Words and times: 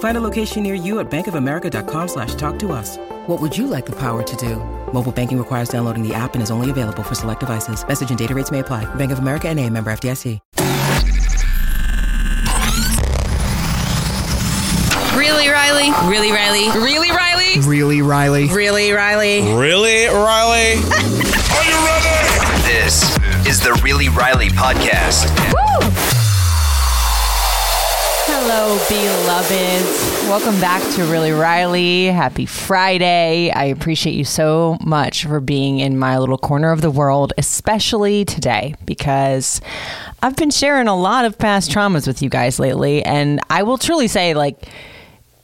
Find 0.00 0.16
a 0.16 0.20
location 0.20 0.62
near 0.62 0.74
you 0.74 1.00
at 1.00 1.10
bankofamerica.com 1.10 2.08
slash 2.08 2.34
talk 2.34 2.58
to 2.60 2.72
us. 2.72 2.98
What 3.26 3.40
would 3.40 3.56
you 3.56 3.66
like 3.66 3.86
the 3.86 3.96
power 3.98 4.22
to 4.22 4.36
do? 4.36 4.56
Mobile 4.92 5.12
banking 5.12 5.38
requires 5.38 5.68
downloading 5.68 6.06
the 6.06 6.14
app 6.14 6.34
and 6.34 6.42
is 6.42 6.50
only 6.50 6.70
available 6.70 7.02
for 7.02 7.14
select 7.14 7.40
devices. 7.40 7.86
Message 7.86 8.10
and 8.10 8.18
data 8.18 8.34
rates 8.34 8.50
may 8.50 8.60
apply. 8.60 8.84
Bank 8.96 9.10
of 9.10 9.18
America 9.18 9.48
and 9.48 9.58
a 9.58 9.68
member 9.70 9.90
FDIC. 9.92 10.38
Really, 15.16 15.48
Riley? 15.48 15.90
Really, 16.10 16.32
Riley? 16.32 16.68
Really, 16.80 17.10
Riley? 17.10 17.60
Really, 17.60 18.02
Riley? 18.02 18.48
Really, 18.48 18.90
Riley? 18.92 19.40
Really, 19.54 20.06
Riley? 20.06 20.72
Are 20.82 21.64
you 21.64 21.76
ready? 21.86 22.62
This 22.66 23.16
is 23.46 23.60
the 23.60 23.78
Really 23.84 24.08
Riley 24.08 24.48
podcast. 24.48 25.28
Hello, 28.44 28.76
beloveds. 28.88 30.28
Welcome 30.28 30.60
back 30.60 30.82
to 30.94 31.04
Really 31.04 31.30
Riley. 31.30 32.06
Happy 32.06 32.44
Friday. 32.44 33.52
I 33.52 33.66
appreciate 33.66 34.14
you 34.16 34.24
so 34.24 34.78
much 34.84 35.26
for 35.26 35.38
being 35.38 35.78
in 35.78 35.96
my 35.96 36.18
little 36.18 36.38
corner 36.38 36.72
of 36.72 36.80
the 36.80 36.90
world, 36.90 37.32
especially 37.38 38.24
today, 38.24 38.74
because 38.84 39.60
I've 40.24 40.34
been 40.34 40.50
sharing 40.50 40.88
a 40.88 40.96
lot 40.96 41.24
of 41.24 41.38
past 41.38 41.70
traumas 41.70 42.08
with 42.08 42.20
you 42.20 42.28
guys 42.28 42.58
lately. 42.58 43.04
And 43.04 43.38
I 43.48 43.62
will 43.62 43.78
truly 43.78 44.08
say, 44.08 44.34
like, 44.34 44.68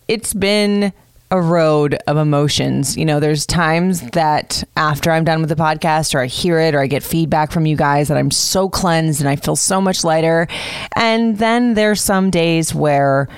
it's 0.08 0.34
been 0.34 0.92
a 1.30 1.40
road 1.40 1.98
of 2.06 2.16
emotions. 2.16 2.96
You 2.96 3.04
know, 3.04 3.20
there's 3.20 3.44
times 3.44 4.00
that 4.12 4.64
after 4.76 5.10
I'm 5.10 5.24
done 5.24 5.40
with 5.40 5.50
the 5.50 5.56
podcast 5.56 6.14
or 6.14 6.20
I 6.20 6.26
hear 6.26 6.58
it 6.58 6.74
or 6.74 6.80
I 6.80 6.86
get 6.86 7.02
feedback 7.02 7.52
from 7.52 7.66
you 7.66 7.76
guys 7.76 8.08
that 8.08 8.16
I'm 8.16 8.30
so 8.30 8.68
cleansed 8.68 9.20
and 9.20 9.28
I 9.28 9.36
feel 9.36 9.56
so 9.56 9.80
much 9.80 10.04
lighter. 10.04 10.48
And 10.96 11.38
then 11.38 11.74
there's 11.74 12.00
some 12.00 12.30
days 12.30 12.74
where 12.74 13.28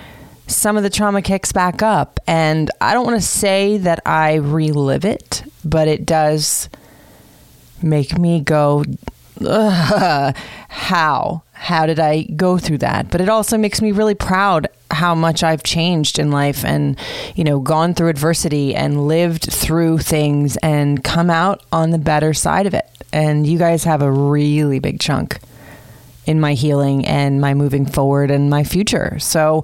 some 0.46 0.76
of 0.76 0.82
the 0.82 0.90
trauma 0.90 1.22
kicks 1.22 1.52
back 1.52 1.82
up. 1.82 2.20
And 2.26 2.70
I 2.80 2.92
don't 2.94 3.04
want 3.04 3.20
to 3.20 3.26
say 3.26 3.78
that 3.78 4.00
I 4.06 4.34
relive 4.34 5.04
it, 5.04 5.42
but 5.64 5.88
it 5.88 6.06
does 6.06 6.68
make 7.82 8.18
me 8.18 8.40
go, 8.40 8.84
Ugh, 9.44 10.36
how? 10.68 11.42
How 11.60 11.84
did 11.84 12.00
I 12.00 12.22
go 12.22 12.56
through 12.56 12.78
that? 12.78 13.10
But 13.10 13.20
it 13.20 13.28
also 13.28 13.58
makes 13.58 13.82
me 13.82 13.92
really 13.92 14.14
proud 14.14 14.66
how 14.90 15.14
much 15.14 15.42
I've 15.42 15.62
changed 15.62 16.18
in 16.18 16.30
life 16.30 16.64
and, 16.64 16.98
you 17.36 17.44
know, 17.44 17.60
gone 17.60 17.92
through 17.92 18.08
adversity 18.08 18.74
and 18.74 19.06
lived 19.06 19.52
through 19.52 19.98
things 19.98 20.56
and 20.62 21.04
come 21.04 21.28
out 21.28 21.62
on 21.70 21.90
the 21.90 21.98
better 21.98 22.32
side 22.32 22.66
of 22.66 22.72
it. 22.72 22.88
And 23.12 23.46
you 23.46 23.58
guys 23.58 23.84
have 23.84 24.00
a 24.00 24.10
really 24.10 24.78
big 24.78 25.00
chunk 25.00 25.38
in 26.24 26.40
my 26.40 26.54
healing 26.54 27.06
and 27.06 27.42
my 27.42 27.52
moving 27.52 27.84
forward 27.84 28.30
and 28.30 28.48
my 28.48 28.64
future. 28.64 29.18
So 29.18 29.62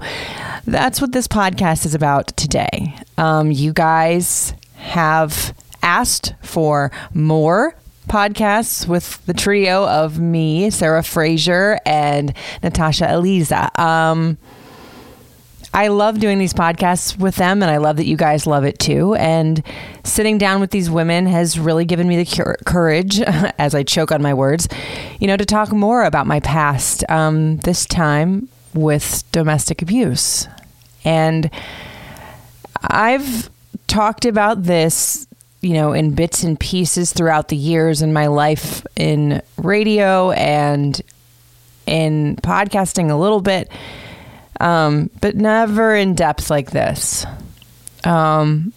that's 0.66 1.00
what 1.00 1.12
this 1.12 1.26
podcast 1.26 1.86
is 1.86 1.94
about 1.94 2.28
today. 2.36 2.94
Um, 3.16 3.50
you 3.50 3.72
guys 3.72 4.52
have 4.74 5.54
asked 5.82 6.34
for 6.42 6.92
more 7.14 7.74
podcasts 8.06 8.86
with 8.86 9.24
the 9.26 9.34
trio 9.34 9.86
of 9.86 10.18
me, 10.18 10.70
Sarah 10.70 11.02
Frasier, 11.02 11.78
and 11.84 12.32
Natasha 12.62 13.06
Elisa. 13.08 13.70
Um, 13.80 14.38
I 15.76 15.88
love 15.88 16.20
doing 16.20 16.38
these 16.38 16.54
podcasts 16.54 17.18
with 17.18 17.36
them, 17.36 17.62
and 17.62 17.70
I 17.70 17.76
love 17.76 17.98
that 17.98 18.06
you 18.06 18.16
guys 18.16 18.46
love 18.46 18.64
it 18.64 18.78
too. 18.78 19.14
And 19.16 19.62
sitting 20.04 20.38
down 20.38 20.60
with 20.60 20.70
these 20.70 20.88
women 20.88 21.26
has 21.26 21.58
really 21.58 21.84
given 21.84 22.08
me 22.08 22.16
the 22.16 22.24
cur- 22.24 22.56
courage, 22.64 23.20
as 23.58 23.74
I 23.74 23.82
choke 23.82 24.10
on 24.10 24.22
my 24.22 24.32
words, 24.32 24.68
you 25.20 25.26
know, 25.26 25.36
to 25.36 25.44
talk 25.44 25.72
more 25.72 26.04
about 26.04 26.26
my 26.26 26.40
past. 26.40 27.04
Um, 27.10 27.58
this 27.58 27.84
time 27.84 28.48
with 28.72 29.22
domestic 29.32 29.82
abuse, 29.82 30.48
and 31.04 31.50
I've 32.80 33.50
talked 33.86 34.24
about 34.24 34.62
this 34.62 35.26
you 35.60 35.72
know, 35.72 35.92
in 35.92 36.14
bits 36.14 36.42
and 36.44 36.58
pieces 36.58 37.12
throughout 37.12 37.48
the 37.48 37.56
years 37.56 38.02
in 38.02 38.12
my 38.12 38.26
life 38.26 38.86
in 38.96 39.42
radio 39.56 40.30
and 40.32 41.00
in 41.86 42.36
podcasting 42.36 43.10
a 43.10 43.14
little 43.14 43.40
bit, 43.40 43.70
um, 44.60 45.10
but 45.20 45.36
never 45.36 45.94
in 45.94 46.14
depth 46.14 46.50
like 46.50 46.70
this. 46.70 47.24
Um, 48.04 48.72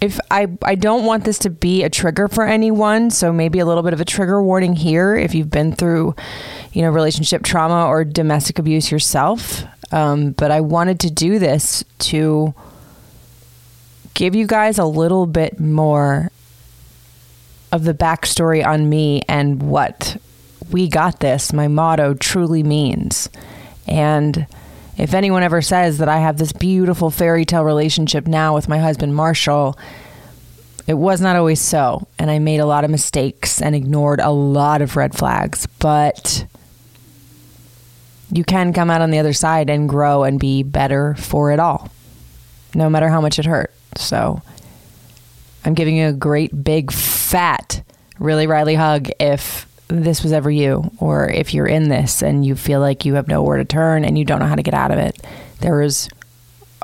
if 0.00 0.18
I, 0.30 0.48
I 0.62 0.74
don't 0.74 1.04
want 1.04 1.24
this 1.24 1.38
to 1.40 1.50
be 1.50 1.82
a 1.82 1.90
trigger 1.90 2.28
for 2.28 2.44
anyone, 2.44 3.10
so 3.10 3.32
maybe 3.32 3.58
a 3.58 3.66
little 3.66 3.82
bit 3.82 3.92
of 3.92 4.00
a 4.00 4.04
trigger 4.04 4.42
warning 4.42 4.74
here 4.74 5.14
if 5.16 5.34
you've 5.34 5.50
been 5.50 5.72
through, 5.72 6.14
you 6.72 6.82
know, 6.82 6.90
relationship 6.90 7.42
trauma 7.42 7.86
or 7.86 8.04
domestic 8.04 8.58
abuse 8.58 8.90
yourself. 8.90 9.64
Um, 9.92 10.32
but 10.32 10.50
I 10.50 10.60
wanted 10.60 11.00
to 11.00 11.10
do 11.10 11.38
this 11.38 11.84
to 12.00 12.54
give 14.14 14.34
you 14.34 14.46
guys 14.46 14.78
a 14.78 14.84
little 14.84 15.26
bit 15.26 15.60
more 15.60 16.30
of 17.72 17.84
the 17.84 17.94
backstory 17.94 18.64
on 18.64 18.88
me 18.88 19.22
and 19.28 19.62
what 19.62 20.16
we 20.70 20.88
got 20.88 21.20
this, 21.20 21.52
my 21.52 21.68
motto, 21.68 22.14
truly 22.14 22.62
means. 22.62 23.28
And 23.86 24.46
if 24.96 25.12
anyone 25.12 25.42
ever 25.42 25.60
says 25.60 25.98
that 25.98 26.08
I 26.08 26.18
have 26.18 26.38
this 26.38 26.52
beautiful 26.52 27.10
fairy 27.10 27.44
tale 27.44 27.64
relationship 27.64 28.26
now 28.26 28.54
with 28.54 28.68
my 28.68 28.78
husband, 28.78 29.14
Marshall, 29.14 29.76
it 30.86 30.94
was 30.94 31.20
not 31.20 31.36
always 31.36 31.60
so. 31.60 32.06
And 32.18 32.30
I 32.30 32.38
made 32.38 32.60
a 32.60 32.66
lot 32.66 32.84
of 32.84 32.90
mistakes 32.90 33.60
and 33.60 33.74
ignored 33.74 34.20
a 34.20 34.30
lot 34.30 34.80
of 34.80 34.96
red 34.96 35.16
flags. 35.16 35.66
But 35.80 36.46
you 38.30 38.44
can 38.44 38.72
come 38.72 38.88
out 38.88 39.02
on 39.02 39.10
the 39.10 39.18
other 39.18 39.32
side 39.32 39.68
and 39.68 39.88
grow 39.88 40.22
and 40.22 40.38
be 40.38 40.62
better 40.62 41.14
for 41.16 41.50
it 41.50 41.58
all, 41.58 41.90
no 42.72 42.88
matter 42.88 43.08
how 43.08 43.20
much 43.20 43.38
it 43.40 43.46
hurt. 43.46 43.73
So 43.98 44.42
I'm 45.64 45.74
giving 45.74 45.96
you 45.96 46.08
a 46.08 46.12
great 46.12 46.64
big 46.64 46.92
fat 46.92 47.82
really 48.18 48.46
Riley 48.46 48.74
hug 48.74 49.08
if 49.18 49.66
this 49.88 50.22
was 50.22 50.32
ever 50.32 50.50
you 50.50 50.90
or 50.98 51.28
if 51.28 51.52
you're 51.52 51.66
in 51.66 51.88
this 51.88 52.22
and 52.22 52.44
you 52.44 52.54
feel 52.54 52.80
like 52.80 53.04
you 53.04 53.14
have 53.14 53.28
nowhere 53.28 53.58
to 53.58 53.64
turn 53.64 54.04
and 54.04 54.18
you 54.18 54.24
don't 54.24 54.40
know 54.40 54.46
how 54.46 54.54
to 54.54 54.62
get 54.62 54.74
out 54.74 54.90
of 54.90 54.98
it. 54.98 55.20
There 55.60 55.82
is 55.82 56.08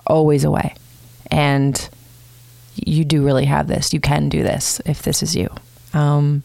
always 0.07 0.45
a 0.45 0.51
way. 0.51 0.75
And 1.31 1.89
you 2.75 3.05
do 3.05 3.25
really 3.25 3.45
have 3.45 3.69
this. 3.69 3.93
You 3.93 4.01
can 4.01 4.29
do 4.29 4.43
this 4.43 4.81
if 4.87 5.03
this 5.03 5.23
is 5.23 5.37
you. 5.37 5.49
Um, 5.93 6.43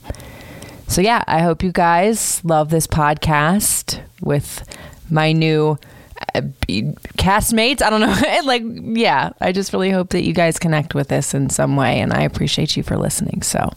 so, 0.87 1.01
yeah, 1.01 1.23
I 1.27 1.41
hope 1.41 1.63
you 1.63 1.71
guys 1.71 2.43
love 2.43 2.69
this 2.69 2.87
podcast 2.87 3.99
with 4.21 4.63
my 5.09 5.31
new 5.31 5.77
Uh, 6.33 6.41
castmates. 7.17 7.81
I 7.81 7.89
don't 7.89 8.01
know. 8.01 8.15
like, 8.45 8.63
yeah, 8.97 9.31
I 9.41 9.51
just 9.51 9.71
really 9.73 9.91
hope 9.91 10.09
that 10.09 10.23
you 10.23 10.33
guys 10.33 10.57
connect 10.59 10.95
with 10.95 11.09
this 11.09 11.33
in 11.33 11.49
some 11.49 11.75
way. 11.75 11.99
And 11.99 12.13
I 12.13 12.21
appreciate 12.23 12.75
you 12.75 12.83
for 12.83 12.97
listening. 12.97 13.41
So 13.41 13.71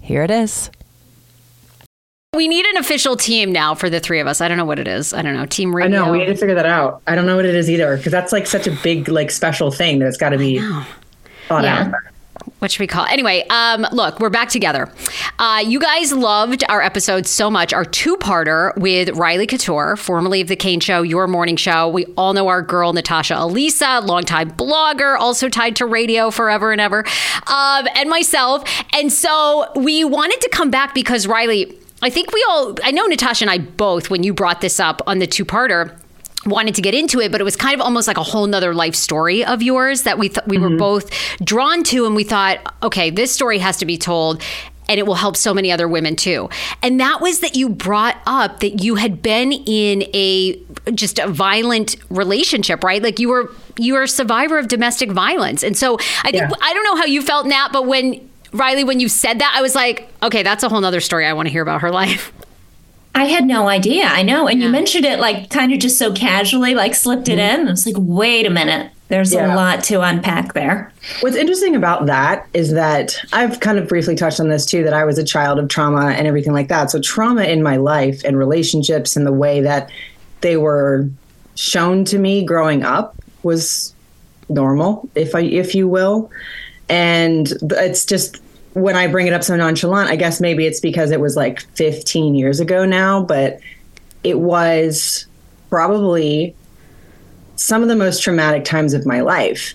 here 0.00 0.22
it 0.22 0.30
is. 0.30 0.70
We 2.34 2.46
need 2.46 2.66
an 2.66 2.76
official 2.76 3.16
team 3.16 3.52
now 3.52 3.74
for 3.74 3.88
the 3.90 4.00
three 4.00 4.20
of 4.20 4.26
us. 4.26 4.40
I 4.40 4.48
don't 4.48 4.58
know 4.58 4.64
what 4.66 4.78
it 4.78 4.86
is. 4.86 5.12
I 5.14 5.22
don't 5.22 5.34
know. 5.34 5.46
Team 5.46 5.70
I 5.70 5.78
radio. 5.78 6.04
know 6.04 6.12
we 6.12 6.18
need 6.18 6.26
to 6.26 6.36
figure 6.36 6.54
that 6.54 6.66
out. 6.66 7.02
I 7.06 7.14
don't 7.14 7.24
know 7.26 7.36
what 7.36 7.46
it 7.46 7.54
is 7.54 7.70
either 7.70 7.96
because 7.96 8.12
that's 8.12 8.32
like 8.32 8.46
such 8.46 8.66
a 8.66 8.70
big 8.82 9.08
like 9.08 9.30
special 9.30 9.70
thing 9.70 9.98
that 10.00 10.06
it's 10.08 10.18
got 10.18 10.30
to 10.30 10.38
be 10.38 10.58
thought 11.48 11.64
Yeah. 11.64 11.86
out. 11.86 11.94
What 12.58 12.70
should 12.70 12.80
we 12.80 12.86
call 12.86 13.04
it? 13.04 13.12
Anyway, 13.12 13.46
um, 13.50 13.86
look, 13.92 14.18
we're 14.20 14.30
back 14.30 14.48
together. 14.48 14.90
Uh, 15.38 15.62
you 15.64 15.78
guys 15.78 16.12
loved 16.12 16.64
our 16.68 16.82
episode 16.82 17.26
so 17.26 17.50
much, 17.50 17.72
our 17.72 17.84
two-parter 17.84 18.76
with 18.76 19.10
Riley 19.10 19.46
Couture, 19.46 19.96
formerly 19.96 20.40
of 20.40 20.48
the 20.48 20.56
Kane 20.56 20.80
Show, 20.80 21.02
your 21.02 21.26
morning 21.26 21.56
show. 21.56 21.88
We 21.88 22.06
all 22.16 22.32
know 22.32 22.48
our 22.48 22.62
girl 22.62 22.92
Natasha 22.92 23.36
Elisa, 23.38 24.00
longtime 24.04 24.52
blogger, 24.52 25.16
also 25.18 25.48
tied 25.48 25.76
to 25.76 25.86
radio 25.86 26.30
forever 26.30 26.72
and 26.72 26.80
ever, 26.80 27.04
um, 27.46 27.86
and 27.94 28.10
myself. 28.10 28.68
And 28.92 29.12
so 29.12 29.70
we 29.76 30.04
wanted 30.04 30.40
to 30.40 30.48
come 30.50 30.70
back 30.70 30.94
because 30.94 31.26
Riley, 31.26 31.78
I 32.02 32.10
think 32.10 32.32
we 32.32 32.44
all, 32.48 32.76
I 32.82 32.90
know 32.90 33.06
Natasha 33.06 33.44
and 33.44 33.50
I 33.50 33.58
both, 33.58 34.10
when 34.10 34.22
you 34.22 34.34
brought 34.34 34.60
this 34.60 34.80
up 34.80 35.00
on 35.06 35.18
the 35.18 35.26
two-parter 35.26 35.96
wanted 36.48 36.74
to 36.76 36.82
get 36.82 36.94
into 36.94 37.20
it, 37.20 37.30
but 37.32 37.40
it 37.40 37.44
was 37.44 37.56
kind 37.56 37.74
of 37.74 37.80
almost 37.80 38.08
like 38.08 38.16
a 38.16 38.22
whole 38.22 38.46
nother 38.46 38.74
life 38.74 38.94
story 38.94 39.44
of 39.44 39.62
yours 39.62 40.02
that 40.02 40.18
we 40.18 40.28
th- 40.28 40.46
we 40.46 40.58
were 40.58 40.68
mm-hmm. 40.68 40.78
both 40.78 41.10
drawn 41.42 41.82
to, 41.84 42.06
and 42.06 42.14
we 42.14 42.24
thought, 42.24 42.58
okay, 42.82 43.10
this 43.10 43.32
story 43.32 43.58
has 43.58 43.76
to 43.78 43.86
be 43.86 43.98
told. 43.98 44.42
And 44.90 44.98
it 44.98 45.06
will 45.06 45.16
help 45.16 45.36
so 45.36 45.52
many 45.52 45.70
other 45.70 45.86
women 45.86 46.16
too. 46.16 46.48
And 46.82 46.98
that 46.98 47.20
was 47.20 47.40
that 47.40 47.54
you 47.54 47.68
brought 47.68 48.16
up 48.24 48.60
that 48.60 48.82
you 48.82 48.94
had 48.94 49.20
been 49.20 49.52
in 49.52 50.04
a 50.14 50.58
just 50.94 51.18
a 51.18 51.28
violent 51.28 51.96
relationship, 52.08 52.82
right? 52.82 53.02
Like 53.02 53.18
you 53.18 53.28
were 53.28 53.52
you 53.76 53.92
were 53.92 54.04
a 54.04 54.08
survivor 54.08 54.58
of 54.58 54.66
domestic 54.68 55.10
violence. 55.10 55.62
And 55.62 55.76
so 55.76 55.98
I 56.24 56.30
think 56.30 56.36
Yeah. 56.36 56.50
I 56.62 56.72
don't 56.72 56.84
know 56.84 56.96
how 56.96 57.04
you 57.04 57.20
felt, 57.20 57.46
Nat, 57.46 57.68
but 57.70 57.86
when 57.86 58.28
Riley, 58.52 58.84
when 58.84 58.98
you 58.98 59.08
said 59.08 59.40
that, 59.40 59.52
I 59.54 59.60
was 59.60 59.74
like, 59.74 60.08
okay, 60.22 60.42
that's 60.42 60.64
a 60.64 60.68
whole 60.70 60.80
nother 60.80 61.00
story 61.00 61.26
I 61.26 61.34
want 61.34 61.48
to 61.48 61.52
hear 61.52 61.62
about 61.62 61.82
her 61.82 61.90
life. 62.02 62.32
I 63.14 63.24
had 63.24 63.44
no 63.44 63.68
idea. 63.68 64.04
I 64.04 64.22
know. 64.22 64.46
And 64.46 64.62
you 64.62 64.68
mentioned 64.68 65.04
it 65.04 65.18
like 65.18 65.50
kind 65.50 65.72
of 65.72 65.80
just 65.80 65.98
so 65.98 66.12
casually, 66.12 66.74
like 66.74 66.94
slipped 66.94 67.28
it 67.28 67.38
mm-hmm. 67.38 67.62
in. 67.62 67.68
It's 67.68 67.86
like, 67.86 67.96
wait 67.98 68.46
a 68.46 68.50
minute. 68.50 68.92
There's 69.08 69.32
Yeah. 69.32 69.54
a 69.54 69.56
lot 69.56 69.82
to 69.84 70.02
unpack 70.02 70.52
there. 70.52 70.92
What's 71.20 71.36
interesting 71.36 71.74
about 71.74 72.06
that 72.06 72.46
is 72.52 72.72
that 72.72 73.18
I've 73.32 73.60
kind 73.60 73.78
of 73.78 73.88
briefly 73.88 74.14
touched 74.14 74.38
on 74.38 74.48
this 74.48 74.66
too 74.66 74.84
that 74.84 74.92
I 74.92 75.04
was 75.04 75.18
a 75.18 75.24
child 75.24 75.58
of 75.58 75.68
trauma 75.68 76.10
and 76.10 76.26
everything 76.26 76.52
like 76.52 76.68
that. 76.68 76.90
So, 76.90 77.00
trauma 77.00 77.44
in 77.44 77.62
my 77.62 77.76
life 77.78 78.22
and 78.24 78.38
relationships 78.38 79.16
and 79.16 79.26
the 79.26 79.32
way 79.32 79.62
that 79.62 79.90
they 80.42 80.56
were 80.58 81.08
shown 81.54 82.04
to 82.04 82.18
me 82.18 82.44
growing 82.44 82.84
up 82.84 83.16
was 83.42 83.94
normal, 84.50 85.08
if 85.14 85.34
I 85.34 85.40
if 85.40 85.74
you 85.74 85.88
will. 85.88 86.30
And 86.90 87.50
it's 87.70 88.04
just 88.04 88.42
when 88.74 88.96
I 88.96 89.06
bring 89.06 89.26
it 89.26 89.32
up 89.32 89.42
so 89.42 89.56
nonchalant, 89.56 90.10
I 90.10 90.16
guess 90.16 90.40
maybe 90.40 90.66
it's 90.66 90.80
because 90.80 91.10
it 91.10 91.20
was 91.20 91.36
like 91.36 91.60
15 91.74 92.34
years 92.34 92.60
ago 92.60 92.84
now, 92.84 93.22
but 93.22 93.60
it 94.24 94.38
was 94.38 95.26
probably 95.70 96.54
some 97.56 97.82
of 97.82 97.88
the 97.88 97.96
most 97.96 98.22
traumatic 98.22 98.64
times 98.64 98.94
of 98.94 99.06
my 99.06 99.20
life. 99.20 99.74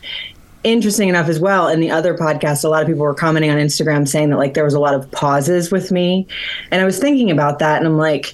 Interesting 0.63 1.10
enough, 1.10 1.28
as 1.28 1.40
well, 1.40 1.68
in 1.68 1.81
the 1.81 1.92
other 1.92 2.16
podcast, 2.16 2.63
a 2.63 2.69
lot 2.69 2.81
of 2.81 2.88
people 2.88 3.04
were 3.04 3.13
commenting 3.13 3.51
on 3.51 3.57
Instagram 3.57 4.07
saying 4.07 4.30
that 4.30 4.38
like 4.38 4.54
there 4.54 4.63
was 4.63 4.74
a 4.74 4.80
lot 4.80 4.94
of 4.94 5.10
pauses 5.12 5.72
with 5.72 5.92
me. 5.92 6.25
And 6.72 6.81
I 6.81 6.86
was 6.86 7.00
thinking 7.00 7.30
about 7.30 7.60
that 7.60 7.78
and 7.78 7.88
I'm 7.88 7.98
like, 7.98 8.34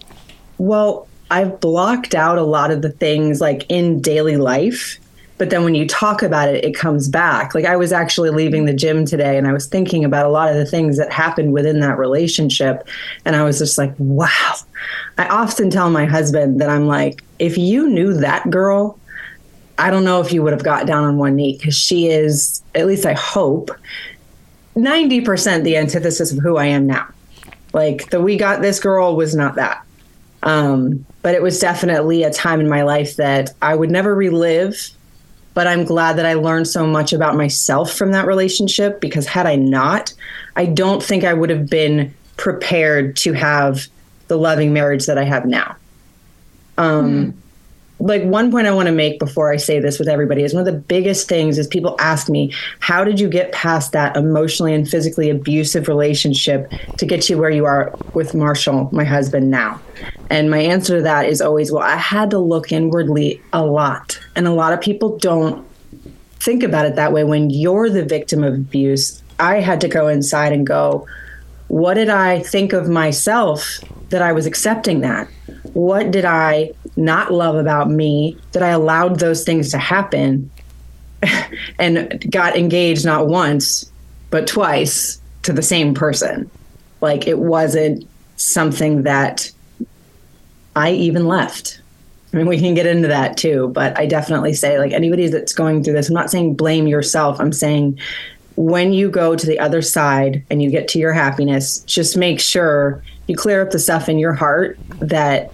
well, 0.59 1.07
I've 1.31 1.59
blocked 1.59 2.13
out 2.13 2.37
a 2.37 2.43
lot 2.43 2.69
of 2.69 2.81
the 2.81 2.91
things 2.91 3.41
like 3.41 3.65
in 3.69 4.01
daily 4.01 4.37
life. 4.37 4.99
But 5.39 5.49
then 5.49 5.63
when 5.63 5.73
you 5.73 5.87
talk 5.87 6.21
about 6.21 6.49
it, 6.49 6.63
it 6.63 6.75
comes 6.75 7.07
back. 7.07 7.55
Like 7.55 7.65
I 7.65 7.77
was 7.77 7.91
actually 7.91 8.29
leaving 8.29 8.65
the 8.65 8.73
gym 8.73 9.05
today 9.05 9.37
and 9.37 9.47
I 9.47 9.53
was 9.53 9.65
thinking 9.65 10.03
about 10.05 10.25
a 10.25 10.29
lot 10.29 10.49
of 10.49 10.55
the 10.55 10.65
things 10.65 10.97
that 10.97 11.11
happened 11.11 11.53
within 11.53 11.79
that 11.79 11.97
relationship. 11.97 12.87
And 13.23 13.37
I 13.37 13.43
was 13.43 13.57
just 13.57 13.77
like, 13.77 13.95
wow. 13.97 14.55
I 15.17 15.27
often 15.29 15.69
tell 15.69 15.89
my 15.89 16.05
husband 16.05 16.59
that 16.59 16.69
I'm 16.69 16.87
like, 16.87 17.23
if 17.39 17.57
you 17.57 17.89
knew 17.89 18.13
that 18.15 18.49
girl, 18.49 18.99
I 19.77 19.89
don't 19.89 20.03
know 20.03 20.19
if 20.19 20.33
you 20.33 20.43
would 20.43 20.51
have 20.51 20.63
got 20.63 20.85
down 20.85 21.05
on 21.05 21.17
one 21.17 21.37
knee 21.37 21.57
because 21.57 21.77
she 21.77 22.07
is, 22.07 22.61
at 22.75 22.85
least 22.85 23.05
I 23.05 23.13
hope, 23.13 23.71
90% 24.75 25.63
the 25.63 25.77
antithesis 25.77 26.33
of 26.33 26.39
who 26.39 26.57
I 26.57 26.65
am 26.65 26.85
now. 26.85 27.07
Like 27.71 28.09
the 28.09 28.19
we 28.19 28.35
got 28.35 28.61
this 28.61 28.79
girl 28.79 29.15
was 29.15 29.35
not 29.35 29.55
that. 29.55 29.85
Um, 30.43 31.05
but 31.21 31.33
it 31.33 31.41
was 31.41 31.59
definitely 31.59 32.23
a 32.23 32.31
time 32.31 32.59
in 32.59 32.67
my 32.67 32.83
life 32.83 33.15
that 33.15 33.51
I 33.61 33.75
would 33.75 33.91
never 33.91 34.13
relive. 34.13 34.89
But 35.59 35.67
I'm 35.67 35.83
glad 35.83 36.15
that 36.15 36.25
I 36.25 36.35
learned 36.35 36.69
so 36.69 36.87
much 36.87 37.11
about 37.11 37.35
myself 37.35 37.91
from 37.91 38.13
that 38.13 38.25
relationship 38.25 39.01
because 39.01 39.27
had 39.27 39.45
I 39.45 39.57
not, 39.57 40.13
I 40.55 40.65
don't 40.65 41.03
think 41.03 41.25
I 41.25 41.33
would 41.33 41.49
have 41.49 41.69
been 41.69 42.13
prepared 42.37 43.17
to 43.17 43.33
have 43.33 43.87
the 44.29 44.37
loving 44.37 44.71
marriage 44.71 45.05
that 45.07 45.17
I 45.17 45.25
have 45.25 45.45
now. 45.45 45.75
Um, 46.77 47.33
like 47.99 48.23
one 48.23 48.49
point 48.49 48.65
I 48.65 48.71
want 48.71 48.87
to 48.87 48.93
make 48.93 49.19
before 49.19 49.51
I 49.51 49.57
say 49.57 49.79
this 49.79 49.99
with 49.99 50.07
everybody 50.07 50.43
is 50.43 50.53
one 50.53 50.65
of 50.65 50.73
the 50.73 50.79
biggest 50.79 51.27
things 51.27 51.57
is 51.57 51.67
people 51.67 51.95
ask 51.99 52.29
me, 52.29 52.53
how 52.79 53.03
did 53.03 53.19
you 53.19 53.27
get 53.27 53.51
past 53.51 53.91
that 53.91 54.15
emotionally 54.15 54.73
and 54.73 54.87
physically 54.87 55.29
abusive 55.29 55.87
relationship 55.87 56.71
to 56.97 57.05
get 57.05 57.29
you 57.29 57.37
where 57.37 57.49
you 57.49 57.65
are 57.65 57.93
with 58.13 58.33
Marshall, 58.33 58.89
my 58.93 59.03
husband 59.03 59.51
now? 59.51 59.81
And 60.29 60.49
my 60.49 60.59
answer 60.59 60.97
to 60.97 61.03
that 61.03 61.25
is 61.25 61.41
always, 61.41 61.71
well, 61.71 61.83
I 61.83 61.97
had 61.97 62.29
to 62.29 62.39
look 62.39 62.71
inwardly 62.71 63.41
a 63.51 63.65
lot. 63.65 64.19
And 64.35 64.47
a 64.47 64.53
lot 64.53 64.71
of 64.71 64.79
people 64.79 65.17
don't 65.17 65.67
think 66.39 66.63
about 66.63 66.85
it 66.85 66.95
that 66.95 67.11
way 67.11 67.25
when 67.25 67.49
you're 67.49 67.89
the 67.89 68.05
victim 68.05 68.43
of 68.43 68.53
abuse. 68.53 69.21
I 69.39 69.59
had 69.59 69.81
to 69.81 69.87
go 69.87 70.07
inside 70.07 70.53
and 70.53 70.65
go, 70.65 71.05
what 71.69 71.93
did 71.93 72.09
I 72.09 72.41
think 72.41 72.73
of 72.73 72.89
myself 72.89 73.79
that 74.09 74.21
I 74.21 74.33
was 74.33 74.45
accepting 74.45 75.01
that? 75.01 75.27
What 75.73 76.11
did 76.11 76.25
I 76.25 76.71
not 76.97 77.31
love 77.31 77.55
about 77.55 77.89
me 77.89 78.37
that 78.51 78.63
I 78.63 78.69
allowed 78.69 79.19
those 79.19 79.43
things 79.43 79.71
to 79.71 79.77
happen 79.77 80.51
and 81.79 82.29
got 82.31 82.57
engaged 82.57 83.05
not 83.05 83.27
once, 83.27 83.89
but 84.31 84.47
twice 84.47 85.21
to 85.43 85.53
the 85.53 85.61
same 85.61 85.93
person? 85.93 86.49
Like 87.01 87.27
it 87.27 87.39
wasn't 87.39 88.07
something 88.35 89.03
that 89.03 89.51
I 90.75 90.91
even 90.91 91.27
left. 91.27 91.81
I 92.33 92.37
mean, 92.37 92.47
we 92.47 92.59
can 92.59 92.73
get 92.73 92.85
into 92.85 93.07
that 93.07 93.37
too, 93.37 93.69
but 93.69 93.97
I 93.97 94.05
definitely 94.05 94.53
say, 94.53 94.77
like, 94.77 94.91
anybody 94.91 95.27
that's 95.27 95.53
going 95.53 95.83
through 95.83 95.93
this, 95.93 96.09
I'm 96.09 96.15
not 96.15 96.29
saying 96.29 96.55
blame 96.55 96.87
yourself. 96.87 97.39
I'm 97.39 97.51
saying 97.51 97.99
when 98.59 98.91
you 98.91 99.09
go 99.09 99.37
to 99.37 99.47
the 99.47 99.57
other 99.57 99.81
side 99.81 100.43
and 100.49 100.61
you 100.61 100.69
get 100.69 100.89
to 100.89 100.99
your 100.99 101.13
happiness, 101.13 101.79
just 101.85 102.17
make 102.17 102.41
sure 102.41 103.01
you 103.25 103.33
clear 103.33 103.61
up 103.61 103.71
the 103.71 103.79
stuff 103.79 104.09
in 104.09 104.19
your 104.19 104.33
heart 104.33 104.77
that 104.99 105.49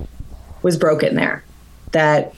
was 0.63 0.75
broken 0.75 1.13
there, 1.13 1.44
that 1.92 2.34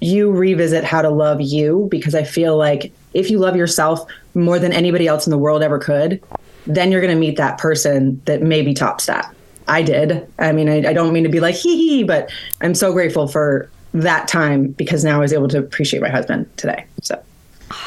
you 0.00 0.32
revisit 0.32 0.82
how 0.82 1.00
to 1.00 1.08
love 1.08 1.40
you, 1.40 1.86
because 1.92 2.16
I 2.16 2.24
feel 2.24 2.56
like 2.56 2.92
if 3.14 3.30
you 3.30 3.38
love 3.38 3.54
yourself 3.54 4.04
more 4.34 4.58
than 4.58 4.72
anybody 4.72 5.06
else 5.06 5.28
in 5.28 5.30
the 5.30 5.38
world 5.38 5.62
ever 5.62 5.78
could, 5.78 6.20
then 6.66 6.90
you're 6.90 7.00
going 7.00 7.14
to 7.14 7.20
meet 7.20 7.36
that 7.36 7.58
person 7.58 8.20
that 8.24 8.42
maybe 8.42 8.74
tops 8.74 9.06
that. 9.06 9.32
I 9.68 9.82
did. 9.82 10.28
I 10.40 10.50
mean, 10.50 10.68
I, 10.68 10.88
I 10.88 10.92
don't 10.92 11.12
mean 11.12 11.22
to 11.22 11.28
be 11.28 11.38
like 11.38 11.54
hee 11.54 11.76
hee, 11.76 12.02
but 12.02 12.32
I'm 12.62 12.74
so 12.74 12.92
grateful 12.92 13.28
for 13.28 13.70
that 13.94 14.26
time 14.26 14.72
because 14.72 15.04
now 15.04 15.18
I 15.18 15.20
was 15.20 15.32
able 15.32 15.46
to 15.46 15.58
appreciate 15.58 16.02
my 16.02 16.10
husband 16.10 16.50
today. 16.56 16.84
So. 17.00 17.22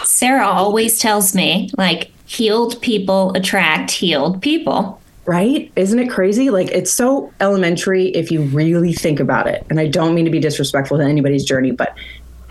Sarah 0.04 0.48
always 0.48 1.00
tells 1.00 1.36
me, 1.36 1.70
like, 1.78 2.12
healed 2.26 2.82
people 2.82 3.34
attract 3.34 3.92
healed 3.92 4.42
people. 4.42 5.02
Right? 5.26 5.72
Isn't 5.76 6.00
it 6.00 6.10
crazy? 6.10 6.50
Like, 6.50 6.70
it's 6.72 6.92
so 6.92 7.32
elementary 7.40 8.08
if 8.10 8.32
you 8.32 8.42
really 8.42 8.92
think 8.92 9.20
about 9.20 9.48
it. 9.48 9.66
And 9.70 9.80
I 9.80 9.88
don't 9.88 10.16
mean 10.16 10.26
to 10.26 10.32
be 10.32 10.40
disrespectful 10.40 10.98
to 10.98 11.04
anybody's 11.04 11.44
journey, 11.44 11.72
but 11.72 11.96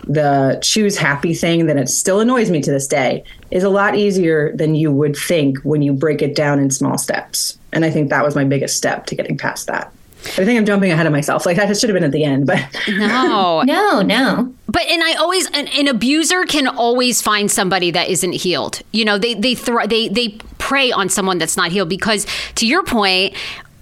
the 0.07 0.57
choose 0.63 0.97
happy 0.97 1.33
thing 1.33 1.67
that 1.67 1.77
it 1.77 1.89
still 1.89 2.21
annoys 2.21 2.49
me 2.49 2.61
to 2.61 2.71
this 2.71 2.87
day 2.87 3.23
is 3.51 3.63
a 3.63 3.69
lot 3.69 3.95
easier 3.95 4.55
than 4.55 4.73
you 4.73 4.91
would 4.91 5.15
think 5.15 5.59
when 5.59 5.81
you 5.81 5.93
break 5.93 6.21
it 6.21 6.35
down 6.35 6.59
in 6.59 6.71
small 6.71 6.97
steps. 6.97 7.57
And 7.71 7.85
I 7.85 7.91
think 7.91 8.09
that 8.09 8.23
was 8.23 8.35
my 8.35 8.43
biggest 8.43 8.77
step 8.77 9.05
to 9.07 9.15
getting 9.15 9.37
past 9.37 9.67
that. 9.67 9.93
I 10.23 10.45
think 10.45 10.57
I'm 10.57 10.65
jumping 10.65 10.91
ahead 10.91 11.05
of 11.05 11.11
myself. 11.11 11.45
Like 11.45 11.57
that 11.57 11.75
should 11.77 11.89
have 11.89 11.95
been 11.95 12.03
at 12.03 12.11
the 12.11 12.23
end, 12.23 12.45
but 12.47 12.59
No. 12.87 13.63
No, 13.65 14.01
no. 14.01 14.53
But 14.67 14.83
and 14.83 15.03
I 15.03 15.13
always 15.15 15.47
an, 15.47 15.67
an 15.69 15.87
abuser 15.87 16.43
can 16.45 16.67
always 16.67 17.21
find 17.21 17.49
somebody 17.51 17.91
that 17.91 18.09
isn't 18.09 18.33
healed. 18.33 18.81
You 18.91 19.03
know, 19.05 19.17
they 19.17 19.33
they 19.33 19.55
thro- 19.55 19.87
they 19.87 20.07
they 20.09 20.29
prey 20.57 20.91
on 20.91 21.09
someone 21.09 21.37
that's 21.37 21.57
not 21.57 21.71
healed 21.71 21.89
because 21.89 22.25
to 22.55 22.67
your 22.67 22.83
point 22.83 23.33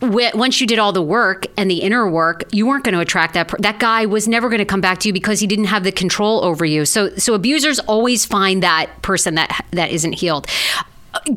once 0.01 0.61
you 0.61 0.67
did 0.67 0.79
all 0.79 0.93
the 0.93 1.01
work 1.01 1.45
and 1.57 1.69
the 1.69 1.79
inner 1.79 2.09
work, 2.09 2.43
you 2.53 2.65
weren't 2.65 2.85
going 2.85 2.93
to 2.93 3.01
attract 3.01 3.33
that 3.33 3.49
per- 3.49 3.57
that 3.59 3.79
guy 3.79 4.05
was 4.05 4.27
never 4.29 4.47
going 4.47 4.59
to 4.59 4.65
come 4.65 4.79
back 4.81 4.99
to 4.99 5.09
you 5.09 5.13
because 5.13 5.41
he 5.41 5.47
didn't 5.47 5.65
have 5.65 5.83
the 5.83 5.91
control 5.91 6.43
over 6.45 6.65
you. 6.65 6.85
So 6.85 7.09
so 7.17 7.33
abusers 7.33 7.79
always 7.79 8.25
find 8.25 8.63
that 8.63 8.89
person 9.01 9.35
that 9.35 9.65
that 9.71 9.91
isn't 9.91 10.13
healed. 10.13 10.47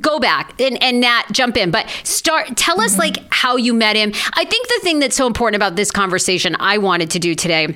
Go 0.00 0.18
back 0.18 0.60
and 0.60 0.82
and 0.82 1.00
Nat 1.00 1.24
jump 1.32 1.56
in, 1.56 1.70
but 1.70 1.88
start. 2.04 2.56
Tell 2.56 2.80
us 2.80 2.98
like 2.98 3.18
how 3.30 3.56
you 3.56 3.74
met 3.74 3.96
him. 3.96 4.12
I 4.34 4.44
think 4.44 4.68
the 4.68 4.80
thing 4.82 4.98
that's 4.98 5.16
so 5.16 5.26
important 5.26 5.56
about 5.56 5.76
this 5.76 5.90
conversation 5.90 6.56
I 6.60 6.78
wanted 6.78 7.10
to 7.10 7.18
do 7.18 7.34
today 7.34 7.74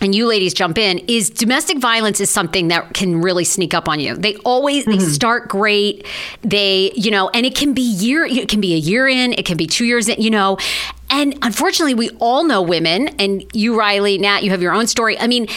and 0.00 0.14
you 0.14 0.26
ladies 0.26 0.54
jump 0.54 0.78
in 0.78 0.98
is 1.08 1.30
domestic 1.30 1.78
violence 1.78 2.20
is 2.20 2.30
something 2.30 2.68
that 2.68 2.94
can 2.94 3.20
really 3.20 3.44
sneak 3.44 3.74
up 3.74 3.88
on 3.88 4.00
you 4.00 4.14
they 4.14 4.36
always 4.36 4.84
mm-hmm. 4.84 4.98
they 4.98 5.04
start 5.04 5.48
great 5.48 6.06
they 6.42 6.92
you 6.94 7.10
know 7.10 7.28
and 7.30 7.44
it 7.44 7.54
can 7.54 7.72
be 7.72 7.82
year 7.82 8.24
it 8.24 8.48
can 8.48 8.60
be 8.60 8.74
a 8.74 8.78
year 8.78 9.08
in 9.08 9.32
it 9.32 9.44
can 9.44 9.56
be 9.56 9.66
two 9.66 9.84
years 9.84 10.08
in 10.08 10.20
you 10.20 10.30
know 10.30 10.56
and 11.10 11.36
unfortunately 11.42 11.94
we 11.94 12.10
all 12.18 12.44
know 12.44 12.62
women 12.62 13.08
and 13.20 13.44
you 13.52 13.78
riley 13.78 14.18
nat 14.18 14.42
you 14.42 14.50
have 14.50 14.62
your 14.62 14.72
own 14.72 14.86
story 14.86 15.18
i 15.18 15.26
mean 15.26 15.48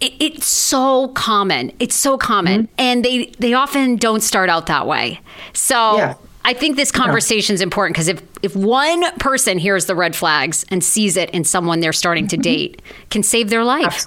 it, 0.00 0.12
it's 0.18 0.46
so 0.46 1.08
common 1.08 1.72
it's 1.78 1.94
so 1.94 2.16
common 2.16 2.64
mm-hmm. 2.64 2.74
and 2.78 3.04
they 3.04 3.26
they 3.38 3.54
often 3.54 3.96
don't 3.96 4.22
start 4.22 4.48
out 4.48 4.66
that 4.66 4.86
way 4.86 5.20
so 5.52 5.96
yeah. 5.96 6.14
I 6.44 6.54
think 6.54 6.76
this 6.76 6.90
conversation 6.90 7.54
is 7.54 7.60
important 7.60 7.94
because 7.94 8.08
if 8.08 8.22
if 8.42 8.56
one 8.56 9.04
person 9.18 9.58
hears 9.58 9.86
the 9.86 9.94
red 9.94 10.16
flags 10.16 10.64
and 10.70 10.82
sees 10.82 11.16
it 11.16 11.30
in 11.30 11.44
someone 11.44 11.80
they're 11.80 11.92
starting 11.92 12.26
to 12.28 12.36
mm-hmm. 12.36 12.42
date, 12.42 12.82
can 13.10 13.22
save 13.22 13.50
their 13.50 13.62
life. 13.62 14.06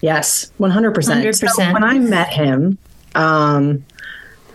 Yes, 0.00 0.50
one 0.56 0.70
hundred 0.70 0.94
percent. 0.94 1.24
When 1.72 1.84
I 1.84 1.98
met 1.98 2.32
him, 2.32 2.78
um, 3.14 3.84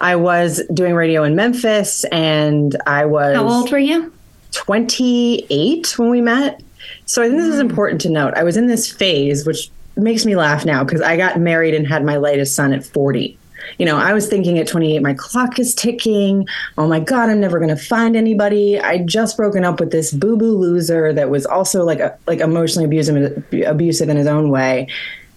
I 0.02 0.16
was 0.16 0.62
doing 0.74 0.96
radio 0.96 1.24
in 1.24 1.36
Memphis, 1.36 2.06
and 2.06 2.76
I 2.88 3.06
was. 3.06 3.36
How 3.36 3.48
old 3.48 3.72
were 3.72 3.78
you? 3.78 4.12
Twenty 4.52 5.46
eight 5.50 5.98
when 5.98 6.10
we 6.10 6.22
met. 6.22 6.62
So 7.06 7.22
I 7.22 7.28
think 7.28 7.40
this 7.40 7.54
is 7.54 7.62
mm. 7.62 7.70
important 7.70 8.02
to 8.02 8.10
note. 8.10 8.34
I 8.36 8.44
was 8.44 8.58
in 8.58 8.68
this 8.68 8.92
phase, 8.92 9.46
which 9.46 9.70
makes 10.00 10.26
me 10.26 10.36
laugh 10.36 10.66
now 10.66 10.84
because 10.84 11.02
I 11.02 11.18
got 11.18 11.40
married 11.40 11.74
and 11.74 11.88
had 11.88 12.04
my 12.04 12.18
latest 12.18 12.56
son 12.56 12.74
at 12.74 12.86
forty 12.86 13.38
you 13.78 13.86
know, 13.86 13.98
I 13.98 14.14
was 14.14 14.28
thinking 14.28 14.58
at 14.58 14.68
28, 14.68 15.02
my 15.02 15.14
clock 15.14 15.60
is 15.60 15.74
ticking. 15.74 16.48
Oh 16.78 16.88
my 16.88 17.00
God, 17.00 17.30
I'm 17.30 17.40
never 17.40 17.60
going 17.60 17.76
to 17.76 17.82
find 17.82 18.16
anybody. 18.16 18.80
I 18.80 19.00
just 19.00 19.38
broken 19.38 19.64
up 19.64 19.80
with 19.80 19.92
this 19.92 20.12
boo 20.12 20.38
boo 20.38 20.58
loser 20.58 21.14
that 21.14 21.30
was 21.30 21.46
also 21.46 21.84
like 21.84 22.00
a, 22.00 22.18
like 22.28 22.40
emotionally 22.40 22.86
abusive, 22.86 23.44
abusive 23.66 24.10
in 24.10 24.18
his 24.18 24.28
own 24.28 24.50
way. 24.50 24.88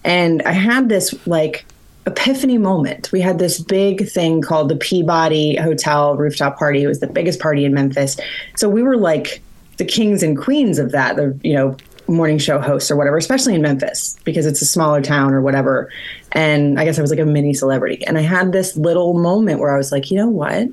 And 0.03 0.41
I 0.43 0.51
had 0.51 0.89
this 0.89 1.15
like 1.27 1.65
epiphany 2.05 2.57
moment. 2.57 3.11
We 3.11 3.21
had 3.21 3.39
this 3.39 3.61
big 3.61 4.09
thing 4.09 4.41
called 4.41 4.69
the 4.69 4.75
Peabody 4.75 5.55
Hotel 5.55 6.15
rooftop 6.17 6.57
party. 6.57 6.83
It 6.83 6.87
was 6.87 6.99
the 6.99 7.07
biggest 7.07 7.39
party 7.39 7.65
in 7.65 7.73
Memphis. 7.73 8.17
So 8.57 8.67
we 8.67 8.83
were 8.83 8.97
like 8.97 9.41
the 9.77 9.85
kings 9.85 10.21
and 10.21 10.37
queens 10.37 10.79
of 10.79 10.91
that. 10.91 11.15
The 11.15 11.37
you 11.43 11.53
know 11.53 11.77
morning 12.13 12.37
show 12.37 12.59
hosts 12.59 12.89
or 12.89 12.95
whatever, 12.95 13.17
especially 13.17 13.55
in 13.55 13.61
Memphis 13.61 14.17
because 14.23 14.45
it's 14.45 14.61
a 14.61 14.65
smaller 14.65 15.01
town 15.01 15.33
or 15.33 15.41
whatever. 15.41 15.91
And 16.31 16.79
I 16.79 16.85
guess 16.85 16.97
I 16.97 17.01
was 17.01 17.11
like 17.11 17.19
a 17.19 17.25
mini 17.25 17.53
celebrity. 17.53 18.05
And 18.05 18.17
I 18.17 18.21
had 18.21 18.51
this 18.51 18.75
little 18.77 19.13
moment 19.13 19.59
where 19.59 19.73
I 19.73 19.77
was 19.77 19.91
like, 19.91 20.11
you 20.11 20.17
know 20.17 20.29
what? 20.29 20.67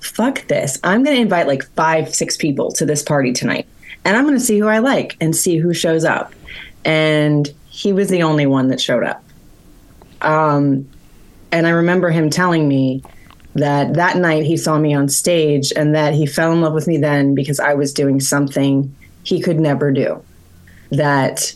Fuck 0.00 0.46
this. 0.46 0.78
I'm 0.82 1.02
going 1.04 1.16
to 1.16 1.22
invite 1.22 1.46
like 1.46 1.64
five, 1.74 2.14
six 2.14 2.36
people 2.36 2.72
to 2.72 2.86
this 2.86 3.02
party 3.02 3.32
tonight. 3.32 3.66
And 4.04 4.16
I'm 4.16 4.24
going 4.24 4.38
to 4.38 4.44
see 4.44 4.58
who 4.58 4.68
I 4.68 4.78
like 4.78 5.16
and 5.20 5.36
see 5.36 5.58
who 5.58 5.74
shows 5.74 6.04
up. 6.04 6.34
And 6.84 7.48
he 7.68 7.92
was 7.92 8.08
the 8.08 8.22
only 8.22 8.46
one 8.46 8.68
that 8.68 8.80
showed 8.80 9.04
up. 9.04 9.22
Um, 10.22 10.88
and 11.52 11.66
I 11.66 11.70
remember 11.70 12.10
him 12.10 12.30
telling 12.30 12.68
me 12.68 13.02
that 13.54 13.94
that 13.94 14.16
night 14.16 14.44
he 14.44 14.56
saw 14.56 14.78
me 14.78 14.94
on 14.94 15.08
stage 15.08 15.72
and 15.74 15.94
that 15.94 16.14
he 16.14 16.26
fell 16.26 16.52
in 16.52 16.60
love 16.60 16.72
with 16.72 16.86
me 16.86 16.96
then 16.96 17.34
because 17.34 17.58
I 17.58 17.74
was 17.74 17.92
doing 17.92 18.20
something 18.20 18.94
he 19.22 19.40
could 19.40 19.58
never 19.58 19.90
do 19.90 20.22
that 20.90 21.54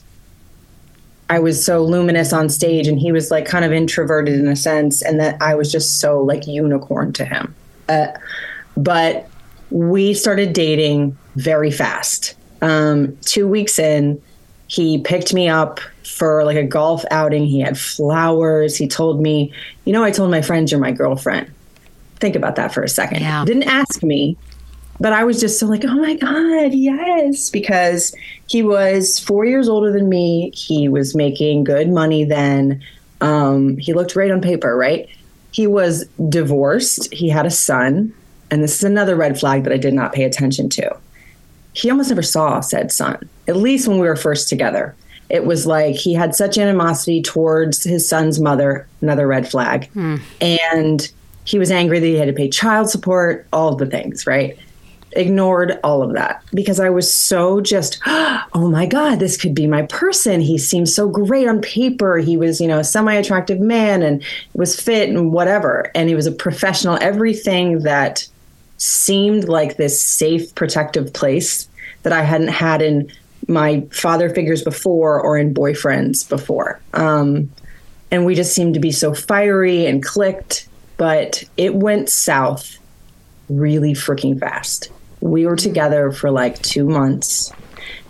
I 1.31 1.39
was 1.39 1.65
so 1.65 1.83
luminous 1.83 2.33
on 2.33 2.49
stage 2.49 2.87
and 2.87 2.99
he 2.99 3.11
was 3.11 3.31
like 3.31 3.47
kind 3.47 3.65
of 3.65 3.73
introverted 3.73 4.35
in 4.35 4.47
a 4.49 4.57
sense, 4.57 5.03
and 5.03 5.19
that 5.21 5.41
I 5.41 5.55
was 5.55 5.73
just 5.73 6.01
so 6.01 6.21
like 6.21 6.47
unicorn 6.47 7.13
to 7.15 7.25
him. 7.25 7.55
Uh, 7.89 8.09
but 8.77 9.29
we 9.71 10.15
started 10.15 10.53
dating 10.53 11.17
very 11.37 11.71
fast. 11.71 12.37
Um, 12.63 13.17
two 13.23 13.49
weeks 13.49 13.79
in, 13.79 14.21
he 14.69 14.99
picked 14.99 15.35
me 15.35 15.49
up 15.49 15.81
for 16.05 16.45
like 16.45 16.57
a 16.57 16.63
golf 16.63 17.05
outing. 17.11 17.47
He 17.47 17.61
had 17.61 17.79
flowers. 17.79 18.77
He 18.77 18.87
told 18.87 19.21
me, 19.21 19.53
you 19.85 19.93
know, 19.93 20.05
I 20.05 20.11
told 20.11 20.31
my 20.31 20.43
friends 20.43 20.71
you're 20.71 20.81
my 20.81 20.93
girlfriend. 20.93 21.51
Think 22.17 22.37
about 22.37 22.57
that 22.57 22.73
for 22.73 22.83
a 22.83 22.89
second. 22.89 23.21
Yeah. 23.21 23.45
Didn't 23.45 23.65
ask 23.65 24.03
me, 24.03 24.37
but 25.01 25.13
I 25.13 25.25
was 25.25 25.41
just 25.41 25.59
so 25.59 25.67
like, 25.67 25.85
oh 25.85 25.95
my 25.95 26.15
God, 26.15 26.73
yes, 26.73 27.51
because 27.51 28.15
he 28.47 28.63
was 28.63 29.19
four 29.19 29.45
years 29.45 29.69
older 29.69 29.93
than 29.93 30.09
me. 30.09 30.51
He 30.55 30.89
was 30.89 31.15
making 31.15 31.65
good 31.65 31.89
money 31.89 32.25
then. 32.25 32.83
Um, 33.21 33.77
he 33.79 33.93
looked 33.93 34.15
great 34.15 34.31
on 34.31 34.41
paper, 34.41 34.77
right? 34.77 35.09
He 35.51 35.67
was 35.67 36.07
divorced. 36.29 37.13
He 37.13 37.29
had 37.29 37.47
a 37.47 37.51
son. 37.51 38.13
And 38.51 38.63
this 38.63 38.77
is 38.77 38.85
another 38.85 39.17
red 39.17 39.39
flag 39.39 39.65
that 39.65 39.73
I 39.73 39.79
did 39.79 39.95
not 39.95 40.13
pay 40.13 40.25
attention 40.25 40.69
to. 40.71 40.97
He 41.73 41.91
almost 41.91 42.11
never 42.11 42.23
saw 42.23 42.61
said 42.61 42.93
son, 42.93 43.29
at 43.49 43.57
least 43.57 43.89
when 43.89 43.99
we 43.99 44.07
were 44.07 44.17
first 44.17 44.49
together. 44.49 44.95
It 45.29 45.45
was 45.45 45.67
like 45.67 45.97
he 45.97 46.13
had 46.13 46.35
such 46.35 46.59
animosity 46.59 47.21
towards 47.21 47.83
his 47.83 48.09
son's 48.09 48.39
mother, 48.39 48.87
another 49.01 49.27
red 49.27 49.51
flag. 49.51 49.89
Hmm. 49.89 50.17
And 50.41 51.11
he 51.45 51.59
was 51.59 51.71
angry 51.71 51.99
that 51.99 52.07
he 52.07 52.15
had 52.15 52.29
to 52.29 52.33
pay 52.33 52.49
child 52.49 52.91
support, 52.91 53.47
all 53.53 53.75
the 53.75 53.87
things, 53.87 54.27
right? 54.27 54.57
Ignored 55.17 55.79
all 55.83 56.03
of 56.03 56.15
that 56.15 56.43
because 56.53 56.81
I 56.81 56.91
was 56.91 57.13
so 57.13 57.61
just, 57.61 58.01
oh 58.07 58.69
my 58.71 58.87
God, 58.87 59.19
this 59.19 59.37
could 59.37 59.55
be 59.55 59.67
my 59.67 59.83
person. 59.83 60.41
He 60.41 60.59
seems 60.59 60.95
so 60.95 61.09
great 61.09 61.49
on 61.49 61.61
paper. 61.61 62.19
He 62.19 62.37
was, 62.37 62.61
you 62.61 62.69
know, 62.69 62.79
a 62.79 62.85
semi 62.85 63.15
attractive 63.15 63.61
man 63.61 64.03
and 64.03 64.23
was 64.55 64.81
fit 64.81 65.09
and 65.09 65.33
whatever. 65.33 65.91
And 65.95 66.09
he 66.09 66.15
was 66.15 66.27
a 66.27 66.33
professional. 66.33 66.99
Everything 67.01 67.81
that 67.81 68.27
seemed 68.77 69.49
like 69.49 69.77
this 69.77 70.01
safe, 70.01 70.55
protective 70.55 71.13
place 71.13 71.69
that 72.03 72.13
I 72.13 72.23
hadn't 72.23 72.49
had 72.49 72.83
in 72.83 73.11
my 73.49 73.87
father 73.91 74.31
figures 74.31 74.63
before 74.63 75.21
or 75.21 75.37
in 75.37 75.55
boyfriends 75.55 76.29
before. 76.29 76.81
Um, 76.93 77.51
and 78.11 78.25
we 78.25 78.35
just 78.35 78.55
seemed 78.55 78.75
to 78.75 78.81
be 78.81 78.93
so 78.93 79.15
fiery 79.15 79.87
and 79.87 80.03
clicked, 80.03 80.69
but 80.97 81.45
it 81.57 81.75
went 81.75 82.09
south 82.09 82.79
really 83.49 83.93
freaking 83.93 84.39
fast. 84.39 84.91
We 85.25 85.47
were 85.47 85.57
together 85.57 86.13
for 86.13 86.31
like 86.31 86.61
two 86.61 86.87
months. 86.87 87.51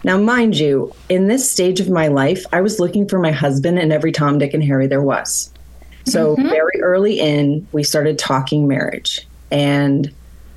Now, 0.02 0.18
mind 0.18 0.58
you, 0.58 0.92
in 1.08 1.28
this 1.28 1.48
stage 1.48 1.78
of 1.78 1.88
my 1.88 2.08
life, 2.08 2.44
I 2.52 2.60
was 2.60 2.80
looking 2.80 3.08
for 3.08 3.20
my 3.20 3.30
husband 3.30 3.78
in 3.78 3.92
every 3.92 4.10
Tom, 4.10 4.38
Dick, 4.38 4.52
and 4.52 4.64
Harry 4.64 4.88
there 4.88 5.00
was. 5.00 5.48
So, 6.06 6.34
mm-hmm. 6.34 6.48
very 6.48 6.80
early 6.82 7.20
in, 7.20 7.66
we 7.70 7.84
started 7.84 8.18
talking 8.18 8.66
marriage. 8.66 9.26
And 9.52 10.12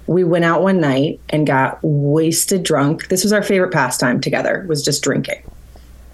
we 0.07 0.23
went 0.23 0.45
out 0.45 0.63
one 0.63 0.81
night 0.81 1.19
and 1.29 1.45
got 1.45 1.77
wasted 1.83 2.63
drunk. 2.63 3.07
This 3.09 3.23
was 3.23 3.31
our 3.31 3.43
favorite 3.43 3.71
pastime 3.71 4.19
together, 4.19 4.65
was 4.67 4.83
just 4.83 5.03
drinking. 5.03 5.43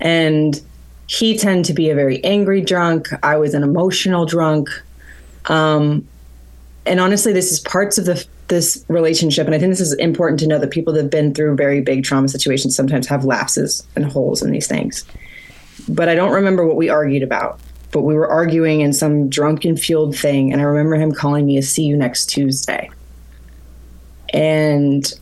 And 0.01 0.61
he 1.07 1.37
tended 1.37 1.65
to 1.65 1.73
be 1.73 1.89
a 1.89 1.95
very 1.95 2.21
angry 2.25 2.59
drunk. 2.59 3.07
I 3.23 3.37
was 3.37 3.53
an 3.53 3.63
emotional 3.63 4.25
drunk. 4.25 4.69
Um, 5.45 6.05
and 6.85 6.99
honestly, 6.99 7.31
this 7.31 7.49
is 7.51 7.61
parts 7.61 7.97
of 7.97 8.05
the 8.05 8.25
this 8.47 8.83
relationship, 8.87 9.45
and 9.45 9.55
I 9.55 9.59
think 9.59 9.71
this 9.71 9.81
is 9.81 9.93
important 9.93 10.39
to 10.41 10.47
know 10.47 10.59
that 10.59 10.71
people 10.71 10.93
that 10.93 11.01
have 11.01 11.11
been 11.11 11.33
through 11.33 11.55
very 11.55 11.81
big 11.81 12.03
trauma 12.03 12.27
situations 12.27 12.75
sometimes 12.75 13.07
have 13.07 13.25
lapses 13.25 13.87
and 13.95 14.05
holes 14.05 14.41
in 14.41 14.51
these 14.51 14.67
things. 14.67 15.05
But 15.87 16.09
I 16.09 16.15
don't 16.15 16.31
remember 16.31 16.65
what 16.65 16.75
we 16.75 16.89
argued 16.89 17.23
about. 17.23 17.59
But 17.91 18.01
we 18.01 18.15
were 18.15 18.27
arguing 18.27 18.81
in 18.81 18.91
some 18.91 19.29
drunken 19.29 19.77
fueled 19.77 20.17
thing, 20.17 20.51
and 20.51 20.59
I 20.59 20.65
remember 20.65 20.95
him 20.95 21.11
calling 21.11 21.45
me 21.45 21.57
a 21.57 21.61
see 21.61 21.83
you 21.83 21.95
next 21.95 22.25
Tuesday. 22.25 22.89
And 24.33 25.13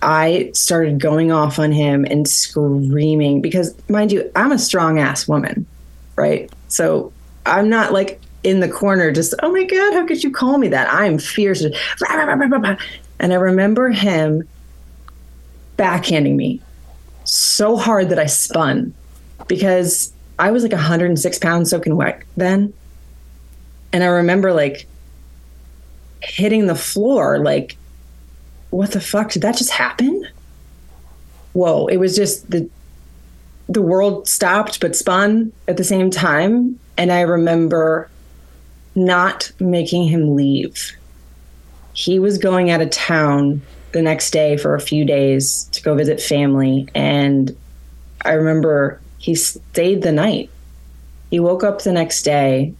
I 0.00 0.52
started 0.54 1.00
going 1.00 1.32
off 1.32 1.58
on 1.58 1.72
him 1.72 2.04
and 2.08 2.28
screaming 2.28 3.42
because, 3.42 3.74
mind 3.88 4.12
you, 4.12 4.30
I'm 4.36 4.52
a 4.52 4.58
strong 4.58 5.00
ass 5.00 5.26
woman, 5.26 5.66
right? 6.14 6.50
So 6.68 7.12
I'm 7.44 7.68
not 7.68 7.92
like 7.92 8.20
in 8.42 8.60
the 8.60 8.68
corner, 8.68 9.12
just, 9.12 9.34
oh 9.42 9.52
my 9.52 9.64
God, 9.64 9.94
how 9.94 10.06
could 10.06 10.24
you 10.24 10.30
call 10.30 10.58
me 10.58 10.68
that? 10.68 10.92
I 10.92 11.06
am 11.06 11.18
fierce. 11.18 11.62
And 11.62 13.32
I 13.32 13.36
remember 13.36 13.90
him 13.90 14.48
backhanding 15.76 16.36
me 16.36 16.60
so 17.24 17.76
hard 17.76 18.08
that 18.08 18.18
I 18.18 18.26
spun 18.26 18.94
because 19.46 20.12
I 20.38 20.50
was 20.50 20.62
like 20.62 20.72
106 20.72 21.38
pounds 21.38 21.70
soaking 21.70 21.96
wet 21.96 22.22
then. 22.36 22.72
And 23.92 24.02
I 24.02 24.06
remember 24.06 24.52
like 24.52 24.86
hitting 26.22 26.66
the 26.66 26.74
floor, 26.74 27.38
like, 27.38 27.76
what 28.70 28.92
the 28.92 29.00
fuck? 29.00 29.30
Did 29.32 29.42
that 29.42 29.56
just 29.56 29.70
happen? 29.70 30.26
Whoa, 31.52 31.86
it 31.88 31.96
was 31.98 32.14
just 32.16 32.50
the 32.50 32.68
the 33.68 33.82
world 33.82 34.26
stopped 34.26 34.80
but 34.80 34.96
spun 34.96 35.52
at 35.68 35.76
the 35.76 35.84
same 35.84 36.10
time. 36.10 36.78
And 36.96 37.12
I 37.12 37.20
remember 37.20 38.09
not 38.94 39.50
making 39.60 40.04
him 40.04 40.34
leave. 40.34 40.92
He 41.92 42.18
was 42.18 42.38
going 42.38 42.70
out 42.70 42.80
of 42.80 42.90
town 42.90 43.62
the 43.92 44.02
next 44.02 44.30
day 44.30 44.56
for 44.56 44.74
a 44.74 44.80
few 44.80 45.04
days 45.04 45.64
to 45.72 45.82
go 45.82 45.94
visit 45.94 46.20
family. 46.20 46.88
And 46.94 47.56
I 48.24 48.32
remember 48.32 49.00
he 49.18 49.34
stayed 49.34 50.02
the 50.02 50.12
night. 50.12 50.50
He 51.30 51.40
woke 51.40 51.64
up 51.64 51.82
the 51.82 51.92
next 51.92 52.22
day 52.22 52.74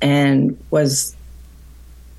and 0.00 0.58
was, 0.70 1.14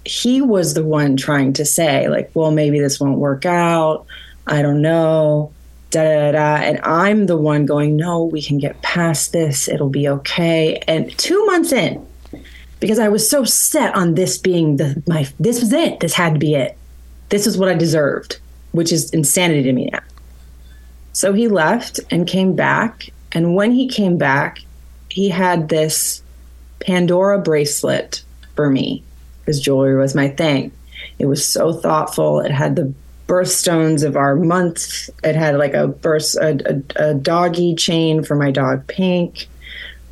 he 0.06 0.42
was 0.42 0.74
the 0.74 0.84
one 0.84 1.18
trying 1.18 1.54
to 1.54 1.66
say, 1.66 2.08
like, 2.08 2.32
well, 2.34 2.52
maybe 2.52 2.80
this 2.80 3.00
won't 3.00 3.20
work 3.20 3.46
out. 3.46 4.06
I 4.48 4.62
don't 4.62 4.82
know. 4.82 5.52
Da, 5.92 6.04
da, 6.04 6.32
da, 6.32 6.56
and 6.64 6.80
I'm 6.84 7.26
the 7.26 7.38
one 7.38 7.66
going, 7.66 7.96
no, 7.96 8.26
we 8.26 8.42
can 8.42 8.58
get 8.58 8.82
past 8.82 9.32
this. 9.32 9.70
It'll 9.70 9.90
be 9.90 10.10
okay. 10.10 10.82
And 10.88 11.16
two 11.18 11.46
months 11.46 11.72
in, 11.72 12.06
because 12.86 13.00
I 13.00 13.08
was 13.08 13.28
so 13.28 13.44
set 13.44 13.96
on 13.96 14.14
this 14.14 14.38
being 14.38 14.78
the 14.78 15.02
my 15.08 15.28
this 15.40 15.60
was 15.60 15.74
it. 15.74 16.02
This 16.02 16.14
had 16.14 16.34
to 16.34 16.40
be 16.40 16.54
it. 16.54 16.78
This 17.30 17.48
is 17.48 17.58
what 17.58 17.68
I 17.68 17.74
deserved, 17.74 18.38
which 18.74 18.92
is 18.92 19.10
insanity 19.10 19.64
to 19.64 19.74
me 19.74 19.90
now. 19.92 20.02
So 21.12 21.34
he 21.34 21.48
left 21.48 22.00
and 22.12 22.28
came 22.28 22.56
back. 22.56 23.10
And 23.32 23.56
when 23.56 23.72
he 23.72 23.88
came 23.88 24.20
back, 24.20 24.60
he 25.10 25.30
had 25.30 25.70
this 25.70 26.22
Pandora 26.80 27.40
bracelet 27.40 28.22
for 28.56 28.70
me 28.70 29.04
because 29.40 29.60
jewelry 29.60 29.96
was 29.96 30.14
my 30.14 30.30
thing. 30.30 30.72
It 31.18 31.26
was 31.26 31.44
so 31.44 31.74
thoughtful. 31.74 32.40
It 32.42 32.52
had 32.52 32.76
the 32.76 32.94
birthstones 33.26 34.06
of 34.06 34.16
our 34.16 34.36
month. 34.36 35.10
It 35.24 35.36
had 35.36 35.58
like 35.58 35.74
a 35.74 35.88
birth 35.88 36.36
a, 36.40 36.84
a, 37.00 37.10
a 37.10 37.14
doggy 37.16 37.74
chain 37.74 38.24
for 38.24 38.36
my 38.36 38.52
dog 38.52 38.86
Pink, 38.86 39.48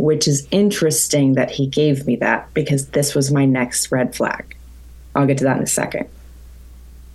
which 0.03 0.27
is 0.27 0.45
interesting 0.51 1.35
that 1.35 1.49
he 1.49 1.65
gave 1.65 2.05
me 2.05 2.17
that 2.17 2.53
because 2.53 2.89
this 2.89 3.15
was 3.15 3.31
my 3.31 3.45
next 3.45 3.89
red 3.89 4.13
flag. 4.13 4.57
I'll 5.15 5.25
get 5.25 5.37
to 5.37 5.45
that 5.45 5.55
in 5.55 5.63
a 5.63 5.67
second. 5.67 6.09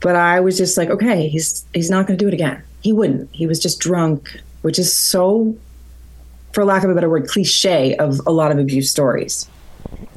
But 0.00 0.16
I 0.16 0.40
was 0.40 0.56
just 0.56 0.78
like, 0.78 0.88
okay, 0.88 1.28
he's 1.28 1.66
he's 1.74 1.90
not 1.90 2.06
going 2.06 2.18
to 2.18 2.24
do 2.24 2.28
it 2.28 2.32
again. 2.32 2.62
He 2.80 2.94
wouldn't. 2.94 3.28
He 3.30 3.46
was 3.46 3.60
just 3.60 3.78
drunk, 3.78 4.40
which 4.62 4.78
is 4.78 4.90
so, 4.90 5.54
for 6.54 6.64
lack 6.64 6.82
of 6.82 6.88
a 6.88 6.94
better 6.94 7.10
word, 7.10 7.28
cliche 7.28 7.94
of 7.96 8.22
a 8.26 8.30
lot 8.30 8.52
of 8.52 8.58
abuse 8.58 8.90
stories. 8.90 9.46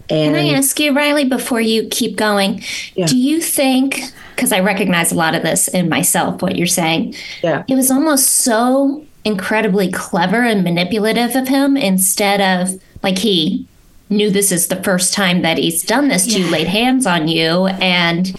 And 0.10 0.34
Can 0.34 0.36
I 0.36 0.54
ask 0.54 0.80
you, 0.80 0.94
Riley, 0.94 1.25
before 1.25 1.60
you 1.60 1.90
keep 1.90 2.16
going, 2.16 2.63
yeah. 2.96 3.06
do 3.06 3.18
you 3.18 3.42
think, 3.42 4.01
because 4.34 4.54
I 4.54 4.62
recognize 4.62 5.12
a 5.12 5.16
lot 5.16 5.36
of 5.36 5.44
this 5.44 5.68
in 5.68 5.90
myself, 5.90 6.42
what 6.42 6.56
you're 6.56 6.68
saying, 6.68 7.16
yeah. 7.44 7.63
it 7.68 7.75
was 7.75 7.92
almost 7.92 8.28
so 8.30 9.06
incredibly 9.24 9.92
clever 9.92 10.44
and 10.44 10.63
manipulative 10.63 11.36
of 11.36 11.48
him 11.48 11.78
instead 11.78 12.42
of 12.42 12.82
like 13.04 13.20
he 13.20 13.68
knew 14.10 14.30
this 14.30 14.51
is 14.51 14.68
the 14.68 14.84
first 14.84 15.13
time 15.13 15.42
that 15.42 15.58
he's 15.58 15.84
done 15.84 16.08
this 16.08 16.25
to 16.25 16.42
yeah. 16.42 16.50
laid 16.50 16.68
hands 16.68 17.06
on 17.06 17.28
you 17.28 17.68
and 17.68 18.36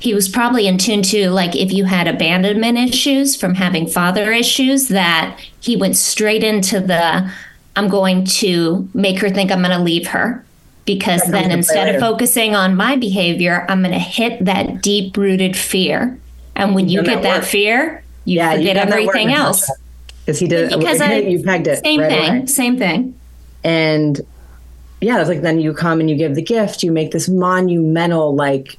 he 0.00 0.14
was 0.14 0.28
probably 0.28 0.66
in 0.66 0.78
tune 0.78 1.02
to 1.02 1.30
like 1.30 1.54
if 1.54 1.70
you 1.70 1.84
had 1.84 2.08
abandonment 2.08 2.78
issues 2.78 3.36
from 3.36 3.54
having 3.54 3.86
father 3.86 4.32
issues 4.32 4.88
that 4.88 5.38
he 5.60 5.76
went 5.76 5.96
straight 5.96 6.42
into 6.42 6.80
the 6.80 7.30
i'm 7.76 7.88
going 7.88 8.24
to 8.24 8.88
make 8.94 9.20
her 9.20 9.28
think 9.28 9.52
i'm 9.52 9.60
going 9.60 9.70
to 9.70 9.82
leave 9.82 10.08
her 10.08 10.44
because 10.84 11.22
then 11.30 11.50
instead 11.50 11.94
of 11.94 12.00
focusing 12.00 12.54
on 12.54 12.74
my 12.74 12.96
behavior, 12.96 13.64
I'm 13.68 13.82
going 13.82 13.92
to 13.92 13.98
hit 13.98 14.44
that 14.44 14.82
deep 14.82 15.16
rooted 15.16 15.56
fear. 15.56 16.18
And 16.56 16.74
when 16.74 16.88
you 16.88 17.02
get 17.02 17.22
that, 17.22 17.40
that 17.40 17.44
fear, 17.44 18.02
you 18.24 18.36
yeah, 18.36 18.56
forget 18.56 18.76
everything 18.76 19.32
else. 19.32 19.70
Because 20.24 20.38
he 20.38 20.46
did 20.46 20.70
because 20.70 21.00
I, 21.00 21.16
you 21.16 21.42
pegged 21.42 21.66
it. 21.66 21.82
Same 21.84 22.00
right 22.00 22.10
thing. 22.10 22.36
Away. 22.36 22.46
Same 22.46 22.78
thing. 22.78 23.18
And 23.64 24.20
yeah, 25.00 25.20
it's 25.20 25.28
like 25.28 25.42
then 25.42 25.60
you 25.60 25.74
come 25.74 26.00
and 26.00 26.08
you 26.08 26.16
give 26.16 26.34
the 26.34 26.42
gift. 26.42 26.82
You 26.82 26.92
make 26.92 27.10
this 27.10 27.28
monumental 27.28 28.34
like 28.34 28.78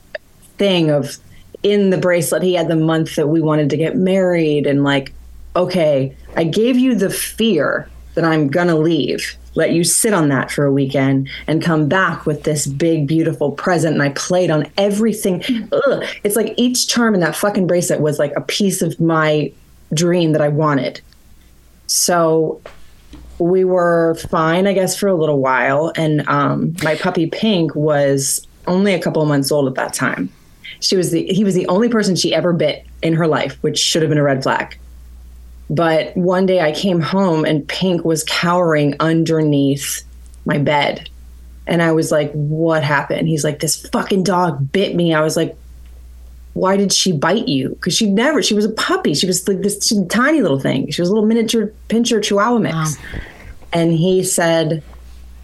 thing 0.58 0.90
of 0.90 1.18
in 1.62 1.90
the 1.90 1.98
bracelet. 1.98 2.44
He 2.44 2.54
had 2.54 2.70
the 2.70 2.76
month 2.76 3.16
that 3.16 3.28
we 3.28 3.42
wanted 3.42 3.70
to 3.72 3.78
get 3.78 3.98
married, 3.98 4.66
and 4.68 4.84
like, 4.84 5.14
okay, 5.56 6.16
I 6.36 6.46
gave 6.46 6.78
you 6.78 6.96
the 6.96 7.10
fear 7.10 7.90
that 8.16 8.24
I'm 8.24 8.48
gonna 8.48 8.78
leave 8.78 9.38
let 9.56 9.72
you 9.72 9.84
sit 9.84 10.14
on 10.14 10.30
that 10.30 10.52
for 10.52 10.66
a 10.66 10.72
weekend 10.72 11.30
and 11.48 11.62
come 11.62 11.88
back 11.88 12.26
with 12.26 12.44
this 12.44 12.66
big 12.66 13.08
beautiful 13.08 13.52
present 13.52 13.94
and 13.94 14.02
i 14.02 14.10
played 14.10 14.50
on 14.50 14.66
everything 14.78 15.44
Ugh. 15.72 16.04
it's 16.24 16.36
like 16.36 16.54
each 16.58 16.88
charm 16.88 17.14
in 17.14 17.22
that 17.22 17.36
fucking 17.36 17.68
bracelet 17.68 18.00
was 18.00 18.20
like 18.20 18.34
a 18.36 18.42
piece 18.42 18.82
of 18.82 19.00
my 19.00 19.52
dream 19.94 20.32
that 20.32 20.42
i 20.42 20.50
wanted 20.50 21.02
so 21.88 22.62
we 23.40 23.64
were 23.64 24.16
fine 24.30 24.68
i 24.68 24.74
guess 24.74 24.98
for 24.98 25.08
a 25.08 25.16
little 25.16 25.40
while 25.40 25.92
and 25.96 26.28
um, 26.28 26.74
my 26.84 26.96
puppy 26.96 27.28
pink 27.28 27.74
was 27.76 28.46
only 28.68 28.94
a 28.94 29.02
couple 29.02 29.22
of 29.22 29.28
months 29.28 29.52
old 29.52 29.68
at 29.68 29.76
that 29.76 29.94
time 29.94 30.30
she 30.80 30.96
was 30.96 31.12
the 31.12 31.26
he 31.26 31.44
was 31.44 31.56
the 31.56 31.68
only 31.68 31.90
person 31.90 32.16
she 32.16 32.34
ever 32.34 32.54
bit 32.54 32.86
in 33.02 33.14
her 33.14 33.28
life 33.28 33.58
which 33.62 33.78
should 33.78 34.02
have 34.02 34.10
been 34.10 34.18
a 34.18 34.24
red 34.24 34.44
flag 34.44 34.78
but 35.70 36.16
one 36.16 36.46
day 36.46 36.62
I 36.62 36.72
came 36.72 37.02
home 37.02 37.46
and 37.46 37.68
Pink 37.68 38.04
was 38.06 38.24
cowering 38.26 38.96
underneath 39.00 40.04
my 40.46 40.58
bed. 40.58 41.10
And 41.66 41.82
I 41.82 41.94
was 41.94 42.12
like, 42.12 42.32
what 42.34 42.84
happened? 42.84 43.28
He's 43.28 43.44
like, 43.44 43.60
this 43.60 43.88
fucking 43.88 44.24
dog 44.24 44.72
bit 44.72 44.96
me. 44.96 45.14
I 45.14 45.22
was 45.22 45.38
like, 45.38 45.58
why 46.54 46.78
did 46.78 46.94
she 46.94 47.12
bite 47.12 47.48
you? 47.48 47.70
Because 47.70 47.96
she 47.96 48.10
never, 48.10 48.42
she 48.44 48.54
was 48.54 48.66
a 48.66 48.72
puppy. 48.72 49.14
She 49.14 49.26
was 49.26 49.48
like 49.48 49.62
this 49.62 49.92
tiny 50.10 50.42
little 50.42 50.60
thing. 50.60 50.90
She 50.92 51.02
was 51.02 51.10
a 51.10 51.14
little 51.14 51.28
miniature 51.28 51.74
pinscher 51.90 52.24
chihuahua 52.24 52.60
mix. 52.60 52.76
Wow. 52.76 52.92
And 53.72 53.92
he 53.92 54.24
said 54.24 54.84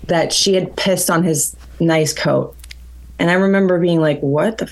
that 0.07 0.31
she 0.31 0.53
had 0.53 0.75
pissed 0.75 1.09
on 1.09 1.23
his 1.23 1.55
nice 1.79 2.13
coat. 2.13 2.55
And 3.17 3.31
I 3.31 3.33
remember 3.33 3.79
being 3.79 3.99
like, 3.99 4.19
what 4.19 4.59
the 4.59 4.71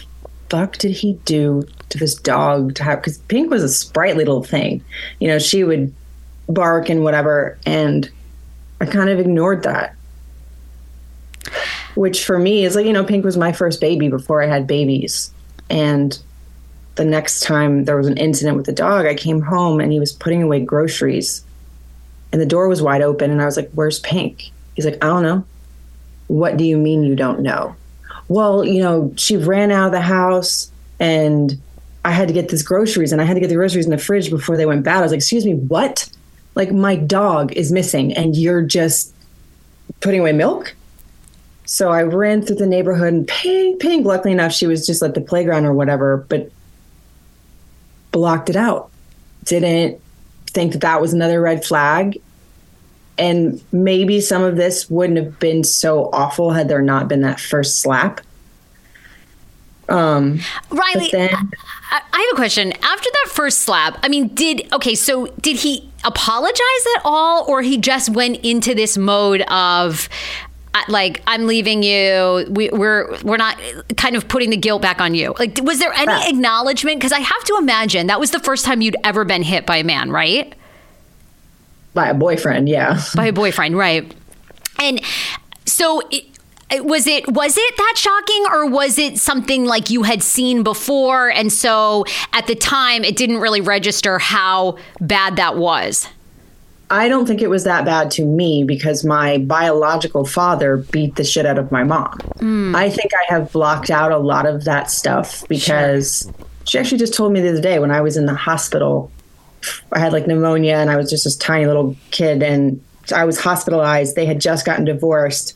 fuck 0.50 0.78
did 0.78 0.92
he 0.92 1.14
do 1.26 1.64
to 1.90 1.98
this 1.98 2.16
dog 2.16 2.76
to 2.76 2.84
have 2.84 3.00
because 3.00 3.18
Pink 3.18 3.50
was 3.50 3.64
a 3.64 3.70
sprightly 3.70 4.24
little 4.24 4.44
thing. 4.44 4.84
You 5.20 5.28
know, 5.28 5.40
she 5.40 5.64
would 5.64 5.94
bark 6.48 6.90
and 6.90 7.04
whatever, 7.04 7.58
and 7.66 8.10
I 8.80 8.86
kind 8.86 9.10
of 9.10 9.20
ignored 9.20 9.64
that. 9.64 9.96
Which 11.96 12.24
for 12.24 12.38
me 12.38 12.64
is 12.64 12.76
like, 12.76 12.86
you 12.86 12.94
know, 12.94 13.04
Pink 13.04 13.26
was 13.26 13.38
my 13.38 13.52
first 13.52 13.82
baby 13.82 14.08
before 14.08 14.44
I 14.44 14.48
had 14.48 14.68
babies. 14.68 15.32
And 15.70 16.18
the 16.98 17.06
next 17.06 17.42
time 17.42 17.86
there 17.86 17.96
was 17.96 18.08
an 18.08 18.18
incident 18.18 18.58
with 18.58 18.66
the 18.66 18.74
dog, 18.74 19.06
I 19.06 19.16
came 19.16 19.42
home 19.42 19.80
and 19.80 19.92
he 19.92 20.00
was 20.00 20.12
putting 20.12 20.44
away 20.44 20.60
groceries. 20.60 21.44
And 22.32 22.42
the 22.42 22.46
door 22.46 22.68
was 22.68 22.82
wide 22.82 23.02
open 23.02 23.32
and 23.32 23.42
I 23.42 23.46
was 23.46 23.56
like, 23.56 23.72
Where's 23.72 24.00
Pink? 24.00 24.52
He's 24.76 24.86
like, 24.86 25.04
I 25.04 25.08
don't 25.08 25.24
know. 25.24 25.46
What 26.28 26.58
do 26.58 26.64
you 26.64 26.78
mean 26.78 27.04
you 27.04 27.16
don't 27.16 27.42
know? 27.42 27.76
Well, 28.28 28.66
you 28.66 28.82
know, 28.82 29.14
she 29.16 29.38
ran 29.38 29.72
out 29.72 29.88
of 29.88 29.92
the 29.94 30.02
house 30.02 30.70
and 31.00 31.60
I 32.04 32.12
had 32.12 32.28
to 32.28 32.34
get 32.34 32.50
these 32.50 32.64
groceries 32.64 33.12
and 33.12 33.22
I 33.22 33.26
had 33.26 33.36
to 33.36 33.40
get 33.40 33.48
the 33.48 33.56
groceries 33.56 33.86
in 33.86 33.92
the 33.92 33.98
fridge 33.98 34.30
before 34.30 34.58
they 34.58 34.66
went 34.66 34.84
bad. 34.84 35.00
I 35.00 35.02
was 35.02 35.12
like, 35.12 35.20
excuse 35.20 35.46
me, 35.46 35.56
what? 35.56 36.10
Like 36.56 36.72
my 36.72 36.96
dog 36.96 37.54
is 37.54 37.72
missing 37.72 38.14
and 38.14 38.36
you're 38.36 38.62
just 38.62 39.14
putting 40.02 40.20
away 40.20 40.34
milk? 40.34 40.76
So 41.66 41.90
I 41.90 42.04
ran 42.04 42.42
through 42.42 42.58
the 42.58 42.66
neighborhood 42.66 43.14
and 43.14 43.28
Pink, 43.28 43.82
Pink, 43.82 44.06
luckily 44.06 44.32
enough, 44.32 44.54
she 44.54 44.68
was 44.68 44.86
just 44.86 45.04
at 45.04 45.14
the 45.14 45.22
playground 45.22 45.66
or 45.66 45.74
whatever, 45.74 46.26
but 46.30 46.52
blocked 48.18 48.50
it 48.50 48.56
out. 48.56 48.90
Didn't 49.44 50.02
think 50.48 50.72
that 50.72 50.82
that 50.82 51.00
was 51.00 51.14
another 51.14 51.40
red 51.40 51.64
flag. 51.64 52.20
And 53.20 53.62
maybe 53.72 54.22
some 54.22 54.42
of 54.42 54.56
this 54.56 54.90
wouldn't 54.90 55.20
have 55.20 55.40
been 55.40 55.64
so 55.64 56.10
awful 56.12 56.52
had 56.52 56.68
there 56.68 56.82
not 56.82 57.08
been 57.08 57.22
that 57.22 57.40
first 57.40 57.80
slap. 57.80 58.22
Um, 59.88 60.40
Riley, 60.72 61.10
then, 61.12 61.30
I, 61.92 62.02
I 62.12 62.20
have 62.20 62.34
a 62.34 62.36
question. 62.36 62.74
After 62.74 63.10
that 63.10 63.32
first 63.32 63.60
slap, 63.60 64.00
I 64.02 64.10
mean, 64.10 64.30
did 64.30 64.68
okay? 64.74 64.96
So 64.96 65.28
did 65.42 65.58
he 65.58 65.90
apologize 66.04 66.86
at 66.98 67.02
all, 67.06 67.46
or 67.48 67.62
he 67.62 67.78
just 67.78 68.10
went 68.10 68.44
into 68.44 68.74
this 68.74 68.98
mode 68.98 69.42
of? 69.44 70.10
Like 70.88 71.22
I'm 71.28 71.48
leaving 71.48 71.84
you. 71.84 72.46
We, 72.50 72.70
we're 72.70 73.18
we're 73.24 73.38
not 73.38 73.60
kind 73.98 74.16
of 74.16 74.28
putting 74.28 74.50
the 74.50 74.58
guilt 74.58 74.82
back 74.82 75.02
on 75.02 75.16
you. 75.16 75.34
Like, 75.38 75.60
was 75.64 75.80
there 75.80 75.94
any 75.94 76.08
right. 76.08 76.30
acknowledgement? 76.30 77.00
Because 77.00 77.12
I 77.12 77.20
have 77.20 77.44
to 77.46 77.58
imagine 77.58 78.08
that 78.08 78.20
was 78.20 78.32
the 78.32 78.40
first 78.40 78.66
time 78.66 78.82
you'd 78.82 78.98
ever 79.04 79.26
been 79.26 79.44
hit 79.44 79.66
by 79.66 79.78
a 79.78 79.84
man, 79.84 80.12
right? 80.12 80.54
By 81.94 82.10
a 82.10 82.14
boyfriend, 82.14 82.70
yeah. 82.70 83.02
By 83.16 83.28
a 83.28 83.34
boyfriend, 83.34 83.78
right? 83.78 84.14
And 84.80 85.02
so, 85.66 86.02
it, 86.70 86.86
was 86.86 87.08
it 87.08 87.32
was 87.32 87.58
it 87.58 87.78
that 87.78 87.94
shocking 87.96 88.46
or 88.52 88.70
was 88.70 89.00
it 89.00 89.18
something 89.18 89.66
like 89.66 89.90
you 89.90 90.04
had 90.04 90.22
seen 90.22 90.64
before 90.64 91.30
and 91.30 91.52
so 91.52 92.04
at 92.34 92.46
the 92.48 92.56
time 92.56 93.06
it 93.06 93.16
didn't 93.16 93.38
really 93.38 93.62
register 93.62 94.20
how 94.20 94.78
bad 95.00 95.38
that 95.38 95.56
was 95.56 96.10
I 96.90 97.10
don't 97.10 97.26
think 97.26 97.42
it 97.42 97.50
was 97.50 97.66
that 97.66 97.84
bad 97.84 98.12
to 98.12 98.26
me 98.26 98.64
because 98.64 99.04
my 99.04 99.40
biological 99.40 100.26
father 100.26 100.78
beat 100.78 101.16
the 101.16 101.24
shit 101.24 101.46
out 101.46 101.58
of 101.58 101.72
my 101.72 101.84
mom. 101.84 102.18
Mm. 102.38 102.76
I 102.76 102.90
think 102.90 103.12
I 103.14 103.34
have 103.34 103.52
blocked 103.52 103.90
out 103.90 104.12
a 104.12 104.18
lot 104.18 104.46
of 104.46 104.64
that 104.66 104.90
stuff 104.90 105.46
because 105.50 106.24
sure. 106.24 106.48
she 106.66 106.80
actually 106.80 107.00
just 107.00 107.14
told 107.14 107.34
me 107.34 107.42
the 107.42 107.50
other 107.50 107.62
day 107.62 107.80
when 107.80 107.92
I 107.92 108.02
was 108.02 108.16
in 108.16 108.26
the 108.26 108.36
hospital. 108.36 109.12
I 109.92 110.00
had 110.00 110.14
like 110.14 110.28
pneumonia 110.28 110.78
and 110.78 110.90
I 110.90 110.96
was 110.96 111.10
just 111.10 111.26
this 111.26 111.36
tiny 111.36 111.66
little 111.66 111.96
kid 112.12 112.42
and 112.42 112.82
I 113.14 113.26
was 113.26 113.40
hospitalized. 113.40 114.16
They 114.16 114.26
had 114.26 114.40
just 114.40 114.66
gotten 114.66 114.86
divorced 114.86 115.56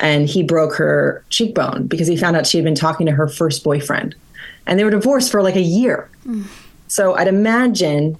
and 0.00 0.28
he 0.28 0.42
broke 0.42 0.74
her 0.74 1.24
cheekbone 1.30 1.86
because 1.86 2.08
he 2.08 2.16
found 2.16 2.36
out 2.36 2.46
she 2.46 2.58
had 2.58 2.64
been 2.64 2.74
talking 2.74 3.06
to 3.06 3.12
her 3.12 3.28
first 3.28 3.62
boyfriend. 3.62 4.16
And 4.66 4.78
they 4.78 4.84
were 4.84 4.90
divorced 4.90 5.30
for 5.30 5.42
like 5.42 5.56
a 5.56 5.62
year. 5.62 6.10
Mm. 6.26 6.46
So 6.88 7.14
I'd 7.14 7.28
imagine 7.28 8.18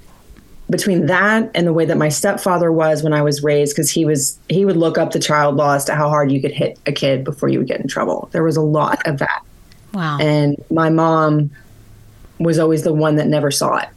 between 0.72 1.06
that 1.06 1.48
and 1.54 1.64
the 1.64 1.72
way 1.72 1.84
that 1.84 1.96
my 1.96 2.08
stepfather 2.08 2.72
was 2.72 3.04
when 3.04 3.12
I 3.12 3.22
was 3.22 3.44
raised, 3.44 3.76
because 3.76 3.90
he 3.90 4.04
was 4.04 4.36
he 4.48 4.64
would 4.64 4.76
look 4.76 4.98
up 4.98 5.12
the 5.12 5.20
child 5.20 5.54
law 5.54 5.74
as 5.74 5.84
to 5.84 5.94
how 5.94 6.08
hard 6.08 6.32
you 6.32 6.40
could 6.40 6.50
hit 6.50 6.80
a 6.86 6.90
kid 6.92 7.22
before 7.22 7.48
you 7.48 7.58
would 7.58 7.68
get 7.68 7.80
in 7.80 7.86
trouble. 7.86 8.28
There 8.32 8.42
was 8.42 8.56
a 8.56 8.62
lot 8.62 9.06
of 9.06 9.18
that. 9.18 9.42
Wow. 9.94 10.18
And 10.20 10.56
my 10.70 10.90
mom 10.90 11.52
was 12.40 12.58
always 12.58 12.82
the 12.82 12.92
one 12.92 13.14
that 13.16 13.28
never 13.28 13.52
saw 13.52 13.76
it. 13.76 13.88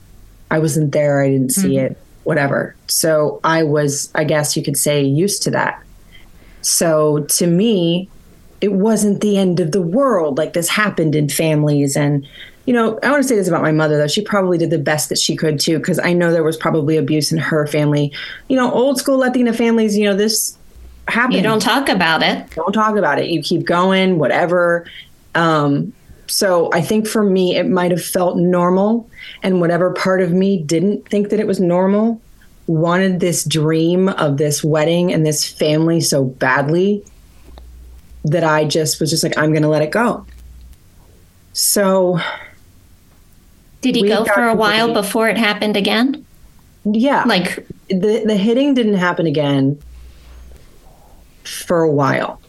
I 0.51 0.59
wasn't 0.59 0.91
there, 0.91 1.23
I 1.23 1.29
didn't 1.29 1.53
see 1.53 1.77
mm-hmm. 1.77 1.93
it. 1.93 1.97
whatever. 2.25 2.75
So 2.87 3.39
I 3.43 3.63
was, 3.63 4.11
I 4.13 4.25
guess 4.25 4.57
you 4.57 4.63
could 4.63 4.77
say, 4.77 5.01
used 5.03 5.43
to 5.43 5.51
that. 5.51 5.81
So 6.61 7.19
to 7.19 7.47
me, 7.47 8.09
it 8.59 8.73
wasn't 8.73 9.21
the 9.21 9.37
end 9.37 9.59
of 9.59 9.71
the 9.71 9.81
world. 9.81 10.37
Like 10.37 10.53
this 10.53 10.67
happened 10.67 11.15
in 11.15 11.29
families. 11.29 11.95
And, 11.95 12.27
you 12.65 12.73
know, 12.73 12.99
I 13.03 13.11
want 13.11 13.21
to 13.21 13.27
say 13.27 13.35
this 13.35 13.47
about 13.47 13.61
my 13.61 13.71
mother, 13.71 13.97
though. 13.97 14.07
She 14.07 14.21
probably 14.21 14.57
did 14.57 14.71
the 14.71 14.79
best 14.79 15.09
that 15.09 15.19
she 15.19 15.35
could, 15.35 15.59
too, 15.59 15.77
because 15.77 15.99
I 15.99 16.13
know 16.13 16.31
there 16.31 16.43
was 16.43 16.57
probably 16.57 16.97
abuse 16.97 17.31
in 17.31 17.37
her 17.37 17.67
family. 17.67 18.11
You 18.49 18.55
know, 18.55 18.71
old 18.71 18.97
school 18.97 19.17
Latina 19.19 19.53
families, 19.53 19.95
you 19.95 20.05
know, 20.05 20.15
this 20.15 20.57
happened. 21.07 21.35
You 21.35 21.43
don't 21.43 21.61
talk 21.61 21.89
about 21.89 22.23
it. 22.23 22.49
Don't 22.55 22.73
talk 22.73 22.95
about 22.95 23.19
it. 23.19 23.29
You 23.29 23.43
keep 23.43 23.65
going, 23.65 24.17
whatever. 24.17 24.89
Um, 25.35 25.93
so 26.25 26.71
I 26.73 26.81
think 26.81 27.07
for 27.07 27.23
me, 27.23 27.55
it 27.55 27.67
might 27.67 27.91
have 27.91 28.03
felt 28.03 28.37
normal. 28.37 29.07
And 29.43 29.61
whatever 29.61 29.93
part 29.93 30.21
of 30.21 30.31
me 30.31 30.57
didn't 30.63 31.07
think 31.07 31.29
that 31.29 31.39
it 31.39 31.45
was 31.45 31.59
normal 31.59 32.19
wanted 32.65 33.19
this 33.19 33.43
dream 33.43 34.09
of 34.09 34.37
this 34.37 34.63
wedding 34.63 35.13
and 35.13 35.23
this 35.23 35.47
family 35.47 36.01
so 36.01 36.25
badly 36.25 37.05
that 38.23 38.43
I 38.43 38.65
just 38.65 38.99
was 38.99 39.11
just 39.11 39.23
like, 39.23 39.37
I'm 39.37 39.51
going 39.51 39.61
to 39.61 39.67
let 39.69 39.83
it 39.83 39.91
go. 39.91 40.25
So. 41.53 42.19
Did 43.93 43.95
he 43.95 44.07
go 44.07 44.25
for 44.25 44.43
a 44.43 44.55
while 44.55 44.93
before 44.93 45.29
it 45.29 45.37
happened 45.37 45.77
again? 45.77 46.25
Yeah. 46.85 47.23
Like 47.25 47.67
the, 47.87 48.23
the 48.25 48.35
hitting 48.35 48.73
didn't 48.73 48.95
happen 48.95 49.27
again 49.27 49.79
for 51.43 51.81
a 51.81 51.91
while. 51.91 52.41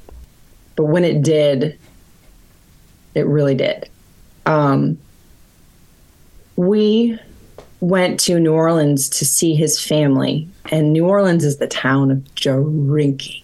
But 0.77 0.85
when 0.85 1.05
it 1.05 1.23
did, 1.23 1.79
it 3.15 3.27
really 3.27 3.55
did. 3.55 3.89
Um, 4.47 4.99
we 6.57 7.19
went 7.81 8.21
to 8.21 8.41
New 8.41 8.53
Orleans 8.53 9.09
to 9.11 9.25
see 9.25 9.55
his 9.55 9.83
family, 9.83 10.49
and 10.71 10.93
New 10.93 11.07
Orleans 11.07 11.45
is 11.45 11.59
the 11.59 11.67
town 11.67 12.11
of 12.11 12.35
drinking. 12.35 13.43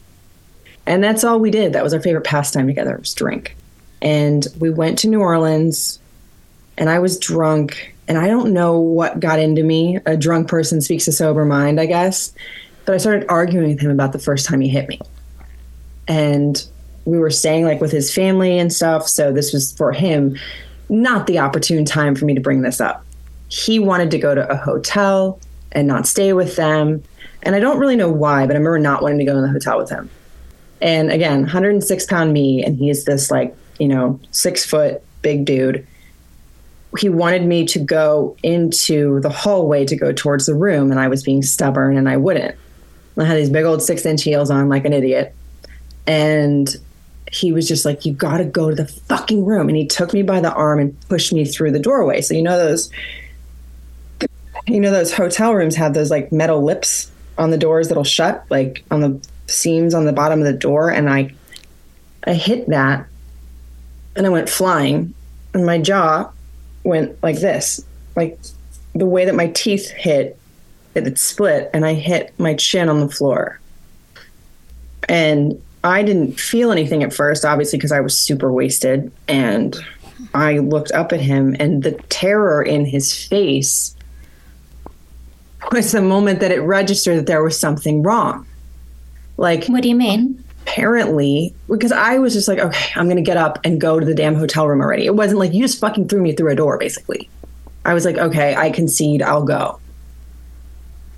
And 0.87 1.05
that's 1.05 1.24
all 1.24 1.38
we 1.38 1.50
did. 1.50 1.72
That 1.74 1.85
was 1.85 1.94
our 1.94 2.00
favorite 2.00 2.24
pastime 2.24 2.66
together 2.66 2.96
was 2.96 3.14
drink. 3.14 3.57
And 4.00 4.46
we 4.59 4.70
went 4.70 4.98
to 5.00 5.09
New 5.09 5.20
Orleans, 5.20 6.00
and 6.78 6.90
I 6.90 6.98
was 6.98 7.18
drunk, 7.18 7.94
and 8.08 8.18
I 8.18 8.26
don't 8.26 8.52
know 8.52 8.78
what 8.78 9.20
got 9.20 9.38
into 9.38 9.62
me. 9.62 9.98
A 10.06 10.16
drunk 10.16 10.48
person 10.48 10.80
speaks 10.80 11.06
a 11.08 11.12
sober 11.12 11.44
mind, 11.44 11.80
I 11.80 11.87
guess. 11.87 12.32
But 12.85 12.94
I 12.94 12.98
started 12.98 13.26
arguing 13.28 13.70
with 13.70 13.80
him 13.80 13.90
about 13.90 14.12
the 14.12 14.18
first 14.18 14.46
time 14.46 14.61
he 14.61 14.68
hit 14.68 14.88
me. 14.88 15.00
And 16.08 16.64
we 17.04 17.18
were 17.18 17.30
staying 17.30 17.64
like 17.64 17.80
with 17.80 17.92
his 17.92 18.12
family 18.12 18.58
and 18.58 18.72
stuff. 18.72 19.08
So 19.08 19.32
this 19.32 19.52
was 19.52 19.72
for 19.72 19.92
him 19.92 20.37
not 20.88 21.26
the 21.26 21.38
opportune 21.38 21.85
time 21.85 22.14
for 22.14 22.24
me 22.26 22.35
to 22.35 22.40
bring 22.40 22.62
this 22.62 22.80
up. 22.80 23.04
He 23.48 23.78
wanted 23.78 24.11
to 24.11 24.18
go 24.18 24.35
to 24.35 24.50
a 24.50 24.56
hotel 24.56 25.40
and 25.72 25.88
not 25.88 26.06
stay 26.06 26.32
with 26.32 26.56
them. 26.56 27.02
And 27.42 27.54
I 27.54 27.61
don't 27.61 27.78
really 27.78 27.96
know 27.96 28.11
why, 28.11 28.46
but 28.46 28.54
I 28.54 28.58
remember 28.58 28.78
not 28.78 29.02
wanting 29.02 29.18
to 29.18 29.24
go 29.24 29.37
in 29.37 29.42
the 29.42 29.48
hotel 29.48 29.78
with 29.78 29.90
him. 29.90 30.11
And 30.80 31.11
again, 31.11 31.42
106 31.42 32.06
pound 32.06 32.32
me, 32.32 32.64
and 32.64 32.76
he's 32.76 33.04
this 33.04 33.30
like, 33.30 33.56
you 33.78 33.88
know, 33.88 34.20
six 34.32 34.64
foot 34.64 35.02
big 35.22 35.44
dude. 35.44 35.87
He 36.98 37.09
wanted 37.09 37.44
me 37.44 37.64
to 37.66 37.78
go 37.78 38.37
into 38.42 39.20
the 39.20 39.31
hallway 39.31 39.87
to 39.87 39.96
go 39.96 40.12
towards 40.12 40.46
the 40.46 40.55
room, 40.55 40.90
and 40.90 41.00
I 41.00 41.09
was 41.09 41.22
being 41.22 41.42
stubborn 41.42 41.96
and 41.96 42.09
I 42.09 42.16
wouldn't. 42.18 42.57
I 43.18 43.24
had 43.24 43.37
these 43.37 43.50
big 43.50 43.64
old 43.64 43.83
six 43.83 44.07
inch 44.07 44.22
heels 44.22 44.50
on 44.50 44.68
like 44.68 44.85
an 44.85 44.92
idiot. 44.92 45.35
And 46.07 46.68
he 47.31 47.52
was 47.52 47.68
just 47.68 47.85
like, 47.85 48.05
You 48.05 48.12
got 48.12 48.38
to 48.38 48.44
go 48.44 48.70
to 48.70 48.76
the 48.76 48.87
fucking 48.87 49.44
room. 49.44 49.68
And 49.68 49.76
he 49.76 49.87
took 49.87 50.12
me 50.12 50.22
by 50.22 50.40
the 50.40 50.52
arm 50.52 50.78
and 50.78 51.09
pushed 51.09 51.33
me 51.33 51.44
through 51.44 51.72
the 51.72 51.78
doorway. 51.78 52.20
So, 52.20 52.35
you 52.35 52.42
know, 52.42 52.59
those, 52.59 52.90
you 54.66 54.81
know, 54.81 54.90
those 54.90 55.12
hotel 55.12 55.55
rooms 55.55 55.76
have 55.76 55.94
those 55.94 56.11
like 56.11 56.33
metal 56.33 56.62
lips 56.62 57.11
on 57.38 57.50
the 57.50 57.59
doors 57.59 57.88
that'll 57.88 58.05
shut, 58.05 58.44
like 58.50 58.85
on 58.90 59.00
the 59.00 59.28
seams 59.46 59.94
on 59.94 60.05
the 60.05 60.12
bottom 60.12 60.40
of 60.40 60.44
the 60.44 60.52
door. 60.52 60.90
And 60.90 61.09
I, 61.11 61.33
I 62.26 62.35
hit 62.35 62.68
that 62.68 63.07
and 64.14 64.26
I 64.26 64.28
went 64.31 64.48
flying 64.48 65.14
and 65.55 65.66
my 65.66 65.78
jaw 65.78 66.31
went 66.84 67.20
like 67.22 67.40
this, 67.40 67.84
like 68.16 68.38
the 68.94 69.06
way 69.06 69.24
that 69.24 69.34
my 69.34 69.48
teeth 69.48 69.90
hit, 69.90 70.38
it, 70.94 71.06
it 71.06 71.18
split 71.18 71.70
and 71.72 71.84
I 71.84 71.94
hit 71.94 72.32
my 72.38 72.54
chin 72.54 72.88
on 72.88 73.00
the 73.00 73.08
floor. 73.08 73.60
And 75.08 75.60
I 75.84 76.02
didn't 76.02 76.38
feel 76.38 76.70
anything 76.70 77.02
at 77.02 77.12
first, 77.12 77.44
obviously, 77.44 77.78
because 77.78 77.92
I 77.92 78.00
was 78.00 78.16
super 78.16 78.52
wasted. 78.52 79.10
And 79.26 79.76
I 80.34 80.58
looked 80.58 80.92
up 80.92 81.12
at 81.12 81.20
him, 81.20 81.56
and 81.58 81.82
the 81.82 81.92
terror 82.08 82.62
in 82.62 82.86
his 82.86 83.26
face 83.26 83.94
was 85.70 85.92
the 85.92 86.02
moment 86.02 86.40
that 86.40 86.52
it 86.52 86.60
registered 86.60 87.18
that 87.18 87.26
there 87.26 87.42
was 87.42 87.58
something 87.58 88.02
wrong. 88.02 88.46
Like, 89.36 89.66
what 89.66 89.82
do 89.82 89.88
you 89.88 89.96
mean? 89.96 90.41
Apparently, 90.62 91.55
because 91.68 91.92
I 91.92 92.18
was 92.18 92.33
just 92.33 92.48
like, 92.48 92.59
okay, 92.59 92.92
I'm 92.94 93.07
going 93.07 93.16
to 93.16 93.22
get 93.22 93.37
up 93.37 93.59
and 93.64 93.81
go 93.81 93.98
to 94.01 94.07
the 94.07 94.14
damn 94.14 94.35
hotel 94.35 94.66
room 94.66 94.81
already. 94.81 95.07
It 95.07 95.14
wasn't 95.14 95.40
like 95.40 95.53
you 95.53 95.62
just 95.62 95.81
fucking 95.81 96.09
threw 96.09 96.22
me 96.22 96.33
through 96.33 96.53
a 96.53 96.55
door, 96.55 96.79
basically. 96.79 97.29
I 97.85 97.94
was 97.94 98.05
like, 98.05 98.16
okay, 98.16 98.55
I 98.55 98.70
concede, 98.70 99.22
I'll 99.22 99.44
go. 99.44 99.81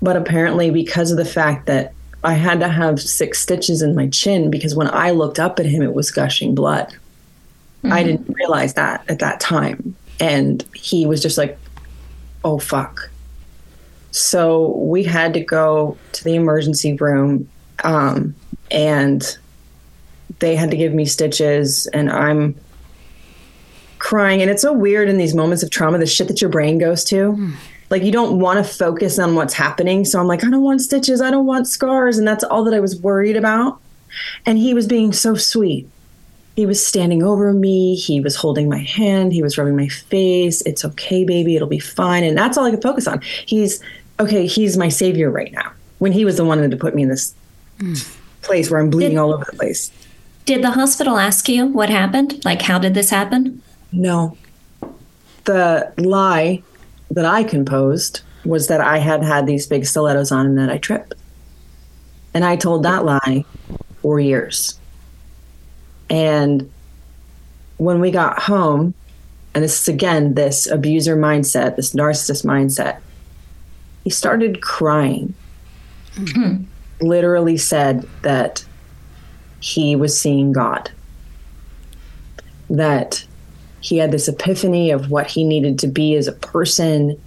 But 0.01 0.17
apparently, 0.17 0.71
because 0.71 1.11
of 1.11 1.17
the 1.17 1.25
fact 1.25 1.67
that 1.67 1.93
I 2.23 2.33
had 2.33 2.59
to 2.61 2.67
have 2.67 2.99
six 2.99 3.39
stitches 3.39 3.83
in 3.83 3.93
my 3.93 4.07
chin 4.07 4.49
because 4.49 4.75
when 4.75 4.89
I 4.89 5.11
looked 5.11 5.39
up 5.39 5.59
at 5.59 5.67
him, 5.67 5.83
it 5.83 5.93
was 5.93 6.09
gushing 6.09 6.55
blood. 6.55 6.87
Mm-hmm. 6.87 7.93
I 7.93 8.03
didn't 8.03 8.29
realize 8.29 8.73
that 8.73 9.05
at 9.09 9.19
that 9.19 9.39
time. 9.39 9.95
And 10.19 10.63
he 10.73 11.05
was 11.05 11.21
just 11.21 11.37
like, 11.37 11.57
oh, 12.43 12.57
fuck. 12.57 13.11
So 14.09 14.69
we 14.77 15.03
had 15.03 15.33
to 15.35 15.39
go 15.39 15.97
to 16.13 16.23
the 16.23 16.35
emergency 16.35 16.93
room 16.93 17.47
um, 17.83 18.33
and 18.71 19.37
they 20.39 20.55
had 20.55 20.71
to 20.71 20.77
give 20.77 20.93
me 20.93 21.05
stitches. 21.05 21.87
And 21.87 22.09
I'm 22.09 22.55
crying. 23.99 24.41
And 24.41 24.51
it's 24.51 24.61
so 24.61 24.73
weird 24.73 25.09
in 25.09 25.17
these 25.17 25.33
moments 25.33 25.63
of 25.63 25.69
trauma, 25.69 25.97
the 25.97 26.05
shit 26.05 26.27
that 26.27 26.41
your 26.41 26.49
brain 26.49 26.77
goes 26.77 27.03
to. 27.05 27.33
Mm 27.33 27.53
like 27.89 28.03
you 28.03 28.11
don't 28.11 28.39
want 28.39 28.57
to 28.57 28.73
focus 28.73 29.19
on 29.19 29.35
what's 29.35 29.53
happening. 29.53 30.05
So 30.05 30.19
I'm 30.19 30.27
like, 30.27 30.43
I 30.43 30.49
don't 30.49 30.63
want 30.63 30.81
stitches, 30.81 31.21
I 31.21 31.31
don't 31.31 31.45
want 31.45 31.67
scars. 31.67 32.17
And 32.17 32.27
that's 32.27 32.43
all 32.43 32.63
that 32.63 32.73
I 32.73 32.79
was 32.79 32.99
worried 32.99 33.37
about. 33.37 33.79
And 34.45 34.57
he 34.57 34.73
was 34.73 34.87
being 34.87 35.13
so 35.13 35.35
sweet. 35.35 35.89
He 36.55 36.65
was 36.65 36.85
standing 36.85 37.21
over 37.21 37.51
me. 37.51 37.95
He 37.95 38.21
was 38.21 38.35
holding 38.37 38.69
my 38.69 38.79
hand. 38.79 39.33
He 39.33 39.43
was 39.43 39.57
rubbing 39.57 39.75
my 39.75 39.89
face. 39.89 40.61
It's 40.61 40.85
okay, 40.85 41.25
baby. 41.25 41.55
It'll 41.55 41.67
be 41.67 41.79
fine. 41.79 42.23
And 42.23 42.37
that's 42.37 42.57
all 42.57 42.63
I 42.63 42.71
could 42.71 42.81
focus 42.81 43.07
on. 43.07 43.21
He's 43.45 43.83
okay. 44.21 44.47
He's 44.47 44.77
my 44.77 44.87
savior 44.87 45.29
right 45.29 45.51
now. 45.51 45.73
When 45.99 46.13
he 46.13 46.23
was 46.23 46.37
the 46.37 46.45
one 46.45 46.57
that 46.57 46.63
had 46.63 46.71
to 46.71 46.77
put 46.77 46.95
me 46.95 47.03
in 47.03 47.09
this 47.09 47.33
mm. 47.79 48.14
Place 48.45 48.69
where 48.69 48.79
I'm 48.79 48.89
bleeding 48.89 49.11
did, 49.11 49.17
all 49.17 49.33
over 49.33 49.45
the 49.45 49.57
place. 49.57 49.91
Did 50.45 50.63
the 50.63 50.71
hospital 50.71 51.17
ask 51.17 51.49
you 51.49 51.65
what 51.65 51.89
happened? 51.89 52.43
Like, 52.45 52.61
how 52.61 52.79
did 52.79 52.93
this 52.93 53.09
happen? 53.09 53.61
No. 53.91 54.37
The 55.45 55.91
lie 55.97 56.63
that 57.11 57.25
I 57.25 57.43
composed 57.43 58.21
was 58.45 58.67
that 58.67 58.81
I 58.81 58.99
had 58.99 59.23
had 59.23 59.45
these 59.45 59.67
big 59.67 59.85
stilettos 59.85 60.31
on 60.31 60.45
and 60.45 60.57
that 60.57 60.69
I 60.69 60.77
tripped. 60.77 61.13
And 62.33 62.45
I 62.45 62.55
told 62.55 62.83
that 62.83 63.05
lie 63.05 63.45
for 64.01 64.19
years. 64.19 64.79
And 66.09 66.71
when 67.77 67.99
we 67.99 68.11
got 68.11 68.43
home, 68.43 68.93
and 69.53 69.63
this 69.63 69.81
is 69.81 69.87
again 69.87 70.33
this 70.35 70.67
abuser 70.67 71.15
mindset, 71.15 71.75
this 71.75 71.93
narcissist 71.93 72.45
mindset, 72.45 72.99
he 74.03 74.09
started 74.09 74.61
crying. 74.61 75.33
Mm-hmm. 76.15 76.65
Literally 77.01 77.57
said 77.57 78.07
that 78.21 78.65
he 79.59 79.95
was 79.95 80.19
seeing 80.19 80.51
God. 80.51 80.91
That 82.69 83.25
he 83.85 83.97
had 83.97 84.11
this 84.11 84.27
epiphany 84.27 84.89
of 84.89 85.11
what 85.11 85.27
he 85.27 85.43
needed 85.43 85.79
to 85.79 85.87
be 85.87 86.15
as 86.15 86.27
a 86.27 86.31
person 86.31 87.21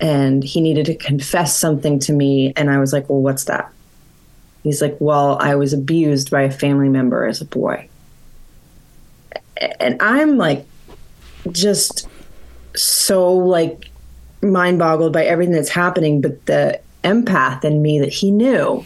and 0.00 0.44
he 0.44 0.60
needed 0.60 0.86
to 0.86 0.94
confess 0.94 1.56
something 1.56 1.98
to 1.98 2.12
me 2.12 2.52
and 2.56 2.70
i 2.70 2.78
was 2.78 2.92
like 2.92 3.08
well 3.08 3.20
what's 3.20 3.44
that 3.44 3.72
he's 4.62 4.80
like 4.82 4.96
well 5.00 5.36
i 5.40 5.54
was 5.54 5.72
abused 5.72 6.30
by 6.30 6.42
a 6.42 6.50
family 6.50 6.88
member 6.88 7.24
as 7.24 7.40
a 7.40 7.44
boy 7.44 7.88
and 9.80 10.00
i'm 10.00 10.36
like 10.36 10.64
just 11.50 12.08
so 12.74 13.32
like 13.34 13.90
mind 14.42 14.78
boggled 14.78 15.12
by 15.12 15.24
everything 15.24 15.54
that's 15.54 15.68
happening 15.68 16.20
but 16.20 16.44
the 16.46 16.78
empath 17.02 17.64
in 17.64 17.82
me 17.82 17.98
that 17.98 18.12
he 18.12 18.30
knew 18.30 18.84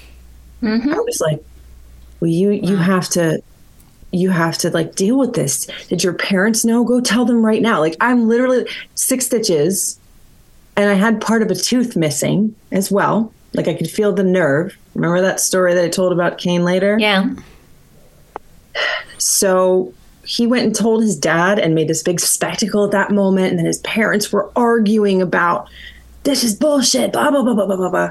mm-hmm. 0.63 0.93
i 0.93 0.99
was 0.99 1.21
like 1.21 1.43
well 2.21 2.31
you 2.31 2.51
you 2.51 2.77
have 2.77 3.09
to 3.09 3.43
you 4.11 4.31
have 4.31 4.57
to 4.59 4.71
like 4.71 4.95
deal 4.95 5.19
with 5.19 5.35
this. 5.35 5.67
Did 5.89 6.03
your 6.03 6.15
parents 6.15 6.65
know? 6.65 6.85
Go 6.85 7.01
tell 7.01 7.25
them 7.25 7.45
right 7.45 7.61
now. 7.61 7.81
Like 7.81 7.97
I'm 8.01 8.29
literally 8.29 8.67
six 8.95 9.27
stitches 9.27 9.99
and 10.77 10.89
I 10.89 10.95
had 10.95 11.21
part 11.21 11.43
of 11.43 11.51
a 11.51 11.55
tooth 11.55 11.97
missing 11.97 12.55
as 12.73 12.91
well. 12.91 13.33
Like 13.55 13.69
I 13.69 13.75
could 13.75 13.91
feel 13.91 14.13
the 14.13 14.25
nerve. 14.25 14.77
Remember 14.95 15.21
that 15.21 15.41
story 15.41 15.75
that 15.75 15.85
I 15.85 15.89
told 15.89 16.13
about 16.13 16.39
Kane 16.39 16.65
later? 16.65 16.97
Yeah. 16.99 17.35
So 19.21 19.93
he 20.25 20.47
went 20.47 20.65
and 20.65 20.77
told 20.77 21.03
his 21.03 21.19
dad 21.19 21.59
and 21.59 21.75
made 21.75 21.89
this 21.89 22.05
big 22.05 22.21
spectacle 22.21 22.85
at 22.85 22.93
that 22.93 23.11
moment. 23.11 23.49
And 23.49 23.59
then 23.59 23.67
his 23.67 23.81
parents 23.81 24.31
were 24.31 24.49
arguing 24.55 25.21
about 25.21 25.69
this 26.23 26.45
is 26.45 26.55
bullshit, 26.55 27.13
blah, 27.13 27.29
blah, 27.33 27.43
blah, 27.43 27.55
blah, 27.55 27.67
blah, 27.67 27.77
blah, 27.77 27.91
blah. 27.91 28.11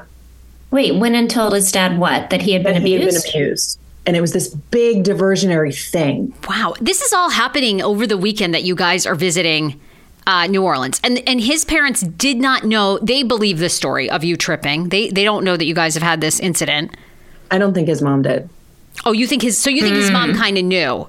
Wait, 0.70 0.94
went 0.96 1.14
and 1.14 1.30
told 1.30 1.54
his 1.54 1.72
dad 1.72 1.98
what? 1.98 2.30
That 2.30 2.42
he 2.42 2.52
had 2.52 2.62
been 2.62 2.74
that 2.74 2.82
he 2.82 2.92
had 2.92 3.02
abused? 3.02 3.24
been 3.32 3.42
abused. 3.42 3.78
And 4.06 4.16
it 4.16 4.20
was 4.20 4.32
this 4.32 4.48
big 4.48 5.04
diversionary 5.04 5.74
thing. 5.90 6.34
Wow, 6.48 6.74
this 6.80 7.02
is 7.02 7.12
all 7.12 7.30
happening 7.30 7.82
over 7.82 8.06
the 8.06 8.16
weekend 8.16 8.54
that 8.54 8.64
you 8.64 8.74
guys 8.74 9.06
are 9.06 9.14
visiting 9.14 9.78
uh, 10.26 10.46
New 10.46 10.62
Orleans, 10.62 11.00
and 11.02 11.22
and 11.26 11.40
his 11.40 11.64
parents 11.64 12.02
did 12.02 12.36
not 12.38 12.64
know. 12.64 12.98
They 12.98 13.22
believe 13.22 13.58
the 13.58 13.68
story 13.68 14.10
of 14.10 14.24
you 14.24 14.36
tripping. 14.36 14.90
They 14.90 15.08
they 15.08 15.24
don't 15.24 15.42
know 15.44 15.56
that 15.56 15.64
you 15.64 15.74
guys 15.74 15.94
have 15.94 16.02
had 16.02 16.20
this 16.20 16.38
incident. 16.40 16.96
I 17.50 17.58
don't 17.58 17.72
think 17.72 17.88
his 17.88 18.02
mom 18.02 18.22
did. 18.22 18.48
Oh, 19.06 19.12
you 19.12 19.26
think 19.26 19.42
his? 19.42 19.56
So 19.56 19.70
you 19.70 19.80
think 19.82 19.96
his 19.96 20.10
mom 20.10 20.34
kind 20.34 20.58
of 20.58 20.64
knew? 20.64 21.08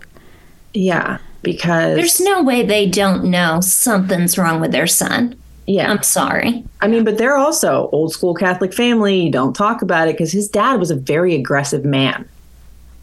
Yeah, 0.73 1.17
because 1.41 1.95
There's 1.97 2.19
no 2.19 2.43
way 2.43 2.63
they 2.65 2.85
don't 2.85 3.25
know 3.25 3.59
something's 3.61 4.37
wrong 4.37 4.61
with 4.61 4.71
their 4.71 4.87
son. 4.87 5.35
Yeah. 5.69 5.91
I'm 5.91 6.01
sorry. 6.01 6.65
I 6.81 6.87
mean, 6.87 7.03
but 7.03 7.19
they're 7.19 7.37
also 7.37 7.89
old 7.91 8.11
school 8.11 8.33
Catholic 8.33 8.73
family. 8.73 9.21
You 9.21 9.31
don't 9.31 9.53
talk 9.55 9.83
about 9.83 10.07
it 10.07 10.15
because 10.15 10.31
his 10.31 10.49
dad 10.49 10.79
was 10.79 10.89
a 10.89 10.95
very 10.95 11.35
aggressive 11.35 11.85
man. 11.85 12.27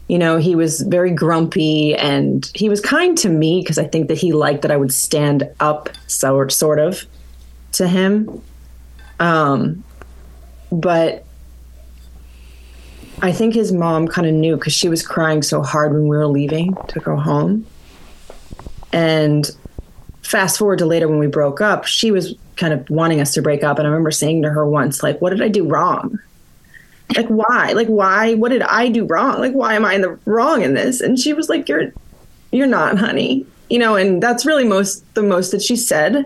You 0.09 0.17
know, 0.17 0.35
he 0.35 0.53
was 0.53 0.81
very 0.81 1.11
grumpy 1.11 1.95
and 1.95 2.51
he 2.53 2.67
was 2.67 2.81
kind 2.81 3.17
to 3.19 3.29
me 3.29 3.61
because 3.61 3.77
I 3.77 3.85
think 3.85 4.09
that 4.09 4.17
he 4.17 4.33
liked 4.33 4.63
that 4.63 4.71
I 4.71 4.75
would 4.75 4.93
stand 4.93 5.49
up, 5.61 5.89
so 6.07 6.45
sort 6.49 6.79
of, 6.79 7.05
to 7.73 7.87
him. 7.87 8.41
Um, 9.21 9.81
but 10.69 11.23
I 13.21 13.31
think 13.31 13.53
his 13.53 13.71
mom 13.71 14.09
kind 14.09 14.27
of 14.27 14.33
knew 14.33 14.57
because 14.57 14.73
she 14.73 14.89
was 14.89 15.07
crying 15.07 15.41
so 15.41 15.61
hard 15.61 15.93
when 15.93 16.09
we 16.09 16.17
were 16.17 16.27
leaving 16.27 16.75
to 16.89 16.99
go 16.99 17.15
home. 17.15 17.65
And 18.91 19.49
fast 20.27 20.57
forward 20.57 20.79
to 20.79 20.85
later 20.85 21.07
when 21.07 21.19
we 21.19 21.27
broke 21.27 21.61
up, 21.61 21.85
she 21.85 22.11
was 22.11 22.35
kind 22.57 22.73
of 22.73 22.87
wanting 22.89 23.21
us 23.21 23.33
to 23.33 23.41
break 23.41 23.63
up. 23.63 23.77
And 23.79 23.87
I 23.87 23.89
remember 23.89 24.11
saying 24.11 24.41
to 24.41 24.49
her 24.49 24.67
once, 24.67 25.01
like, 25.01 25.21
what 25.21 25.29
did 25.29 25.41
I 25.41 25.47
do 25.47 25.65
wrong? 25.65 26.19
Like, 27.15 27.27
why? 27.27 27.71
Like, 27.71 27.87
why? 27.87 28.33
What 28.33 28.49
did 28.49 28.61
I 28.61 28.89
do 28.89 29.05
wrong? 29.05 29.39
Like, 29.39 29.53
why 29.53 29.75
am 29.75 29.85
I 29.85 29.93
in 29.93 30.01
the 30.01 30.19
wrong 30.25 30.63
in 30.63 30.73
this? 30.73 30.99
And 30.99 31.17
she 31.17 31.31
was 31.31 31.47
like, 31.47 31.69
you're, 31.69 31.93
you're 32.51 32.67
not, 32.67 32.97
honey. 32.97 33.45
You 33.69 33.79
know, 33.79 33.95
and 33.95 34.21
that's 34.21 34.45
really 34.45 34.65
most, 34.65 35.13
the 35.13 35.23
most 35.23 35.51
that 35.51 35.61
she 35.61 35.77
said. 35.77 36.25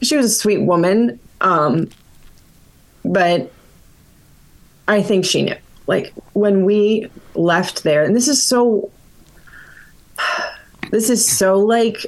She 0.00 0.16
was 0.16 0.26
a 0.26 0.34
sweet 0.34 0.62
woman. 0.62 1.20
Um, 1.42 1.90
but 3.04 3.52
I 4.88 5.02
think 5.02 5.26
she 5.26 5.42
knew. 5.42 5.56
Like, 5.86 6.14
when 6.32 6.64
we 6.64 7.10
left 7.34 7.82
there, 7.82 8.02
and 8.02 8.16
this 8.16 8.28
is 8.28 8.42
so, 8.42 8.90
this 10.90 11.10
is 11.10 11.30
so 11.30 11.58
like 11.58 12.06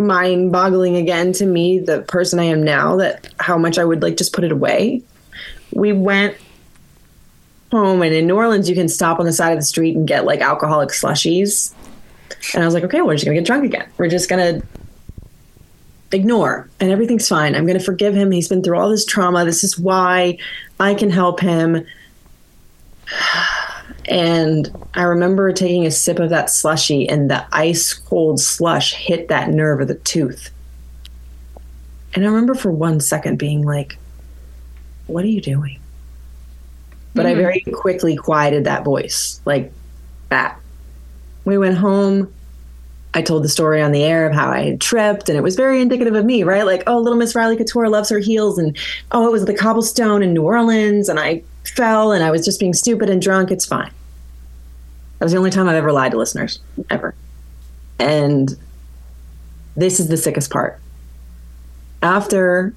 mind 0.00 0.50
boggling 0.50 0.96
again 0.96 1.32
to 1.34 1.46
me, 1.46 1.78
the 1.78 2.02
person 2.02 2.38
I 2.38 2.44
am 2.44 2.62
now, 2.62 2.96
that 2.96 3.32
how 3.38 3.58
much 3.58 3.78
I 3.78 3.84
would 3.84 4.02
like 4.02 4.16
just 4.16 4.32
put 4.32 4.44
it 4.44 4.52
away. 4.52 5.02
We 5.72 5.92
went 5.92 6.36
home, 7.70 8.02
and 8.02 8.12
in 8.14 8.26
New 8.26 8.36
Orleans, 8.36 8.68
you 8.68 8.74
can 8.74 8.88
stop 8.88 9.20
on 9.20 9.26
the 9.26 9.32
side 9.32 9.52
of 9.52 9.58
the 9.58 9.64
street 9.64 9.96
and 9.96 10.08
get 10.08 10.24
like 10.24 10.40
alcoholic 10.40 10.90
slushies. 10.90 11.72
And 12.54 12.62
I 12.62 12.66
was 12.66 12.74
like, 12.74 12.84
okay, 12.84 13.02
we're 13.02 13.14
just 13.14 13.24
gonna 13.24 13.36
get 13.36 13.46
drunk 13.46 13.64
again. 13.64 13.88
We're 13.98 14.08
just 14.08 14.28
gonna 14.28 14.62
ignore, 16.12 16.68
and 16.80 16.90
everything's 16.90 17.28
fine. 17.28 17.54
I'm 17.54 17.66
gonna 17.66 17.78
forgive 17.78 18.14
him. 18.14 18.30
He's 18.30 18.48
been 18.48 18.62
through 18.62 18.78
all 18.78 18.90
this 18.90 19.04
trauma. 19.04 19.44
This 19.44 19.62
is 19.62 19.78
why 19.78 20.38
I 20.80 20.94
can 20.94 21.10
help 21.10 21.40
him. 21.40 21.86
And 24.10 24.68
I 24.94 25.04
remember 25.04 25.52
taking 25.52 25.86
a 25.86 25.90
sip 25.90 26.18
of 26.18 26.30
that 26.30 26.50
slushy, 26.50 27.08
and 27.08 27.30
the 27.30 27.46
ice 27.52 27.94
cold 27.94 28.40
slush 28.40 28.92
hit 28.92 29.28
that 29.28 29.50
nerve 29.50 29.80
of 29.80 29.88
the 29.88 29.94
tooth. 29.94 30.50
And 32.12 32.24
I 32.24 32.28
remember 32.28 32.56
for 32.56 32.72
one 32.72 32.98
second 32.98 33.38
being 33.38 33.64
like, 33.64 33.96
What 35.06 35.24
are 35.24 35.28
you 35.28 35.40
doing? 35.40 35.78
But 37.14 37.26
I 37.26 37.34
hmm. 37.34 37.38
very 37.38 37.60
quickly 37.60 38.16
quieted 38.16 38.64
that 38.64 38.84
voice, 38.84 39.40
like 39.44 39.72
that. 40.28 40.58
We 41.44 41.56
went 41.56 41.78
home. 41.78 42.32
I 43.14 43.22
told 43.22 43.44
the 43.44 43.48
story 43.48 43.80
on 43.80 43.92
the 43.92 44.04
air 44.04 44.28
of 44.28 44.34
how 44.34 44.50
I 44.50 44.62
had 44.62 44.80
tripped, 44.80 45.28
and 45.28 45.38
it 45.38 45.42
was 45.42 45.54
very 45.54 45.80
indicative 45.80 46.16
of 46.16 46.24
me, 46.24 46.42
right? 46.42 46.66
Like, 46.66 46.82
oh, 46.88 46.98
little 46.98 47.18
Miss 47.18 47.36
Riley 47.36 47.56
Couture 47.56 47.88
loves 47.88 48.08
her 48.08 48.18
heels, 48.18 48.58
and 48.58 48.76
oh, 49.12 49.26
it 49.28 49.32
was 49.32 49.44
the 49.44 49.54
cobblestone 49.54 50.22
in 50.22 50.32
New 50.32 50.42
Orleans, 50.42 51.08
and 51.08 51.18
I 51.20 51.44
fell, 51.64 52.10
and 52.10 52.24
I 52.24 52.30
was 52.32 52.44
just 52.44 52.58
being 52.58 52.74
stupid 52.74 53.08
and 53.08 53.22
drunk. 53.22 53.52
It's 53.52 53.66
fine. 53.66 53.90
That 55.20 55.26
was 55.26 55.32
the 55.32 55.38
only 55.38 55.50
time 55.50 55.68
I've 55.68 55.76
ever 55.76 55.92
lied 55.92 56.12
to 56.12 56.18
listeners, 56.18 56.60
ever. 56.88 57.14
And 57.98 58.56
this 59.76 60.00
is 60.00 60.08
the 60.08 60.16
sickest 60.16 60.50
part. 60.50 60.80
After 62.02 62.72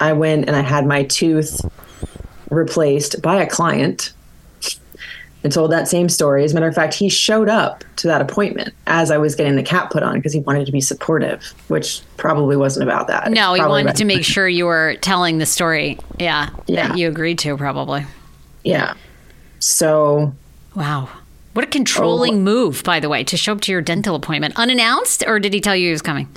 I 0.00 0.14
went 0.14 0.46
and 0.48 0.56
I 0.56 0.62
had 0.62 0.86
my 0.86 1.02
tooth 1.04 1.60
replaced 2.50 3.20
by 3.20 3.42
a 3.42 3.46
client 3.46 4.12
and 5.44 5.52
told 5.52 5.70
that 5.70 5.86
same 5.86 6.08
story. 6.08 6.44
As 6.44 6.52
a 6.52 6.54
matter 6.54 6.66
of 6.66 6.74
fact, 6.74 6.94
he 6.94 7.08
showed 7.10 7.48
up 7.48 7.84
to 7.96 8.06
that 8.08 8.20
appointment 8.20 8.74
as 8.86 9.10
I 9.10 9.18
was 9.18 9.34
getting 9.34 9.54
the 9.54 9.62
cap 9.62 9.90
put 9.90 10.02
on 10.02 10.14
because 10.14 10.32
he 10.32 10.40
wanted 10.40 10.64
to 10.66 10.72
be 10.72 10.80
supportive, 10.80 11.42
which 11.68 12.00
probably 12.16 12.56
wasn't 12.56 12.84
about 12.88 13.06
that. 13.08 13.30
No, 13.30 13.52
he 13.54 13.60
wanted 13.60 13.96
to 13.96 14.04
make 14.04 14.24
sure 14.24 14.48
you 14.48 14.64
were 14.64 14.96
telling 15.02 15.38
the 15.38 15.46
story. 15.46 15.98
Yeah, 16.18 16.48
Yeah. 16.66 16.88
that 16.88 16.98
you 16.98 17.08
agreed 17.08 17.38
to 17.40 17.56
probably. 17.58 18.06
Yeah. 18.64 18.94
So 19.58 20.34
Wow. 20.74 21.08
What 21.58 21.64
a 21.64 21.70
controlling 21.70 22.34
Oh. 22.34 22.38
move, 22.38 22.84
by 22.84 23.00
the 23.00 23.08
way, 23.08 23.24
to 23.24 23.36
show 23.36 23.50
up 23.50 23.60
to 23.62 23.72
your 23.72 23.80
dental 23.80 24.14
appointment 24.14 24.54
unannounced, 24.54 25.24
or 25.26 25.40
did 25.40 25.52
he 25.52 25.60
tell 25.60 25.74
you 25.74 25.86
he 25.86 25.90
was 25.90 26.02
coming? 26.02 26.28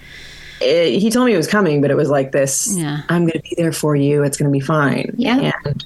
it, 0.60 0.98
he 0.98 1.12
told 1.12 1.28
me 1.28 1.34
he 1.34 1.38
was 1.38 1.46
coming, 1.46 1.80
but 1.80 1.92
it 1.92 1.96
was 1.96 2.10
like 2.10 2.32
this 2.32 2.76
Yeah. 2.76 3.02
I'm 3.08 3.28
going 3.28 3.34
to 3.34 3.42
be 3.42 3.54
there 3.56 3.72
for 3.72 3.96
you. 3.96 4.24
It's 4.24 4.36
going 4.36 4.52
to 4.52 4.52
be 4.52 4.60
fine. 4.60 5.14
Yeah. 5.16 5.52
And 5.64 5.86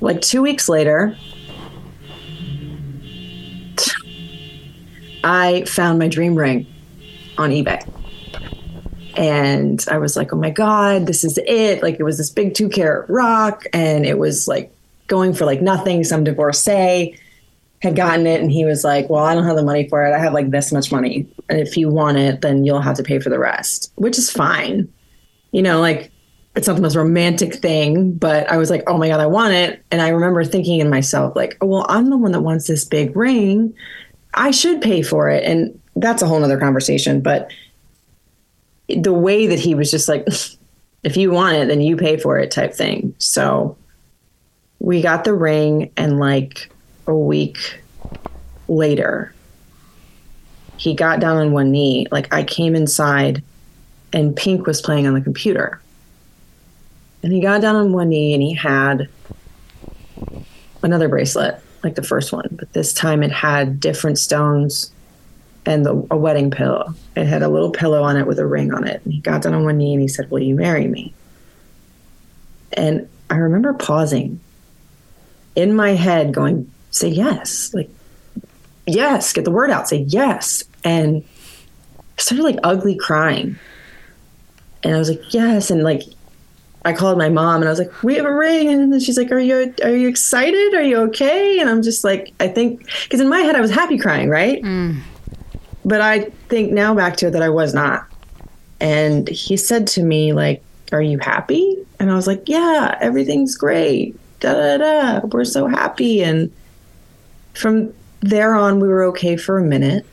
like 0.00 0.22
two 0.22 0.40
weeks 0.40 0.66
later, 0.66 1.14
I 5.22 5.64
found 5.66 5.98
my 5.98 6.08
dream 6.08 6.34
ring 6.36 6.66
on 7.36 7.50
eBay. 7.50 7.86
And 9.18 9.84
I 9.90 9.98
was 9.98 10.16
like, 10.16 10.32
oh 10.32 10.36
my 10.36 10.48
God, 10.48 11.06
this 11.06 11.22
is 11.22 11.38
it. 11.46 11.82
Like, 11.82 12.00
it 12.00 12.02
was 12.02 12.16
this 12.16 12.30
big 12.30 12.54
two 12.54 12.70
carat 12.70 13.10
rock, 13.10 13.64
and 13.74 14.06
it 14.06 14.18
was 14.18 14.48
like 14.48 14.72
going 15.10 15.34
for 15.34 15.44
like 15.44 15.60
nothing. 15.60 16.02
Some 16.04 16.24
divorcee 16.24 17.18
had 17.82 17.96
gotten 17.96 18.26
it, 18.26 18.40
and 18.40 18.50
he 18.50 18.64
was 18.64 18.84
like, 18.84 19.10
well, 19.10 19.24
I 19.24 19.34
don't 19.34 19.44
have 19.44 19.56
the 19.56 19.62
money 19.62 19.88
for 19.88 20.06
it. 20.06 20.14
I 20.14 20.18
have 20.18 20.32
like 20.32 20.50
this 20.50 20.72
much 20.72 20.90
money. 20.90 21.26
And 21.50 21.58
if 21.58 21.76
you 21.76 21.90
want 21.90 22.16
it, 22.16 22.40
then 22.40 22.64
you'll 22.64 22.80
have 22.80 22.96
to 22.96 23.02
pay 23.02 23.18
for 23.18 23.28
the 23.28 23.38
rest, 23.38 23.92
which 23.96 24.16
is 24.16 24.30
fine. 24.30 24.90
You 25.52 25.62
know, 25.62 25.80
like, 25.80 26.10
it's 26.54 26.66
not 26.66 26.76
the 26.76 26.82
most 26.82 26.96
romantic 26.96 27.54
thing, 27.54 28.12
but 28.12 28.50
I 28.50 28.56
was 28.56 28.70
like, 28.70 28.82
oh 28.86 28.98
my 28.98 29.08
God, 29.08 29.20
I 29.20 29.26
want 29.26 29.54
it. 29.54 29.82
And 29.90 30.02
I 30.02 30.08
remember 30.08 30.44
thinking 30.44 30.80
in 30.80 30.90
myself, 30.90 31.34
like, 31.36 31.56
oh, 31.60 31.66
well, 31.66 31.86
I'm 31.88 32.10
the 32.10 32.16
one 32.16 32.32
that 32.32 32.40
wants 32.40 32.66
this 32.66 32.84
big 32.84 33.16
ring. 33.16 33.74
I 34.34 34.50
should 34.50 34.82
pay 34.82 35.02
for 35.02 35.28
it. 35.28 35.44
And 35.44 35.80
that's 35.96 36.22
a 36.22 36.26
whole 36.26 36.40
nother 36.40 36.58
conversation. 36.58 37.20
But 37.20 37.50
the 38.88 39.12
way 39.12 39.46
that 39.46 39.58
he 39.58 39.74
was 39.74 39.90
just 39.90 40.08
like, 40.08 40.26
if 41.02 41.16
you 41.16 41.30
want 41.30 41.56
it, 41.56 41.68
then 41.68 41.80
you 41.80 41.96
pay 41.96 42.16
for 42.16 42.38
it 42.38 42.50
type 42.50 42.74
thing. 42.74 43.14
So 43.18 43.76
we 44.80 45.02
got 45.02 45.24
the 45.24 45.34
ring, 45.34 45.92
and 45.96 46.18
like 46.18 46.72
a 47.06 47.14
week 47.14 47.80
later, 48.66 49.32
he 50.78 50.94
got 50.94 51.20
down 51.20 51.36
on 51.36 51.52
one 51.52 51.70
knee. 51.70 52.06
Like 52.10 52.32
I 52.32 52.42
came 52.42 52.74
inside, 52.74 53.44
and 54.12 54.34
Pink 54.34 54.66
was 54.66 54.80
playing 54.80 55.06
on 55.06 55.14
the 55.14 55.20
computer. 55.20 55.80
And 57.22 57.32
he 57.32 57.40
got 57.40 57.60
down 57.60 57.76
on 57.76 57.92
one 57.92 58.08
knee 58.08 58.32
and 58.32 58.42
he 58.42 58.54
had 58.54 59.08
another 60.82 61.06
bracelet, 61.06 61.62
like 61.84 61.94
the 61.94 62.02
first 62.02 62.32
one, 62.32 62.48
but 62.52 62.72
this 62.72 62.94
time 62.94 63.22
it 63.22 63.30
had 63.30 63.78
different 63.78 64.18
stones 64.18 64.90
and 65.66 65.84
the, 65.84 66.06
a 66.10 66.16
wedding 66.16 66.50
pillow. 66.50 66.94
It 67.14 67.26
had 67.26 67.42
a 67.42 67.48
little 67.48 67.70
pillow 67.70 68.02
on 68.02 68.16
it 68.16 68.26
with 68.26 68.38
a 68.38 68.46
ring 68.46 68.72
on 68.72 68.86
it. 68.86 69.02
And 69.04 69.12
he 69.12 69.20
got 69.20 69.42
down 69.42 69.52
on 69.52 69.64
one 69.64 69.76
knee 69.76 69.92
and 69.92 70.00
he 70.00 70.08
said, 70.08 70.30
Will 70.30 70.40
you 70.40 70.54
marry 70.54 70.86
me? 70.86 71.12
And 72.72 73.06
I 73.28 73.36
remember 73.36 73.74
pausing 73.74 74.40
in 75.60 75.74
my 75.74 75.90
head, 75.90 76.34
going, 76.34 76.70
Say 76.92 77.08
yes. 77.08 77.72
Like, 77.72 77.88
yes, 78.86 79.32
get 79.32 79.44
the 79.44 79.50
word 79.50 79.70
out, 79.70 79.88
say 79.88 79.98
yes. 80.08 80.64
And 80.82 81.24
I 81.96 82.20
started 82.20 82.42
like 82.42 82.58
ugly 82.64 82.96
crying. 82.96 83.58
And 84.82 84.94
I 84.94 84.98
was 84.98 85.08
like, 85.08 85.32
Yes. 85.32 85.70
And 85.70 85.84
like, 85.84 86.02
I 86.84 86.94
called 86.94 87.18
my 87.18 87.28
mom 87.28 87.56
and 87.56 87.66
I 87.66 87.70
was 87.70 87.78
like, 87.78 88.02
"We 88.02 88.14
have 88.14 88.24
a 88.24 88.34
ring," 88.34 88.68
and 88.68 88.92
then 88.92 89.00
she's 89.00 89.18
like, 89.18 89.30
"Are 89.30 89.38
you 89.38 89.74
are 89.84 89.94
you 89.94 90.08
excited? 90.08 90.74
Are 90.74 90.82
you 90.82 90.96
okay?" 91.08 91.60
And 91.60 91.68
I'm 91.68 91.82
just 91.82 92.04
like, 92.04 92.32
I 92.40 92.48
think 92.48 92.86
because 93.02 93.20
in 93.20 93.28
my 93.28 93.40
head 93.40 93.54
I 93.54 93.60
was 93.60 93.70
happy 93.70 93.98
crying, 93.98 94.30
right? 94.30 94.62
Mm. 94.62 95.00
But 95.84 96.00
I 96.00 96.30
think 96.48 96.72
now 96.72 96.94
back 96.94 97.16
to 97.18 97.26
it 97.26 97.32
that 97.32 97.42
I 97.42 97.50
was 97.50 97.74
not. 97.74 98.06
And 98.80 99.28
he 99.28 99.58
said 99.58 99.86
to 99.88 100.02
me 100.02 100.32
like, 100.32 100.62
"Are 100.90 101.02
you 101.02 101.18
happy?" 101.18 101.76
And 101.98 102.10
I 102.10 102.14
was 102.14 102.26
like, 102.26 102.48
"Yeah, 102.48 102.96
everything's 102.98 103.56
great. 103.56 104.18
Da 104.40 104.52
da 104.54 104.76
da. 104.78 105.20
We're 105.26 105.44
so 105.44 105.66
happy." 105.66 106.22
And 106.22 106.50
from 107.54 107.92
there 108.20 108.54
on, 108.54 108.80
we 108.80 108.88
were 108.88 109.04
okay 109.04 109.36
for 109.36 109.58
a 109.58 109.62
minute. 109.62 110.04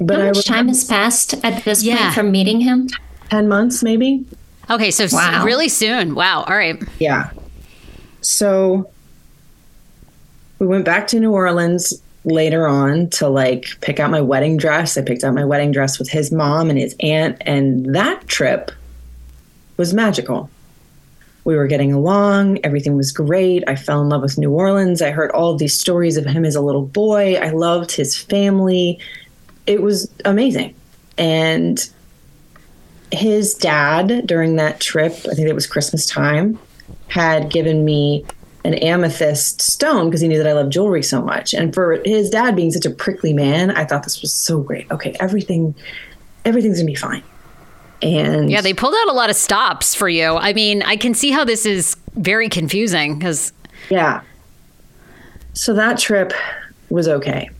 But 0.00 0.16
How 0.16 0.22
I 0.22 0.26
much 0.28 0.36
was 0.36 0.44
time 0.44 0.68
has 0.68 0.84
passed 0.84 1.34
at 1.44 1.64
this 1.64 1.82
Yeah. 1.82 1.96
point 1.98 2.14
from 2.14 2.30
meeting 2.32 2.60
him? 2.60 2.88
ten 3.30 3.48
months 3.48 3.82
maybe. 3.82 4.24
Okay, 4.70 4.90
so 4.90 5.06
Wow. 5.12 5.44
really 5.44 5.68
soon. 5.68 6.14
Wow. 6.14 6.44
All 6.48 6.56
right. 6.56 6.80
Yeah. 6.98 7.30
So 8.20 8.88
we 10.58 10.66
went 10.66 10.84
back 10.84 11.06
to 11.08 11.20
New 11.20 11.32
Orleans 11.32 11.92
later 12.24 12.66
on 12.66 13.08
to 13.10 13.28
like 13.28 13.66
pick 13.82 14.00
out 14.00 14.10
my 14.10 14.20
wedding 14.20 14.56
dress. 14.56 14.96
I 14.96 15.02
picked 15.02 15.22
out 15.24 15.34
my 15.34 15.44
wedding 15.44 15.70
dress 15.72 15.98
with 15.98 16.08
his 16.08 16.32
mom 16.32 16.70
and 16.70 16.78
his 16.78 16.94
aunt, 17.00 17.36
and 17.42 17.94
that 17.94 18.26
trip 18.26 18.70
was 19.76 19.92
magical. 19.92 20.48
We 21.44 21.56
were 21.56 21.66
getting 21.66 21.92
along, 21.92 22.58
everything 22.64 22.96
was 22.96 23.12
great. 23.12 23.64
I 23.68 23.76
fell 23.76 24.00
in 24.00 24.08
love 24.08 24.22
with 24.22 24.38
New 24.38 24.50
Orleans. 24.50 25.02
I 25.02 25.10
heard 25.10 25.30
all 25.32 25.54
these 25.56 25.78
stories 25.78 26.16
of 26.16 26.24
him 26.24 26.44
as 26.44 26.56
a 26.56 26.60
little 26.60 26.86
boy. 26.86 27.34
I 27.34 27.50
loved 27.50 27.92
his 27.92 28.16
family. 28.16 28.98
It 29.66 29.82
was 29.82 30.10
amazing. 30.24 30.74
And 31.18 31.88
his 33.12 33.54
dad, 33.54 34.26
during 34.26 34.56
that 34.56 34.80
trip, 34.80 35.12
I 35.30 35.34
think 35.34 35.48
it 35.48 35.54
was 35.54 35.66
Christmas 35.66 36.06
time, 36.06 36.58
had 37.08 37.50
given 37.50 37.84
me 37.84 38.24
an 38.64 38.74
amethyst 38.74 39.60
stone 39.60 40.06
because 40.06 40.22
he 40.22 40.28
knew 40.28 40.38
that 40.38 40.46
I 40.46 40.52
love 40.52 40.70
jewelry 40.70 41.02
so 41.02 41.20
much. 41.22 41.52
And 41.52 41.74
for 41.74 42.00
his 42.04 42.30
dad 42.30 42.56
being 42.56 42.70
such 42.70 42.86
a 42.86 42.90
prickly 42.90 43.34
man, 43.34 43.70
I 43.70 43.84
thought 43.84 44.04
this 44.04 44.22
was 44.22 44.32
so 44.32 44.60
great. 44.60 44.90
Okay, 44.90 45.14
everything 45.20 45.74
everything's 46.44 46.78
gonna 46.78 46.86
be 46.86 46.94
fine. 46.94 47.22
And 48.02 48.50
Yeah, 48.50 48.60
they 48.60 48.74
pulled 48.74 48.94
out 48.94 49.08
a 49.08 49.12
lot 49.12 49.30
of 49.30 49.36
stops 49.36 49.94
for 49.94 50.08
you. 50.08 50.36
I 50.36 50.52
mean, 50.52 50.82
I 50.82 50.96
can 50.96 51.14
see 51.14 51.30
how 51.30 51.44
this 51.44 51.66
is 51.66 51.96
very 52.14 52.48
confusing 52.48 53.18
because 53.18 53.52
Yeah. 53.90 54.22
So 55.52 55.74
that 55.74 55.98
trip 55.98 56.32
was 56.90 57.08
okay. 57.08 57.50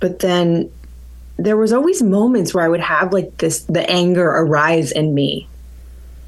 But 0.00 0.20
then 0.20 0.70
there 1.38 1.56
was 1.56 1.72
always 1.72 2.02
moments 2.02 2.54
where 2.54 2.64
I 2.64 2.68
would 2.68 2.80
have 2.80 3.12
like 3.12 3.38
this 3.38 3.60
the 3.64 3.88
anger 3.90 4.26
arise 4.26 4.92
in 4.92 5.14
me 5.14 5.48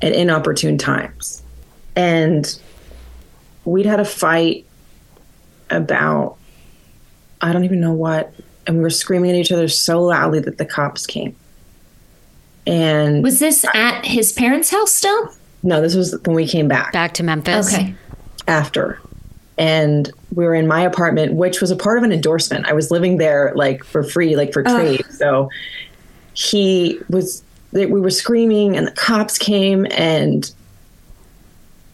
at 0.03 0.13
inopportune 0.13 0.79
times. 0.79 1.43
And 1.97 2.59
we'd 3.65 3.87
had 3.87 4.01
a 4.01 4.05
fight 4.05 4.65
about 5.71 6.37
I 7.41 7.53
don't 7.53 7.65
even 7.65 7.81
know 7.81 7.93
what 7.93 8.33
and 8.67 8.77
we 8.77 8.83
were 8.83 8.91
screaming 8.91 9.31
at 9.31 9.37
each 9.37 9.51
other 9.51 9.69
so 9.69 10.03
loudly 10.03 10.41
that 10.41 10.59
the 10.59 10.65
cops 10.65 11.07
came. 11.07 11.35
And 12.69 13.23
Was 13.23 13.41
this 13.41 13.65
at 13.75 14.05
his 14.05 14.33
parents' 14.33 14.71
house 14.71 14.93
still? 14.93 15.33
no, 15.63 15.81
this 15.81 15.95
was 15.97 16.15
when 16.25 16.37
we 16.37 16.47
came 16.47 16.69
back 16.69 16.93
back 16.93 17.15
to 17.15 17.23
Memphis. 17.23 17.75
Okay. 17.75 17.95
after. 18.47 19.01
And 19.57 20.09
we 20.33 20.45
were 20.45 20.55
in 20.55 20.69
my 20.69 20.83
apartment, 20.83 21.35
which 21.35 21.61
was 21.61 21.73
a 21.73 21.77
part 21.77 21.99
of 21.99 22.05
an 22.05 22.13
endorsement. 22.13 22.67
I 22.67 22.75
was 22.75 22.93
living 22.93 23.17
there 23.17 23.53
like 23.57 23.83
for 23.83 24.05
free, 24.05 24.37
like 24.37 24.53
for 24.53 24.63
trade. 24.63 25.05
So 25.11 25.51
he 26.35 27.01
was, 27.09 27.43
we 27.73 27.87
were 27.87 28.11
screaming, 28.11 28.77
and 28.77 28.87
the 28.87 28.93
cops 28.93 29.37
came, 29.37 29.85
and 29.91 30.49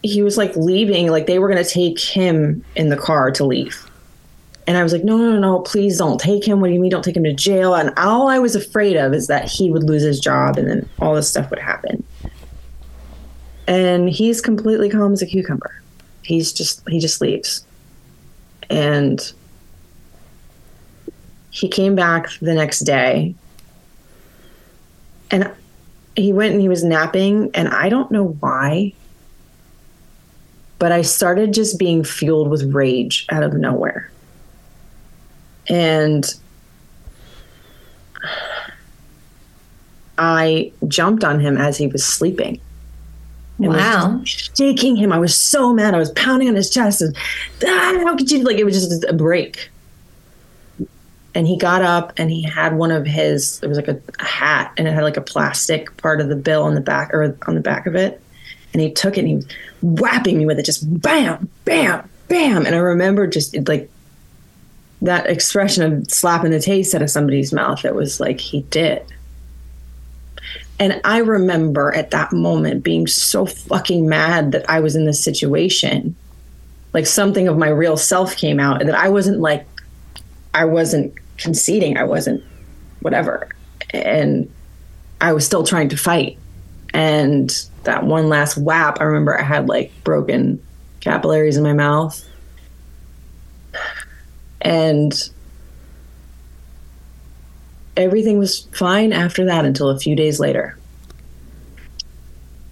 he 0.03 0.21
was 0.21 0.37
like 0.37 0.55
leaving, 0.55 1.09
like 1.09 1.25
they 1.25 1.39
were 1.39 1.49
going 1.49 1.63
to 1.63 1.67
take 1.67 1.99
him 1.99 2.63
in 2.75 2.89
the 2.89 2.97
car 2.97 3.31
to 3.31 3.43
leave. 3.43 3.84
And 4.67 4.77
I 4.77 4.83
was 4.83 4.93
like, 4.93 5.03
no, 5.03 5.17
no, 5.17 5.37
no, 5.37 5.59
please 5.59 5.99
don't 5.99 6.19
take 6.19 6.43
him. 6.43 6.59
What 6.59 6.67
do 6.67 6.73
you 6.73 6.79
mean 6.79 6.89
don't 6.89 7.03
take 7.03 7.17
him 7.17 7.23
to 7.23 7.33
jail? 7.33 7.75
And 7.75 7.93
all 7.97 8.27
I 8.27 8.39
was 8.39 8.55
afraid 8.55 8.95
of 8.95 9.13
is 9.13 9.27
that 9.27 9.45
he 9.45 9.69
would 9.69 9.83
lose 9.83 10.01
his 10.01 10.19
job 10.19 10.57
and 10.57 10.67
then 10.67 10.89
all 10.99 11.13
this 11.13 11.29
stuff 11.29 11.49
would 11.51 11.59
happen. 11.59 12.03
And 13.67 14.09
he's 14.09 14.41
completely 14.41 14.89
calm 14.89 15.13
as 15.13 15.21
a 15.21 15.25
cucumber 15.27 15.81
he's 16.25 16.51
just 16.51 16.81
he 16.89 16.99
just 16.99 17.21
leaves 17.21 17.63
and 18.69 19.31
he 21.51 21.69
came 21.69 21.95
back 21.95 22.29
the 22.41 22.53
next 22.53 22.79
day 22.79 23.35
and 25.29 25.51
he 26.15 26.33
went 26.33 26.53
and 26.53 26.61
he 26.61 26.67
was 26.67 26.83
napping 26.83 27.51
and 27.53 27.67
i 27.69 27.89
don't 27.89 28.11
know 28.11 28.29
why 28.39 28.91
but 30.79 30.91
i 30.91 31.01
started 31.01 31.53
just 31.53 31.77
being 31.77 32.03
fueled 32.03 32.49
with 32.49 32.73
rage 32.73 33.25
out 33.29 33.43
of 33.43 33.53
nowhere 33.53 34.09
and 35.69 36.35
i 40.17 40.71
jumped 40.87 41.23
on 41.23 41.39
him 41.39 41.57
as 41.57 41.77
he 41.77 41.87
was 41.87 42.05
sleeping 42.05 42.59
and 43.59 43.69
was 43.69 43.77
Wow. 43.77 44.21
shaking 44.25 44.97
him. 44.97 45.13
I 45.13 45.17
was 45.17 45.33
so 45.33 45.71
mad. 45.73 45.93
I 45.95 45.97
was 45.97 46.11
pounding 46.11 46.49
on 46.49 46.55
his 46.55 46.69
chest. 46.69 47.01
And, 47.01 47.15
ah, 47.65 47.93
how 48.03 48.17
could 48.17 48.29
you? 48.29 48.43
Like 48.43 48.57
it 48.57 48.65
was 48.65 48.73
just 48.73 49.05
a 49.05 49.13
break. 49.13 49.69
And 51.33 51.47
he 51.47 51.57
got 51.57 51.81
up 51.81 52.11
and 52.17 52.29
he 52.29 52.41
had 52.43 52.75
one 52.75 52.91
of 52.91 53.05
his. 53.05 53.61
It 53.63 53.67
was 53.67 53.77
like 53.77 53.87
a, 53.87 53.97
a 54.19 54.25
hat, 54.25 54.73
and 54.75 54.89
it 54.89 54.93
had 54.93 55.03
like 55.05 55.15
a 55.15 55.21
plastic 55.21 55.95
part 55.95 56.19
of 56.19 56.27
the 56.27 56.35
bill 56.35 56.63
on 56.63 56.75
the 56.75 56.81
back 56.81 57.13
or 57.13 57.37
on 57.47 57.55
the 57.55 57.61
back 57.61 57.87
of 57.87 57.95
it. 57.95 58.21
And 58.73 58.81
he 58.81 58.91
took 58.91 59.15
it 59.17 59.21
and 59.21 59.27
he 59.29 59.35
was 59.37 59.47
whapping 59.81 60.37
me 60.37 60.45
with 60.45 60.59
it, 60.59 60.65
just 60.65 60.83
bam, 61.01 61.47
bam, 61.63 62.09
bam. 62.27 62.65
And 62.65 62.75
I 62.75 62.79
remember 62.79 63.25
just 63.25 63.55
like 63.69 63.89
that 65.05 65.27
expression 65.27 65.83
of 65.83 66.11
slapping 66.11 66.51
the 66.51 66.59
taste 66.59 66.93
out 66.93 67.01
of 67.01 67.09
somebody's 67.09 67.53
mouth. 67.53 67.85
It 67.85 67.95
was 67.95 68.19
like 68.19 68.39
he 68.39 68.61
did. 68.63 69.03
And 70.79 70.99
I 71.05 71.19
remember 71.19 71.93
at 71.95 72.11
that 72.11 72.33
moment 72.33 72.83
being 72.83 73.07
so 73.07 73.45
fucking 73.45 74.09
mad 74.09 74.51
that 74.51 74.69
I 74.69 74.81
was 74.81 74.95
in 74.95 75.05
this 75.05 75.23
situation. 75.23 76.15
Like 76.93 77.05
something 77.05 77.47
of 77.47 77.57
my 77.57 77.69
real 77.69 77.97
self 77.97 78.35
came 78.35 78.59
out 78.59 78.79
that 78.79 78.95
I 78.95 79.09
wasn't 79.09 79.39
like, 79.39 79.65
I 80.53 80.65
wasn't 80.65 81.13
conceding. 81.37 81.97
I 81.97 82.03
wasn't 82.03 82.43
whatever. 83.01 83.49
And 83.91 84.51
I 85.21 85.33
was 85.33 85.45
still 85.45 85.63
trying 85.63 85.89
to 85.89 85.97
fight. 85.97 86.37
And 86.93 87.49
that 87.83 88.03
one 88.03 88.29
last 88.29 88.57
whap, 88.57 88.99
I 88.99 89.05
remember 89.05 89.39
I 89.39 89.43
had 89.43 89.67
like 89.67 89.91
broken 90.03 90.61
capillaries 90.99 91.57
in 91.57 91.63
my 91.63 91.73
mouth. 91.73 92.25
And 94.65 95.13
everything 97.97 98.37
was 98.39 98.67
fine 98.73 99.13
after 99.13 99.45
that 99.45 99.65
until 99.65 99.89
a 99.89 99.99
few 99.99 100.15
days 100.15 100.39
later. 100.39 100.77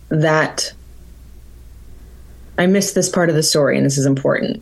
That 0.09 0.73
I 2.57 2.67
missed 2.67 2.93
this 2.95 3.09
part 3.09 3.29
of 3.29 3.35
the 3.35 3.43
story, 3.43 3.77
and 3.77 3.85
this 3.85 3.97
is 3.97 4.05
important. 4.05 4.61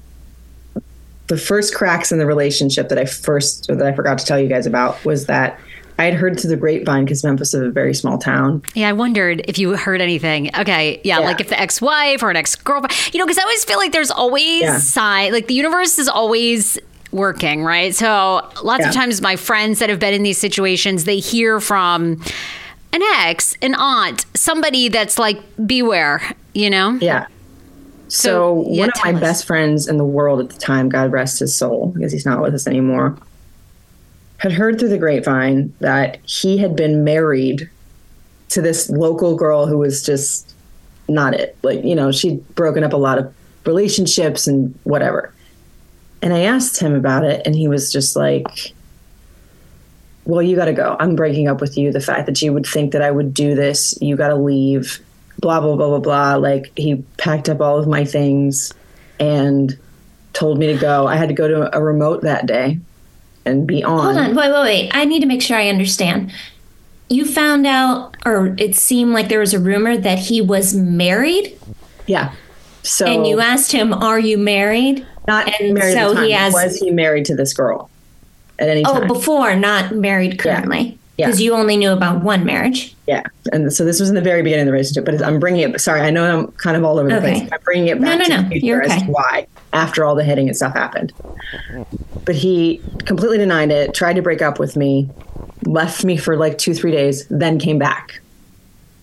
The 1.27 1.37
first 1.37 1.75
cracks 1.75 2.11
in 2.11 2.19
the 2.19 2.25
relationship 2.25 2.89
that 2.89 2.97
I 2.97 3.05
first, 3.05 3.69
or 3.69 3.75
that 3.75 3.87
I 3.87 3.93
forgot 3.95 4.17
to 4.19 4.25
tell 4.25 4.39
you 4.39 4.47
guys 4.47 4.65
about, 4.65 5.03
was 5.05 5.25
that 5.27 5.59
I 5.99 6.05
had 6.05 6.13
heard 6.13 6.39
through 6.39 6.49
the 6.51 6.57
grapevine 6.57 7.05
because 7.05 7.23
Memphis 7.23 7.53
is 7.53 7.61
a 7.61 7.69
very 7.69 7.93
small 7.93 8.17
town. 8.17 8.63
Yeah, 8.73 8.89
I 8.89 8.93
wondered 8.93 9.43
if 9.47 9.59
you 9.59 9.75
heard 9.75 10.01
anything. 10.01 10.49
Okay, 10.57 10.99
yeah, 11.03 11.19
Yeah. 11.19 11.25
like 11.25 11.41
if 11.41 11.49
the 11.49 11.59
ex-wife 11.59 12.23
or 12.23 12.29
an 12.29 12.37
ex-girlfriend, 12.37 13.13
you 13.13 13.19
know, 13.19 13.25
because 13.25 13.37
I 13.37 13.43
always 13.43 13.63
feel 13.65 13.77
like 13.77 13.91
there's 13.91 14.09
always 14.11 14.61
Yeah. 14.61 14.77
sign, 14.79 15.31
like 15.33 15.47
the 15.47 15.53
universe 15.53 15.99
is 15.99 16.07
always 16.07 16.79
working, 17.11 17.63
right? 17.63 17.93
So 17.93 18.49
lots 18.63 18.85
of 18.85 18.93
times, 18.93 19.21
my 19.21 19.35
friends 19.35 19.79
that 19.79 19.89
have 19.89 19.99
been 19.99 20.13
in 20.13 20.23
these 20.23 20.37
situations, 20.37 21.03
they 21.03 21.19
hear 21.19 21.59
from 21.59 22.21
an 22.93 23.01
ex, 23.01 23.55
an 23.61 23.75
aunt, 23.75 24.25
somebody 24.33 24.89
that's 24.89 25.17
like, 25.19 25.41
beware, 25.65 26.21
you 26.53 26.69
know? 26.69 26.97
Yeah. 27.01 27.27
So, 28.07 28.63
So, 28.63 28.65
yeah, 28.69 28.81
one 28.81 28.89
of 28.89 29.03
my 29.05 29.13
us. 29.13 29.19
best 29.21 29.45
friends 29.47 29.87
in 29.87 29.97
the 29.97 30.05
world 30.05 30.41
at 30.41 30.49
the 30.49 30.59
time, 30.59 30.89
God 30.89 31.11
rest 31.11 31.39
his 31.39 31.55
soul, 31.55 31.93
because 31.95 32.11
he's 32.11 32.25
not 32.25 32.41
with 32.41 32.53
us 32.53 32.67
anymore, 32.67 33.17
had 34.37 34.51
heard 34.51 34.79
through 34.79 34.89
the 34.89 34.97
grapevine 34.97 35.73
that 35.79 36.17
he 36.25 36.57
had 36.57 36.75
been 36.75 37.03
married 37.03 37.69
to 38.49 38.61
this 38.61 38.89
local 38.89 39.35
girl 39.35 39.65
who 39.65 39.77
was 39.77 40.03
just 40.03 40.53
not 41.07 41.33
it. 41.33 41.57
Like, 41.63 41.83
you 41.85 41.95
know, 41.95 42.11
she'd 42.11 42.45
broken 42.55 42.83
up 42.83 42.91
a 42.91 42.97
lot 42.97 43.17
of 43.17 43.33
relationships 43.65 44.47
and 44.47 44.77
whatever. 44.83 45.33
And 46.21 46.33
I 46.33 46.41
asked 46.41 46.79
him 46.79 46.93
about 46.93 47.23
it, 47.23 47.41
and 47.45 47.55
he 47.55 47.67
was 47.67 47.91
just 47.91 48.15
like, 48.15 48.73
Well, 50.25 50.41
you 50.41 50.55
got 50.55 50.65
to 50.65 50.73
go. 50.73 50.95
I'm 50.99 51.15
breaking 51.15 51.47
up 51.47 51.61
with 51.61 51.77
you. 51.77 51.91
The 51.91 51.99
fact 51.99 52.25
that 52.27 52.41
you 52.41 52.53
would 52.53 52.65
think 52.65 52.91
that 52.93 53.01
I 53.01 53.11
would 53.11 53.33
do 53.33 53.55
this, 53.55 53.97
you 54.01 54.15
got 54.15 54.27
to 54.27 54.35
leave, 54.35 54.99
blah, 55.39 55.59
blah, 55.59 55.75
blah, 55.75 55.87
blah, 55.87 55.99
blah. 55.99 56.35
Like, 56.35 56.71
he 56.75 57.03
packed 57.17 57.49
up 57.49 57.59
all 57.61 57.79
of 57.79 57.87
my 57.87 58.05
things 58.05 58.73
and 59.19 59.77
told 60.33 60.59
me 60.59 60.67
to 60.67 60.77
go. 60.77 61.07
I 61.07 61.15
had 61.15 61.29
to 61.29 61.35
go 61.35 61.47
to 61.47 61.75
a 61.75 61.81
remote 61.81 62.21
that 62.21 62.45
day 62.45 62.79
and 63.45 63.67
be 63.67 63.83
on. 63.83 64.15
Hold 64.15 64.17
on, 64.17 64.35
wait, 64.35 64.51
wait, 64.51 64.61
wait. 64.61 64.91
I 64.93 65.05
need 65.05 65.21
to 65.21 65.25
make 65.25 65.41
sure 65.41 65.57
I 65.57 65.69
understand. 65.69 66.31
You 67.09 67.25
found 67.25 67.65
out, 67.67 68.15
or 68.25 68.55
it 68.57 68.75
seemed 68.75 69.13
like 69.13 69.27
there 69.27 69.39
was 69.39 69.53
a 69.53 69.59
rumor 69.59 69.97
that 69.97 70.19
he 70.19 70.39
was 70.41 70.73
married, 70.73 71.57
Yeah. 72.07 72.33
So, 72.83 73.05
and 73.05 73.27
you 73.27 73.39
asked 73.39 73.73
him, 73.73 73.93
"Are 73.93 74.19
you 74.19 74.37
married?" 74.39 75.05
Not 75.27 75.49
and 75.59 75.73
married 75.73 75.93
so 75.93 76.15
he 76.15 76.31
has- 76.31 76.53
Was 76.53 76.77
he 76.77 76.91
married 76.91 77.25
to 77.25 77.35
this 77.35 77.53
girl 77.53 77.89
at 78.59 78.69
any 78.69 78.83
Oh, 78.85 78.93
time? 78.99 79.03
Oh, 79.09 79.13
before, 79.13 79.55
not 79.55 79.93
married 79.95 80.39
currently, 80.39 80.97
Yeah. 81.17 81.27
because 81.27 81.41
you 81.41 81.53
only 81.53 81.77
knew 81.77 81.91
about 81.91 82.23
one 82.23 82.45
marriage. 82.45 82.95
Yeah, 83.07 83.23
and 83.51 83.71
so 83.73 83.83
this 83.85 83.99
was 83.99 84.09
in 84.09 84.15
the 84.15 84.21
very 84.21 84.41
beginning 84.41 84.63
of 84.63 84.67
the 84.67 84.71
relationship, 84.73 85.05
but 85.05 85.21
I'm 85.23 85.39
bringing 85.39 85.69
it. 85.73 85.81
Sorry, 85.81 86.01
I 86.01 86.09
know 86.09 86.23
I'm 86.25 86.47
kind 86.53 86.77
of 86.77 86.83
all 86.83 86.97
over 86.99 87.09
the 87.09 87.17
Okay. 87.17 87.39
place. 87.39 87.49
I'm 87.51 87.59
bringing 87.63 87.87
it 87.87 88.01
back 88.01 88.19
no, 88.19 88.25
to 88.25 88.41
no, 88.43 88.49
the 88.49 88.59
you're 88.59 88.81
as 88.81 88.91
okay. 88.91 89.05
to 89.05 89.11
why 89.11 89.47
after 89.73 90.03
all 90.05 90.15
the 90.15 90.23
hitting 90.23 90.47
and 90.47 90.55
stuff 90.55 90.73
happened. 90.73 91.13
But 92.25 92.35
he 92.35 92.81
completely 93.05 93.37
denied 93.37 93.71
it, 93.71 93.93
tried 93.93 94.13
to 94.13 94.21
break 94.21 94.41
up 94.41 94.59
with 94.59 94.75
me, 94.75 95.09
left 95.65 96.03
me 96.05 96.17
for 96.17 96.35
like 96.37 96.57
two, 96.57 96.73
three 96.73 96.91
days, 96.91 97.25
then 97.29 97.59
came 97.59 97.77
back. 97.79 98.19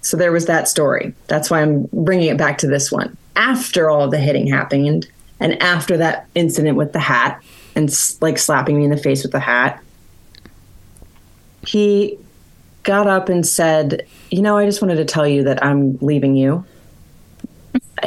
So 0.00 0.16
there 0.16 0.32
was 0.32 0.46
that 0.46 0.68
story. 0.68 1.12
That's 1.26 1.50
why 1.50 1.60
I'm 1.60 1.88
bringing 1.92 2.28
it 2.28 2.36
back 2.38 2.58
to 2.58 2.66
this 2.66 2.90
one. 2.90 3.16
After 3.36 3.90
all 3.90 4.08
the 4.08 4.18
hitting 4.18 4.46
happened, 4.46 5.06
and 5.40 5.60
after 5.62 5.96
that 5.96 6.26
incident 6.34 6.76
with 6.76 6.92
the 6.92 6.98
hat 6.98 7.42
and 7.74 7.90
like 8.20 8.38
slapping 8.38 8.78
me 8.78 8.84
in 8.84 8.90
the 8.90 8.96
face 8.96 9.22
with 9.22 9.32
the 9.32 9.40
hat, 9.40 9.82
he 11.66 12.18
got 12.82 13.06
up 13.06 13.28
and 13.28 13.46
said, 13.46 14.06
You 14.30 14.42
know, 14.42 14.56
I 14.56 14.64
just 14.64 14.82
wanted 14.82 14.96
to 14.96 15.04
tell 15.04 15.26
you 15.26 15.44
that 15.44 15.62
I'm 15.64 15.98
leaving 16.00 16.36
you. 16.36 16.64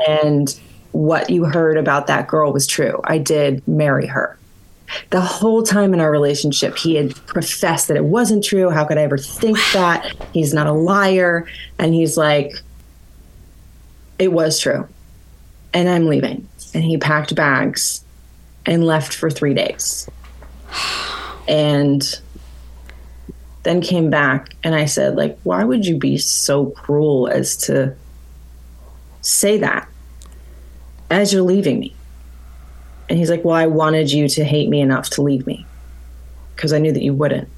And 0.08 0.60
what 0.92 1.30
you 1.30 1.46
heard 1.46 1.78
about 1.78 2.08
that 2.08 2.28
girl 2.28 2.52
was 2.52 2.68
true. 2.68 3.00
I 3.06 3.18
did 3.18 3.66
marry 3.68 4.08
her. 4.08 4.38
The 5.12 5.22
whole 5.22 5.64
time 5.64 5.94
in 5.94 6.02
our 6.02 6.12
relationship, 6.12 6.78
he 6.78 6.96
had 6.96 7.16
professed 7.28 7.88
that 7.88 7.96
it 7.96 8.04
wasn't 8.04 8.44
true. 8.44 8.70
How 8.70 8.84
could 8.84 8.98
I 8.98 9.04
ever 9.04 9.18
think 9.18 9.58
that? 9.72 10.14
He's 10.34 10.54
not 10.54 10.68
a 10.68 10.74
liar. 10.74 11.48
And 11.80 11.94
he's 11.94 12.18
like, 12.18 12.54
It 14.20 14.34
was 14.34 14.60
true. 14.60 14.88
And 15.74 15.88
I'm 15.88 16.08
leaving. 16.08 16.48
And 16.74 16.84
he 16.84 16.98
packed 16.98 17.36
bags 17.36 18.04
and 18.66 18.86
left 18.86 19.14
for 19.14 19.30
three 19.30 19.54
days. 19.54 20.10
And 21.48 22.22
then 23.64 23.82
came 23.82 24.10
back 24.10 24.56
and 24.64 24.74
I 24.74 24.86
said, 24.86 25.16
like, 25.16 25.38
why 25.44 25.64
would 25.64 25.86
you 25.86 25.98
be 25.98 26.18
so 26.18 26.68
cruel 26.68 27.28
as 27.28 27.58
to 27.58 27.96
say 29.22 29.58
that 29.58 29.88
as 31.10 31.34
you're 31.34 31.42
leaving 31.42 31.80
me? 31.80 31.96
And 33.10 33.20
he's 33.20 33.30
like, 33.30 33.44
well, 33.44 33.56
I 33.56 33.68
wanted 33.68 34.12
you 34.12 34.30
to 34.30 34.44
hate 34.44 34.70
me 34.70 34.80
enough 34.80 35.10
to 35.12 35.22
leave 35.22 35.46
me 35.46 35.66
because 36.56 36.72
I 36.72 36.80
knew 36.80 36.94
that 36.94 37.04
you 37.04 37.14
wouldn't. 37.14 37.50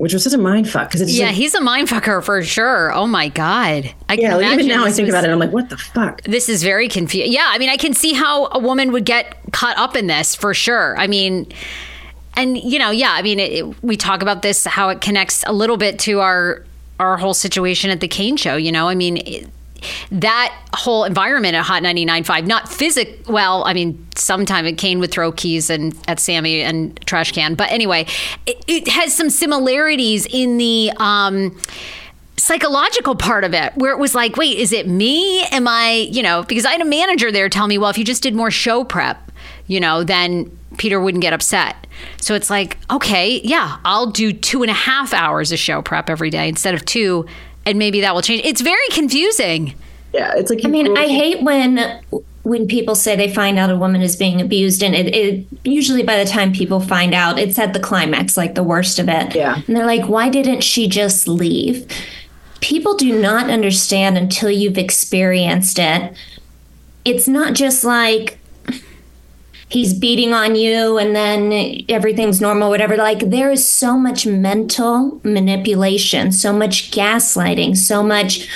Which 0.00 0.14
was 0.14 0.24
such 0.24 0.32
a 0.32 0.38
mind 0.38 0.66
fuck 0.66 0.88
because 0.88 1.02
it's 1.02 1.12
yeah, 1.12 1.26
like, 1.26 1.34
he's 1.34 1.54
a 1.54 1.60
mind 1.60 1.88
fucker 1.88 2.24
for 2.24 2.42
sure. 2.42 2.90
Oh 2.90 3.06
my 3.06 3.28
god! 3.28 3.92
I 4.08 4.14
yeah. 4.14 4.34
Like, 4.36 4.54
even 4.54 4.66
now, 4.68 4.82
I 4.86 4.90
think 4.92 5.06
was- 5.06 5.14
about 5.14 5.24
it. 5.24 5.30
I'm 5.30 5.38
like, 5.38 5.52
what 5.52 5.68
the 5.68 5.76
fuck? 5.76 6.22
This 6.22 6.48
is 6.48 6.62
very 6.62 6.88
confusing. 6.88 7.30
Yeah, 7.30 7.44
I 7.48 7.58
mean, 7.58 7.68
I 7.68 7.76
can 7.76 7.92
see 7.92 8.14
how 8.14 8.46
a 8.46 8.58
woman 8.58 8.92
would 8.92 9.04
get 9.04 9.36
caught 9.52 9.76
up 9.76 9.96
in 9.96 10.06
this 10.06 10.34
for 10.34 10.54
sure. 10.54 10.96
I 10.98 11.06
mean, 11.06 11.52
and 12.34 12.56
you 12.56 12.78
know, 12.78 12.90
yeah, 12.90 13.10
I 13.12 13.20
mean, 13.20 13.38
it, 13.38 13.52
it- 13.52 13.82
we 13.84 13.98
talk 13.98 14.22
about 14.22 14.40
this 14.40 14.64
how 14.64 14.88
it 14.88 15.02
connects 15.02 15.44
a 15.46 15.52
little 15.52 15.76
bit 15.76 15.98
to 16.00 16.20
our 16.20 16.64
our 16.98 17.18
whole 17.18 17.34
situation 17.34 17.90
at 17.90 18.00
the 18.00 18.08
Kane 18.08 18.38
show. 18.38 18.56
You 18.56 18.72
know, 18.72 18.88
I 18.88 18.94
mean. 18.94 19.18
It, 19.18 19.48
that 20.12 20.56
whole 20.74 21.04
environment 21.04 21.54
at 21.54 21.64
Hot 21.64 21.82
99.5, 21.82 22.46
not 22.46 22.68
physic. 22.68 23.20
Well, 23.28 23.64
I 23.64 23.74
mean, 23.74 24.06
sometime 24.14 24.74
Kane 24.76 24.98
would 25.00 25.10
throw 25.10 25.32
keys 25.32 25.70
and 25.70 25.96
at 26.08 26.20
Sammy 26.20 26.60
and 26.62 26.98
trash 27.06 27.32
can. 27.32 27.54
But 27.54 27.70
anyway, 27.70 28.06
it, 28.46 28.64
it 28.66 28.88
has 28.88 29.14
some 29.14 29.30
similarities 29.30 30.26
in 30.26 30.58
the 30.58 30.92
um, 30.96 31.58
psychological 32.36 33.14
part 33.14 33.44
of 33.44 33.54
it 33.54 33.72
where 33.76 33.92
it 33.92 33.98
was 33.98 34.14
like, 34.14 34.36
wait, 34.36 34.58
is 34.58 34.72
it 34.72 34.88
me? 34.88 35.42
Am 35.50 35.68
I, 35.68 36.08
you 36.10 36.22
know, 36.22 36.42
because 36.42 36.64
I 36.64 36.72
had 36.72 36.80
a 36.80 36.86
manager 36.86 37.30
there 37.30 37.48
tell 37.48 37.66
me, 37.66 37.78
well, 37.78 37.90
if 37.90 37.98
you 37.98 38.04
just 38.04 38.22
did 38.22 38.34
more 38.34 38.50
show 38.50 38.84
prep, 38.84 39.30
you 39.66 39.78
know, 39.78 40.02
then 40.02 40.56
Peter 40.78 41.00
wouldn't 41.00 41.22
get 41.22 41.32
upset. 41.32 41.86
So 42.20 42.34
it's 42.34 42.50
like, 42.50 42.78
okay, 42.90 43.40
yeah, 43.44 43.78
I'll 43.84 44.06
do 44.06 44.32
two 44.32 44.62
and 44.62 44.70
a 44.70 44.74
half 44.74 45.12
hours 45.12 45.52
of 45.52 45.58
show 45.58 45.82
prep 45.82 46.08
every 46.08 46.30
day 46.30 46.48
instead 46.48 46.74
of 46.74 46.84
two, 46.84 47.26
and 47.66 47.78
maybe 47.78 48.00
that 48.00 48.14
will 48.14 48.22
change. 48.22 48.42
It's 48.44 48.60
very 48.60 48.88
confusing. 48.92 49.74
Yeah, 50.12 50.34
it's 50.36 50.50
like 50.50 50.64
I 50.64 50.68
mean, 50.68 50.96
I 50.96 51.06
hate 51.06 51.42
when 51.42 52.00
when 52.42 52.66
people 52.66 52.94
say 52.94 53.14
they 53.16 53.32
find 53.32 53.58
out 53.58 53.70
a 53.70 53.76
woman 53.76 54.02
is 54.02 54.16
being 54.16 54.40
abused, 54.40 54.82
and 54.82 54.94
it, 54.94 55.14
it 55.14 55.46
usually 55.62 56.02
by 56.02 56.22
the 56.22 56.28
time 56.28 56.52
people 56.52 56.80
find 56.80 57.14
out, 57.14 57.38
it's 57.38 57.58
at 57.58 57.74
the 57.74 57.80
climax, 57.80 58.36
like 58.36 58.54
the 58.54 58.62
worst 58.62 58.98
of 58.98 59.08
it. 59.08 59.34
Yeah. 59.34 59.62
and 59.66 59.76
they're 59.76 59.86
like, 59.86 60.08
"Why 60.08 60.28
didn't 60.28 60.62
she 60.62 60.88
just 60.88 61.28
leave?" 61.28 61.86
People 62.60 62.96
do 62.96 63.18
not 63.18 63.48
understand 63.48 64.18
until 64.18 64.50
you've 64.50 64.78
experienced 64.78 65.78
it. 65.78 66.12
It's 67.04 67.28
not 67.28 67.54
just 67.54 67.84
like 67.84 68.39
he's 69.70 69.94
beating 69.94 70.34
on 70.34 70.56
you 70.56 70.98
and 70.98 71.14
then 71.14 71.84
everything's 71.88 72.40
normal, 72.40 72.68
whatever. 72.68 72.96
Like, 72.96 73.30
there 73.30 73.50
is 73.50 73.66
so 73.66 73.96
much 73.96 74.26
mental 74.26 75.20
manipulation, 75.22 76.32
so 76.32 76.52
much 76.52 76.90
gaslighting, 76.90 77.76
so 77.76 78.02
much 78.02 78.48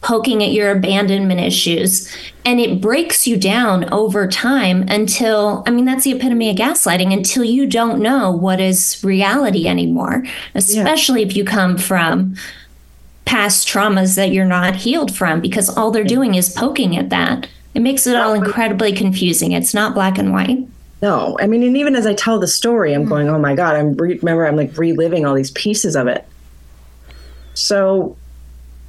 poking 0.00 0.42
at 0.42 0.50
your 0.50 0.72
abandonment 0.72 1.38
issues. 1.38 2.12
And 2.44 2.58
it 2.58 2.80
breaks 2.80 3.26
you 3.26 3.36
down 3.36 3.88
over 3.92 4.26
time 4.26 4.82
until, 4.88 5.62
I 5.64 5.70
mean, 5.70 5.84
that's 5.84 6.02
the 6.02 6.12
epitome 6.12 6.50
of 6.50 6.56
gaslighting, 6.56 7.12
until 7.12 7.44
you 7.44 7.68
don't 7.68 8.00
know 8.00 8.32
what 8.32 8.58
is 8.58 9.00
reality 9.04 9.68
anymore, 9.68 10.24
especially 10.54 11.22
if 11.22 11.36
you 11.36 11.44
come 11.44 11.78
from 11.78 12.34
past 13.26 13.68
traumas 13.68 14.16
that 14.16 14.32
you're 14.32 14.44
not 14.44 14.74
healed 14.74 15.14
from, 15.14 15.40
because 15.40 15.68
all 15.68 15.92
they're 15.92 16.02
doing 16.02 16.34
is 16.34 16.50
poking 16.50 16.96
at 16.96 17.10
that. 17.10 17.46
It 17.74 17.80
makes 17.80 18.06
it 18.06 18.16
all 18.16 18.34
incredibly 18.34 18.92
confusing. 18.92 19.52
It's 19.52 19.72
not 19.72 19.94
black 19.94 20.18
and 20.18 20.32
white. 20.32 20.58
No, 21.00 21.36
I 21.40 21.46
mean, 21.46 21.62
and 21.62 21.76
even 21.76 21.96
as 21.96 22.06
I 22.06 22.14
tell 22.14 22.38
the 22.38 22.46
story, 22.46 22.92
I'm 22.92 23.06
mm. 23.06 23.08
going, 23.08 23.28
oh 23.28 23.38
my 23.38 23.54
God, 23.54 23.74
I'm 23.74 23.94
re- 23.94 24.18
remember, 24.18 24.46
I'm 24.46 24.56
like 24.56 24.76
reliving 24.76 25.26
all 25.26 25.34
these 25.34 25.50
pieces 25.50 25.96
of 25.96 26.06
it. 26.06 26.26
So 27.54 28.16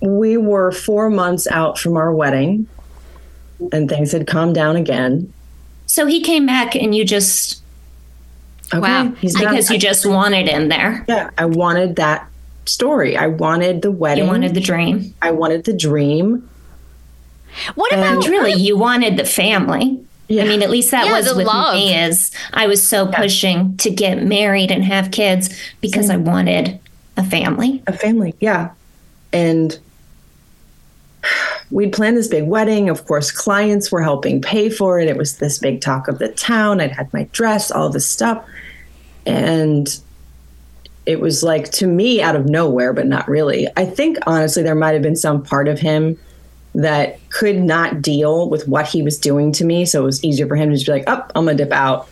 we 0.01 0.37
were 0.37 0.71
four 0.71 1.09
months 1.09 1.47
out 1.47 1.79
from 1.79 1.97
our 1.97 2.13
wedding 2.13 2.67
and 3.71 3.89
things 3.89 4.11
had 4.11 4.27
calmed 4.27 4.55
down 4.55 4.75
again. 4.75 5.33
So 5.85 6.05
he 6.05 6.21
came 6.21 6.45
back 6.45 6.75
and 6.75 6.93
you 6.93 7.05
just, 7.05 7.61
Okay, 8.73 8.79
Wow. 8.79 9.11
He's 9.19 9.35
not, 9.35 9.49
because 9.49 9.69
you 9.69 9.77
just 9.77 10.05
wanted 10.05 10.47
him 10.47 10.69
there. 10.69 11.05
yeah, 11.07 11.29
I 11.37 11.45
wanted 11.45 11.97
that 11.97 12.27
story. 12.65 13.15
I 13.15 13.27
wanted 13.27 13.81
the 13.81 13.91
wedding. 13.91 14.25
You 14.25 14.29
wanted 14.29 14.53
the 14.55 14.61
dream. 14.61 15.13
I 15.21 15.31
wanted 15.31 15.65
the 15.65 15.73
dream. 15.73 16.49
What 17.75 17.91
And- 17.93 18.01
about 18.01 18.27
Really, 18.27 18.53
you 18.53 18.77
wanted 18.77 19.17
the 19.17 19.25
family. 19.25 19.99
I 20.31 20.45
mean, 20.45 20.63
at 20.63 20.69
least 20.71 20.89
that 20.91 21.05
Yeah, 21.05 21.11
was 21.19 21.33
with 21.35 21.45
love. 21.45 21.75
me. 21.75 21.93
Is 21.95 22.31
I 22.53 22.65
was 22.65 22.81
so 22.81 23.05
pushing 23.07 23.77
to 23.77 23.91
get 23.91 24.23
married 24.23 24.71
and 24.71 24.83
have 24.83 25.11
kids 25.11 25.49
because 25.81 26.09
I 26.09 26.17
wanted 26.17 26.79
a 27.17 27.23
family. 27.23 27.83
a 27.85 27.93
family 27.93 28.33
yeah. 28.39 28.69
And 29.31 29.77
we'd 31.71 31.93
planned 31.93 32.17
this 32.17 32.27
big 32.27 32.47
wedding. 32.47 32.89
Of 32.89 33.05
course 33.05 33.31
clients 33.31 33.91
were 33.91 34.01
helping 34.01 34.41
pay 34.41 34.69
for 34.69 34.99
it. 34.99 35.07
It 35.07 35.17
was 35.17 35.37
this 35.37 35.59
big 35.59 35.81
talk 35.81 36.07
of 36.07 36.19
the 36.19 36.29
town. 36.29 36.81
I'd 36.81 36.91
had 36.91 37.13
my 37.13 37.27
dress 37.31 37.69
all 37.71 37.89
this 37.89 38.09
stuff. 38.09 38.43
And 39.25 39.95
it 41.05 41.19
was 41.19 41.43
like 41.43 41.71
to 41.73 41.85
me 41.87 42.21
out 42.21 42.35
of 42.35 42.45
nowhere 42.47 42.93
but 42.93 43.05
not 43.07 43.27
really. 43.27 43.67
I 43.77 43.85
think 43.85 44.17
honestly 44.25 44.63
there 44.63 44.75
might 44.75 44.93
have 44.93 45.01
been 45.03 45.15
some 45.15 45.43
part 45.43 45.67
of 45.67 45.79
him 45.79 46.17
that 46.75 47.19
could 47.29 47.57
not 47.57 48.01
deal 48.01 48.49
with 48.49 48.67
what 48.67 48.87
he 48.87 49.03
was 49.03 49.17
doing 49.17 49.51
to 49.51 49.63
me 49.63 49.85
so 49.85 50.01
it 50.01 50.05
was 50.05 50.23
easier 50.23 50.47
for 50.47 50.55
him 50.55 50.69
to 50.69 50.75
just 50.75 50.85
be 50.85 50.91
like 50.91 51.07
up 51.07 51.31
i'm 51.35 51.45
gonna 51.45 51.57
dip 51.57 51.71
out 51.71 52.09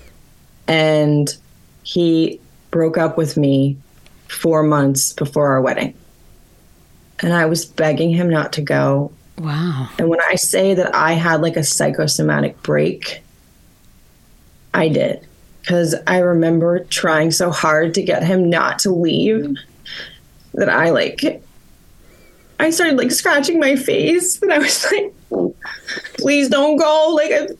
and 0.68 1.36
he 1.84 2.40
broke 2.70 2.98
up 2.98 3.18
with 3.18 3.38
me 3.38 3.78
four 4.28 4.64
months 4.64 5.14
before 5.14 5.48
our 5.48 5.62
wedding. 5.62 5.94
And 7.20 7.34
I 7.34 7.46
was 7.46 7.66
begging 7.66 8.10
him 8.12 8.30
not 8.30 8.54
to 8.54 8.62
go. 8.62 9.12
wow? 9.38 9.90
And 10.00 10.10
when 10.10 10.22
I 10.22 10.36
say 10.36 10.74
that 10.74 10.96
I 10.96 11.14
had 11.14 11.42
like 11.42 11.58
a 11.58 11.64
psychosomatic 11.64 12.62
break, 12.64 13.22
I 14.74 14.88
did. 14.88 15.28
Because 15.62 15.94
I 16.08 16.20
remember 16.20 16.86
trying 16.86 17.30
so 17.30 17.52
hard 17.52 17.94
to 17.94 18.02
get 18.02 18.24
him 18.24 18.50
not 18.50 18.80
to 18.80 18.92
leave 18.92 19.56
that 20.56 20.70
I 20.70 20.90
like, 20.90 21.44
I 22.62 22.70
started 22.70 22.98
like 22.98 23.12
scratching 23.12 23.60
my 23.60 23.76
face. 23.76 24.42
And 24.42 24.54
I 24.54 24.60
was 24.60 24.86
like, 24.92 25.14
please 26.14 26.48
don't 26.48 26.78
go. 26.78 27.14
Like, 27.16 27.52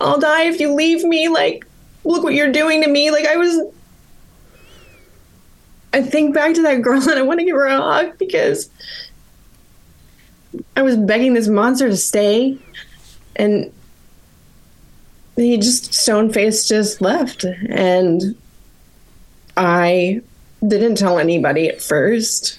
I'll 0.00 0.20
die 0.20 0.44
if 0.44 0.60
you 0.60 0.74
leave 0.74 1.02
me. 1.04 1.28
Like, 1.28 1.66
look 2.04 2.22
what 2.22 2.34
you're 2.34 2.52
doing 2.52 2.82
to 2.82 2.88
me. 2.88 3.10
Like, 3.10 3.26
I 3.26 3.36
was 3.36 3.60
I 5.92 6.02
think 6.02 6.34
back 6.34 6.54
to 6.54 6.62
that 6.62 6.82
girl 6.82 7.00
and 7.08 7.18
I 7.18 7.22
want 7.22 7.40
to 7.40 7.46
give 7.46 7.56
her 7.56 7.66
a 7.66 7.80
hug 7.80 8.18
because 8.18 8.70
I 10.76 10.82
was 10.82 10.96
begging 10.96 11.34
this 11.34 11.48
monster 11.48 11.88
to 11.88 11.96
stay 11.96 12.58
and 13.36 13.72
he 15.36 15.56
just 15.56 15.94
stone 15.94 16.32
faced 16.32 16.68
just 16.68 17.00
left 17.00 17.44
and 17.44 18.36
I 19.56 20.20
didn't 20.66 20.96
tell 20.96 21.18
anybody 21.18 21.68
at 21.68 21.80
first. 21.80 22.57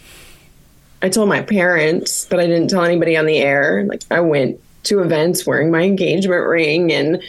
I 1.01 1.09
told 1.09 1.29
my 1.29 1.41
parents, 1.41 2.25
but 2.29 2.39
I 2.39 2.47
didn't 2.47 2.69
tell 2.69 2.83
anybody 2.83 3.15
on 3.15 3.25
the 3.25 3.37
air. 3.37 3.85
Like 3.87 4.03
I 4.11 4.19
went 4.19 4.59
to 4.83 5.01
events 5.01 5.45
wearing 5.45 5.71
my 5.71 5.81
engagement 5.81 6.45
ring 6.45 6.91
and 6.91 7.21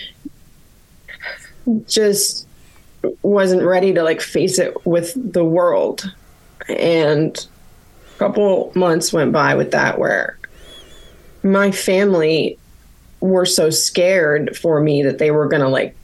just 1.87 2.47
wasn't 3.23 3.63
ready 3.63 3.93
to 3.95 4.03
like 4.03 4.21
face 4.21 4.59
it 4.59 4.87
with 4.87 5.15
the 5.17 5.45
world. 5.45 6.13
And 6.69 7.47
a 8.15 8.19
couple 8.19 8.73
months 8.75 9.13
went 9.13 9.33
by 9.33 9.55
with 9.55 9.71
that 9.71 9.99
where 9.99 10.39
my 11.43 11.71
family 11.71 12.59
were 13.21 13.47
so 13.47 13.71
scared 13.71 14.57
for 14.57 14.81
me 14.81 15.03
that 15.03 15.19
they 15.19 15.31
were 15.31 15.47
going 15.47 15.63
to 15.63 15.69
like 15.69 15.95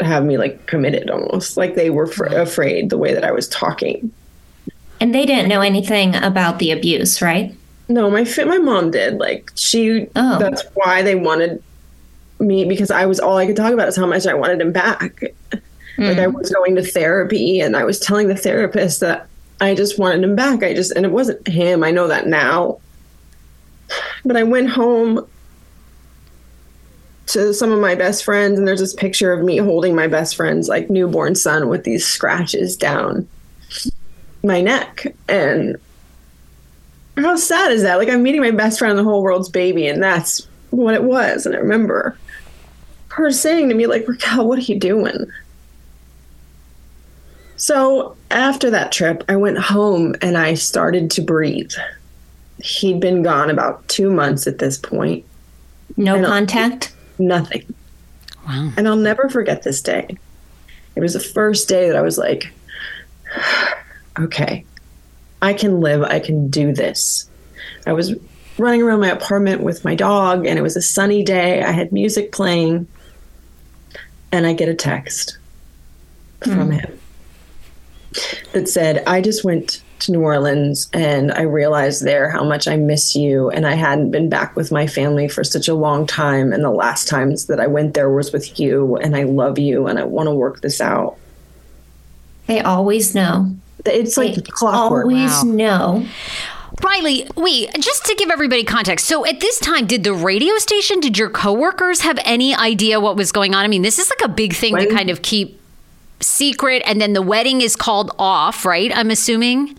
have 0.00 0.24
me 0.24 0.38
like 0.38 0.66
committed 0.66 1.10
almost 1.10 1.56
like 1.56 1.74
they 1.74 1.90
were 1.90 2.06
fr- 2.06 2.26
mm-hmm. 2.26 2.40
afraid 2.40 2.90
the 2.90 2.98
way 2.98 3.12
that 3.12 3.24
I 3.24 3.32
was 3.32 3.48
talking. 3.48 4.12
And 5.00 5.14
they 5.14 5.24
didn't 5.24 5.48
know 5.48 5.62
anything 5.62 6.14
about 6.14 6.58
the 6.58 6.70
abuse, 6.70 7.22
right? 7.22 7.54
No, 7.88 8.10
my 8.10 8.24
my 8.46 8.58
mom 8.58 8.90
did. 8.90 9.18
Like 9.18 9.50
she, 9.56 10.08
Oh. 10.14 10.38
that's 10.38 10.62
why 10.74 11.02
they 11.02 11.14
wanted 11.14 11.62
me 12.38 12.64
because 12.64 12.90
I 12.90 13.06
was 13.06 13.18
all 13.18 13.36
I 13.36 13.46
could 13.46 13.56
talk 13.56 13.72
about 13.72 13.88
is 13.88 13.96
how 13.96 14.06
much 14.06 14.26
I 14.26 14.34
wanted 14.34 14.60
him 14.60 14.72
back. 14.72 15.20
Like 15.52 16.16
I 16.18 16.24
hmm. 16.24 16.34
was 16.34 16.50
going 16.50 16.76
to 16.76 16.82
therapy 16.82 17.60
and 17.60 17.76
I 17.76 17.84
was 17.84 17.98
telling 17.98 18.28
the 18.28 18.36
therapist 18.36 19.00
that 19.00 19.26
I 19.60 19.74
just 19.74 19.98
wanted 19.98 20.24
him 20.24 20.34
back. 20.36 20.62
I 20.62 20.72
just 20.72 20.92
and 20.92 21.04
it 21.04 21.12
wasn't 21.12 21.46
him. 21.46 21.84
I 21.84 21.90
know 21.90 22.08
that 22.08 22.26
now. 22.26 22.78
But 24.24 24.36
I 24.36 24.44
went 24.44 24.70
home 24.70 25.26
to 27.26 27.52
some 27.52 27.70
of 27.70 27.80
my 27.80 27.94
best 27.94 28.24
friends 28.24 28.58
and 28.58 28.66
there's 28.66 28.80
this 28.80 28.94
picture 28.94 29.32
of 29.32 29.44
me 29.44 29.58
holding 29.58 29.94
my 29.94 30.06
best 30.06 30.36
friend's 30.36 30.68
like 30.68 30.90
newborn 30.90 31.34
son 31.34 31.68
with 31.68 31.84
these 31.84 32.06
scratches 32.06 32.76
down 32.76 33.28
my 34.42 34.60
neck 34.60 35.14
and 35.28 35.76
how 37.16 37.36
sad 37.36 37.72
is 37.72 37.82
that? 37.82 37.96
Like 37.96 38.08
I'm 38.08 38.22
meeting 38.22 38.40
my 38.40 38.50
best 38.50 38.78
friend, 38.78 38.92
in 38.92 38.96
the 38.96 39.10
whole 39.10 39.22
world's 39.22 39.48
baby, 39.48 39.86
and 39.86 40.02
that's 40.02 40.46
what 40.70 40.94
it 40.94 41.04
was. 41.04 41.46
And 41.46 41.54
I 41.54 41.58
remember 41.58 42.16
her 43.08 43.30
saying 43.30 43.68
to 43.68 43.74
me, 43.74 43.86
like, 43.86 44.06
Raquel, 44.06 44.46
what 44.46 44.58
are 44.58 44.62
you 44.62 44.78
doing? 44.78 45.26
So 47.56 48.16
after 48.30 48.70
that 48.70 48.92
trip, 48.92 49.22
I 49.28 49.36
went 49.36 49.58
home 49.58 50.14
and 50.22 50.38
I 50.38 50.54
started 50.54 51.10
to 51.12 51.20
breathe. 51.20 51.72
He'd 52.62 53.00
been 53.00 53.22
gone 53.22 53.50
about 53.50 53.86
two 53.88 54.10
months 54.10 54.46
at 54.46 54.58
this 54.58 54.78
point. 54.78 55.24
No 55.96 56.24
contact? 56.24 56.94
Nothing. 57.18 57.74
Wow. 58.46 58.72
And 58.76 58.88
I'll 58.88 58.96
never 58.96 59.28
forget 59.28 59.62
this 59.62 59.82
day. 59.82 60.16
It 60.96 61.00
was 61.00 61.12
the 61.12 61.20
first 61.20 61.68
day 61.68 61.88
that 61.88 61.96
I 61.96 62.00
was 62.00 62.16
like, 62.16 62.50
okay, 64.24 64.64
I 65.42 65.52
can 65.52 65.80
live, 65.80 66.02
I 66.02 66.20
can 66.20 66.48
do 66.48 66.72
this. 66.72 67.28
I 67.86 67.92
was 67.92 68.14
running 68.58 68.82
around 68.82 69.00
my 69.00 69.10
apartment 69.10 69.62
with 69.62 69.84
my 69.84 69.94
dog, 69.94 70.46
and 70.46 70.58
it 70.58 70.62
was 70.62 70.76
a 70.76 70.82
sunny 70.82 71.22
day. 71.22 71.62
I 71.62 71.72
had 71.72 71.92
music 71.92 72.32
playing, 72.32 72.86
and 74.32 74.46
I 74.46 74.52
get 74.52 74.68
a 74.68 74.74
text 74.74 75.38
from 76.42 76.66
hmm. 76.66 76.72
him 76.72 77.00
that 78.52 78.68
said, 78.68 79.02
I 79.06 79.20
just 79.20 79.44
went 79.44 79.82
to 80.00 80.12
New 80.12 80.22
Orleans 80.22 80.88
and 80.92 81.30
I 81.32 81.42
realized 81.42 82.04
there 82.04 82.30
how 82.30 82.42
much 82.42 82.66
I 82.66 82.76
miss 82.76 83.14
you. 83.14 83.50
And 83.50 83.66
I 83.66 83.74
hadn't 83.74 84.10
been 84.10 84.28
back 84.28 84.56
with 84.56 84.72
my 84.72 84.86
family 84.86 85.28
for 85.28 85.44
such 85.44 85.68
a 85.68 85.74
long 85.74 86.06
time. 86.06 86.52
And 86.52 86.64
the 86.64 86.70
last 86.70 87.08
times 87.08 87.46
that 87.46 87.60
I 87.60 87.66
went 87.66 87.94
there 87.94 88.10
was 88.10 88.32
with 88.32 88.58
you. 88.58 88.96
And 88.96 89.14
I 89.14 89.24
love 89.24 89.58
you 89.58 89.86
and 89.86 89.98
I 89.98 90.04
want 90.04 90.28
to 90.28 90.34
work 90.34 90.60
this 90.60 90.80
out. 90.80 91.16
They 92.46 92.60
always 92.60 93.14
know. 93.14 93.54
It's 93.86 94.16
like 94.16 94.34
They 94.34 94.42
clockwork. 94.42 95.04
always 95.04 95.44
know. 95.44 96.06
Riley, 96.82 97.28
wait, 97.36 97.70
just 97.80 98.04
to 98.06 98.14
give 98.14 98.30
everybody 98.30 98.64
context. 98.64 99.06
So 99.06 99.26
at 99.26 99.40
this 99.40 99.58
time, 99.58 99.86
did 99.86 100.02
the 100.02 100.14
radio 100.14 100.56
station, 100.58 101.00
did 101.00 101.18
your 101.18 101.28
coworkers 101.28 102.00
have 102.00 102.18
any 102.24 102.54
idea 102.54 103.00
what 103.00 103.16
was 103.16 103.32
going 103.32 103.54
on? 103.54 103.64
I 103.64 103.68
mean, 103.68 103.82
this 103.82 103.98
is 103.98 104.08
like 104.08 104.22
a 104.24 104.32
big 104.32 104.54
thing 104.54 104.76
to 104.76 104.86
kind 104.86 105.10
of 105.10 105.20
keep 105.22 105.60
secret 106.20 106.82
and 106.86 107.00
then 107.00 107.12
the 107.12 107.22
wedding 107.22 107.60
is 107.60 107.76
called 107.76 108.12
off, 108.18 108.64
right? 108.64 108.90
I'm 108.94 109.10
assuming. 109.10 109.78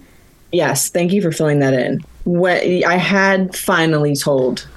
Yes, 0.52 0.90
thank 0.90 1.12
you 1.12 1.22
for 1.22 1.32
filling 1.32 1.60
that 1.60 1.74
in. 1.74 2.02
What 2.24 2.62
I 2.62 2.98
had 2.98 3.56
finally 3.56 4.16
told 4.16 4.68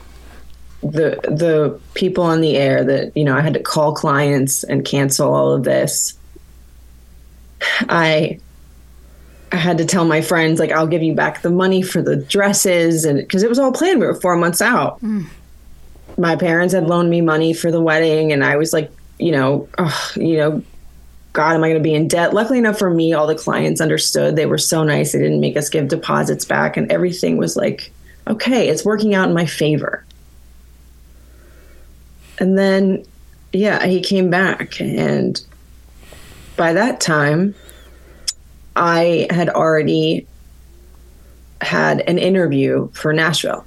the 0.82 1.18
the 1.24 1.78
people 1.94 2.24
on 2.24 2.40
the 2.42 2.56
air 2.56 2.84
that 2.84 3.16
you 3.16 3.24
know 3.24 3.36
I 3.36 3.40
had 3.40 3.54
to 3.54 3.60
call 3.60 3.94
clients 3.94 4.64
and 4.64 4.84
cancel 4.84 5.32
all 5.32 5.52
of 5.52 5.64
this. 5.64 6.16
I 7.88 8.38
I 9.54 9.58
had 9.58 9.78
to 9.78 9.84
tell 9.84 10.04
my 10.04 10.20
friends 10.20 10.58
like 10.58 10.72
I'll 10.72 10.88
give 10.88 11.04
you 11.04 11.14
back 11.14 11.42
the 11.42 11.50
money 11.50 11.80
for 11.80 12.02
the 12.02 12.16
dresses 12.16 13.04
and 13.04 13.18
because 13.18 13.44
it 13.44 13.48
was 13.48 13.60
all 13.60 13.70
planned. 13.70 14.00
We 14.00 14.06
were 14.06 14.16
four 14.16 14.34
months 14.36 14.60
out. 14.60 14.98
Hmm. 14.98 15.26
My 16.18 16.34
parents 16.34 16.74
had 16.74 16.88
loaned 16.88 17.08
me 17.08 17.20
money 17.20 17.54
for 17.54 17.70
the 17.70 17.80
wedding, 17.80 18.32
and 18.32 18.44
I 18.44 18.56
was 18.56 18.72
like, 18.72 18.90
you 19.18 19.30
know, 19.30 19.68
you 20.16 20.36
know, 20.38 20.62
God, 21.32 21.54
am 21.54 21.62
I 21.62 21.68
going 21.68 21.80
to 21.80 21.88
be 21.88 21.94
in 21.94 22.08
debt? 22.08 22.34
Luckily 22.34 22.58
enough 22.58 22.78
for 22.78 22.90
me, 22.90 23.12
all 23.12 23.28
the 23.28 23.34
clients 23.36 23.80
understood. 23.80 24.34
They 24.34 24.46
were 24.46 24.58
so 24.58 24.82
nice. 24.82 25.12
They 25.12 25.20
didn't 25.20 25.40
make 25.40 25.56
us 25.56 25.68
give 25.68 25.86
deposits 25.86 26.44
back, 26.44 26.76
and 26.76 26.90
everything 26.90 27.36
was 27.36 27.56
like, 27.56 27.92
okay, 28.26 28.68
it's 28.68 28.84
working 28.84 29.14
out 29.14 29.28
in 29.28 29.34
my 29.34 29.46
favor. 29.46 30.04
And 32.38 32.58
then, 32.58 33.04
yeah, 33.52 33.86
he 33.86 34.00
came 34.00 34.30
back, 34.30 34.80
and 34.80 35.40
by 36.56 36.72
that 36.72 37.00
time, 37.00 37.54
I 38.76 39.26
had 39.30 39.48
already 39.48 40.26
had 41.60 42.00
an 42.02 42.18
interview 42.18 42.88
for 42.92 43.12
Nashville. 43.12 43.64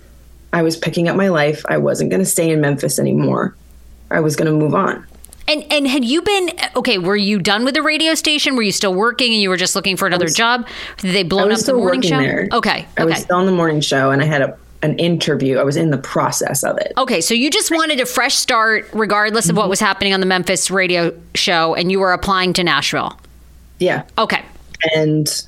I 0.53 0.61
was 0.61 0.77
picking 0.77 1.07
up 1.07 1.15
my 1.15 1.29
life. 1.29 1.63
I 1.67 1.77
wasn't 1.77 2.09
going 2.09 2.19
to 2.21 2.25
stay 2.25 2.49
in 2.51 2.61
Memphis 2.61 2.99
anymore. 2.99 3.55
I 4.11 4.19
was 4.19 4.35
going 4.35 4.45
to 4.51 4.57
move 4.57 4.73
on. 4.75 5.05
And 5.49 5.65
and 5.71 5.87
had 5.87 6.03
you 6.03 6.21
been 6.21 6.49
okay? 6.75 6.97
Were 6.97 7.15
you 7.15 7.39
done 7.39 7.63
with 7.63 7.73
the 7.73 7.81
radio 7.81 8.15
station? 8.15 8.57
Were 8.57 8.63
you 8.63 8.73
still 8.73 8.93
working, 8.93 9.31
and 9.31 9.41
you 9.41 9.47
were 9.49 9.55
just 9.55 9.75
looking 9.77 9.95
for 9.95 10.05
another 10.05 10.27
job? 10.27 10.67
Did 10.97 11.13
they 11.13 11.23
blown 11.23 11.53
up 11.53 11.59
the 11.61 11.73
morning 11.73 12.01
show? 12.01 12.17
there. 12.17 12.49
Okay, 12.51 12.85
I 12.97 13.05
was 13.05 13.19
still 13.19 13.37
on 13.37 13.45
the 13.45 13.53
morning 13.53 13.79
show, 13.79 14.11
and 14.11 14.21
I 14.21 14.25
had 14.25 14.41
a 14.41 14.57
an 14.83 14.99
interview. 14.99 15.57
I 15.57 15.63
was 15.63 15.77
in 15.77 15.89
the 15.89 15.97
process 15.97 16.63
of 16.65 16.77
it. 16.77 16.91
okay. 16.97 17.21
So 17.21 17.33
you 17.33 17.49
just 17.49 17.71
wanted 17.71 18.01
a 18.01 18.05
fresh 18.05 18.35
start, 18.35 18.89
regardless 18.93 19.45
of 19.45 19.51
Mm-hmm. 19.51 19.59
what 19.59 19.69
was 19.69 19.79
happening 19.79 20.13
on 20.13 20.19
the 20.19 20.25
Memphis 20.25 20.69
radio 20.69 21.17
show, 21.33 21.75
and 21.75 21.91
you 21.93 21.99
were 22.01 22.11
applying 22.11 22.51
to 22.53 22.63
Nashville. 22.63 23.17
Yeah, 23.79 24.03
Okay, 24.17 24.43
and 24.95 25.47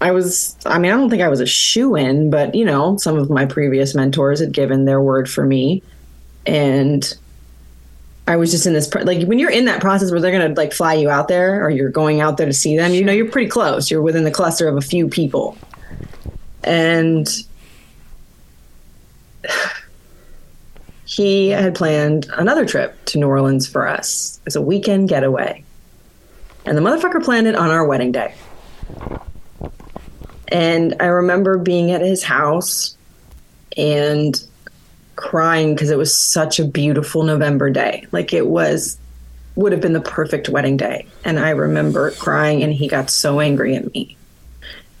I 0.00 0.10
was. 0.10 0.56
I 0.66 0.78
mean, 0.78 0.92
I 0.92 0.96
don't 0.96 1.08
think 1.08 1.22
I 1.22 1.28
was 1.28 1.40
a 1.40 1.46
shoe 1.46 1.96
in, 1.96 2.30
but 2.30 2.54
you 2.54 2.64
know, 2.64 2.96
some 2.98 3.16
of 3.16 3.30
my 3.30 3.46
previous 3.46 3.94
mentors 3.94 4.40
had 4.40 4.52
given 4.52 4.84
their 4.84 5.00
word 5.00 5.28
for 5.28 5.44
me, 5.44 5.82
and 6.46 7.16
I 8.26 8.36
was 8.36 8.50
just 8.50 8.66
in 8.66 8.74
this 8.74 8.92
like 8.94 9.26
when 9.26 9.38
you're 9.38 9.50
in 9.50 9.64
that 9.66 9.80
process 9.80 10.10
where 10.10 10.20
they're 10.20 10.32
gonna 10.32 10.54
like 10.54 10.72
fly 10.72 10.94
you 10.94 11.08
out 11.08 11.28
there, 11.28 11.64
or 11.64 11.70
you're 11.70 11.90
going 11.90 12.20
out 12.20 12.36
there 12.36 12.46
to 12.46 12.52
see 12.52 12.76
them. 12.76 12.92
You 12.92 13.04
know, 13.04 13.12
you're 13.12 13.30
pretty 13.30 13.48
close. 13.48 13.90
You're 13.90 14.02
within 14.02 14.24
the 14.24 14.30
cluster 14.30 14.68
of 14.68 14.76
a 14.76 14.82
few 14.82 15.08
people, 15.08 15.56
and 16.62 17.26
he 21.06 21.48
had 21.48 21.74
planned 21.74 22.26
another 22.34 22.66
trip 22.66 23.02
to 23.06 23.18
New 23.18 23.28
Orleans 23.28 23.66
for 23.66 23.88
us 23.88 24.40
as 24.46 24.56
a 24.56 24.60
weekend 24.60 25.08
getaway. 25.08 25.62
And 26.66 26.76
the 26.76 26.82
motherfucker 26.82 27.24
planned 27.24 27.46
it 27.46 27.54
on 27.54 27.70
our 27.70 27.86
wedding 27.86 28.10
day. 28.10 28.34
And 30.48 30.94
I 31.00 31.06
remember 31.06 31.58
being 31.58 31.90
at 31.90 32.00
his 32.00 32.22
house 32.22 32.96
and 33.76 34.42
crying 35.16 35.74
because 35.74 35.90
it 35.90 35.98
was 35.98 36.14
such 36.14 36.60
a 36.60 36.64
beautiful 36.64 37.24
November 37.24 37.70
day. 37.70 38.06
Like 38.12 38.32
it 38.32 38.46
was, 38.46 38.98
would 39.56 39.72
have 39.72 39.80
been 39.80 39.92
the 39.92 40.00
perfect 40.00 40.48
wedding 40.48 40.76
day. 40.76 41.06
And 41.24 41.38
I 41.38 41.50
remember 41.50 42.10
crying 42.12 42.62
and 42.62 42.72
he 42.72 42.88
got 42.88 43.10
so 43.10 43.40
angry 43.40 43.74
at 43.74 43.92
me. 43.92 44.16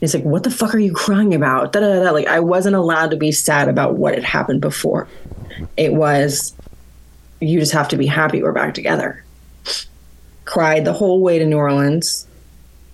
He's 0.00 0.14
like, 0.14 0.24
What 0.24 0.42
the 0.42 0.50
fuck 0.50 0.74
are 0.74 0.78
you 0.78 0.92
crying 0.92 1.34
about? 1.34 1.72
Da, 1.72 1.80
da, 1.80 2.02
da. 2.02 2.10
Like, 2.10 2.26
I 2.26 2.40
wasn't 2.40 2.76
allowed 2.76 3.10
to 3.12 3.16
be 3.16 3.32
sad 3.32 3.68
about 3.68 3.96
what 3.96 4.14
had 4.14 4.24
happened 4.24 4.60
before. 4.60 5.08
It 5.76 5.94
was, 5.94 6.54
you 7.40 7.58
just 7.58 7.72
have 7.72 7.88
to 7.88 7.96
be 7.96 8.06
happy 8.06 8.42
we're 8.42 8.52
back 8.52 8.74
together. 8.74 9.24
Cried 10.44 10.84
the 10.84 10.92
whole 10.92 11.20
way 11.20 11.38
to 11.38 11.46
New 11.46 11.56
Orleans. 11.56 12.26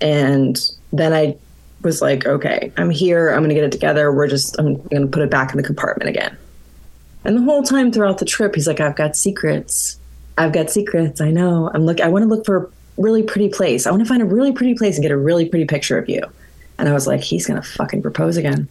And 0.01 0.61
then 0.93 1.13
I 1.13 1.37
was 1.83 2.01
like, 2.01 2.27
okay, 2.27 2.73
I'm 2.77 2.91
here. 2.91 3.31
I'm 3.31 3.39
going 3.39 3.49
to 3.49 3.55
get 3.55 3.65
it 3.65 3.73
together. 3.73 4.13
We're 4.13 4.29
just, 4.29 4.59
I'm 4.59 4.77
going 4.89 5.03
to 5.03 5.07
put 5.09 5.23
it 5.23 5.31
back 5.31 5.51
in 5.51 5.57
the 5.57 5.63
compartment 5.63 6.09
again. 6.09 6.37
And 7.25 7.37
the 7.37 7.43
whole 7.43 7.63
time 7.63 7.93
throughout 7.93 8.19
the 8.19 8.25
trip, 8.25 8.55
he's 8.55 8.67
like, 8.67 8.81
I've 8.81 8.97
got 8.97 9.17
secrets. 9.17 9.99
I've 10.39 10.53
got 10.53 10.71
secrets. 10.71 11.21
I 11.21 11.31
know. 11.31 11.71
I'm 11.73 11.85
look. 11.85 12.01
I 12.01 12.09
want 12.09 12.23
to 12.25 12.29
look 12.29 12.45
for 12.45 12.57
a 12.57 12.67
really 12.97 13.23
pretty 13.23 13.49
place. 13.49 13.87
I 13.87 13.91
want 13.91 14.03
to 14.03 14.09
find 14.09 14.23
a 14.23 14.27
really 14.27 14.53
pretty 14.53 14.75
place 14.75 14.97
and 14.97 15.03
get 15.03 15.13
a 15.13 15.17
really 15.17 15.49
pretty 15.49 15.67
picture 15.67 15.99
of 15.99 16.09
you. 16.09 16.23
And 16.79 16.89
I 16.89 16.93
was 16.93 17.07
like, 17.07 17.21
he's 17.21 17.47
going 17.47 17.61
to 17.61 17.67
fucking 17.67 18.03
propose 18.03 18.37
again. 18.37 18.69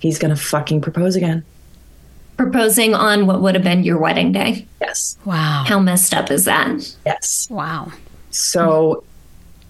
He's 0.00 0.18
going 0.18 0.34
to 0.34 0.40
fucking 0.40 0.80
propose 0.80 1.16
again. 1.16 1.44
Proposing 2.36 2.94
on 2.94 3.26
what 3.26 3.40
would 3.40 3.54
have 3.54 3.62
been 3.62 3.84
your 3.84 3.98
wedding 3.98 4.32
day. 4.32 4.66
Yes. 4.80 5.16
wow, 5.24 5.64
How 5.66 5.78
messed 5.78 6.12
up 6.12 6.30
is 6.30 6.46
that? 6.46 6.96
Yes. 7.06 7.48
wow. 7.48 7.92
So 8.30 9.04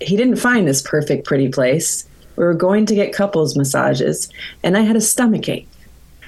he 0.00 0.16
didn't 0.16 0.36
find 0.36 0.66
this 0.66 0.82
perfect, 0.82 1.26
pretty 1.26 1.48
place. 1.48 2.06
We 2.36 2.44
were 2.44 2.54
going 2.54 2.86
to 2.86 2.94
get 2.94 3.12
couples 3.12 3.56
massages, 3.56 4.28
and 4.62 4.76
I 4.76 4.80
had 4.80 4.96
a 4.96 5.00
stomach 5.00 5.48
ache. 5.48 5.68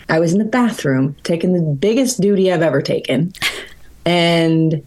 I 0.09 0.21
was 0.21 0.33
in 0.33 0.39
the 0.39 0.45
bathroom 0.45 1.17
taking 1.25 1.53
the 1.53 1.61
biggest 1.61 2.21
duty 2.21 2.53
I've 2.53 2.63
ever 2.63 2.81
taken, 2.81 3.33
and 4.07 4.85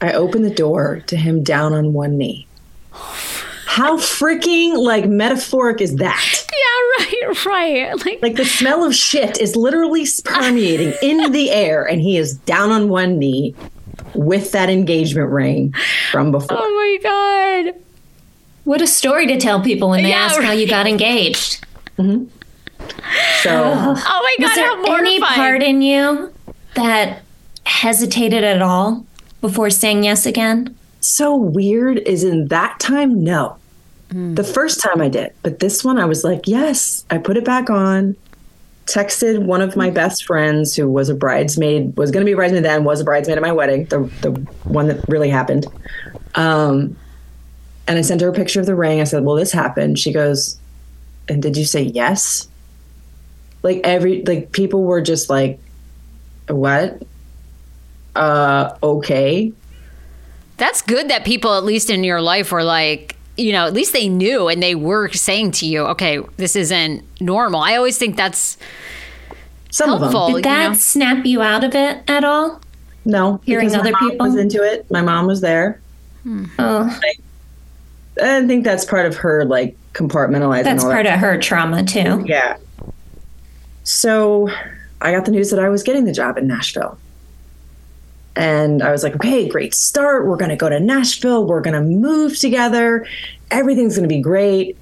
I 0.00 0.12
opened 0.12 0.44
the 0.44 0.54
door 0.54 1.02
to 1.06 1.16
him 1.16 1.42
down 1.42 1.72
on 1.74 1.92
one 1.92 2.16
knee. 2.16 2.46
How 2.92 3.96
freaking 3.96 4.76
like 4.76 5.08
metaphoric 5.08 5.80
is 5.80 5.96
that? 5.96 6.46
Yeah, 6.52 7.26
right, 7.26 7.46
right. 7.46 8.04
Like, 8.04 8.22
Like 8.22 8.36
the 8.36 8.44
smell 8.44 8.84
of 8.84 8.94
shit 8.94 9.40
is 9.40 9.56
literally 9.56 10.06
permeating 10.24 10.92
in 11.02 11.32
the 11.32 11.50
air, 11.50 11.84
and 11.84 12.00
he 12.00 12.16
is 12.16 12.34
down 12.38 12.70
on 12.70 12.88
one 12.88 13.18
knee 13.18 13.54
with 14.14 14.52
that 14.52 14.68
engagement 14.70 15.30
ring 15.30 15.74
from 16.10 16.30
before. 16.32 16.58
oh 16.60 16.98
my 17.02 17.70
god. 17.72 17.80
What 18.64 18.80
a 18.80 18.86
story 18.86 19.26
to 19.26 19.38
tell 19.40 19.60
people 19.60 19.90
when 19.90 20.02
they 20.04 20.10
Yeah, 20.10 20.18
ask 20.26 20.40
how 20.40 20.52
you 20.52 20.68
got 20.68 20.86
engaged. 20.86 21.64
Mm-hmm. 21.98 22.26
So 23.42 23.50
Oh 23.50 23.94
my 23.94 24.36
god, 24.38 24.46
Was 24.46 24.54
there 24.54 24.66
how 24.66 24.82
any 24.98 25.18
mortifying. 25.18 25.34
part 25.40 25.62
in 25.62 25.82
you 25.82 26.32
that 26.74 27.22
hesitated 27.66 28.44
at 28.44 28.62
all 28.62 29.04
before 29.40 29.70
saying 29.70 30.04
yes 30.04 30.26
again? 30.26 30.76
so 31.04 31.34
weird 31.34 31.98
is 31.98 32.22
in 32.22 32.46
that 32.46 32.78
time, 32.78 33.24
no. 33.24 33.56
Hmm. 34.12 34.34
The 34.36 34.44
first 34.44 34.80
time 34.80 35.00
I 35.00 35.08
did, 35.08 35.32
but 35.42 35.58
this 35.58 35.82
one 35.82 35.98
I 35.98 36.04
was 36.04 36.22
like, 36.22 36.46
yes, 36.46 37.04
I 37.10 37.18
put 37.18 37.36
it 37.36 37.44
back 37.44 37.70
on. 37.70 38.14
Texted 38.92 39.44
one 39.46 39.62
of 39.62 39.74
my 39.74 39.88
best 39.88 40.24
friends 40.26 40.76
who 40.76 40.86
was 40.86 41.08
a 41.08 41.14
bridesmaid, 41.14 41.96
was 41.96 42.10
going 42.10 42.20
to 42.20 42.26
be 42.26 42.32
a 42.32 42.36
bridesmaid 42.36 42.62
then, 42.62 42.84
was 42.84 43.00
a 43.00 43.04
bridesmaid 43.04 43.38
at 43.38 43.42
my 43.42 43.52
wedding, 43.52 43.86
the 43.86 44.00
the 44.20 44.32
one 44.64 44.88
that 44.88 45.02
really 45.08 45.30
happened. 45.30 45.66
Um, 46.34 46.94
and 47.88 47.98
I 47.98 48.02
sent 48.02 48.20
her 48.20 48.28
a 48.28 48.34
picture 48.34 48.60
of 48.60 48.66
the 48.66 48.74
ring. 48.74 49.00
I 49.00 49.04
said, 49.04 49.24
"Well, 49.24 49.36
this 49.36 49.50
happened." 49.50 49.98
She 49.98 50.12
goes, 50.12 50.58
"And 51.26 51.42
did 51.42 51.56
you 51.56 51.64
say 51.64 51.82
yes?" 51.82 52.48
Like 53.62 53.80
every 53.82 54.22
like 54.24 54.52
people 54.52 54.82
were 54.82 55.00
just 55.00 55.30
like, 55.30 55.58
"What?" 56.48 57.02
Uh, 58.14 58.76
okay. 58.82 59.52
That's 60.58 60.82
good 60.82 61.08
that 61.08 61.24
people, 61.24 61.54
at 61.54 61.64
least 61.64 61.88
in 61.88 62.04
your 62.04 62.20
life, 62.20 62.52
were 62.52 62.62
like, 62.62 63.16
you 63.36 63.52
know, 63.52 63.66
at 63.66 63.72
least 63.72 63.92
they 63.92 64.08
knew 64.08 64.48
and 64.48 64.62
they 64.62 64.74
were 64.74 65.08
saying 65.10 65.52
to 65.52 65.66
you, 65.66 65.82
okay, 65.86 66.20
this 66.36 66.54
isn't 66.56 67.02
normal. 67.20 67.60
I 67.60 67.76
always 67.76 67.96
think 67.98 68.16
that's 68.16 68.58
Some 69.70 69.88
helpful. 69.88 70.28
Did 70.28 70.36
you 70.36 70.42
that 70.42 70.68
know? 70.68 70.74
snap 70.74 71.24
you 71.24 71.40
out 71.42 71.64
of 71.64 71.74
it 71.74 72.02
at 72.08 72.24
all? 72.24 72.60
No, 73.04 73.40
Hearing 73.44 73.68
because 73.68 73.74
my 73.74 73.80
other 73.80 73.92
mom 73.92 74.10
people? 74.10 74.26
was 74.26 74.36
into 74.36 74.62
it. 74.62 74.88
My 74.90 75.02
mom 75.02 75.26
was 75.26 75.40
there. 75.40 75.80
Oh, 76.58 77.00
I 78.22 78.46
think 78.46 78.64
that's 78.64 78.84
part 78.84 79.06
of 79.06 79.16
her 79.16 79.44
like 79.44 79.76
compartmentalizing. 79.94 80.64
that's 80.64 80.84
all 80.84 80.90
part 80.92 81.04
that. 81.06 81.14
of 81.14 81.20
her 81.20 81.36
trauma 81.38 81.82
too. 81.82 82.24
Yeah. 82.26 82.58
So 83.84 84.48
I 85.00 85.10
got 85.10 85.24
the 85.24 85.32
news 85.32 85.50
that 85.50 85.58
I 85.58 85.68
was 85.68 85.82
getting 85.82 86.04
the 86.04 86.12
job 86.12 86.38
in 86.38 86.46
Nashville. 86.46 86.96
And 88.34 88.82
I 88.82 88.90
was 88.90 89.02
like, 89.02 89.14
okay, 89.16 89.48
great 89.48 89.74
start. 89.74 90.26
We're 90.26 90.36
going 90.36 90.50
to 90.50 90.56
go 90.56 90.68
to 90.68 90.80
Nashville. 90.80 91.46
We're 91.46 91.60
going 91.60 91.74
to 91.74 91.82
move 91.82 92.38
together. 92.38 93.06
Everything's 93.50 93.96
going 93.96 94.08
to 94.08 94.14
be 94.14 94.22
great. 94.22 94.76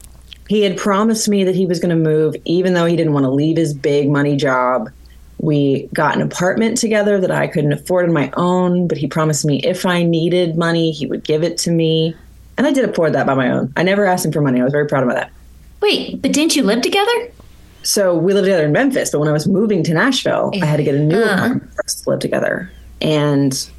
He 0.48 0.62
had 0.62 0.76
promised 0.76 1.28
me 1.28 1.44
that 1.44 1.55
he 1.55 1.66
was 1.66 1.80
going 1.80 1.90
to 1.90 1.96
move, 2.11 2.34
even 2.44 2.74
though 2.74 2.86
he 2.86 2.96
didn't 2.96 3.12
want 3.12 3.24
to 3.24 3.30
leave 3.30 3.57
his 3.57 3.74
big 3.74 4.09
money 4.09 4.36
job. 4.36 4.90
We 5.38 5.88
got 5.94 6.14
an 6.16 6.22
apartment 6.22 6.76
together 6.78 7.20
that 7.20 7.30
I 7.30 7.46
couldn't 7.46 7.72
afford 7.72 8.05
on 8.07 8.12
my 8.12 8.30
own, 8.36 8.86
but 8.88 8.98
he 8.98 9.07
promised 9.07 9.44
me 9.44 9.61
if 9.61 9.86
I 9.86 10.03
needed 10.03 10.57
money, 10.57 10.92
he 10.92 11.07
would 11.07 11.24
give 11.24 11.42
it 11.42 11.57
to 11.59 11.70
me. 11.70 12.14
And 12.59 12.66
I 12.66 12.72
did 12.72 12.88
afford 12.88 13.14
that 13.14 13.26
by 13.26 13.34
my 13.34 13.51
own. 13.51 13.72
I 13.76 13.82
never 13.82 14.05
asked 14.05 14.26
him 14.26 14.32
for 14.32 14.42
money. 14.42 14.61
I 14.61 14.64
was 14.64 14.72
very 14.72 14.86
proud 14.86 15.03
of 15.05 15.11
that. 15.11 15.30
Wait, 15.80 16.20
but 16.20 16.32
didn't 16.32 16.57
you 16.57 16.62
live 16.62 16.82
together? 16.82 17.30
So 17.82 18.14
we 18.14 18.34
lived 18.34 18.44
together 18.44 18.66
in 18.66 18.72
Memphis, 18.72 19.11
but 19.11 19.18
when 19.20 19.28
I 19.28 19.32
was 19.32 19.48
moving 19.48 19.82
to 19.84 19.94
Nashville, 19.94 20.51
I 20.61 20.66
had 20.66 20.76
to 20.76 20.82
get 20.82 20.94
a 20.94 20.98
new 20.98 21.16
Uh. 21.22 21.34
apartment 21.34 21.74
for 21.74 21.84
us 21.86 21.94
to 22.03 22.11
live 22.11 22.20
together. 22.20 22.70
And 23.01 23.70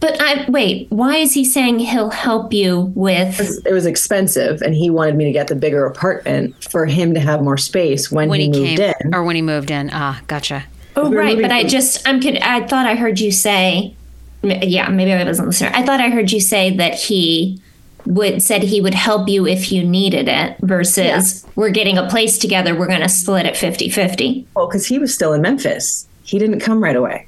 But 0.00 0.20
I 0.20 0.48
wait, 0.48 0.86
why 0.90 1.16
is 1.16 1.34
he 1.34 1.44
saying 1.44 1.80
he'll 1.80 2.10
help 2.10 2.52
you 2.52 2.92
with 2.94 3.40
it 3.66 3.72
was 3.72 3.86
expensive, 3.86 4.62
and 4.62 4.74
he 4.74 4.90
wanted 4.90 5.16
me 5.16 5.24
to 5.24 5.32
get 5.32 5.48
the 5.48 5.56
bigger 5.56 5.84
apartment 5.86 6.54
for 6.70 6.86
him 6.86 7.14
to 7.14 7.20
have 7.20 7.42
more 7.42 7.56
space 7.58 8.10
when, 8.10 8.28
when 8.28 8.40
he, 8.40 8.46
he, 8.46 8.52
moved 8.52 8.78
came 8.78 8.92
in. 9.00 9.14
or 9.14 9.22
when 9.24 9.36
he 9.36 9.42
moved 9.42 9.70
in. 9.70 9.90
Ah, 9.92 10.20
gotcha. 10.26 10.64
Oh 10.96 11.10
We 11.10 11.16
right, 11.16 11.26
moving 11.36 11.42
but 11.42 11.52
I 11.52 11.64
just 11.64 12.06
I'm 12.08 12.20
kid- 12.20 12.42
I 12.42 12.66
thought 12.66 12.86
I 12.86 12.94
heard 12.94 13.20
you 13.20 13.30
say 13.30 13.94
yeah, 14.42 14.88
maybe 14.88 15.12
I 15.12 15.24
wasn't 15.24 15.48
listening. 15.48 15.72
I 15.74 15.84
thought 15.84 16.00
I 16.00 16.10
heard 16.10 16.30
you 16.30 16.40
say 16.40 16.76
that 16.76 16.94
he 16.94 17.60
would 18.06 18.42
said 18.42 18.62
he 18.62 18.80
would 18.80 18.94
help 18.94 19.28
you 19.28 19.46
if 19.46 19.70
you 19.72 19.84
needed 19.84 20.28
it 20.28 20.56
versus 20.60 21.44
we're 21.56 21.70
getting 21.70 21.98
a 21.98 22.08
place 22.08 22.38
together, 22.38 22.74
we're 22.74 22.86
going 22.86 23.02
to 23.02 23.08
split 23.08 23.44
it 23.44 23.54
50-50. 23.54 24.46
Well, 24.54 24.66
because 24.66 24.86
he 24.86 24.98
was 24.98 25.12
still 25.12 25.32
in 25.32 25.42
Memphis, 25.42 26.06
he 26.22 26.38
didn't 26.38 26.60
come 26.60 26.82
right 26.82 26.96
away. 26.96 27.27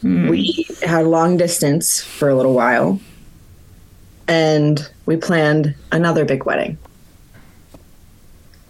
Hmm. 0.00 0.28
We 0.28 0.66
had 0.82 1.06
long 1.06 1.36
distance 1.36 2.02
for 2.02 2.28
a 2.28 2.34
little 2.34 2.54
while, 2.54 3.00
and 4.26 4.90
we 5.06 5.16
planned 5.16 5.74
another 5.92 6.24
big 6.24 6.44
wedding. 6.44 6.78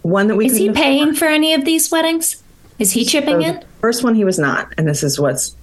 One 0.01 0.27
that 0.27 0.35
we 0.35 0.47
Is 0.47 0.57
he 0.57 0.67
couldn't 0.67 0.81
paying 0.81 1.13
for 1.13 1.25
any 1.25 1.53
of 1.53 1.63
these 1.63 1.91
weddings? 1.91 2.41
Is 2.79 2.91
he 2.91 3.05
chipping 3.05 3.43
in? 3.43 3.63
First 3.79 4.03
one, 4.03 4.15
he 4.15 4.25
was 4.25 4.39
not. 4.39 4.73
And 4.77 4.87
this 4.87 5.03
is 5.03 5.19
what's 5.19 5.55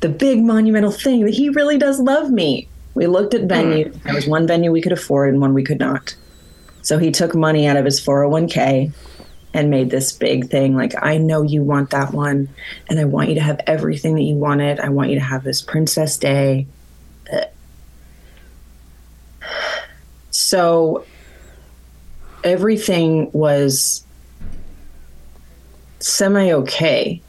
the 0.00 0.08
big 0.08 0.42
monumental 0.42 0.92
thing 0.92 1.24
that 1.24 1.34
he 1.34 1.48
really 1.48 1.76
does 1.76 1.98
love 1.98 2.30
me. 2.30 2.68
We 2.94 3.06
looked 3.06 3.34
at 3.34 3.42
hmm. 3.42 3.48
venues. 3.48 4.02
There 4.02 4.14
was 4.14 4.26
one 4.26 4.46
venue 4.46 4.70
we 4.70 4.80
could 4.80 4.92
afford 4.92 5.30
and 5.30 5.40
one 5.40 5.54
we 5.54 5.64
could 5.64 5.80
not. 5.80 6.14
So 6.82 6.98
he 6.98 7.10
took 7.10 7.34
money 7.34 7.66
out 7.66 7.76
of 7.76 7.84
his 7.84 8.00
401k 8.00 8.92
and 9.52 9.70
made 9.70 9.90
this 9.90 10.12
big 10.12 10.48
thing 10.48 10.76
like, 10.76 10.94
I 11.02 11.18
know 11.18 11.42
you 11.42 11.62
want 11.62 11.90
that 11.90 12.12
one. 12.12 12.48
And 12.88 13.00
I 13.00 13.04
want 13.04 13.28
you 13.28 13.34
to 13.34 13.40
have 13.40 13.60
everything 13.66 14.14
that 14.14 14.22
you 14.22 14.36
wanted. 14.36 14.78
I 14.78 14.88
want 14.90 15.10
you 15.10 15.16
to 15.16 15.24
have 15.24 15.44
this 15.44 15.60
Princess 15.62 16.16
Day. 16.16 16.66
So 20.32 21.04
everything 22.44 23.30
was 23.32 24.04
semi 25.98 26.52
okay. 26.52 27.20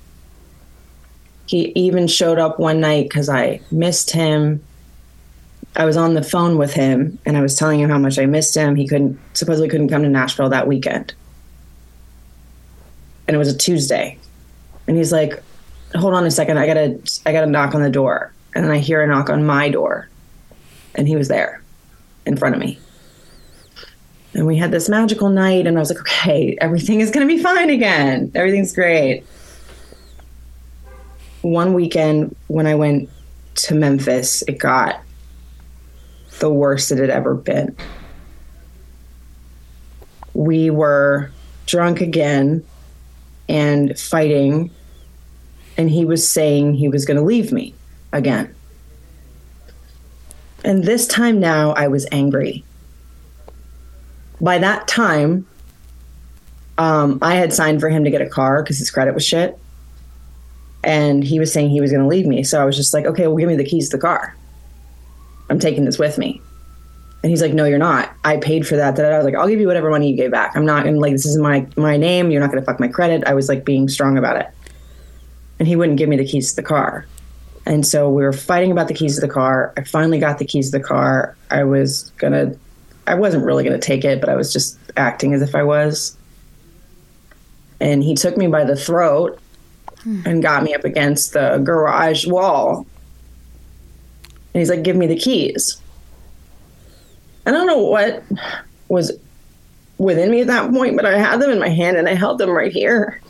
He 1.47 1.72
even 1.76 2.07
showed 2.07 2.39
up 2.39 2.59
one 2.59 2.80
night 2.80 3.09
because 3.09 3.28
I 3.28 3.59
missed 3.72 4.11
him. 4.11 4.63
I 5.76 5.86
was 5.86 5.97
on 5.97 6.13
the 6.13 6.24
phone 6.24 6.57
with 6.57 6.74
him 6.74 7.17
and 7.26 7.36
I 7.36 7.41
was 7.41 7.57
telling 7.57 7.80
him 7.80 7.89
how 7.89 7.97
much 7.97 8.19
I 8.19 8.26
missed 8.26 8.55
him. 8.55 8.76
He 8.76 8.88
couldn't 8.88 9.19
supposedly 9.34 9.67
couldn't 9.67 9.89
come 9.89 10.03
to 10.03 10.09
Nashville 10.09 10.49
that 10.49 10.67
weekend. 10.67 11.13
And 13.28 13.36
it 13.36 13.38
was 13.38 13.53
a 13.53 13.57
Tuesday. 13.57 14.17
And 14.88 14.97
he's 14.97 15.11
like, 15.11 15.41
Hold 15.95 16.13
on 16.13 16.26
a 16.26 16.32
second, 16.32 16.57
I 16.57 16.67
gotta 16.67 16.99
I 17.26 17.34
gotta 17.34 17.47
knock 17.47 17.76
on 17.76 17.84
the 17.84 17.89
door. 17.89 18.34
And 18.55 18.63
then 18.63 18.72
I 18.72 18.80
hear 18.80 19.01
a 19.01 19.07
knock 19.07 19.30
on 19.30 19.45
my 19.45 19.69
door. 19.69 20.07
And 20.95 21.07
he 21.07 21.15
was 21.15 21.28
there 21.28 21.61
in 22.26 22.38
front 22.38 22.55
of 22.55 22.61
me. 22.61 22.80
And 24.34 24.47
we 24.47 24.57
had 24.57 24.72
this 24.72 24.88
magical 24.88 25.30
night, 25.30 25.67
and 25.67 25.78
I 25.78 25.80
was 25.80 25.89
like, 25.89 25.99
okay, 25.99 26.57
everything 26.61 27.01
is 27.01 27.11
going 27.11 27.28
to 27.28 27.34
be 27.34 27.41
fine 27.41 27.69
again. 27.69 28.32
Everything's 28.34 28.74
great. 28.74 29.26
One 31.41 31.74
weekend 31.74 32.36
when 32.47 32.65
I 32.65 32.76
went 32.76 33.09
to 33.55 33.76
Memphis, 33.76 34.41
it 34.47 34.57
got 34.57 35.01
the 36.39 36.49
worst 36.49 36.91
it 36.91 36.97
had 36.97 37.09
ever 37.09 37.36
been. 37.36 37.76
We 40.34 40.69
were 40.69 41.30
drunk 41.65 41.99
again 41.99 42.63
and 43.50 43.98
fighting, 43.98 44.72
and 45.78 45.89
he 45.89 46.06
was 46.06 46.30
saying 46.30 46.76
he 46.76 46.88
was 46.88 47.06
going 47.06 47.18
to 47.18 47.24
leave 47.24 47.52
me 47.52 47.74
again. 48.14 48.54
And 50.64 50.84
this 50.84 51.08
time 51.08 51.39
now, 51.39 51.72
I 51.72 51.88
was 51.88 52.06
angry 52.12 52.64
by 54.42 54.58
that 54.58 54.88
time, 54.88 55.46
um, 56.78 57.20
I 57.22 57.36
had 57.36 57.54
signed 57.54 57.80
for 57.80 57.89
him 57.89 58.04
to 58.04 58.10
get 58.10 58.22
a 58.22 58.28
car 58.28 58.64
because 58.64 58.80
his 58.80 58.89
credit 58.89 59.14
was 59.14 59.26
shit. 59.26 59.58
And 60.84 61.24
he 61.24 61.39
was 61.39 61.54
saying 61.54 61.70
he 61.70 61.80
was 61.80 61.92
going 61.92 62.02
to 62.02 62.08
leave 62.08 62.26
me. 62.26 62.44
So 62.44 62.60
I 62.60 62.66
was 62.66 62.76
just 62.76 62.92
like, 62.94 63.06
okay, 63.06 63.28
well, 63.28 63.38
give 63.38 63.48
me 63.48 63.56
the 63.56 63.64
keys 63.64 63.89
to 63.89 63.98
the 63.98 64.02
car. 64.02 64.36
I'm 65.50 65.60
taking 65.60 65.86
this 65.86 66.00
with 66.00 66.18
me. 66.18 66.42
And 67.24 67.30
he's 67.30 67.41
like, 67.41 67.53
no, 67.53 67.65
you're 67.65 67.78
not. 67.78 68.15
I 68.24 68.38
paid 68.38 68.67
for 68.67 68.76
that. 68.78 68.95
That 68.95 69.11
I 69.13 69.17
was 69.17 69.26
like, 69.26 69.36
I'll 69.36 69.47
give 69.47 69.59
you 69.59 69.67
whatever 69.67 69.91
money 69.91 70.09
you 70.09 70.17
gave 70.17 70.32
back. 70.32 70.55
I'm 70.55 70.65
not 70.65 70.84
to 70.84 70.91
like, 70.91 71.11
this 71.11 71.26
is 71.26 71.38
my, 71.38 71.67
my 71.78 71.95
name. 71.95 72.32
You're 72.32 72.41
not 72.41 72.49
going 72.49 72.61
to 72.61 72.65
fuck 72.65 72.80
my 72.80 72.88
credit. 72.88 73.24
I 73.28 73.36
was 73.36 73.47
like 73.47 73.63
being 73.63 73.88
strong 73.88 74.17
about 74.17 74.38
it. 74.38 74.47
And 75.59 75.67
he 75.67 75.76
wouldn't 75.76 75.99
give 75.99 76.09
me 76.09 76.17
the 76.17 76.26
keys 76.26 76.49
to 76.51 76.55
the 76.55 76.67
car. 76.67 77.05
And 77.67 77.86
so 77.86 78.09
we 78.09 78.24
were 78.24 78.34
fighting 78.34 78.72
about 78.72 78.88
the 78.88 78.95
keys 78.95 79.15
to 79.15 79.22
the 79.22 79.32
car. 79.32 79.72
I 79.78 79.84
finally 79.84 80.19
got 80.19 80.39
the 80.39 80.45
keys 80.45 80.72
to 80.72 80.80
the 80.80 80.84
car. 80.84 81.36
I 81.51 81.63
was 81.63 82.11
going 82.17 82.34
to 82.34 82.57
I 83.07 83.15
wasn't 83.15 83.45
really 83.45 83.63
going 83.63 83.80
to 83.80 83.86
take 83.86 84.05
it, 84.05 84.19
but 84.19 84.30
I 84.30 84.36
was 84.36 84.53
just 84.53 84.78
acting 84.95 85.34
as 85.34 85.41
if 85.41 85.55
I 85.55 85.63
was. 85.63 86.15
And 87.80 88.03
he 88.03 88.15
took 88.15 88.38
me 88.38 88.47
by 88.47 88.63
the 88.63 88.76
throat 88.76 89.39
hmm. 90.03 90.22
and 90.26 90.43
got 90.43 90.63
me 90.63 90.74
up 90.76 90.86
against 90.86 91.34
the 91.34 91.57
garage 91.63 92.28
wall. 92.28 92.86
And 94.53 94.61
he's 94.61 94.69
like, 94.69 94.84
Give 94.84 94.95
me 94.95 95.07
the 95.07 95.17
keys. 95.17 95.80
I 97.46 97.52
don't 97.52 97.68
know 97.68 97.80
what 97.80 98.24
was 98.88 99.12
within 99.98 100.32
me 100.32 100.42
at 100.42 100.48
that 100.48 100.72
point, 100.72 100.96
but 100.96 101.06
I 101.06 101.18
had 101.18 101.42
them 101.42 101.52
in 101.52 101.60
my 101.60 101.70
hand 101.70 101.98
and 101.98 102.08
I 102.08 102.14
held 102.14 102.38
them 102.38 102.50
right 102.50 102.72
here. 102.72 103.22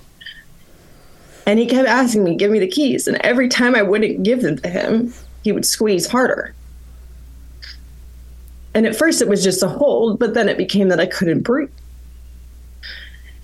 And 1.46 1.60
he 1.60 1.66
kept 1.66 1.88
asking 1.88 2.24
me, 2.24 2.36
Give 2.36 2.52
me 2.52 2.60
the 2.60 2.68
keys. 2.68 3.08
And 3.08 3.18
every 3.18 3.50
time 3.50 3.76
I 3.76 3.82
wouldn't 3.82 4.24
give 4.24 4.42
them 4.42 4.58
to 4.58 4.70
him, 4.70 5.14
he 5.44 5.52
would 5.52 5.66
squeeze 5.66 6.08
harder. 6.08 6.54
And 8.74 8.86
at 8.86 8.96
first 8.96 9.22
it 9.22 9.28
was 9.28 9.44
just 9.44 9.64
a 9.64 9.68
hold, 9.68 10.20
but 10.20 10.34
then 10.34 10.48
it 10.48 10.58
became 10.58 10.90
that 10.90 11.00
I 11.00 11.06
couldn't 11.06 11.42
breathe. 11.42 11.72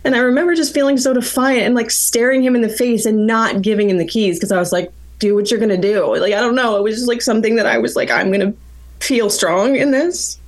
And 0.03 0.15
I 0.15 0.19
remember 0.19 0.55
just 0.55 0.73
feeling 0.73 0.97
so 0.97 1.13
defiant 1.13 1.63
and 1.63 1.75
like 1.75 1.91
staring 1.91 2.41
him 2.41 2.55
in 2.55 2.61
the 2.61 2.69
face 2.69 3.05
and 3.05 3.27
not 3.27 3.61
giving 3.61 3.89
him 3.89 3.97
the 3.97 4.07
keys 4.07 4.37
because 4.37 4.53
I 4.53 4.59
was 4.59 4.71
like, 4.71 4.91
do 5.19 5.35
what 5.35 5.51
you're 5.51 5.59
going 5.59 5.69
to 5.69 5.77
do. 5.77 6.15
Like, 6.15 6.33
I 6.33 6.39
don't 6.39 6.55
know. 6.55 6.77
It 6.77 6.83
was 6.83 6.95
just 6.95 7.07
like 7.07 7.21
something 7.21 7.57
that 7.57 7.65
I 7.65 7.77
was 7.77 7.95
like, 7.95 8.09
I'm 8.09 8.31
going 8.31 8.53
to 8.53 8.57
feel 9.05 9.29
strong 9.29 9.75
in 9.75 9.91
this. 9.91 10.39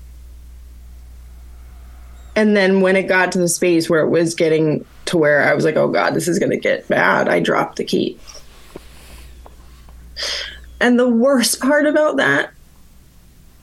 And 2.40 2.56
then 2.56 2.80
when 2.80 2.96
it 2.96 3.04
got 3.04 3.34
to 3.34 3.38
the 3.38 3.50
space 3.50 3.90
where 3.90 4.00
it 4.00 4.08
was 4.08 4.34
getting 4.34 4.86
to 5.08 5.18
where 5.18 5.42
I 5.42 5.54
was 5.54 5.66
like, 5.66 5.76
oh 5.76 5.90
God, 5.90 6.14
this 6.14 6.30
is 6.30 6.40
going 6.40 6.52
to 6.52 6.58
get 6.58 6.88
bad, 6.88 7.28
I 7.28 7.42
dropped 7.42 7.76
the 7.76 7.84
key. 7.84 8.18
And 10.80 10.98
the 10.98 11.10
worst 11.10 11.60
part 11.60 11.86
about 11.86 12.16
that 12.16 12.52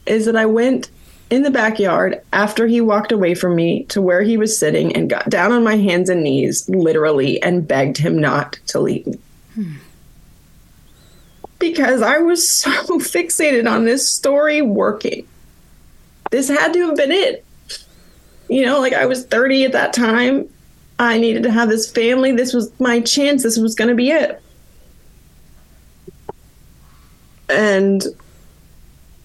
is 0.05 0.27
that 0.27 0.37
I 0.37 0.45
went 0.45 0.91
in 1.31 1.41
the 1.41 1.51
backyard 1.51 2.21
after 2.35 2.67
he 2.67 2.83
walked 2.83 3.13
away 3.13 3.35
from 3.35 3.57
me 3.57 3.85
to 3.85 4.03
where 4.03 4.21
he 4.21 4.37
was 4.37 4.59
sitting 4.59 4.95
and 4.95 5.09
got 5.09 5.31
down 5.31 5.53
on 5.53 5.65
my 5.65 5.77
hands 5.77 6.11
and 6.11 6.23
knees, 6.23 6.69
literally, 6.69 7.43
and 7.43 7.67
begged 7.67 7.97
him 7.97 8.19
not 8.19 8.61
to 8.67 8.79
leave 8.79 9.07
me. 9.07 9.19
Hmm. 9.55 9.77
Because 11.59 12.03
I 12.03 12.19
was 12.19 12.47
so 12.59 12.99
fixated 12.99 13.67
on 13.67 13.87
this 13.87 14.07
story 14.07 14.61
working. 14.61 15.27
This 16.31 16.51
had 16.51 16.75
to 16.75 16.89
have 16.89 16.97
been 16.97 17.11
it. 17.11 17.46
You 18.49 18.65
know, 18.65 18.81
like 18.81 18.93
I 18.93 19.07
was 19.07 19.27
30 19.27 19.65
at 19.65 19.73
that 19.73 19.93
time. 19.93 20.49
I 20.99 21.19
needed 21.19 21.43
to 21.43 21.51
have 21.51 21.69
this 21.69 21.91
family. 21.91 22.33
This 22.33 22.53
was 22.53 22.73
my 22.81 23.01
chance. 23.01 23.43
This 23.43 23.59
was 23.59 23.75
going 23.75 23.89
to 23.89 23.95
be 23.95 24.11
it. 24.11 24.43
And 27.49 28.05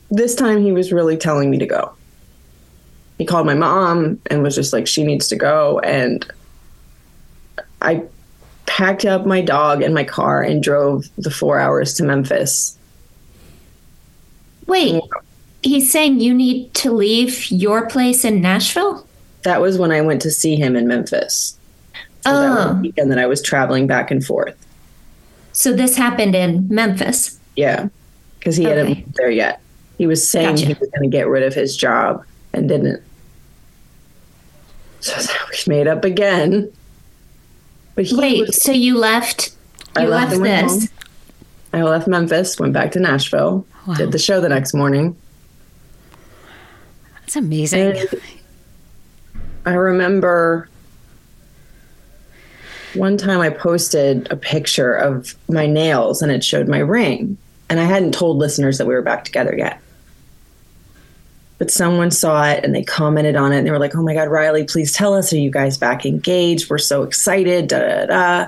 this 0.09 0.36
time 0.36 0.61
he 0.61 0.72
was 0.72 0.91
really 0.91 1.17
telling 1.17 1.49
me 1.49 1.57
to 1.59 1.65
go. 1.65 1.93
He 3.17 3.26
called 3.26 3.45
my 3.45 3.53
mom 3.53 4.19
and 4.30 4.43
was 4.43 4.55
just 4.55 4.74
like, 4.74 4.88
she 4.88 5.03
needs 5.03 5.28
to 5.30 5.36
go. 5.36 5.80
And 5.80 6.30
I 7.82 8.03
packed 8.65 9.05
up 9.05 9.26
my 9.26 9.41
dog 9.41 9.82
and 9.82 9.93
my 9.93 10.03
car 10.03 10.41
and 10.41 10.61
drove 10.61 11.05
the 11.17 11.32
four 11.32 11.59
hours 11.59 11.93
to 11.95 12.03
Memphis. 12.03 12.78
Wait, 14.67 15.01
he's 15.61 15.91
saying 15.91 16.19
you 16.19 16.34
need 16.34 16.74
to 16.74 16.91
leave 16.91 17.49
your 17.51 17.88
place 17.88 18.26
in 18.26 18.41
Nashville? 18.41 19.05
That 19.44 19.62
was 19.62 19.78
when 19.78 19.92
I 19.92 20.02
went 20.02 20.22
to 20.24 20.32
see 20.32 20.56
him 20.56 20.76
in 20.76 20.88
Memphis. 20.88 21.58
So 21.94 22.32
oh. 22.32 22.42
that 22.42 22.50
was 22.50 22.66
oh. 22.78 22.82
weekend 22.82 23.12
that 23.12 23.20
I 23.20 23.26
was 23.26 23.42
traveling 23.42 23.88
back 23.88 24.12
and 24.12 24.24
forth. 24.26 24.56
So 25.54 25.74
this 25.74 25.98
happened 25.98 26.36
in 26.36 26.68
Memphis? 26.70 27.39
Yeah, 27.56 27.89
because 28.39 28.56
he 28.56 28.66
okay. 28.68 28.94
hadn't 28.94 29.16
there 29.16 29.32
yet. 29.32 29.62
He 29.98 30.08
was 30.08 30.28
saying 30.28 30.56
gotcha. 30.56 30.66
he 30.66 30.74
was 30.74 30.89
going 30.89 31.10
to 31.10 31.16
get 31.16 31.28
rid 31.28 31.44
of 31.44 31.54
his 31.54 31.76
job 31.76 32.26
and 32.54 32.70
didn't. 32.70 33.04
So 35.02 35.16
we 35.50 35.58
made 35.68 35.88
up 35.88 36.06
again. 36.06 36.72
But 37.96 38.08
wait, 38.12 38.48
was, 38.48 38.64
so 38.64 38.72
you 38.72 38.98
left? 38.98 39.56
You 39.98 40.04
I 40.04 40.06
left, 40.06 40.38
left 40.38 40.44
this? 40.44 40.89
Home. 40.89 40.98
I 41.74 41.84
left 41.84 42.08
Memphis, 42.08 42.60
went 42.60 42.74
back 42.74 42.92
to 42.94 43.00
Nashville, 43.00 43.66
wow. 43.88 43.94
did 43.96 44.12
the 44.12 44.20
show 44.20 44.42
the 44.42 44.50
next 44.50 44.74
morning. 44.74 45.16
That's 47.20 47.36
amazing. 47.38 47.98
And 47.98 48.22
I 49.66 49.74
remember 49.74 50.70
one 52.93 53.18
time 53.18 53.39
I 53.39 53.49
posted 53.49 54.30
a 54.32 54.36
picture 54.36 54.93
of 54.93 55.36
my 55.47 55.66
nails 55.66 56.22
and 56.22 56.32
it 56.32 56.43
showed 56.43 56.68
my 56.68 56.80
ring. 56.80 57.38
And 57.70 57.80
I 57.80 57.86
hadn't 57.86 58.14
told 58.14 58.38
listeners 58.38 58.78
that 58.80 58.88
we 58.88 58.93
were 58.93 59.01
back 59.01 59.24
together 59.24 59.55
yet 59.57 59.82
but 61.62 61.70
someone 61.70 62.09
saw 62.09 62.43
it 62.49 62.66
and 62.66 62.74
they 62.74 62.82
commented 62.82 63.36
on 63.36 63.53
it 63.53 63.59
and 63.59 63.68
they 63.68 63.70
were 63.70 63.78
like, 63.78 63.95
"Oh 63.95 64.01
my 64.01 64.16
God, 64.16 64.30
Riley, 64.30 64.64
please 64.64 64.93
tell 64.93 65.14
us, 65.14 65.32
are 65.32 65.38
you 65.38 65.51
guys 65.51 65.78
back 65.78 66.07
engaged? 66.07 66.72
We're 66.72 66.80
so 66.80 67.03
excited." 67.03 67.68
Da 67.68 67.82
da 67.82 68.05
da. 68.07 68.47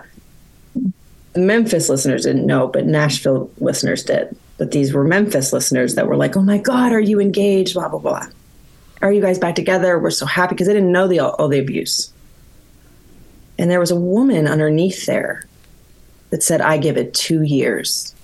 Memphis 1.36 1.90
listeners 1.90 2.24
didn't 2.24 2.48
know, 2.48 2.66
but 2.66 2.88
Nashville 2.88 3.52
listeners 3.60 4.04
did. 4.04 4.36
But 4.58 4.72
these 4.72 4.94
were 4.94 5.04
Memphis 5.04 5.54
listeners 5.54 5.94
that 5.94 6.08
were 6.08 6.18
like, 6.18 6.36
"Oh 6.36 6.42
my 6.42 6.58
God, 6.58 6.92
are 6.92 7.00
you 7.00 7.20
engaged?" 7.20 7.76
Blah 7.76 7.90
blah 7.90 8.00
blah. 8.00 8.26
Are 9.04 9.12
you 9.12 9.22
guys 9.22 9.38
back 9.38 9.54
together? 9.54 10.00
We're 10.00 10.10
so 10.10 10.26
happy 10.26 10.56
because 10.56 10.66
they 10.66 10.74
didn't 10.74 10.92
know 10.92 11.08
the 11.08 11.20
all 11.20 11.48
the 11.48 11.60
abuse. 11.60 12.12
And 13.60 13.70
there 13.70 13.80
was 13.80 13.92
a 13.92 13.96
woman 13.96 14.48
underneath 14.48 15.06
there 15.06 15.46
that 16.32 16.42
said, 16.42 16.62
"I 16.62 16.78
give 16.78 16.98
it 16.98 17.14
two 17.14 17.44
years." 17.44 18.16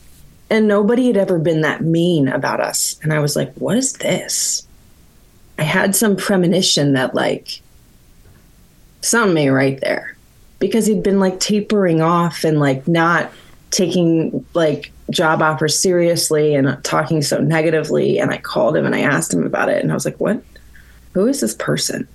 And 0.50 0.68
nobody 0.68 1.08
had 1.08 1.18
ever 1.18 1.38
been 1.38 1.62
that 1.62 1.84
mean 1.84 2.28
about 2.28 2.60
us. 2.60 3.00
And 3.04 3.14
I 3.14 3.20
was 3.20 3.36
like, 3.36 3.54
what 3.56 3.78
is 3.78 3.94
this? 3.94 4.68
I 5.60 5.64
had 5.64 5.96
some 5.96 6.16
premonition 6.16 6.94
that 6.94 7.14
like 7.14 7.62
something 9.02 9.38
ain't 9.38 9.54
right 9.54 9.80
there 9.82 10.16
because 10.58 10.88
he'd 10.88 11.04
been 11.04 11.20
like 11.20 11.40
tapering 11.40 12.02
off 12.02 12.44
and 12.44 12.60
like 12.60 12.88
not 12.88 13.32
taking 13.70 14.44
like 14.56 14.92
job 15.12 15.42
offers 15.42 15.78
seriously 15.78 16.56
and 16.56 16.84
talking 16.84 17.22
so 17.22 17.40
negatively. 17.40 18.18
And 18.18 18.32
I 18.32 18.38
called 18.38 18.76
him 18.76 18.86
and 18.86 18.96
I 18.96 19.02
asked 19.02 19.34
him 19.34 19.46
about 19.46 19.70
it 19.70 19.84
and 19.84 19.92
I 19.92 19.94
was 19.94 20.06
like, 20.06 20.20
what? 20.20 20.42
Who 21.14 21.28
is 21.28 21.42
this 21.42 21.56
person? 21.56 22.08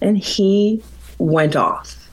And 0.00 0.18
he 0.18 0.82
went 1.18 1.56
off 1.56 2.04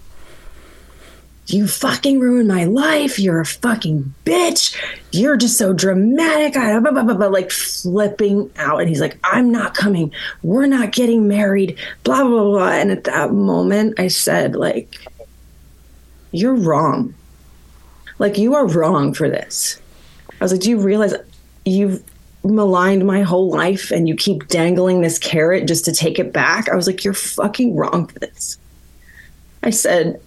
you 1.54 1.68
fucking 1.68 2.20
ruined 2.20 2.48
my 2.48 2.66
life. 2.66 3.20
You're 3.20 3.42
a 3.42 3.46
fucking 3.46 4.14
bitch. 4.26 4.76
You're 5.12 5.38
just 5.38 5.58
so 5.58 5.74
dramatic. 5.74 6.56
I, 6.56 6.80
blah, 6.80 6.92
blah, 6.92 7.04
blah, 7.04 7.28
like 7.28 7.52
flipping 7.52 8.50
out. 8.58 8.80
And 8.80 8.90
he's 8.90 9.02
like, 9.02 9.18
I'm 9.24 9.52
not 9.52 9.74
coming. 9.74 10.14
We're 10.44 10.68
not 10.68 10.92
getting 10.92 11.28
married. 11.28 11.78
Blah, 12.04 12.24
blah, 12.24 12.44
blah. 12.44 12.72
And 12.72 12.92
at 12.92 13.04
that 13.06 13.32
moment, 13.32 14.00
I 14.00 14.08
said, 14.08 14.56
like, 14.56 14.98
you're 16.32 16.56
wrong. 16.56 17.14
Like, 18.20 18.38
you 18.38 18.56
are 18.56 18.68
wrong 18.68 19.14
for 19.14 19.30
this. 19.30 19.82
I 20.40 20.44
was 20.44 20.52
like, 20.52 20.62
do 20.62 20.70
you 20.70 20.80
realize 20.80 21.14
you've 21.66 22.04
maligned 22.44 23.06
my 23.06 23.22
whole 23.22 23.50
life 23.50 23.92
and 23.92 24.08
you 24.08 24.16
keep 24.16 24.48
dangling 24.48 25.02
this 25.02 25.20
carrot 25.20 25.68
just 25.68 25.86
to 25.86 25.94
take 25.94 26.20
it 26.20 26.34
back? 26.34 26.70
I 26.70 26.76
was 26.76 26.88
like, 26.88 27.04
you're 27.04 27.14
fucking 27.14 27.76
wrong 27.76 28.08
for 28.08 28.20
this. 28.20 28.58
I 29.64 29.70
said, 29.70 30.20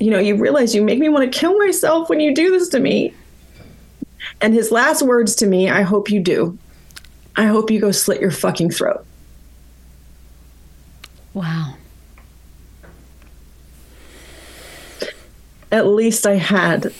you 0.00 0.10
know, 0.10 0.18
you 0.18 0.36
realize 0.36 0.74
you 0.74 0.82
make 0.82 0.98
me 0.98 1.08
want 1.08 1.30
to 1.30 1.38
kill 1.38 1.56
myself 1.58 2.08
when 2.08 2.20
you 2.20 2.34
do 2.34 2.50
this 2.50 2.68
to 2.70 2.80
me. 2.80 3.14
And 4.40 4.52
his 4.54 4.70
last 4.70 5.02
words 5.02 5.36
to 5.36 5.46
me, 5.46 5.70
I 5.70 5.82
hope 5.82 6.10
you 6.10 6.20
do. 6.20 6.58
I 7.36 7.46
hope 7.46 7.70
you 7.70 7.80
go 7.80 7.90
slit 7.90 8.20
your 8.20 8.30
fucking 8.30 8.70
throat. 8.70 9.04
Wow. 11.32 11.74
At 15.72 15.86
least 15.86 16.26
I 16.26 16.36
had 16.36 16.92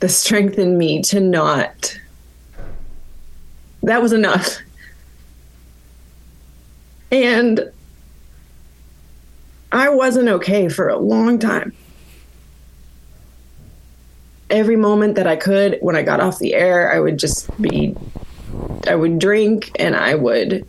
the 0.00 0.08
strength 0.08 0.58
in 0.58 0.76
me 0.76 1.00
to 1.02 1.20
not. 1.20 1.98
That 3.84 4.00
was 4.00 4.14
enough. 4.14 4.58
And 7.12 7.70
I 9.70 9.90
wasn't 9.90 10.28
okay 10.28 10.68
for 10.68 10.88
a 10.88 10.96
long 10.96 11.38
time. 11.38 11.74
Every 14.48 14.76
moment 14.76 15.16
that 15.16 15.26
I 15.26 15.36
could, 15.36 15.78
when 15.82 15.96
I 15.96 16.02
got 16.02 16.20
off 16.20 16.38
the 16.38 16.54
air, 16.54 16.92
I 16.92 16.98
would 16.98 17.18
just 17.18 17.50
be, 17.60 17.94
I 18.86 18.94
would 18.94 19.18
drink 19.18 19.70
and 19.78 19.94
I 19.94 20.14
would, 20.14 20.66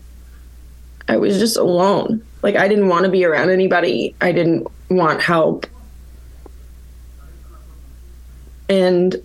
I 1.08 1.16
was 1.16 1.40
just 1.40 1.56
alone. 1.56 2.22
Like 2.42 2.58
I 2.58 2.68
didn't 2.68 2.90
want 2.90 3.06
to 3.06 3.12
be 3.12 3.24
around 3.24 3.50
anybody. 3.50 4.14
I 4.20 4.34
didn't 4.34 4.68
want 4.90 5.22
help. 5.22 5.68
And 8.68 9.16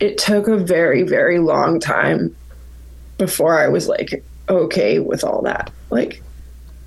it 0.00 0.18
took 0.18 0.48
a 0.48 0.56
very, 0.56 1.02
very 1.02 1.38
long 1.38 1.80
time 1.80 2.34
before 3.18 3.58
I 3.58 3.68
was 3.68 3.88
like 3.88 4.24
okay 4.48 4.98
with 4.98 5.24
all 5.24 5.42
that. 5.42 5.70
Like, 5.90 6.22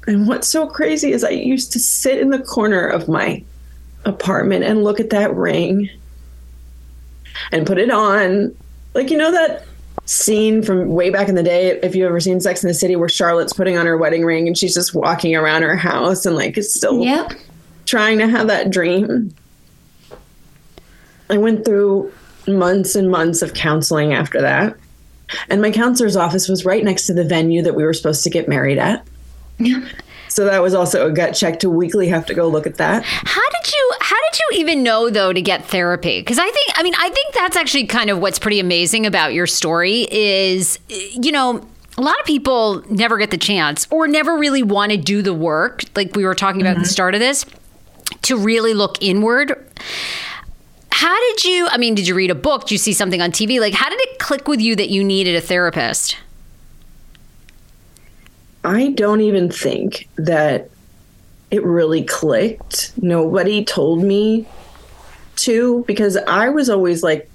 and 0.07 0.27
what's 0.27 0.47
so 0.47 0.67
crazy 0.67 1.11
is 1.11 1.23
I 1.23 1.29
used 1.29 1.71
to 1.73 1.79
sit 1.79 2.19
in 2.19 2.29
the 2.29 2.39
corner 2.39 2.87
of 2.87 3.07
my 3.07 3.43
apartment 4.05 4.63
and 4.63 4.83
look 4.83 4.99
at 4.99 5.09
that 5.09 5.35
ring 5.35 5.89
and 7.51 7.67
put 7.67 7.77
it 7.77 7.91
on. 7.91 8.55
Like, 8.93 9.09
you 9.09 9.17
know, 9.17 9.31
that 9.31 9.65
scene 10.05 10.63
from 10.63 10.89
way 10.89 11.09
back 11.09 11.27
in 11.27 11.35
the 11.35 11.43
day, 11.43 11.79
if 11.81 11.95
you've 11.95 12.07
ever 12.07 12.19
seen 12.19 12.39
Sex 12.39 12.63
in 12.63 12.67
the 12.69 12.73
City, 12.73 12.95
where 12.95 13.09
Charlotte's 13.09 13.53
putting 13.53 13.77
on 13.77 13.85
her 13.85 13.97
wedding 13.97 14.23
ring 14.23 14.47
and 14.47 14.57
she's 14.57 14.73
just 14.73 14.93
walking 14.93 15.35
around 15.35 15.63
her 15.63 15.75
house 15.75 16.25
and 16.25 16.35
like 16.35 16.57
is 16.57 16.73
still 16.73 17.03
yep. 17.03 17.33
trying 17.85 18.17
to 18.19 18.27
have 18.27 18.47
that 18.47 18.69
dream. 18.69 19.33
I 21.29 21.37
went 21.37 21.65
through 21.65 22.13
months 22.47 22.95
and 22.95 23.09
months 23.09 23.41
of 23.41 23.53
counseling 23.53 24.13
after 24.13 24.41
that. 24.41 24.75
And 25.49 25.61
my 25.61 25.71
counselor's 25.71 26.15
office 26.15 26.47
was 26.47 26.65
right 26.65 26.83
next 26.83 27.05
to 27.07 27.13
the 27.13 27.23
venue 27.23 27.61
that 27.63 27.75
we 27.75 27.83
were 27.83 27.93
supposed 27.93 28.23
to 28.23 28.29
get 28.29 28.47
married 28.47 28.77
at. 28.77 29.05
Yeah. 29.57 29.87
So 30.29 30.45
that 30.45 30.61
was 30.61 30.75
also 30.75 31.07
a 31.07 31.11
gut 31.11 31.33
check 31.33 31.59
to 31.61 31.69
weekly 31.69 32.07
have 32.09 32.25
to 32.27 32.33
go 32.35 32.47
look 32.47 32.67
at 32.67 32.75
that. 32.75 33.03
How 33.03 33.41
did 33.41 33.73
you 33.73 33.91
how 34.01 34.15
did 34.15 34.39
you 34.39 34.59
even 34.59 34.83
know 34.83 35.09
though 35.09 35.33
to 35.33 35.41
get 35.41 35.65
therapy? 35.65 36.21
Cuz 36.21 36.37
I 36.37 36.47
think 36.47 36.67
I 36.75 36.83
mean 36.83 36.93
I 36.95 37.09
think 37.09 37.33
that's 37.33 37.57
actually 37.57 37.87
kind 37.87 38.11
of 38.11 38.19
what's 38.19 38.37
pretty 38.37 38.59
amazing 38.59 39.07
about 39.07 39.33
your 39.33 39.47
story 39.47 40.07
is 40.11 40.77
you 40.89 41.31
know 41.31 41.65
a 41.97 42.01
lot 42.01 42.19
of 42.19 42.25
people 42.27 42.83
never 42.89 43.17
get 43.17 43.31
the 43.31 43.37
chance 43.37 43.87
or 43.89 44.07
never 44.07 44.37
really 44.37 44.61
want 44.61 44.91
to 44.91 44.97
do 44.97 45.23
the 45.23 45.33
work 45.33 45.81
like 45.95 46.15
we 46.15 46.23
were 46.23 46.35
talking 46.35 46.61
about 46.61 46.71
mm-hmm. 46.71 46.81
at 46.81 46.83
the 46.83 46.87
mm-hmm. 46.87 46.91
start 46.91 47.15
of 47.15 47.19
this 47.19 47.43
to 48.23 48.37
really 48.37 48.73
look 48.73 48.97
inward. 49.01 49.55
How 50.97 51.15
did 51.29 51.45
you 51.45 51.67
I 51.69 51.77
mean 51.77 51.93
did 51.93 52.07
you 52.07 52.15
read 52.15 52.31
a 52.31 52.35
book? 52.35 52.61
Did 52.61 52.71
you 52.71 52.79
see 52.79 52.91
something 52.91 53.21
on 53.21 53.31
TV? 53.31 53.59
Like 53.59 53.75
how 53.75 53.87
did 53.87 53.99
it 54.01 54.17
click 54.17 54.47
with 54.47 54.59
you 54.59 54.75
that 54.77 54.89
you 54.89 55.03
needed 55.03 55.35
a 55.35 55.41
therapist? 55.41 56.17
I 58.63 58.89
don't 58.93 59.21
even 59.21 59.51
think 59.51 60.09
that 60.15 60.71
it 61.51 61.63
really 61.63 62.03
clicked. 62.03 62.93
Nobody 62.97 63.63
told 63.63 64.03
me 64.03 64.47
to 65.35 65.83
because 65.85 66.17
I 66.17 66.49
was 66.49 66.67
always 66.67 67.03
like 67.03 67.29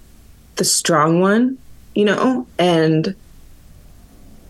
the 0.57 0.65
strong 0.65 1.21
one, 1.21 1.57
you 1.95 2.05
know? 2.05 2.49
And 2.59 3.15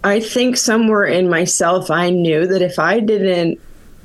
I 0.02 0.20
think 0.20 0.56
somewhere 0.56 1.04
in 1.04 1.28
myself, 1.28 1.90
I 1.90 2.08
knew 2.08 2.46
that 2.46 2.62
if 2.62 2.78
I 2.78 2.98
didn't 2.98 3.60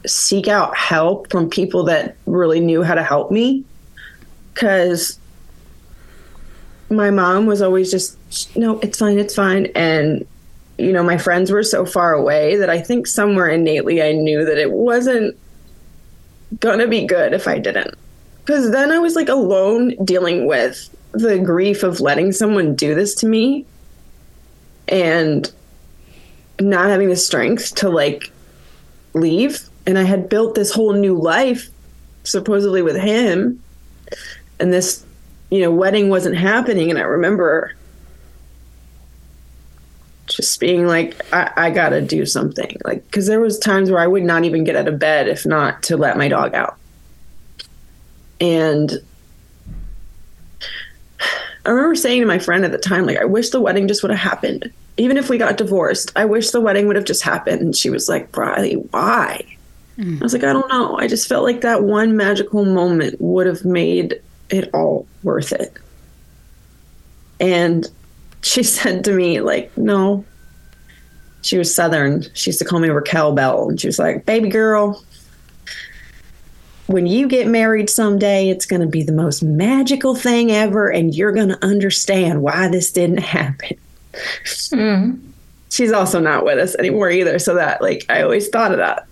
seek 0.06 0.50
out 0.50 0.76
help 0.76 1.32
from 1.32 1.50
people 1.50 1.86
that 1.86 2.18
really 2.26 2.60
knew 2.60 2.84
how 2.84 2.96
to 2.96 3.04
help 3.04 3.32
me, 3.32 3.64
because 4.58 5.20
my 6.90 7.12
mom 7.12 7.46
was 7.46 7.62
always 7.62 7.92
just, 7.92 8.18
no, 8.58 8.80
it's 8.80 8.98
fine, 8.98 9.20
it's 9.20 9.36
fine. 9.36 9.68
And, 9.76 10.26
you 10.80 10.92
know, 10.92 11.04
my 11.04 11.20
friends 11.20 11.52
were 11.52 11.62
so 11.62 11.86
far 11.86 12.14
away 12.14 12.56
that 12.56 12.68
I 12.68 12.82
think 12.82 13.06
somewhere 13.06 13.50
innately 13.50 14.02
I 14.02 14.14
knew 14.14 14.44
that 14.46 14.58
it 14.58 14.72
wasn't 14.72 15.38
going 16.60 16.80
to 16.80 16.88
be 16.88 17.06
good 17.06 17.34
if 17.34 17.48
I 17.48 17.60
didn't. 17.60 17.94
Because 18.44 18.72
then 18.72 18.92
I 18.92 18.98
was 18.98 19.16
like 19.16 19.30
alone 19.30 19.94
dealing 20.04 20.48
with 20.48 20.90
the 21.12 21.38
grief 21.38 21.84
of 21.84 22.00
letting 22.00 22.32
someone 22.32 22.74
do 22.74 22.96
this 22.96 23.14
to 23.16 23.28
me 23.28 23.64
and 24.88 25.52
not 26.60 26.90
having 26.90 27.10
the 27.10 27.16
strength 27.16 27.76
to 27.76 27.90
like 27.90 28.32
leave. 29.14 29.70
And 29.86 30.00
I 30.00 30.04
had 30.04 30.30
built 30.30 30.56
this 30.56 30.72
whole 30.72 30.94
new 30.94 31.14
life 31.14 31.70
supposedly 32.24 32.82
with 32.82 32.96
him. 32.96 33.62
And 34.60 34.74
this, 34.74 35.06
you 35.50 35.62
know, 35.62 35.72
wedding 35.72 36.10
wasn't 36.10 36.38
happening. 36.38 36.90
And 36.90 37.00
I 37.00 37.04
remember 37.04 37.74
just 40.28 40.60
being 40.60 40.88
like, 40.88 41.22
I, 41.34 41.52
I 41.56 41.70
gotta 41.70 42.02
do 42.02 42.26
something. 42.26 42.78
Like, 42.84 43.06
because 43.06 43.28
there 43.28 43.40
was 43.40 43.58
times 43.58 43.90
where 43.90 44.00
I 44.00 44.08
would 44.08 44.24
not 44.24 44.44
even 44.44 44.64
get 44.64 44.76
out 44.76 44.88
of 44.88 45.00
bed 45.00 45.28
if 45.28 45.46
not 45.46 45.84
to 45.84 45.98
let 45.98 46.18
my 46.18 46.28
dog 46.28 46.54
out. 46.54 46.78
And 48.40 48.92
I 51.66 51.70
remember 51.70 51.96
saying 51.96 52.22
to 52.22 52.28
my 52.28 52.40
friend 52.40 52.64
at 52.66 52.72
the 52.72 52.78
time, 52.78 53.06
like, 53.06 53.18
I 53.18 53.26
wish 53.26 53.50
the 53.50 53.60
wedding 53.60 53.88
just 53.88 54.04
would 54.04 54.12
have 54.12 54.20
happened. 54.20 54.72
Even 54.98 55.18
if 55.18 55.30
we 55.30 55.38
got 55.38 55.58
divorced, 55.58 56.12
I 56.16 56.26
wish 56.26 56.52
the 56.52 56.62
wedding 56.62 56.88
would 56.88 56.96
have 56.96 57.06
just 57.06 57.24
happened. 57.24 57.62
And 57.62 57.76
she 57.76 57.90
was 57.90 58.08
like, 58.08 58.36
Riley, 58.36 58.74
why? 58.74 59.44
Mm. 59.98 60.22
I 60.22 60.24
was 60.24 60.34
like, 60.34 60.44
I 60.44 60.54
don't 60.54 60.70
know. 60.70 60.98
I 60.98 61.08
just 61.08 61.28
felt 61.28 61.44
like 61.44 61.62
that 61.62 61.84
one 61.84 62.16
magical 62.16 62.66
moment 62.66 63.20
would 63.20 63.48
have 63.48 63.66
made 63.66 64.22
it 64.50 64.70
all 64.74 65.08
worth 65.24 65.52
it. 65.52 65.74
And 67.40 67.88
she 68.42 68.64
said 68.64 69.04
to 69.06 69.14
me, 69.14 69.42
like, 69.42 69.76
no. 69.78 70.26
She 71.42 71.58
was 71.58 71.74
Southern. 71.74 72.26
She 72.34 72.50
used 72.50 72.60
to 72.60 72.66
call 72.66 72.80
me 72.80 72.90
Raquel 72.90 73.34
Bell. 73.34 73.70
And 73.70 73.80
she 73.80 73.88
was 73.88 74.00
like, 74.00 74.26
baby 74.26 74.50
girl, 74.50 75.04
when 76.88 77.06
you 77.06 77.28
get 77.28 77.48
married 77.48 77.90
someday, 77.90 78.50
it's 78.50 78.66
going 78.66 78.82
to 78.82 78.88
be 78.88 79.04
the 79.04 79.12
most 79.12 79.44
magical 79.44 80.16
thing 80.16 80.52
ever, 80.52 80.90
and 80.90 81.14
you're 81.14 81.34
going 81.34 81.50
to 81.50 81.64
understand 81.64 82.42
why 82.42 82.70
this 82.70 82.92
didn't 82.92 83.20
happen. 83.20 83.78
Mm. 84.14 85.22
She's 85.70 85.92
also 85.92 86.20
not 86.20 86.46
with 86.46 86.58
us 86.58 86.76
anymore 86.76 87.12
either. 87.12 87.40
So 87.40 87.56
that, 87.56 87.82
like, 87.82 88.06
I 88.10 88.24
always 88.24 88.48
thought 88.48 88.72
of 88.72 88.78
that. 88.78 89.06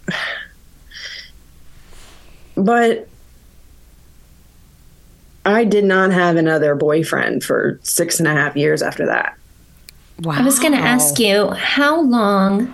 But 2.56 3.10
I 5.46 5.64
did 5.64 5.86
not 5.86 6.12
have 6.12 6.36
another 6.36 6.74
boyfriend 6.76 7.44
for 7.44 7.80
six 7.84 8.20
and 8.20 8.28
a 8.28 8.32
half 8.32 8.56
years 8.56 8.82
after 8.82 9.06
that. 9.06 9.38
Wow. 10.22 10.34
I 10.34 10.42
was 10.42 10.60
going 10.60 10.74
to 10.74 10.80
ask 10.80 11.20
you, 11.20 11.50
how 11.52 12.02
long 12.02 12.74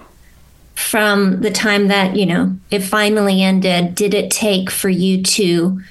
from 0.76 1.42
the 1.42 1.52
time 1.52 1.88
that, 1.90 2.16
you 2.16 2.26
know, 2.26 2.56
it 2.70 2.80
finally 2.80 3.42
ended, 3.42 3.96
did 3.96 4.14
it 4.14 4.32
take 4.32 4.70
for 4.70 4.90
you 4.90 5.22
to 5.24 5.82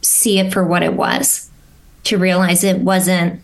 see 0.00 0.38
it 0.38 0.52
for 0.52 0.64
what 0.64 0.82
it 0.82 0.94
was? 0.94 1.50
To 2.04 2.18
realize 2.18 2.64
it 2.64 2.80
wasn't 2.80 3.42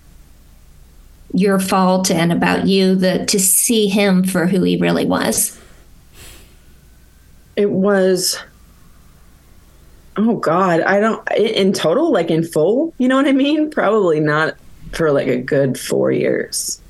your 1.34 1.58
fault 1.58 2.10
and 2.10 2.32
about 2.32 2.66
you, 2.66 2.94
the 2.94 3.26
to 3.26 3.38
see 3.40 3.88
him 3.88 4.24
for 4.24 4.46
who 4.46 4.62
he 4.62 4.76
really 4.76 5.04
was? 5.04 5.58
It 7.56 7.70
was 7.70 8.38
oh 10.16 10.36
god, 10.36 10.80
I 10.80 11.00
don't 11.00 11.26
in 11.32 11.72
total 11.72 12.12
like 12.12 12.30
in 12.30 12.44
full, 12.44 12.94
you 12.98 13.08
know 13.08 13.16
what 13.16 13.26
I 13.26 13.32
mean? 13.32 13.70
Probably 13.70 14.20
not 14.20 14.54
for 14.92 15.10
like 15.10 15.28
a 15.28 15.38
good 15.38 15.78
4 15.78 16.12
years. 16.12 16.80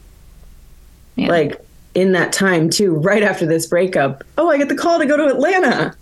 Yeah. 1.16 1.28
Like 1.28 1.64
in 1.94 2.12
that 2.12 2.32
time 2.32 2.70
too, 2.70 2.94
right 2.94 3.22
after 3.22 3.46
this 3.46 3.66
breakup, 3.66 4.24
oh, 4.38 4.50
I 4.50 4.58
get 4.58 4.68
the 4.68 4.74
call 4.74 4.98
to 4.98 5.06
go 5.06 5.16
to 5.16 5.26
Atlanta. 5.26 5.94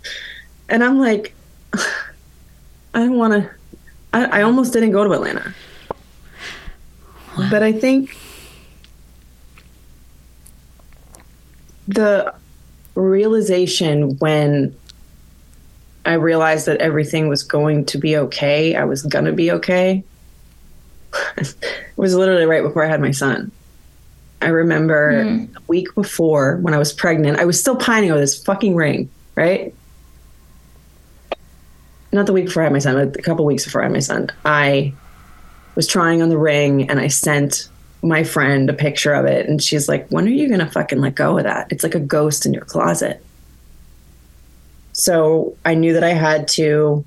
And 0.69 0.83
I'm 0.83 0.99
like, 0.99 1.33
I 1.73 2.99
don't 2.99 3.17
want 3.17 3.33
to, 3.33 3.49
I, 4.13 4.39
I, 4.39 4.41
almost 4.41 4.73
didn't 4.73 4.91
go 4.91 5.03
to 5.03 5.11
Atlanta. 5.11 5.53
Wow. 7.37 7.47
But 7.49 7.63
I 7.63 7.71
think 7.71 8.17
the 11.87 12.33
realization 12.95 14.17
when 14.17 14.75
I 16.05 16.13
realized 16.13 16.65
that 16.65 16.77
everything 16.77 17.27
was 17.27 17.43
going 17.43 17.85
to 17.85 17.97
be 17.97 18.17
okay, 18.17 18.75
I 18.75 18.85
was 18.85 19.03
going 19.03 19.25
to 19.25 19.33
be 19.33 19.51
okay, 19.51 20.03
it 21.37 21.55
was 21.95 22.15
literally 22.15 22.45
right 22.45 22.63
before 22.63 22.83
I 22.83 22.87
had 22.87 23.01
my 23.01 23.11
son. 23.11 23.51
I 24.41 24.47
remember 24.47 25.23
mm. 25.23 25.55
a 25.55 25.61
week 25.67 25.93
before 25.93 26.57
when 26.57 26.73
I 26.73 26.79
was 26.79 26.91
pregnant, 26.91 27.39
I 27.39 27.45
was 27.45 27.59
still 27.59 27.75
pining 27.75 28.11
over 28.11 28.19
this 28.19 28.41
fucking 28.43 28.75
ring, 28.75 29.09
right? 29.35 29.73
Not 32.11 32.25
the 32.25 32.33
week 32.33 32.45
before 32.45 32.63
I 32.63 32.65
had 32.65 32.73
my 32.73 32.79
son, 32.79 32.95
but 32.95 33.19
a 33.19 33.21
couple 33.21 33.45
weeks 33.45 33.65
before 33.65 33.81
I 33.81 33.85
had 33.85 33.93
my 33.93 33.99
son. 33.99 34.29
I 34.43 34.93
was 35.75 35.87
trying 35.87 36.21
on 36.21 36.29
the 36.29 36.37
ring 36.37 36.89
and 36.89 36.99
I 36.99 37.07
sent 37.07 37.69
my 38.01 38.23
friend 38.23 38.69
a 38.69 38.73
picture 38.73 39.13
of 39.13 39.25
it 39.25 39.47
and 39.47 39.61
she's 39.61 39.87
like, 39.87 40.07
When 40.09 40.25
are 40.25 40.31
you 40.31 40.49
gonna 40.49 40.69
fucking 40.69 40.99
let 40.99 41.15
go 41.15 41.37
of 41.37 41.43
that? 41.43 41.71
It's 41.71 41.83
like 41.83 41.95
a 41.95 41.99
ghost 41.99 42.45
in 42.45 42.53
your 42.53 42.65
closet. 42.65 43.23
So 44.93 45.55
I 45.65 45.75
knew 45.75 45.93
that 45.93 46.03
I 46.03 46.13
had 46.13 46.47
to 46.49 47.05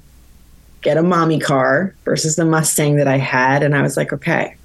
get 0.80 0.96
a 0.96 1.02
mommy 1.02 1.38
car 1.38 1.94
versus 2.04 2.36
the 2.36 2.44
Mustang 2.44 2.96
that 2.96 3.08
I 3.08 3.18
had. 3.18 3.62
And 3.62 3.74
I 3.74 3.82
was 3.82 3.96
like, 3.96 4.12
okay, 4.12 4.56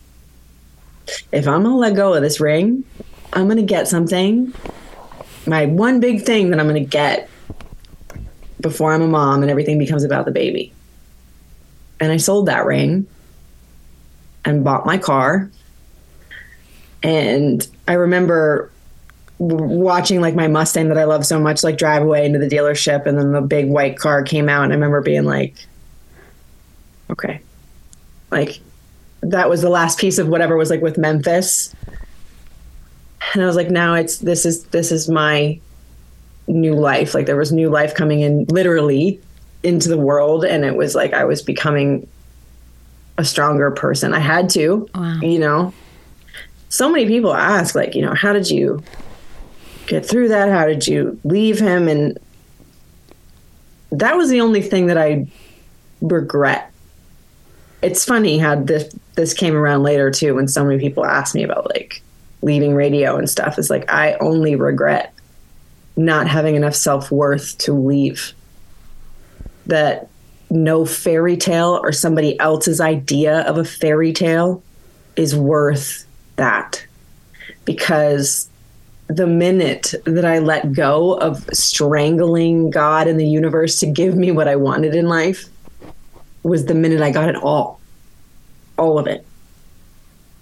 if 1.32 1.48
I'm 1.48 1.64
gonna 1.64 1.78
let 1.78 1.96
go 1.96 2.14
of 2.14 2.22
this 2.22 2.40
ring, 2.40 2.84
I'm 3.34 3.48
gonna 3.48 3.64
get 3.64 3.88
something. 3.88 4.54
My 5.48 5.66
one 5.66 6.00
big 6.00 6.24
thing 6.24 6.50
that 6.50 6.60
I'm 6.60 6.68
gonna 6.68 6.82
get 6.82 7.30
before 8.60 8.94
I'm 8.94 9.02
a 9.02 9.08
mom 9.08 9.42
and 9.42 9.50
everything 9.50 9.78
becomes 9.80 10.04
about 10.04 10.26
the 10.26 10.32
baby. 10.32 10.74
And 12.00 12.12
I 12.12 12.18
sold 12.18 12.48
that 12.48 12.66
ring 12.66 13.08
and 14.46 14.64
bought 14.64 14.86
my 14.86 14.98
car. 14.98 15.50
And 17.02 17.66
I 17.88 17.94
remember 17.94 18.72
watching 19.40 20.22
like 20.22 20.36
my 20.36 20.48
Mustang 20.48 20.90
that 20.90 20.98
I 20.98 21.06
love 21.06 21.26
so 21.26 21.40
much 21.40 21.64
like 21.64 21.78
drive 21.78 22.04
away 22.04 22.26
into 22.26 22.40
the 22.40 22.48
dealership 22.48 23.06
and 23.06 23.18
then 23.18 23.32
the 23.32 23.42
big 23.42 23.68
white 23.68 23.98
car 23.98 24.22
came 24.22 24.50
out 24.50 24.64
and 24.64 24.74
I 24.74 24.76
remember 24.76 25.02
being 25.02 25.24
like 25.24 25.56
okay 27.10 27.42
like 28.32 28.60
that 29.22 29.50
was 29.50 29.62
the 29.62 29.70
last 29.70 30.00
piece 30.00 30.18
of 30.18 30.28
whatever 30.28 30.56
was 30.56 30.70
like 30.70 30.82
with 30.82 30.98
Memphis. 30.98 31.76
And 33.34 33.44
I 33.44 33.46
was 33.46 33.56
like, 33.56 33.70
now 33.70 33.96
it's 33.96 34.18
this 34.20 34.46
is 34.46 34.64
this 34.66 34.92
is 34.92 35.10
my 35.10 35.60
new 36.48 36.74
life. 36.74 37.14
Like 37.14 37.26
there 37.26 37.36
was 37.36 37.52
new 37.52 37.70
life 37.70 37.94
coming 37.94 38.22
in 38.22 38.46
literally 38.46 39.20
into 39.64 39.90
the 39.90 39.98
world 39.98 40.46
and 40.46 40.64
it 40.64 40.76
was 40.76 40.96
like 40.96 41.14
I 41.14 41.26
was 41.26 41.42
becoming 41.42 42.08
a 43.18 43.26
stronger 43.26 43.72
person. 43.72 44.14
I 44.14 44.20
had 44.20 44.50
to, 44.52 44.88
wow. 44.96 45.20
you 45.22 45.40
know. 45.40 45.74
So 46.70 46.90
many 46.90 47.08
people 47.08 47.34
ask 47.34 47.76
like, 47.76 47.96
you 47.96 48.02
know, 48.02 48.14
how 48.14 48.32
did 48.32 48.50
you 48.50 48.82
get 49.90 50.06
through 50.06 50.30
that? 50.30 50.50
How 50.50 50.66
did 50.66 50.88
you 50.88 51.20
leave 51.26 51.60
him? 51.60 51.90
And 51.90 52.18
that 53.92 54.16
was 54.16 54.30
the 54.30 54.40
only 54.40 54.62
thing 54.62 54.88
that 54.88 54.98
I 54.98 55.28
regret. 56.00 56.72
It's 57.82 58.06
funny 58.06 58.38
how 58.38 58.56
this 58.56 58.94
this 59.16 59.34
came 59.34 59.56
around 59.56 59.84
later 59.84 60.12
too 60.12 60.36
when 60.36 60.48
so 60.48 60.64
many 60.64 60.80
people 60.80 61.06
asked 61.06 61.36
me 61.36 61.44
about 61.44 61.70
like 61.70 62.02
leaving 62.42 62.74
radio 62.76 63.18
and 63.18 63.30
stuff. 63.30 63.58
Is 63.60 63.70
like 63.70 63.92
I 63.92 64.14
only 64.16 64.56
regret 64.56 65.14
not 65.98 66.28
having 66.28 66.56
enough 66.56 66.76
self-worth 66.76 67.58
to 67.58 67.74
leave. 67.74 68.34
That 69.66 70.08
no 70.50 70.86
fairy 70.86 71.38
tale 71.38 71.80
or 71.84 71.92
somebody 71.92 72.40
else's 72.40 72.80
idea 72.80 73.42
of 73.42 73.58
a 73.58 73.66
fairy 73.66 74.14
tale 74.14 74.64
is 75.16 75.36
worth 75.36 76.06
that. 76.38 76.86
Because 77.66 78.49
the 79.10 79.26
minute 79.26 79.95
that 80.05 80.24
I 80.24 80.38
let 80.38 80.72
go 80.72 81.16
of 81.16 81.49
strangling 81.51 82.70
God 82.70 83.07
and 83.07 83.20
the 83.20 83.28
universe 83.28 83.80
to 83.80 83.88
give 83.88 84.16
me 84.16 84.32
what 84.32 84.47
I 84.47 84.55
wanted 84.55 84.93
in 84.93 85.07
life 85.07 85.49
was 86.43 86.68
the 86.68 86.76
minute 86.76 87.01
I 87.01 87.10
got 87.10 87.28
it 87.28 87.36
all, 87.36 87.82
all 88.78 88.99
of 88.99 89.07
it. 89.07 89.26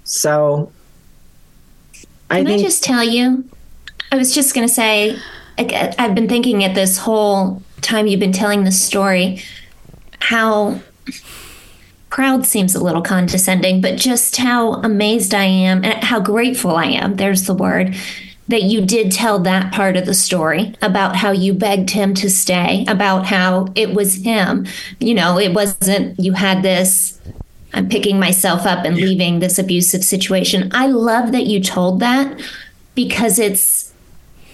So 0.04 0.72
I 2.30 2.40
Can 2.40 2.48
think, 2.48 2.60
I 2.60 2.64
just 2.64 2.84
tell 2.84 3.04
you? 3.04 3.46
I 4.12 4.18
was 4.18 4.36
just 4.36 4.54
going 4.54 4.68
to 4.68 4.74
say 4.74 5.18
I've 5.58 6.14
been 6.14 6.28
thinking 6.28 6.64
at 6.66 6.76
this 6.76 6.98
whole 6.98 7.64
time 7.82 8.06
you've 8.06 8.20
been 8.20 8.34
telling 8.34 8.66
this 8.66 8.82
story 8.82 9.42
how 10.20 10.82
proud 12.10 12.46
seems 12.46 12.76
a 12.76 12.84
little 12.84 13.02
condescending, 13.02 13.80
but 13.80 13.96
just 13.96 14.36
how 14.38 14.74
amazed 14.74 15.34
I 15.34 15.46
am 15.46 15.86
and 15.86 16.04
how 16.04 16.20
grateful 16.20 16.76
I 16.76 16.86
am. 16.86 17.16
There's 17.16 17.44
the 17.44 17.54
word 17.54 17.96
that 18.48 18.64
you 18.64 18.82
did 18.82 19.12
tell 19.12 19.40
that 19.40 19.74
part 19.74 19.98
of 19.98 20.06
the 20.06 20.14
story 20.14 20.74
about 20.82 21.16
how 21.18 21.32
you 21.32 21.54
begged 21.54 21.90
him 21.90 22.14
to 22.14 22.30
stay, 22.30 22.86
about 22.88 23.26
how 23.26 23.68
it 23.76 23.94
was 23.94 24.24
him. 24.24 24.66
You 25.00 25.14
know, 25.14 25.38
it 25.38 25.54
wasn't 25.54 26.20
you 26.20 26.34
had 26.34 26.64
this 26.64 27.20
I'm 27.74 27.90
picking 27.90 28.20
myself 28.20 28.66
up 28.66 28.86
and 28.86 28.96
leaving 28.96 29.40
this 29.40 29.60
abusive 29.60 30.04
situation. 30.04 30.72
I 30.74 30.88
love 30.88 31.32
that 31.34 31.46
you 31.46 31.62
told 31.62 32.00
that 32.00 32.42
because 32.96 33.40
it's 33.40 33.94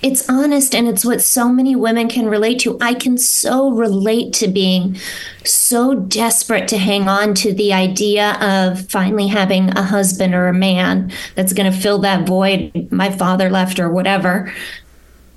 it's 0.03 0.29
honest 0.29 0.75
and 0.75 0.87
it's 0.87 1.05
what 1.05 1.21
so 1.21 1.47
many 1.47 1.75
women 1.77 2.09
can 2.09 2.27
relate 2.27 2.59
to. 2.59 2.77
I 2.81 2.93
can 2.93 3.17
so 3.17 3.71
relate 3.71 4.33
to 4.33 4.49
being 4.49 4.97
so 5.45 5.95
desperate 5.95 6.67
to 6.67 6.77
hang 6.77 7.07
on 7.07 7.33
to 7.35 7.53
the 7.53 7.71
idea 7.71 8.33
of 8.41 8.89
finally 8.91 9.27
having 9.27 9.69
a 9.69 9.81
husband 9.81 10.35
or 10.35 10.47
a 10.47 10.53
man 10.53 11.11
that's 11.35 11.53
going 11.53 11.71
to 11.71 11.77
fill 11.77 11.99
that 11.99 12.27
void 12.27 12.89
my 12.91 13.09
father 13.09 13.49
left 13.49 13.79
or 13.79 13.89
whatever. 13.89 14.53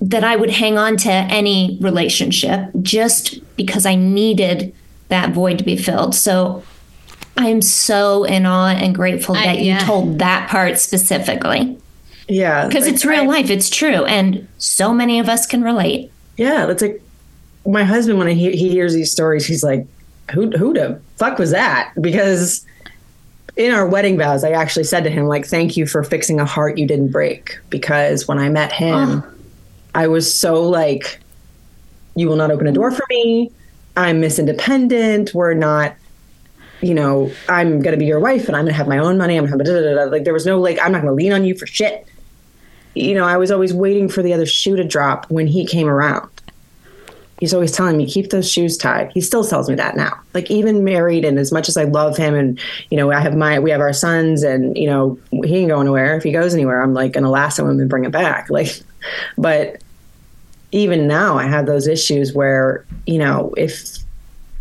That 0.00 0.24
I 0.24 0.34
would 0.36 0.50
hang 0.50 0.76
on 0.76 0.96
to 0.98 1.10
any 1.10 1.78
relationship 1.80 2.68
just 2.82 3.38
because 3.56 3.86
I 3.86 3.94
needed 3.94 4.74
that 5.08 5.30
void 5.30 5.58
to 5.58 5.64
be 5.64 5.76
filled. 5.76 6.14
So 6.14 6.64
I 7.36 7.48
am 7.48 7.62
so 7.62 8.24
in 8.24 8.46
awe 8.46 8.68
and 8.68 8.94
grateful 8.94 9.36
I- 9.36 9.46
that 9.46 9.60
you 9.60 9.78
told 9.78 10.18
that 10.18 10.50
part 10.50 10.78
specifically. 10.78 11.78
Yeah. 12.28 12.66
Because 12.66 12.84
like, 12.84 12.94
it's 12.94 13.04
real 13.04 13.22
I- 13.22 13.26
life, 13.26 13.50
it's 13.50 13.70
true. 13.70 14.04
And 14.04 14.46
so 14.58 14.92
many 14.92 15.18
of 15.20 15.28
us 15.28 15.46
can 15.46 15.62
relate. 15.62 16.10
Yeah, 16.36 16.66
that's 16.66 16.82
like 16.82 17.02
my 17.66 17.84
husband 17.84 18.18
when 18.18 18.28
he, 18.28 18.56
he 18.56 18.68
hears 18.68 18.94
these 18.94 19.10
stories, 19.10 19.46
he's 19.46 19.62
like, 19.64 19.86
"Who 20.32 20.50
who 20.50 20.74
the 20.74 21.00
fuck 21.16 21.38
was 21.38 21.50
that?" 21.50 21.92
Because 22.00 22.64
in 23.56 23.72
our 23.72 23.86
wedding 23.86 24.18
vows, 24.18 24.44
I 24.44 24.50
actually 24.50 24.84
said 24.84 25.04
to 25.04 25.10
him 25.10 25.26
like, 25.26 25.46
"Thank 25.46 25.76
you 25.76 25.86
for 25.86 26.04
fixing 26.04 26.38
a 26.40 26.44
heart 26.44 26.78
you 26.78 26.86
didn't 26.86 27.10
break." 27.10 27.58
Because 27.70 28.28
when 28.28 28.38
I 28.38 28.48
met 28.50 28.70
him, 28.72 29.22
I 29.94 30.08
was 30.08 30.32
so 30.32 30.62
like, 30.62 31.20
"You 32.14 32.28
will 32.28 32.36
not 32.36 32.50
open 32.50 32.66
a 32.66 32.72
door 32.72 32.90
for 32.90 33.04
me. 33.08 33.50
I'm 33.96 34.20
Miss 34.20 34.38
Independent. 34.38 35.32
We're 35.34 35.54
not." 35.54 35.94
You 36.82 36.92
know, 36.92 37.32
I'm 37.48 37.80
gonna 37.80 37.96
be 37.96 38.04
your 38.04 38.20
wife, 38.20 38.46
and 38.48 38.54
I'm 38.56 38.66
gonna 38.66 38.76
have 38.76 38.86
my 38.86 38.98
own 38.98 39.16
money. 39.16 39.38
I'm 39.38 39.46
gonna 39.46 39.56
have 39.56 39.66
da, 39.66 39.72
da, 39.72 39.80
da, 39.80 40.04
da. 40.04 40.10
like 40.10 40.24
there 40.24 40.34
was 40.34 40.44
no 40.44 40.60
like 40.60 40.78
I'm 40.82 40.92
not 40.92 41.00
gonna 41.00 41.14
lean 41.14 41.32
on 41.32 41.44
you 41.46 41.56
for 41.56 41.66
shit 41.66 42.06
you 42.96 43.14
know, 43.14 43.24
I 43.24 43.36
was 43.36 43.50
always 43.50 43.74
waiting 43.74 44.08
for 44.08 44.22
the 44.22 44.32
other 44.32 44.46
shoe 44.46 44.74
to 44.76 44.84
drop 44.84 45.30
when 45.30 45.46
he 45.46 45.66
came 45.66 45.86
around. 45.86 46.28
He's 47.38 47.52
always 47.52 47.70
telling 47.70 47.98
me, 47.98 48.10
keep 48.10 48.30
those 48.30 48.50
shoes 48.50 48.78
tied. 48.78 49.12
He 49.12 49.20
still 49.20 49.44
tells 49.44 49.68
me 49.68 49.74
that 49.74 49.94
now. 49.94 50.18
Like 50.32 50.50
even 50.50 50.82
married 50.82 51.22
and 51.22 51.38
as 51.38 51.52
much 51.52 51.68
as 51.68 51.76
I 51.76 51.84
love 51.84 52.16
him 52.16 52.34
and, 52.34 52.58
you 52.90 52.96
know, 52.96 53.12
I 53.12 53.20
have 53.20 53.36
my 53.36 53.58
we 53.58 53.70
have 53.70 53.82
our 53.82 53.92
sons 53.92 54.42
and, 54.42 54.74
you 54.74 54.86
know, 54.86 55.18
he 55.30 55.56
ain't 55.56 55.68
go 55.68 55.78
anywhere. 55.78 56.16
If 56.16 56.22
he 56.22 56.32
goes 56.32 56.54
anywhere, 56.54 56.80
I'm 56.80 56.94
like 56.94 57.12
gonna 57.12 57.30
lasso 57.30 57.68
him 57.68 57.78
and 57.78 57.90
bring 57.90 58.04
him 58.04 58.10
back. 58.10 58.48
Like 58.56 58.80
but 59.36 59.82
even 60.72 61.06
now 61.06 61.36
I 61.36 61.46
have 61.46 61.66
those 61.66 61.86
issues 61.86 62.32
where, 62.32 62.86
you 63.06 63.18
know, 63.18 63.52
if 63.58 63.98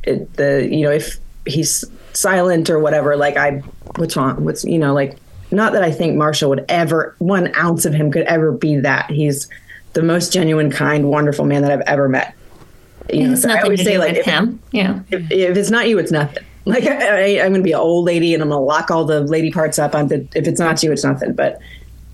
it, 0.04 0.34
the 0.34 0.68
you 0.70 0.82
know, 0.82 0.92
if 0.92 1.18
he's 1.46 1.86
silent 2.12 2.70
or 2.70 2.78
whatever, 2.80 3.16
like 3.16 3.38
I 3.38 3.64
what's 3.96 4.18
wrong? 4.18 4.44
What's 4.44 4.66
you 4.66 4.78
know, 4.78 4.94
like 4.94 5.18
not 5.56 5.74
that 5.74 5.84
I 5.84 5.92
think 5.92 6.16
Marshall 6.16 6.50
would 6.50 6.66
ever 6.70 7.16
one 7.20 7.56
ounce 7.56 7.86
of 7.86 7.94
him 7.94 8.12
could 8.12 8.24
ever 8.24 8.52
be 8.52 8.78
that. 8.78 9.10
He's 9.10 9.50
the 9.94 10.04
most 10.04 10.32
genuine, 10.32 10.70
kind, 10.70 11.10
wonderful 11.10 11.46
man 11.46 11.62
that 11.64 11.72
I've 11.72 11.82
ever 11.82 12.08
met. 12.08 12.36
You 13.12 13.30
know, 13.30 13.36
so 13.36 13.50
I 13.50 13.62
always 13.62 13.84
say 13.84 13.98
like 13.98 14.16
if, 14.16 14.26
him. 14.26 14.60
Yeah. 14.72 15.00
if, 15.12 15.32
if 15.32 15.58
it's 15.58 15.70
not 15.70 15.88
you, 15.88 15.98
it's 15.98 16.12
nothing. 16.12 16.44
Like 16.68 16.84
I, 16.86 17.36
I, 17.38 17.46
I'm 17.46 17.52
going 17.52 17.62
to 17.62 17.62
be 17.62 17.74
an 17.74 17.80
old 17.80 18.06
lady 18.06 18.34
and 18.34 18.42
I'm 18.42 18.50
going 18.50 18.60
to 18.60 18.66
lock 18.66 18.90
all 18.90 19.06
the 19.06 19.22
lady 19.22 19.52
parts 19.52 19.78
up. 19.78 19.94
On 19.94 20.08
the, 20.08 20.28
if 20.34 20.48
it's 20.48 20.60
not 20.60 20.82
you, 20.82 20.92
it's 20.92 21.04
nothing. 21.04 21.34
But 21.34 21.60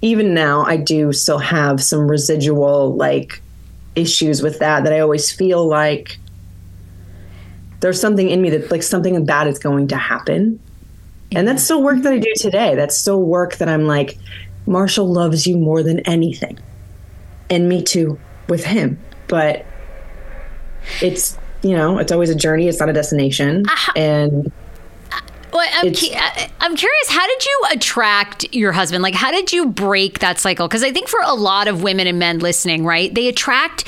even 0.01 0.33
now, 0.33 0.63
I 0.63 0.75
do 0.75 1.13
still 1.13 1.37
have 1.37 1.81
some 1.81 2.11
residual 2.11 2.93
like 2.93 3.41
issues 3.95 4.41
with 4.41 4.59
that. 4.59 4.83
That 4.83 4.91
I 4.91 4.99
always 4.99 5.31
feel 5.31 5.65
like 5.65 6.19
there's 7.79 8.01
something 8.01 8.29
in 8.29 8.41
me 8.41 8.49
that 8.49 8.69
like 8.69 8.83
something 8.83 9.23
bad 9.23 9.47
is 9.47 9.57
going 9.57 9.87
to 9.87 9.95
happen. 9.95 10.59
And 11.33 11.47
that's 11.47 11.63
still 11.63 11.81
work 11.81 12.01
that 12.03 12.13
I 12.13 12.17
do 12.17 12.31
today. 12.35 12.75
That's 12.75 12.97
still 12.97 13.21
work 13.21 13.55
that 13.57 13.69
I'm 13.69 13.85
like, 13.87 14.17
Marshall 14.65 15.11
loves 15.11 15.47
you 15.47 15.57
more 15.57 15.81
than 15.81 15.99
anything. 16.01 16.59
And 17.49 17.67
me 17.69 17.81
too 17.83 18.19
with 18.47 18.65
him. 18.65 18.99
But 19.27 19.65
it's, 21.01 21.37
you 21.63 21.75
know, 21.75 21.99
it's 21.99 22.11
always 22.11 22.29
a 22.29 22.35
journey. 22.35 22.67
It's 22.67 22.79
not 22.79 22.89
a 22.89 22.93
destination. 22.93 23.63
Uh, 23.69 23.91
and 23.95 24.51
Well, 25.53 25.67
I'm, 25.73 25.93
cu- 25.93 26.13
uh, 26.13 26.47
I'm 26.59 26.75
curious. 26.75 27.09
How 27.09 27.25
did 27.27 27.45
you 27.45 27.61
attract 27.71 28.53
your 28.53 28.71
husband? 28.73 29.01
Like, 29.03 29.15
how 29.15 29.31
did 29.31 29.53
you 29.53 29.67
break 29.67 30.19
that 30.19 30.39
cycle? 30.39 30.67
Because 30.67 30.83
I 30.83 30.91
think 30.91 31.07
for 31.07 31.19
a 31.23 31.33
lot 31.33 31.67
of 31.67 31.81
women 31.83 32.07
and 32.07 32.19
men 32.19 32.39
listening, 32.39 32.83
right, 32.85 33.13
they 33.13 33.27
attract. 33.27 33.87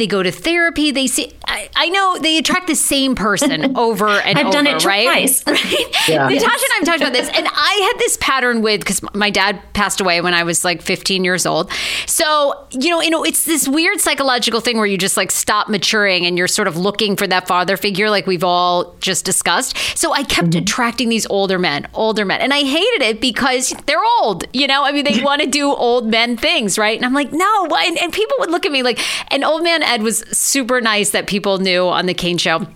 They 0.00 0.06
go 0.06 0.22
to 0.22 0.32
therapy. 0.32 0.92
They 0.92 1.06
see. 1.06 1.30
I, 1.46 1.68
I 1.76 1.90
know 1.90 2.16
they 2.18 2.38
attract 2.38 2.68
the 2.68 2.74
same 2.74 3.14
person 3.14 3.76
over 3.76 4.08
and 4.08 4.38
I've 4.38 4.46
over. 4.46 4.52
done 4.54 4.66
it 4.66 4.82
right? 4.82 5.04
twice. 5.04 5.44
Right. 5.50 6.08
Yeah. 6.08 6.26
Natasha 6.28 6.40
and 6.40 6.46
I 6.46 6.74
have 6.76 6.84
talked 6.84 7.00
about 7.00 7.12
this, 7.12 7.28
and 7.28 7.46
I 7.46 7.90
had 7.92 7.98
this 7.98 8.16
pattern 8.18 8.62
with 8.62 8.80
because 8.80 9.02
my 9.14 9.28
dad 9.28 9.60
passed 9.74 10.00
away 10.00 10.22
when 10.22 10.32
I 10.32 10.42
was 10.44 10.64
like 10.64 10.80
15 10.80 11.22
years 11.22 11.44
old. 11.44 11.70
So 12.06 12.66
you 12.70 12.88
know, 12.88 13.02
you 13.02 13.10
know, 13.10 13.24
it's 13.24 13.44
this 13.44 13.68
weird 13.68 14.00
psychological 14.00 14.60
thing 14.60 14.78
where 14.78 14.86
you 14.86 14.96
just 14.96 15.18
like 15.18 15.30
stop 15.30 15.68
maturing 15.68 16.24
and 16.24 16.38
you're 16.38 16.48
sort 16.48 16.66
of 16.66 16.78
looking 16.78 17.16
for 17.16 17.26
that 17.26 17.46
father 17.46 17.76
figure, 17.76 18.08
like 18.08 18.26
we've 18.26 18.44
all 18.44 18.94
just 19.00 19.26
discussed. 19.26 19.76
So 19.98 20.12
I 20.14 20.22
kept 20.22 20.50
mm-hmm. 20.50 20.62
attracting 20.62 21.10
these 21.10 21.26
older 21.26 21.58
men, 21.58 21.88
older 21.92 22.24
men, 22.24 22.40
and 22.40 22.54
I 22.54 22.60
hated 22.60 23.02
it 23.02 23.20
because 23.20 23.74
they're 23.84 24.04
old. 24.20 24.44
You 24.54 24.66
know, 24.66 24.82
I 24.82 24.92
mean, 24.92 25.04
they 25.04 25.20
want 25.22 25.42
to 25.42 25.46
do 25.46 25.66
old 25.66 26.06
men 26.06 26.38
things, 26.38 26.78
right? 26.78 26.96
And 26.96 27.04
I'm 27.04 27.12
like, 27.12 27.32
no. 27.32 27.66
why? 27.66 27.84
And, 27.84 27.98
and 27.98 28.12
people 28.12 28.36
would 28.38 28.50
look 28.50 28.64
at 28.64 28.72
me 28.72 28.82
like, 28.82 28.98
an 29.28 29.44
old 29.44 29.62
man 29.62 29.82
Ed 29.90 30.02
was 30.02 30.20
super 30.32 30.80
nice 30.80 31.10
that 31.10 31.26
people 31.26 31.58
knew 31.58 31.88
on 31.88 32.06
the 32.06 32.14
Kane 32.14 32.38
show. 32.38 32.66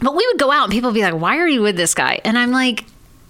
But 0.00 0.14
we 0.14 0.24
would 0.26 0.38
go 0.38 0.52
out 0.52 0.64
and 0.64 0.72
people 0.72 0.90
would 0.90 0.94
be 0.94 1.02
like, 1.02 1.14
"Why 1.14 1.38
are 1.38 1.48
you 1.48 1.62
with 1.62 1.76
this 1.76 1.94
guy?" 1.94 2.20
And 2.24 2.38
I'm 2.38 2.52
like, 2.52 2.84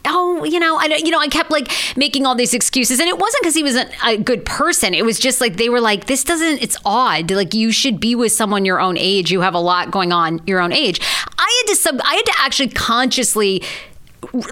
"Oh, 0.04 0.44
you 0.44 0.58
know, 0.58 0.76
I 0.76 1.00
you 1.02 1.10
know, 1.10 1.20
I 1.20 1.28
kept 1.28 1.50
like 1.50 1.72
making 1.96 2.26
all 2.26 2.34
these 2.34 2.52
excuses, 2.52 3.00
and 3.00 3.08
it 3.08 3.16
wasn't 3.16 3.42
because 3.42 3.54
he 3.54 3.62
was 3.62 3.76
a, 3.76 3.86
a 4.04 4.16
good 4.18 4.44
person. 4.44 4.92
It 4.92 5.04
was 5.04 5.18
just 5.18 5.40
like 5.40 5.56
they 5.56 5.68
were 5.70 5.80
like, 5.80 6.06
"This 6.06 6.24
doesn't. 6.24 6.62
It's 6.62 6.76
odd. 6.84 7.30
Like 7.30 7.54
you 7.54 7.72
should 7.72 8.00
be 8.00 8.14
with 8.14 8.32
someone 8.32 8.64
your 8.64 8.80
own 8.80 8.98
age. 8.98 9.30
You 9.30 9.40
have 9.40 9.54
a 9.54 9.60
lot 9.60 9.90
going 9.90 10.12
on 10.12 10.42
your 10.46 10.60
own 10.60 10.72
age." 10.72 11.00
I 11.38 11.62
had 11.62 11.72
to 11.72 11.76
sub. 11.80 12.00
I 12.04 12.16
had 12.16 12.26
to 12.26 12.34
actually 12.40 12.68
consciously 12.68 13.62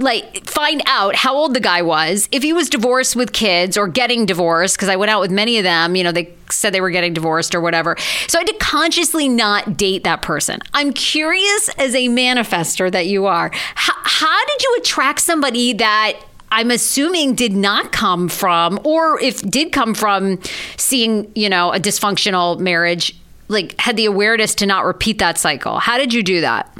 like 0.00 0.48
find 0.48 0.82
out 0.86 1.14
how 1.14 1.34
old 1.34 1.54
the 1.54 1.60
guy 1.60 1.82
was, 1.82 2.28
if 2.32 2.42
he 2.42 2.52
was 2.52 2.70
divorced 2.70 3.16
with 3.16 3.32
kids 3.32 3.76
or 3.76 3.88
getting 3.88 4.26
divorced, 4.26 4.76
because 4.76 4.88
I 4.88 4.96
went 4.96 5.10
out 5.10 5.20
with 5.20 5.30
many 5.30 5.58
of 5.58 5.64
them, 5.64 5.96
you 5.96 6.04
know, 6.04 6.12
they 6.12 6.32
said 6.50 6.72
they 6.72 6.80
were 6.80 6.90
getting 6.90 7.12
divorced 7.12 7.54
or 7.54 7.60
whatever. 7.60 7.96
So 8.28 8.38
I 8.38 8.40
had 8.40 8.48
to 8.48 8.56
consciously 8.58 9.28
not 9.28 9.76
date 9.76 10.04
that 10.04 10.22
person. 10.22 10.60
I'm 10.72 10.92
curious 10.92 11.68
as 11.78 11.94
a 11.94 12.08
manifester 12.08 12.90
that 12.90 13.06
you 13.06 13.26
are, 13.26 13.50
how, 13.74 13.94
how 14.02 14.46
did 14.46 14.62
you 14.62 14.76
attract 14.80 15.20
somebody 15.20 15.72
that 15.74 16.20
I'm 16.50 16.70
assuming 16.70 17.34
did 17.34 17.52
not 17.52 17.92
come 17.92 18.28
from, 18.28 18.78
or 18.84 19.20
if 19.20 19.42
did 19.42 19.72
come 19.72 19.94
from 19.94 20.38
seeing, 20.76 21.30
you 21.34 21.48
know, 21.48 21.72
a 21.72 21.80
dysfunctional 21.80 22.58
marriage, 22.60 23.16
like 23.48 23.78
had 23.80 23.96
the 23.96 24.06
awareness 24.06 24.54
to 24.56 24.66
not 24.66 24.84
repeat 24.84 25.18
that 25.18 25.38
cycle? 25.38 25.80
How 25.80 25.98
did 25.98 26.14
you 26.14 26.22
do 26.22 26.40
that? 26.40 26.72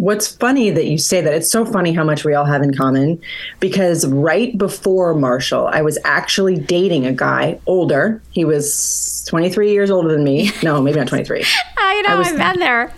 What's 0.00 0.26
funny 0.34 0.70
that 0.70 0.86
you 0.86 0.96
say 0.96 1.20
that? 1.20 1.34
It's 1.34 1.50
so 1.50 1.64
funny 1.66 1.92
how 1.92 2.04
much 2.04 2.24
we 2.24 2.32
all 2.34 2.46
have 2.46 2.62
in 2.62 2.74
common 2.74 3.20
because 3.60 4.06
right 4.06 4.56
before 4.56 5.14
Marshall, 5.14 5.66
I 5.66 5.82
was 5.82 5.98
actually 6.04 6.56
dating 6.58 7.04
a 7.06 7.12
guy 7.12 7.60
older. 7.66 8.22
He 8.30 8.44
was 8.46 9.24
23 9.28 9.70
years 9.72 9.90
older 9.90 10.10
than 10.10 10.24
me. 10.24 10.52
No, 10.62 10.80
maybe 10.80 10.98
not 10.98 11.08
23. 11.08 11.44
I 11.76 12.00
know, 12.02 12.08
I 12.08 12.14
was- 12.16 12.28
I've 12.28 12.38
been 12.38 12.60
there. 12.60 12.92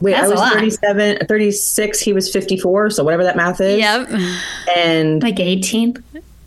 Wait, 0.00 0.12
That's 0.12 0.24
I 0.24 0.26
a 0.26 0.30
was 0.30 0.40
lot. 0.40 0.52
37, 0.54 1.26
36. 1.28 2.00
He 2.00 2.12
was 2.14 2.32
54. 2.32 2.90
So 2.90 3.04
whatever 3.04 3.22
that 3.22 3.36
math 3.36 3.60
is. 3.60 3.78
Yep. 3.78 4.08
And 4.76 5.22
like 5.22 5.38
18. 5.38 6.02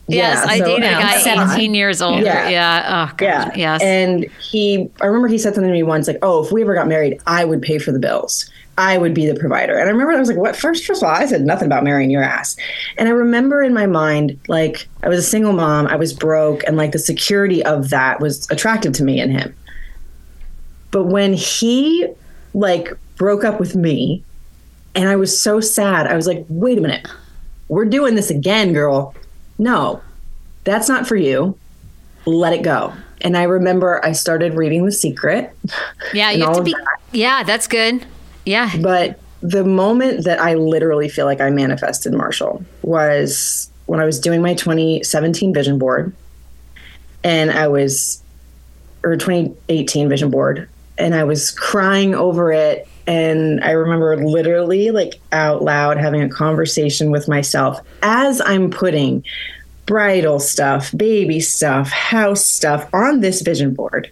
Yes, 0.07 0.43
yeah, 0.45 0.51
I 0.51 0.57
so- 0.57 0.65
dated 0.65 0.83
a 0.85 0.91
guy 0.91 1.19
17 1.19 1.73
years 1.75 2.01
older. 2.01 2.23
Yeah. 2.23 2.49
Yeah. 2.49 3.07
Oh, 3.09 3.15
God. 3.15 3.25
Yeah. 3.27 3.51
Yes. 3.55 3.81
And 3.83 4.25
he, 4.41 4.89
I 5.01 5.05
remember 5.05 5.27
he 5.29 5.37
said 5.37 5.53
something 5.55 5.69
to 5.71 5.73
me 5.73 5.83
once, 5.83 6.07
like, 6.07 6.17
"Oh, 6.21 6.43
if 6.43 6.51
we 6.51 6.61
ever 6.61 6.73
got 6.73 6.87
married, 6.87 7.21
I 7.25 7.45
would 7.45 7.61
pay 7.61 7.77
for 7.79 7.91
the 7.93 7.99
bills. 7.99 8.49
I 8.77 8.97
would 8.97 9.13
be 9.13 9.25
the 9.25 9.35
provider." 9.35 9.77
And 9.77 9.87
I 9.87 9.91
remember 9.91 10.13
I 10.13 10.19
was 10.19 10.29
like, 10.29 10.37
"What?" 10.37 10.55
First, 10.55 10.85
first 10.85 11.01
of 11.01 11.07
all, 11.07 11.15
I 11.15 11.25
said 11.25 11.41
nothing 11.41 11.65
about 11.65 11.83
marrying 11.83 12.09
your 12.09 12.23
ass. 12.23 12.55
And 12.97 13.07
I 13.07 13.11
remember 13.11 13.61
in 13.61 13.73
my 13.73 13.85
mind, 13.85 14.39
like, 14.47 14.87
I 15.03 15.09
was 15.09 15.19
a 15.19 15.23
single 15.23 15.53
mom, 15.53 15.87
I 15.87 15.95
was 15.95 16.13
broke, 16.13 16.63
and 16.65 16.77
like 16.77 16.91
the 16.91 16.99
security 16.99 17.63
of 17.63 17.89
that 17.89 18.19
was 18.19 18.49
attractive 18.49 18.93
to 18.93 19.03
me 19.03 19.19
and 19.19 19.31
him. 19.31 19.55
But 20.91 21.05
when 21.05 21.33
he 21.33 22.07
like 22.53 22.93
broke 23.15 23.43
up 23.43 23.59
with 23.59 23.75
me, 23.75 24.23
and 24.95 25.09
I 25.09 25.15
was 25.15 25.39
so 25.39 25.59
sad, 25.59 26.07
I 26.07 26.15
was 26.15 26.27
like, 26.27 26.45
"Wait 26.49 26.77
a 26.77 26.81
minute, 26.81 27.07
we're 27.67 27.85
doing 27.85 28.15
this 28.15 28.29
again, 28.29 28.73
girl." 28.73 29.15
No, 29.59 30.01
that's 30.63 30.89
not 30.89 31.07
for 31.07 31.15
you 31.15 31.57
let 32.25 32.53
it 32.53 32.63
go. 32.63 32.93
And 33.21 33.37
I 33.37 33.43
remember 33.43 34.03
I 34.03 34.11
started 34.11 34.53
reading 34.53 34.85
The 34.85 34.91
Secret. 34.91 35.55
Yeah, 36.13 36.31
you 36.31 36.45
have 36.45 36.57
to 36.57 36.63
be. 36.63 36.71
that. 36.71 36.97
Yeah, 37.11 37.43
that's 37.43 37.67
good. 37.67 38.05
Yeah. 38.45 38.71
But 38.81 39.19
the 39.41 39.63
moment 39.63 40.23
that 40.23 40.39
I 40.39 40.55
literally 40.55 41.09
feel 41.09 41.25
like 41.25 41.41
I 41.41 41.49
manifested 41.49 42.13
Marshall 42.13 42.63
was 42.81 43.69
when 43.85 43.99
I 43.99 44.05
was 44.05 44.19
doing 44.19 44.41
my 44.41 44.53
2017 44.53 45.53
vision 45.53 45.77
board 45.77 46.13
and 47.23 47.51
I 47.51 47.67
was, 47.67 48.21
or 49.03 49.15
2018 49.15 50.09
vision 50.09 50.29
board, 50.29 50.69
and 50.97 51.13
I 51.15 51.23
was 51.23 51.51
crying 51.51 52.15
over 52.15 52.51
it. 52.51 52.87
And 53.05 53.61
I 53.63 53.71
remember 53.71 54.15
literally, 54.15 54.91
like, 54.91 55.19
out 55.33 55.61
loud 55.61 55.97
having 55.97 56.21
a 56.21 56.29
conversation 56.29 57.11
with 57.11 57.27
myself 57.27 57.79
as 58.01 58.39
I'm 58.39 58.69
putting 58.69 59.25
bridal 59.85 60.39
stuff, 60.39 60.93
baby 60.95 61.41
stuff, 61.41 61.89
house 61.89 62.45
stuff 62.45 62.89
on 62.93 63.19
this 63.19 63.41
vision 63.41 63.73
board 63.73 64.09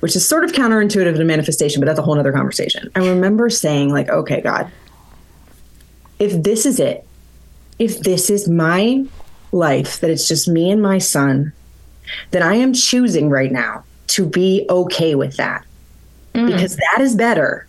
which 0.00 0.14
is 0.14 0.26
sort 0.26 0.44
of 0.44 0.52
counterintuitive 0.52 1.16
to 1.16 1.24
manifestation, 1.24 1.80
but 1.80 1.86
that's 1.86 1.98
a 1.98 2.02
whole 2.02 2.18
other 2.18 2.32
conversation. 2.32 2.90
I 2.94 3.08
remember 3.08 3.50
saying, 3.50 3.90
like, 3.90 4.08
okay, 4.08 4.40
God, 4.40 4.70
if 6.18 6.42
this 6.42 6.66
is 6.66 6.80
it, 6.80 7.06
if 7.78 8.00
this 8.00 8.30
is 8.30 8.48
my 8.48 9.04
life, 9.52 10.00
that 10.00 10.10
it's 10.10 10.28
just 10.28 10.48
me 10.48 10.70
and 10.70 10.82
my 10.82 10.98
son, 10.98 11.52
then 12.30 12.42
I 12.42 12.54
am 12.54 12.72
choosing 12.72 13.30
right 13.30 13.52
now 13.52 13.84
to 14.08 14.26
be 14.26 14.66
okay 14.68 15.14
with 15.14 15.36
that. 15.36 15.64
Mm. 16.34 16.46
Because 16.46 16.76
that 16.76 17.00
is 17.00 17.14
better 17.14 17.66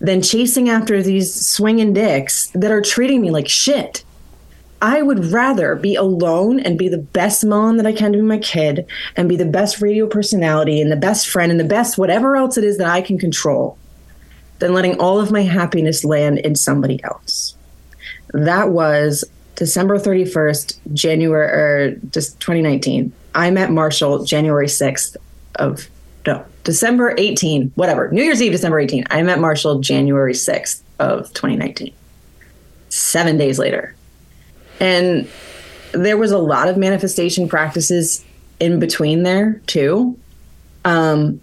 than 0.00 0.22
chasing 0.22 0.68
after 0.68 1.02
these 1.02 1.34
swinging 1.34 1.92
dicks 1.92 2.48
that 2.54 2.70
are 2.70 2.80
treating 2.80 3.20
me 3.20 3.30
like 3.30 3.48
shit. 3.48 4.04
I 4.82 5.02
would 5.02 5.26
rather 5.26 5.74
be 5.74 5.94
alone 5.94 6.58
and 6.60 6.78
be 6.78 6.88
the 6.88 6.98
best 6.98 7.44
mom 7.44 7.76
that 7.76 7.86
I 7.86 7.92
can 7.92 8.12
to 8.12 8.22
my 8.22 8.38
kid 8.38 8.86
and 9.16 9.28
be 9.28 9.36
the 9.36 9.44
best 9.44 9.80
radio 9.80 10.06
personality 10.06 10.80
and 10.80 10.90
the 10.90 10.96
best 10.96 11.28
friend 11.28 11.50
and 11.50 11.60
the 11.60 11.64
best 11.64 11.98
whatever 11.98 12.36
else 12.36 12.56
it 12.56 12.64
is 12.64 12.78
that 12.78 12.88
I 12.88 13.02
can 13.02 13.18
control 13.18 13.76
than 14.58 14.72
letting 14.72 14.98
all 14.98 15.20
of 15.20 15.30
my 15.30 15.42
happiness 15.42 16.04
land 16.04 16.38
in 16.38 16.54
somebody 16.56 17.02
else. 17.04 17.54
That 18.32 18.70
was 18.70 19.24
December 19.56 19.98
31st, 19.98 20.78
January 20.94 21.46
er, 21.46 21.96
or 21.96 22.08
just 22.10 22.40
2019. 22.40 23.12
I 23.34 23.50
met 23.50 23.70
Marshall 23.70 24.24
January 24.24 24.66
6th 24.66 25.16
of 25.56 25.88
no, 26.26 26.44
December 26.64 27.14
18, 27.16 27.72
whatever. 27.74 28.10
New 28.10 28.22
Year's 28.22 28.42
Eve, 28.42 28.52
December 28.52 28.78
18. 28.78 29.04
I 29.10 29.22
met 29.22 29.40
Marshall 29.40 29.80
January 29.80 30.34
6th 30.34 30.82
of 30.98 31.32
2019. 31.32 31.92
7 32.90 33.36
days 33.36 33.58
later. 33.58 33.94
And 34.80 35.28
there 35.92 36.16
was 36.16 36.32
a 36.32 36.38
lot 36.38 36.68
of 36.68 36.76
manifestation 36.76 37.48
practices 37.48 38.24
in 38.58 38.80
between 38.80 39.22
there 39.22 39.60
too. 39.66 40.18
Um, 40.84 41.40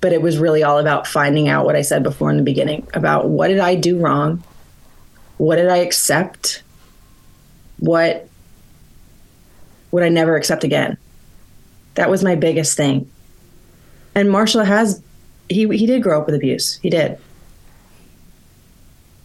but 0.00 0.12
it 0.12 0.22
was 0.22 0.38
really 0.38 0.62
all 0.62 0.78
about 0.78 1.06
finding 1.06 1.48
out 1.48 1.66
what 1.66 1.76
I 1.76 1.82
said 1.82 2.02
before 2.02 2.30
in 2.30 2.36
the 2.36 2.42
beginning 2.42 2.86
about 2.94 3.28
what 3.28 3.48
did 3.48 3.58
I 3.58 3.74
do 3.74 3.98
wrong? 3.98 4.42
What 5.38 5.56
did 5.56 5.68
I 5.68 5.78
accept? 5.78 6.62
What 7.78 8.28
would 9.90 10.02
I 10.02 10.08
never 10.08 10.36
accept 10.36 10.64
again? 10.64 10.96
That 11.94 12.08
was 12.08 12.24
my 12.24 12.36
biggest 12.36 12.76
thing. 12.76 13.10
And 14.14 14.30
Marshall 14.30 14.64
has 14.64 15.02
he 15.48 15.66
he 15.76 15.86
did 15.86 16.02
grow 16.02 16.20
up 16.20 16.26
with 16.26 16.34
abuse. 16.34 16.76
He 16.76 16.90
did. 16.90 17.18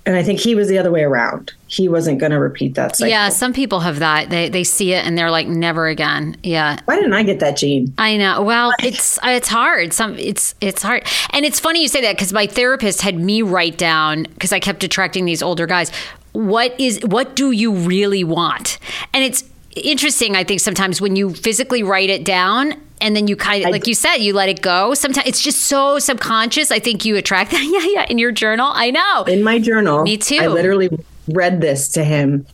And 0.07 0.15
I 0.15 0.23
think 0.23 0.39
he 0.39 0.55
was 0.55 0.69
the 0.69 0.77
other 0.77 0.89
way 0.89 1.03
around. 1.03 1.51
He 1.67 1.89
wasn't 1.89 2.19
going 2.19 2.31
to 2.31 2.39
repeat 2.39 2.75
that 2.75 2.95
cycle. 2.95 3.09
Yeah, 3.09 3.27
some 3.27 3.51
people 3.51 3.81
have 3.81 3.99
that. 3.99 4.29
They 4.29 4.47
they 4.47 4.63
see 4.63 4.93
it 4.93 5.05
and 5.05 5.17
they're 5.17 5.29
like, 5.29 5.49
never 5.49 5.87
again. 5.87 6.37
Yeah. 6.43 6.79
Why 6.85 6.95
didn't 6.95 7.11
I 7.11 7.23
get 7.23 7.41
that 7.41 7.57
gene? 7.57 7.93
I 7.97 8.15
know. 8.15 8.41
Well, 8.41 8.71
it's 8.81 9.19
it's 9.21 9.49
hard. 9.49 9.91
Some 9.91 10.17
it's 10.17 10.55
it's 10.61 10.81
hard, 10.81 11.05
and 11.31 11.43
it's 11.43 11.59
funny 11.59 11.81
you 11.81 11.89
say 11.89 11.99
that 11.99 12.15
because 12.15 12.31
my 12.31 12.47
therapist 12.47 13.01
had 13.01 13.19
me 13.19 13.41
write 13.41 13.77
down 13.77 14.23
because 14.23 14.53
I 14.53 14.61
kept 14.61 14.81
attracting 14.85 15.25
these 15.25 15.43
older 15.43 15.67
guys. 15.67 15.91
What 16.31 16.79
is 16.79 17.01
what 17.03 17.35
do 17.35 17.51
you 17.51 17.73
really 17.73 18.23
want? 18.23 18.79
And 19.13 19.25
it's 19.25 19.43
interesting. 19.77 20.35
I 20.35 20.43
think 20.43 20.59
sometimes 20.59 20.99
when 21.01 21.15
you 21.15 21.33
physically 21.33 21.83
write 21.83 22.09
it 22.09 22.23
down 22.23 22.73
and 22.99 23.15
then 23.15 23.27
you 23.27 23.35
kind 23.35 23.63
of 23.63 23.71
like 23.71 23.85
you 23.87 23.93
said 23.93 24.17
you 24.17 24.33
let 24.33 24.49
it 24.49 24.61
go. 24.61 24.93
Sometimes 24.93 25.27
it's 25.27 25.41
just 25.41 25.63
so 25.63 25.99
subconscious. 25.99 26.71
I 26.71 26.79
think 26.79 27.05
you 27.05 27.15
attract 27.15 27.51
that. 27.51 27.63
Yeah 27.63 28.01
yeah 28.01 28.05
in 28.09 28.17
your 28.17 28.31
journal. 28.31 28.69
I 28.73 28.91
know. 28.91 29.23
In 29.23 29.43
my 29.43 29.59
journal 29.59 30.03
me 30.03 30.17
too. 30.17 30.37
i 30.41 30.47
literally 30.47 30.89
read 31.27 31.59
this 31.61 31.89
to 31.89 32.03
him 32.03 32.45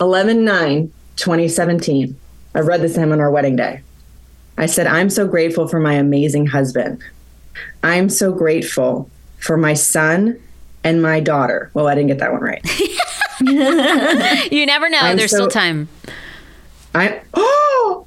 11 0.00 0.44
9 0.44 0.92
2017 1.16 2.18
i 2.54 2.58
read 2.60 2.82
this 2.82 2.94
to 2.94 3.00
him 3.00 3.12
on 3.12 3.20
our 3.20 3.30
wedding 3.30 3.56
day. 3.56 3.80
I 4.58 4.66
said 4.66 4.86
i'm 4.86 5.10
so 5.10 5.26
grateful 5.26 5.66
for 5.68 5.80
my 5.80 5.94
amazing 5.94 6.46
husband. 6.46 7.02
I'm 7.82 8.08
so 8.08 8.32
grateful 8.32 9.10
for 9.38 9.56
my 9.56 9.74
son 9.74 10.40
and 10.82 11.00
my 11.02 11.20
daughter. 11.20 11.70
Well 11.74 11.86
i 11.88 11.94
didn't 11.94 12.08
get 12.08 12.18
that 12.18 12.32
one 12.32 12.42
right. 12.42 12.62
You 13.40 14.64
never 14.66 14.88
know. 14.88 14.98
I'm 15.00 15.16
there's 15.16 15.30
so- 15.32 15.36
still 15.38 15.48
time 15.48 15.88
i 16.94 17.20
oh 17.34 18.06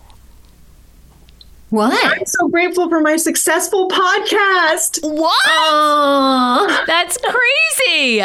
What? 1.70 2.06
I'm 2.06 2.26
so 2.26 2.48
grateful 2.48 2.88
for 2.90 3.02
my 3.02 3.18
successful 3.18 3.90
podcast. 3.90 5.00
What? 5.04 5.36
Oh. 5.46 6.84
That's 6.88 7.18
crazy. 7.18 8.22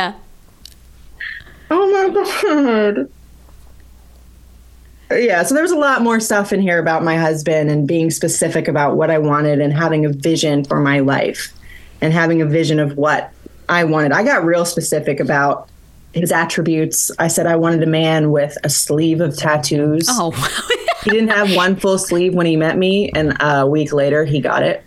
Oh 1.70 1.90
my 1.90 2.92
god. 2.92 3.10
Yeah, 5.10 5.42
so 5.42 5.54
there's 5.54 5.72
a 5.72 5.78
lot 5.78 6.02
more 6.02 6.20
stuff 6.20 6.52
in 6.52 6.60
here 6.60 6.78
about 6.78 7.02
my 7.02 7.16
husband 7.16 7.70
and 7.70 7.86
being 7.86 8.10
specific 8.10 8.68
about 8.68 8.96
what 8.96 9.10
I 9.10 9.18
wanted 9.18 9.60
and 9.60 9.72
having 9.72 10.06
a 10.06 10.08
vision 10.08 10.64
for 10.64 10.80
my 10.80 11.00
life 11.00 11.52
and 12.00 12.12
having 12.12 12.40
a 12.40 12.46
vision 12.46 12.78
of 12.78 12.96
what 12.96 13.32
I 13.68 13.84
wanted. 13.84 14.12
I 14.12 14.22
got 14.22 14.44
real 14.44 14.64
specific 14.64 15.20
about 15.20 15.68
his 16.14 16.30
attributes. 16.32 17.10
I 17.18 17.28
said 17.28 17.46
I 17.46 17.56
wanted 17.56 17.82
a 17.82 17.86
man 17.86 18.30
with 18.30 18.56
a 18.64 18.68
sleeve 18.68 19.20
of 19.20 19.36
tattoos. 19.36 20.06
Oh, 20.10 20.30
he 21.04 21.10
didn't 21.10 21.28
have 21.28 21.54
one 21.54 21.76
full 21.76 21.98
sleeve 21.98 22.34
when 22.34 22.46
he 22.46 22.56
met 22.56 22.76
me, 22.78 23.10
and 23.10 23.36
a 23.40 23.66
week 23.66 23.92
later 23.92 24.24
he 24.24 24.40
got 24.40 24.62
it. 24.62 24.84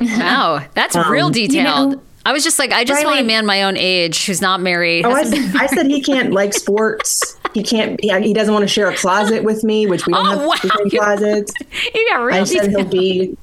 Wow, 0.00 0.64
that's 0.74 0.94
Um, 0.96 1.10
real 1.10 1.26
you 1.34 1.48
detailed. 1.48 1.92
know, 1.92 2.02
I 2.26 2.32
was 2.32 2.42
just 2.44 2.58
like, 2.58 2.72
I 2.72 2.84
just 2.84 3.04
want 3.04 3.20
a 3.20 3.22
man 3.22 3.46
my 3.46 3.62
own 3.62 3.76
age 3.76 4.26
who's 4.26 4.40
not 4.42 4.60
married. 4.60 5.06
Oh, 5.06 5.12
I 5.12 5.20
hasn't- 5.20 5.52
said, 5.52 5.60
I 5.62 5.66
said 5.66 5.86
he 5.86 6.00
can't 6.02 6.32
like 6.32 6.52
sports. 6.52 7.36
He 7.54 7.62
can't. 7.62 7.98
Yeah, 8.02 8.18
he 8.18 8.34
doesn't 8.34 8.52
want 8.52 8.64
to 8.64 8.68
share 8.68 8.90
a 8.90 8.96
closet 8.96 9.44
with 9.44 9.62
me, 9.64 9.86
which 9.86 10.06
we 10.06 10.12
don't 10.12 10.26
Oh, 10.26 10.30
have 10.30 10.46
wow. 10.46 10.54
the 10.84 10.90
closets. 10.90 11.52
you 11.94 12.08
got 12.10 12.22
real 12.24 12.34
I 12.36 12.44
said 12.44 12.70
he'll 12.70 12.84
be 12.84 13.36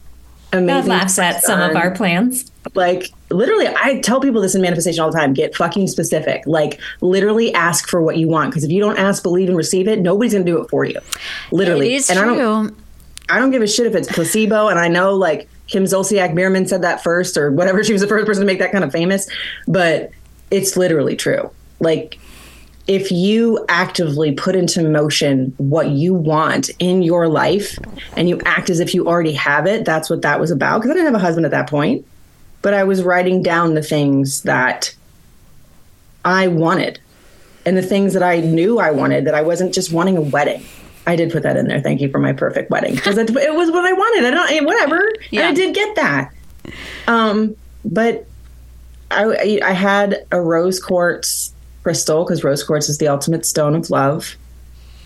amazing. 0.52 0.68
God 0.68 0.88
laughs 0.88 1.18
at 1.18 1.44
some 1.44 1.60
of 1.62 1.76
our 1.76 1.92
plans. 1.92 2.52
Like 2.76 3.10
literally, 3.34 3.68
I 3.68 4.00
tell 4.00 4.20
people 4.22 4.42
this 4.42 4.56
in 4.56 4.62
manifestation 4.62 5.02
all 5.04 5.12
the 5.12 5.18
time. 5.18 5.34
Get 5.34 5.56
fucking 5.56 5.88
specific. 5.88 6.44
Like 6.46 6.80
literally, 7.02 7.54
ask 7.54 7.88
for 7.88 8.02
what 8.02 8.18
you 8.18 8.28
want. 8.28 8.52
Because 8.52 8.64
if 8.64 8.72
you 8.72 8.80
don't 8.82 8.98
ask, 8.98 9.22
believe, 9.24 9.48
and 9.50 9.58
receive 9.58 9.88
it, 9.88 10.00
nobody's 10.00 10.34
gonna 10.34 10.46
do 10.46 10.62
it 10.62 10.70
for 10.70 10.86
you. 10.86 11.00
Literally, 11.52 11.94
It 11.94 11.98
is 11.98 12.10
and 12.10 12.20
I 12.20 12.24
true. 12.24 12.36
don't. 12.38 12.78
I 13.30 13.40
don't 13.40 13.52
give 13.52 13.62
a 13.62 13.68
shit 13.68 13.88
if 13.88 13.96
it's 13.96 14.12
placebo. 14.12 14.68
And 14.68 14.78
I 14.80 14.88
know 14.90 15.14
like 15.16 15.48
Kim 15.68 15.84
Zolciak 15.86 16.36
Biermann 16.36 16.68
said 16.68 16.82
that 16.82 17.02
first, 17.04 17.38
or 17.38 17.52
whatever. 17.52 17.84
She 17.84 17.94
was 17.94 18.02
the 18.02 18.08
first 18.08 18.26
person 18.26 18.42
to 18.42 18.46
make 18.46 18.60
that 18.60 18.72
kind 18.72 18.84
of 18.84 18.92
famous. 18.92 19.30
But 19.68 20.12
it's 20.52 20.76
literally 20.78 21.16
true. 21.16 21.50
Like 21.80 22.20
if 22.86 23.12
you 23.14 23.66
actively 23.70 24.34
put 24.34 24.58
into 24.58 24.84
motion 24.84 25.54
what 25.58 25.88
you 25.92 26.14
want 26.14 26.70
in 26.80 27.02
your 27.02 27.30
life 27.30 27.80
and 28.18 28.28
you 28.28 28.38
act 28.46 28.70
as 28.70 28.82
if 28.82 28.94
you 28.94 29.08
already 29.08 29.32
have 29.32 29.66
it, 29.66 29.86
that's 29.86 30.10
what 30.10 30.22
that 30.24 30.38
was 30.38 30.52
about. 30.52 30.80
Because 30.80 30.92
I 30.92 30.96
didn't 30.96 31.06
have 31.14 31.16
a 31.16 31.26
husband 31.26 31.46
at 31.46 31.52
that 31.52 31.70
point, 31.70 32.06
but 32.64 32.74
I 32.74 32.84
was 32.84 33.04
writing 33.04 33.44
down 33.44 33.76
the 33.76 33.84
things 33.84 34.42
that 34.42 34.96
I 36.26 36.48
wanted 36.48 37.00
and 37.66 37.78
the 37.78 37.84
things 37.84 38.14
that 38.14 38.24
I 38.24 38.40
knew 38.40 38.80
I 38.80 38.90
wanted, 38.90 39.26
that 39.26 39.36
I 39.36 39.42
wasn't 39.42 39.74
just 39.74 39.92
wanting 39.94 40.18
a 40.18 40.22
wedding. 40.22 40.66
I 41.06 41.16
did 41.16 41.32
put 41.32 41.44
that 41.44 41.58
in 41.58 41.68
there. 41.68 41.82
Thank 41.82 42.02
you 42.02 42.10
for 42.10 42.20
my 42.20 42.34
perfect 42.34 42.72
wedding 42.72 42.96
because 42.96 43.18
it, 43.18 43.30
it 43.30 43.54
was 43.54 43.70
what 43.70 43.86
I 43.86 43.92
wanted. 43.92 44.26
I 44.26 44.32
don't, 44.32 44.66
whatever. 44.66 45.14
And 45.42 45.50
I 45.50 45.54
did 45.54 45.76
get 45.76 45.96
that. 45.98 46.34
Um, 47.08 47.56
but 47.84 48.26
I, 49.12 49.60
I 49.64 49.72
had 49.74 50.26
a 50.32 50.40
rose 50.42 50.80
quartz 50.80 51.54
crystal 51.84 52.24
because 52.24 52.44
rose 52.44 52.64
quartz 52.64 52.88
is 52.88 52.98
the 52.98 53.10
ultimate 53.10 53.46
stone 53.46 53.76
of 53.76 53.90
love. 53.90 54.38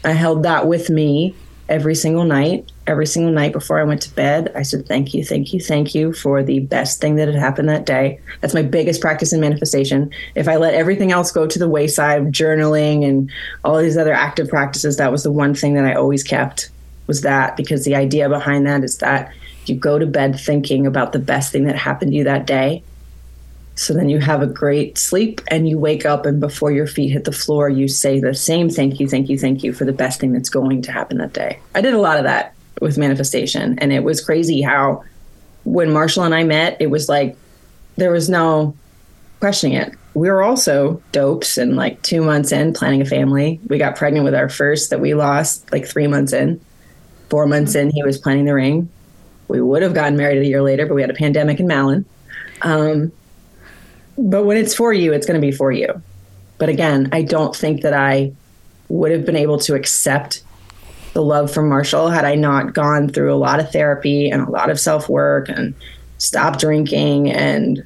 I 0.03 0.11
held 0.11 0.43
that 0.43 0.67
with 0.67 0.91
me 0.91 1.35
every 1.69 1.95
single 1.95 2.23
night. 2.23 2.71
Every 2.85 3.05
single 3.05 3.33
night 3.33 3.51
before 3.51 3.79
I 3.79 3.83
went 3.83 4.01
to 4.03 4.15
bed, 4.15 4.51
I 4.55 4.61
said, 4.61 4.87
Thank 4.87 5.13
you, 5.13 5.23
thank 5.23 5.53
you, 5.53 5.59
thank 5.59 5.93
you 5.93 6.13
for 6.13 6.41
the 6.41 6.59
best 6.59 7.01
thing 7.01 7.15
that 7.15 7.27
had 7.27 7.35
happened 7.35 7.67
that 7.69 7.85
day. 7.85 8.19
That's 8.39 8.53
my 8.53 8.61
biggest 8.61 9.01
practice 9.01 9.33
in 9.33 9.41
manifestation. 9.41 10.11
If 10.35 10.47
I 10.47 10.55
let 10.55 10.73
everything 10.73 11.11
else 11.11 11.31
go 11.31 11.47
to 11.47 11.59
the 11.59 11.67
wayside, 11.67 12.31
journaling 12.31 13.05
and 13.07 13.29
all 13.65 13.77
these 13.77 13.97
other 13.97 14.13
active 14.13 14.47
practices, 14.47 14.97
that 14.97 15.11
was 15.11 15.23
the 15.23 15.31
one 15.31 15.53
thing 15.53 15.73
that 15.73 15.85
I 15.85 15.95
always 15.95 16.23
kept 16.23 16.69
was 17.07 17.21
that 17.21 17.57
because 17.57 17.85
the 17.85 17.95
idea 17.95 18.29
behind 18.29 18.67
that 18.67 18.83
is 18.83 18.97
that 18.97 19.33
you 19.65 19.75
go 19.75 19.99
to 19.99 20.05
bed 20.05 20.39
thinking 20.39 20.85
about 20.85 21.11
the 21.11 21.19
best 21.19 21.51
thing 21.51 21.65
that 21.65 21.75
happened 21.75 22.11
to 22.11 22.17
you 22.17 22.23
that 22.25 22.45
day. 22.45 22.83
So 23.77 23.93
then 23.93 24.09
you 24.09 24.19
have 24.19 24.41
a 24.41 24.47
great 24.47 24.97
sleep 24.97 25.39
and 25.47 25.69
you 25.69 25.77
wake 25.79 26.05
up, 26.05 26.25
and 26.25 26.39
before 26.39 26.71
your 26.71 26.87
feet 26.87 27.09
hit 27.09 27.23
the 27.25 27.31
floor, 27.31 27.69
you 27.69 27.87
say 27.87 28.19
the 28.19 28.33
same 28.33 28.69
thank 28.69 28.99
you, 28.99 29.07
thank 29.07 29.29
you, 29.29 29.37
thank 29.37 29.63
you 29.63 29.71
for 29.71 29.85
the 29.85 29.93
best 29.93 30.19
thing 30.19 30.33
that's 30.33 30.49
going 30.49 30.81
to 30.81 30.91
happen 30.91 31.19
that 31.19 31.33
day. 31.33 31.59
I 31.75 31.81
did 31.81 31.93
a 31.93 31.99
lot 31.99 32.17
of 32.17 32.23
that. 32.23 32.55
with 32.81 32.97
manifestation. 32.97 33.77
And 33.79 33.91
it 33.91 34.03
was 34.03 34.23
crazy 34.23 34.61
how 34.61 35.03
when 35.63 35.91
Marshall 35.91 36.23
and 36.23 36.35
I 36.35 36.43
met, 36.43 36.77
it 36.79 36.87
was 36.87 37.09
like 37.09 37.37
there 37.97 38.11
was 38.11 38.29
no 38.29 38.75
questioning 39.39 39.77
it. 39.77 39.93
We 40.13 40.29
were 40.29 40.41
also 40.41 41.01
dopes 41.11 41.57
and 41.57 41.75
like 41.75 42.01
two 42.01 42.23
months 42.23 42.51
in 42.51 42.73
planning 42.73 43.01
a 43.01 43.05
family. 43.05 43.59
We 43.67 43.77
got 43.77 43.95
pregnant 43.95 44.25
with 44.25 44.33
our 44.33 44.49
first 44.49 44.89
that 44.89 44.99
we 44.99 45.13
lost 45.13 45.71
like 45.71 45.87
three 45.87 46.07
months 46.07 46.33
in. 46.33 46.59
Four 47.29 47.45
months 47.45 47.75
in, 47.75 47.91
he 47.91 48.03
was 48.03 48.17
planning 48.17 48.45
the 48.45 48.53
ring. 48.53 48.89
We 49.47 49.61
would 49.61 49.81
have 49.81 49.93
gotten 49.93 50.17
married 50.17 50.41
a 50.41 50.45
year 50.45 50.61
later, 50.61 50.85
but 50.85 50.95
we 50.95 51.01
had 51.01 51.09
a 51.09 51.15
pandemic 51.15 51.59
in 51.59 51.67
Malin. 51.67 52.05
Um, 52.61 53.11
but 54.17 54.45
when 54.45 54.57
it's 54.57 54.73
for 54.73 54.93
you, 54.93 55.13
it's 55.13 55.25
going 55.25 55.39
to 55.39 55.45
be 55.45 55.51
for 55.51 55.71
you. 55.71 56.01
But 56.57 56.69
again, 56.69 57.09
I 57.11 57.21
don't 57.21 57.55
think 57.55 57.81
that 57.81 57.93
I 57.93 58.33
would 58.89 59.11
have 59.11 59.25
been 59.25 59.35
able 59.35 59.59
to 59.59 59.75
accept 59.75 60.43
the 61.13 61.21
love 61.21 61.51
from 61.51 61.69
Marshall 61.69 62.09
had 62.09 62.25
I 62.25 62.35
not 62.35 62.73
gone 62.73 63.09
through 63.09 63.33
a 63.33 63.37
lot 63.37 63.59
of 63.59 63.71
therapy 63.71 64.29
and 64.29 64.41
a 64.41 64.49
lot 64.49 64.69
of 64.69 64.79
self 64.79 65.09
work 65.09 65.49
and 65.49 65.73
stopped 66.17 66.59
drinking. 66.59 67.31
And 67.31 67.83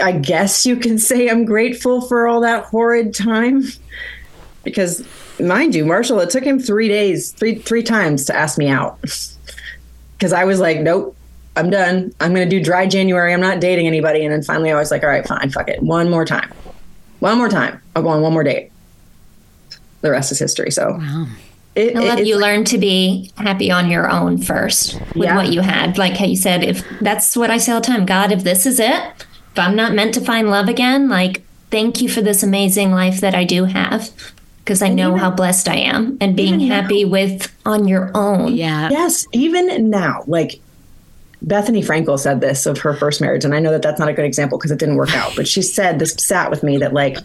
I 0.00 0.12
guess 0.12 0.66
you 0.66 0.76
can 0.76 0.98
say 0.98 1.28
I'm 1.28 1.44
grateful 1.44 2.00
for 2.02 2.28
all 2.28 2.40
that 2.40 2.64
horrid 2.64 3.14
time 3.14 3.64
because, 4.62 5.06
mind 5.40 5.74
you, 5.74 5.84
Marshall, 5.84 6.20
it 6.20 6.30
took 6.30 6.44
him 6.44 6.58
three 6.58 6.88
days, 6.88 7.32
three 7.32 7.56
three 7.56 7.82
times 7.82 8.24
to 8.26 8.36
ask 8.36 8.58
me 8.58 8.68
out 8.68 9.00
because 10.12 10.32
I 10.32 10.44
was 10.44 10.60
like, 10.60 10.80
nope. 10.80 11.16
I'm 11.56 11.70
done. 11.70 12.12
I'm 12.20 12.34
going 12.34 12.48
to 12.48 12.58
do 12.58 12.62
dry 12.62 12.86
January. 12.86 13.32
I'm 13.32 13.40
not 13.40 13.60
dating 13.60 13.86
anybody. 13.86 14.24
And 14.24 14.32
then 14.32 14.42
finally, 14.42 14.72
I 14.72 14.74
was 14.74 14.90
like, 14.90 15.02
all 15.02 15.08
right, 15.08 15.26
fine, 15.26 15.50
fuck 15.50 15.68
it. 15.68 15.82
One 15.82 16.10
more 16.10 16.24
time. 16.24 16.52
One 17.20 17.38
more 17.38 17.48
time. 17.48 17.80
I'll 17.94 18.02
go 18.02 18.08
on 18.08 18.22
one 18.22 18.32
more 18.32 18.44
date. 18.44 18.70
The 20.00 20.10
rest 20.10 20.32
is 20.32 20.38
history. 20.38 20.70
So 20.70 20.98
wow. 20.98 21.26
It, 21.74 21.96
I 21.96 22.00
love 22.00 22.20
you 22.20 22.36
like, 22.36 22.42
learn 22.42 22.64
to 22.66 22.78
be 22.78 23.32
happy 23.36 23.70
on 23.70 23.90
your 23.90 24.08
own 24.08 24.38
first 24.38 25.00
with 25.14 25.24
yeah. 25.24 25.36
what 25.36 25.52
you 25.52 25.60
had. 25.60 25.98
Like 25.98 26.16
how 26.16 26.26
you 26.26 26.36
said, 26.36 26.62
if 26.62 26.84
that's 27.00 27.36
what 27.36 27.50
I 27.50 27.58
say 27.58 27.72
all 27.72 27.80
the 27.80 27.86
time, 27.86 28.06
God, 28.06 28.30
if 28.30 28.44
this 28.44 28.64
is 28.64 28.78
it, 28.78 29.02
if 29.52 29.58
I'm 29.58 29.74
not 29.74 29.92
meant 29.92 30.14
to 30.14 30.20
find 30.20 30.50
love 30.50 30.68
again, 30.68 31.08
like 31.08 31.42
thank 31.70 32.00
you 32.00 32.08
for 32.08 32.20
this 32.20 32.42
amazing 32.44 32.92
life 32.92 33.20
that 33.20 33.34
I 33.34 33.44
do 33.44 33.64
have. 33.64 34.10
Because 34.58 34.80
I 34.80 34.88
know 34.88 35.08
even, 35.08 35.18
how 35.18 35.30
blessed 35.30 35.68
I 35.68 35.76
am 35.76 36.16
and 36.22 36.34
being 36.34 36.60
happy 36.60 37.04
now. 37.04 37.10
with 37.10 37.54
on 37.66 37.86
your 37.86 38.10
own. 38.14 38.54
Yeah. 38.54 38.88
Yes. 38.90 39.26
Even 39.32 39.90
now, 39.90 40.24
like 40.26 40.60
Bethenny 41.44 41.84
Frankel 41.84 42.18
said 42.18 42.40
this 42.40 42.64
of 42.64 42.78
her 42.78 42.94
first 42.94 43.20
marriage. 43.20 43.44
And 43.44 43.54
I 43.54 43.60
know 43.60 43.70
that 43.70 43.82
that's 43.82 43.98
not 43.98 44.08
a 44.08 44.12
good 44.12 44.24
example 44.24 44.56
because 44.56 44.70
it 44.70 44.78
didn't 44.78 44.96
work 44.96 45.14
out, 45.14 45.32
but 45.36 45.46
she 45.46 45.62
said 45.62 45.98
this 45.98 46.14
sat 46.14 46.50
with 46.50 46.62
me 46.62 46.78
that 46.78 46.92
like 46.92 47.18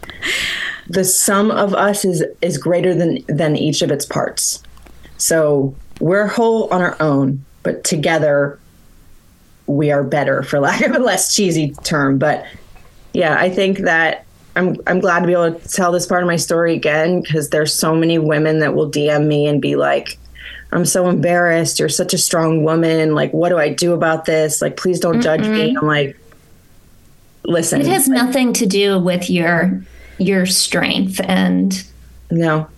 the 0.88 1.04
sum 1.04 1.50
of 1.50 1.74
us 1.74 2.04
is 2.04 2.24
is 2.42 2.58
greater 2.58 2.94
than 2.94 3.24
than 3.28 3.56
each 3.56 3.80
of 3.80 3.90
its 3.90 4.04
parts. 4.04 4.62
So 5.16 5.74
we're 6.00 6.26
whole 6.26 6.68
on 6.72 6.82
our 6.82 6.96
own, 7.00 7.44
but 7.62 7.84
together 7.84 8.58
we 9.66 9.90
are 9.90 10.02
better, 10.02 10.42
for 10.42 10.60
lack 10.60 10.82
of 10.82 10.92
a 10.92 10.98
less 10.98 11.34
cheesy 11.34 11.72
term. 11.84 12.18
But 12.18 12.44
yeah, 13.14 13.36
I 13.38 13.48
think 13.48 13.78
that 13.78 14.26
I'm 14.56 14.76
I'm 14.86 15.00
glad 15.00 15.20
to 15.20 15.26
be 15.26 15.32
able 15.32 15.54
to 15.54 15.68
tell 15.68 15.92
this 15.92 16.06
part 16.06 16.22
of 16.22 16.26
my 16.26 16.36
story 16.36 16.74
again 16.74 17.22
because 17.22 17.50
there's 17.50 17.72
so 17.72 17.94
many 17.94 18.18
women 18.18 18.58
that 18.58 18.74
will 18.74 18.90
DM 18.90 19.26
me 19.26 19.46
and 19.46 19.62
be 19.62 19.76
like, 19.76 20.18
I'm 20.72 20.84
so 20.84 21.08
embarrassed. 21.08 21.78
You're 21.78 21.88
such 21.88 22.14
a 22.14 22.18
strong 22.18 22.62
woman. 22.62 23.14
Like, 23.14 23.32
what 23.32 23.48
do 23.48 23.58
I 23.58 23.70
do 23.70 23.92
about 23.92 24.24
this? 24.24 24.62
Like, 24.62 24.76
please 24.76 25.00
don't 25.00 25.16
Mm-mm. 25.16 25.22
judge 25.22 25.46
me. 25.46 25.76
I'm 25.76 25.86
like, 25.86 26.16
listen. 27.44 27.80
It 27.80 27.86
has 27.88 28.08
like, 28.08 28.16
nothing 28.16 28.52
to 28.54 28.66
do 28.66 28.98
with 28.98 29.28
your 29.28 29.82
your 30.18 30.44
strength 30.44 31.18
and 31.24 31.82
no 32.30 32.68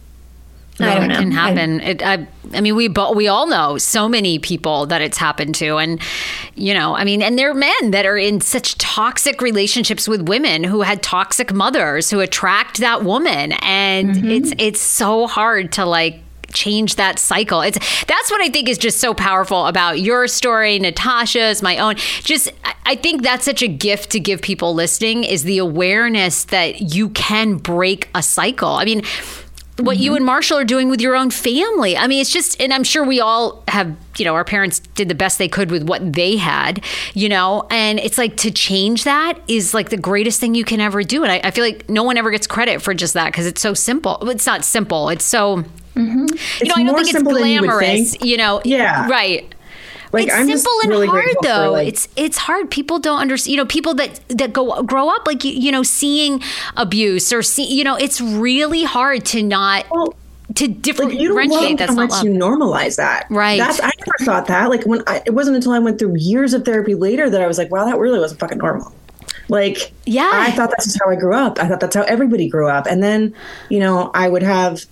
no, 0.80 0.88
I 0.88 0.94
don't 0.94 1.08
know. 1.08 1.14
It 1.14 1.18
can 1.18 1.30
happen. 1.30 1.80
I, 1.80 1.84
it, 1.84 2.02
I, 2.02 2.26
I 2.54 2.60
mean, 2.60 2.74
we 2.74 2.88
we 2.88 3.28
all 3.28 3.46
know 3.46 3.76
so 3.78 4.08
many 4.08 4.38
people 4.38 4.86
that 4.86 5.02
it's 5.02 5.18
happened 5.18 5.54
to, 5.56 5.76
and 5.76 6.00
you 6.54 6.72
know, 6.72 6.96
I 6.96 7.04
mean, 7.04 7.22
and 7.22 7.38
there 7.38 7.50
are 7.50 7.54
men 7.54 7.90
that 7.90 8.06
are 8.06 8.16
in 8.16 8.40
such 8.40 8.78
toxic 8.78 9.42
relationships 9.42 10.08
with 10.08 10.28
women 10.28 10.64
who 10.64 10.80
had 10.82 11.02
toxic 11.02 11.52
mothers 11.52 12.10
who 12.10 12.20
attract 12.20 12.78
that 12.78 13.04
woman, 13.04 13.52
and 13.60 14.14
mm-hmm. 14.14 14.30
it's 14.30 14.52
it's 14.58 14.80
so 14.80 15.26
hard 15.26 15.72
to 15.72 15.84
like 15.84 16.20
change 16.52 16.96
that 16.96 17.18
cycle. 17.18 17.60
It's 17.60 17.78
that's 18.04 18.30
what 18.30 18.40
I 18.40 18.48
think 18.48 18.68
is 18.68 18.78
just 18.78 18.98
so 18.98 19.14
powerful 19.14 19.66
about 19.66 20.00
your 20.00 20.28
story, 20.28 20.78
Natasha's, 20.78 21.62
my 21.62 21.78
own. 21.78 21.96
Just 22.22 22.50
I 22.84 22.96
think 22.96 23.22
that's 23.22 23.44
such 23.44 23.62
a 23.62 23.68
gift 23.68 24.10
to 24.10 24.20
give 24.20 24.42
people 24.42 24.74
listening 24.74 25.24
is 25.24 25.44
the 25.44 25.58
awareness 25.58 26.44
that 26.44 26.94
you 26.94 27.10
can 27.10 27.56
break 27.56 28.08
a 28.14 28.22
cycle. 28.22 28.70
I 28.70 28.84
mean, 28.84 29.02
what 29.78 29.96
mm-hmm. 29.96 30.02
you 30.02 30.16
and 30.16 30.24
Marshall 30.24 30.58
are 30.58 30.64
doing 30.64 30.90
with 30.90 31.00
your 31.00 31.16
own 31.16 31.30
family. 31.30 31.96
I 31.96 32.06
mean, 32.06 32.20
it's 32.20 32.30
just, 32.30 32.60
and 32.60 32.72
I'm 32.74 32.84
sure 32.84 33.04
we 33.04 33.20
all 33.20 33.64
have, 33.68 33.96
you 34.18 34.24
know, 34.24 34.34
our 34.34 34.44
parents 34.44 34.80
did 34.80 35.08
the 35.08 35.14
best 35.14 35.38
they 35.38 35.48
could 35.48 35.70
with 35.70 35.82
what 35.88 36.12
they 36.12 36.36
had, 36.36 36.84
you 37.14 37.28
know, 37.28 37.66
and 37.70 37.98
it's 37.98 38.18
like 38.18 38.36
to 38.38 38.50
change 38.50 39.04
that 39.04 39.40
is 39.48 39.72
like 39.72 39.88
the 39.88 39.96
greatest 39.96 40.40
thing 40.40 40.54
you 40.54 40.64
can 40.64 40.80
ever 40.80 41.02
do. 41.02 41.22
And 41.22 41.32
I, 41.32 41.40
I 41.44 41.50
feel 41.50 41.64
like 41.64 41.88
no 41.88 42.02
one 42.02 42.18
ever 42.18 42.30
gets 42.30 42.46
credit 42.46 42.82
for 42.82 42.92
just 42.92 43.14
that 43.14 43.32
because 43.32 43.46
it's 43.46 43.62
so 43.62 43.72
simple. 43.72 44.28
It's 44.28 44.46
not 44.46 44.64
simple. 44.64 45.08
It's 45.08 45.24
so 45.24 45.64
Mm-hmm. 45.94 46.64
You 46.64 46.68
know, 46.68 46.74
I 46.74 46.84
don't 46.84 47.04
think 47.04 47.14
it's 47.14 47.22
glamorous. 47.22 48.14
You, 48.20 48.30
you, 48.30 48.36
know, 48.38 48.62
yeah, 48.64 49.08
right. 49.08 49.51
Like, 50.12 50.26
it's 50.28 50.34
I'm 50.34 50.46
simple 50.46 50.72
and 50.82 50.90
really 50.90 51.06
hard 51.06 51.36
though. 51.42 51.72
Like, 51.72 51.88
it's 51.88 52.08
it's 52.16 52.36
hard. 52.36 52.70
People 52.70 52.98
don't 52.98 53.18
understand. 53.18 53.52
You 53.52 53.56
know, 53.58 53.66
people 53.66 53.94
that 53.94 54.20
that 54.28 54.52
go 54.52 54.82
grow 54.82 55.08
up 55.08 55.26
like 55.26 55.42
you, 55.44 55.52
you 55.52 55.72
know 55.72 55.82
seeing 55.82 56.42
abuse 56.76 57.32
or 57.32 57.42
see 57.42 57.64
you 57.64 57.82
know 57.82 57.96
it's 57.96 58.20
really 58.20 58.84
hard 58.84 59.24
to 59.26 59.42
not. 59.42 59.86
Well, 59.90 60.14
to 60.54 60.68
differentiate 60.68 61.18
like 61.18 61.20
you 61.20 61.76
don't 61.76 61.78
love 61.78 61.88
how 61.88 61.94
much 61.94 62.10
love. 62.10 62.24
you 62.24 62.30
normalize 62.30 62.96
that 62.96 63.26
right 63.30 63.58
that's 63.58 63.80
i 63.80 63.90
never 63.98 64.24
thought 64.24 64.46
that 64.48 64.68
like 64.68 64.84
when 64.84 65.02
I, 65.06 65.22
it 65.24 65.30
wasn't 65.30 65.56
until 65.56 65.72
i 65.72 65.78
went 65.78 65.98
through 65.98 66.16
years 66.18 66.52
of 66.52 66.66
therapy 66.66 66.94
later 66.94 67.30
that 67.30 67.40
i 67.40 67.46
was 67.46 67.56
like 67.56 67.70
wow 67.70 67.86
that 67.86 67.96
really 67.98 68.18
wasn't 68.18 68.40
fucking 68.40 68.58
normal 68.58 68.92
like 69.48 69.92
yeah 70.04 70.30
i 70.30 70.50
thought 70.50 70.68
that's 70.68 70.84
just 70.84 71.00
how 71.02 71.10
i 71.10 71.16
grew 71.16 71.34
up 71.34 71.58
i 71.58 71.66
thought 71.66 71.80
that's 71.80 71.96
how 71.96 72.02
everybody 72.02 72.50
grew 72.50 72.68
up 72.68 72.86
and 72.86 73.02
then 73.02 73.34
you 73.70 73.78
know 73.78 74.10
i 74.12 74.28
would 74.28 74.42
have 74.42 74.84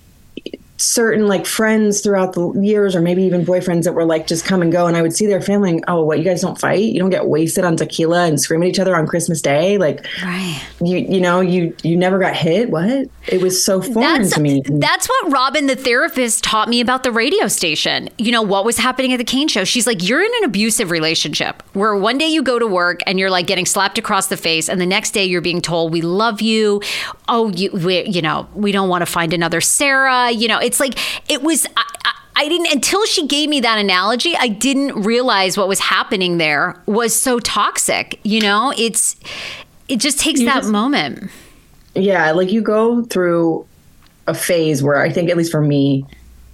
certain 0.81 1.27
like 1.27 1.45
friends 1.45 2.01
throughout 2.01 2.33
the 2.33 2.51
years 2.53 2.95
or 2.95 3.01
maybe 3.01 3.23
even 3.23 3.45
boyfriends 3.45 3.83
that 3.83 3.93
were 3.93 4.03
like 4.03 4.25
just 4.25 4.45
come 4.45 4.61
and 4.61 4.71
go 4.71 4.87
and 4.87 4.97
I 4.97 5.01
would 5.01 5.15
see 5.15 5.27
their 5.27 5.41
family 5.41 5.69
and, 5.71 5.83
oh 5.87 6.03
what 6.03 6.17
you 6.17 6.23
guys 6.23 6.41
don't 6.41 6.59
fight? 6.59 6.81
You 6.81 6.99
don't 6.99 7.11
get 7.11 7.27
wasted 7.27 7.63
on 7.63 7.77
tequila 7.77 8.25
and 8.25 8.41
scream 8.41 8.63
at 8.63 8.69
each 8.69 8.79
other 8.79 8.95
on 8.95 9.05
Christmas 9.05 9.41
Day? 9.41 9.77
Like 9.77 10.05
right. 10.23 10.61
you 10.81 10.97
you 10.97 11.21
know 11.21 11.39
you 11.39 11.75
you 11.83 11.95
never 11.95 12.17
got 12.17 12.35
hit? 12.35 12.71
What? 12.71 13.09
It 13.27 13.41
was 13.41 13.63
so 13.63 13.81
foreign 13.81 14.23
that's, 14.23 14.33
to 14.33 14.41
me. 14.41 14.63
that's 14.65 15.07
what 15.07 15.31
Robin 15.31 15.67
the 15.67 15.75
therapist 15.75 16.43
taught 16.43 16.67
me 16.67 16.81
about 16.81 17.03
the 17.03 17.11
radio 17.11 17.47
station. 17.47 18.09
You 18.17 18.31
know 18.31 18.41
what 18.41 18.65
was 18.65 18.77
happening 18.77 19.13
at 19.13 19.17
the 19.17 19.23
Kane 19.23 19.47
show? 19.47 19.63
She's 19.63 19.85
like 19.85 20.07
you're 20.07 20.23
in 20.23 20.31
an 20.39 20.45
abusive 20.45 20.89
relationship 20.89 21.61
where 21.73 21.95
one 21.95 22.17
day 22.17 22.27
you 22.27 22.41
go 22.41 22.57
to 22.57 22.65
work 22.65 23.01
and 23.05 23.19
you're 23.19 23.29
like 23.29 23.45
getting 23.45 23.67
slapped 23.67 23.99
across 23.99 24.27
the 24.27 24.37
face 24.37 24.67
and 24.67 24.81
the 24.81 24.85
next 24.87 25.11
day 25.11 25.25
you're 25.25 25.41
being 25.41 25.61
told 25.61 25.91
we 25.91 26.01
love 26.01 26.41
you. 26.41 26.81
Oh 27.27 27.49
you 27.49 27.69
we, 27.71 28.03
you 28.07 28.23
know 28.23 28.47
we 28.55 28.71
don't 28.71 28.89
want 28.89 29.03
to 29.03 29.05
find 29.05 29.31
another 29.31 29.61
Sarah 29.61 30.31
you 30.31 30.47
know 30.47 30.59
it's 30.71 30.79
like 30.79 30.97
it 31.29 31.43
was. 31.43 31.65
I, 31.77 31.83
I, 32.05 32.13
I 32.33 32.47
didn't 32.47 32.71
until 32.71 33.05
she 33.05 33.27
gave 33.27 33.49
me 33.49 33.59
that 33.59 33.77
analogy. 33.77 34.35
I 34.35 34.47
didn't 34.47 35.03
realize 35.03 35.57
what 35.57 35.67
was 35.67 35.79
happening 35.79 36.37
there 36.37 36.81
was 36.85 37.13
so 37.13 37.39
toxic. 37.39 38.19
You 38.23 38.39
know, 38.39 38.73
it's 38.77 39.17
it 39.89 39.97
just 39.97 40.19
takes 40.19 40.39
you 40.39 40.45
that 40.45 40.61
just, 40.61 40.71
moment. 40.71 41.29
Yeah, 41.93 42.31
like 42.31 42.51
you 42.51 42.61
go 42.61 43.03
through 43.03 43.67
a 44.27 44.33
phase 44.33 44.81
where 44.81 45.01
I 45.01 45.11
think, 45.11 45.29
at 45.29 45.35
least 45.35 45.51
for 45.51 45.61
me, 45.61 46.05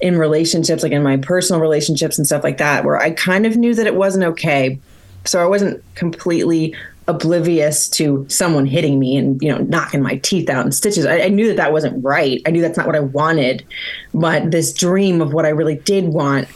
in 0.02 0.18
relationships, 0.18 0.82
like 0.82 0.92
in 0.92 1.04
my 1.04 1.18
personal 1.18 1.62
relationships 1.62 2.18
and 2.18 2.26
stuff 2.26 2.44
like 2.44 2.58
that, 2.58 2.84
where 2.84 2.98
I 2.98 3.12
kind 3.12 3.46
of 3.46 3.56
knew 3.56 3.76
that 3.76 3.86
it 3.86 3.96
wasn't 3.96 4.24
okay. 4.26 4.80
So 5.26 5.44
I 5.44 5.46
wasn't 5.46 5.84
completely 5.94 6.76
oblivious 7.08 7.88
to 7.88 8.26
someone 8.28 8.66
hitting 8.66 9.00
me 9.00 9.16
and 9.16 9.42
you 9.42 9.50
know 9.50 9.60
knocking 9.60 10.02
my 10.02 10.18
teeth 10.18 10.50
out 10.50 10.64
and 10.64 10.76
stitches. 10.76 11.06
I, 11.06 11.22
I, 11.22 11.28
knew 11.30 11.48
that 11.48 11.58
that 11.58 11.72
wasn't 11.72 12.04
right. 12.04 12.42
I 12.46 12.52
knew 12.52 12.62
that's 12.62 12.78
not 12.78 12.86
what 12.86 12.96
i 12.96 13.00
wanted. 13.00 13.66
But 14.14 14.52
this 14.52 14.74
dream 14.74 15.22
of 15.22 15.34
what 15.34 15.46
i 15.46 15.50
really 15.50 15.76
did 15.76 16.06
want 16.06 16.48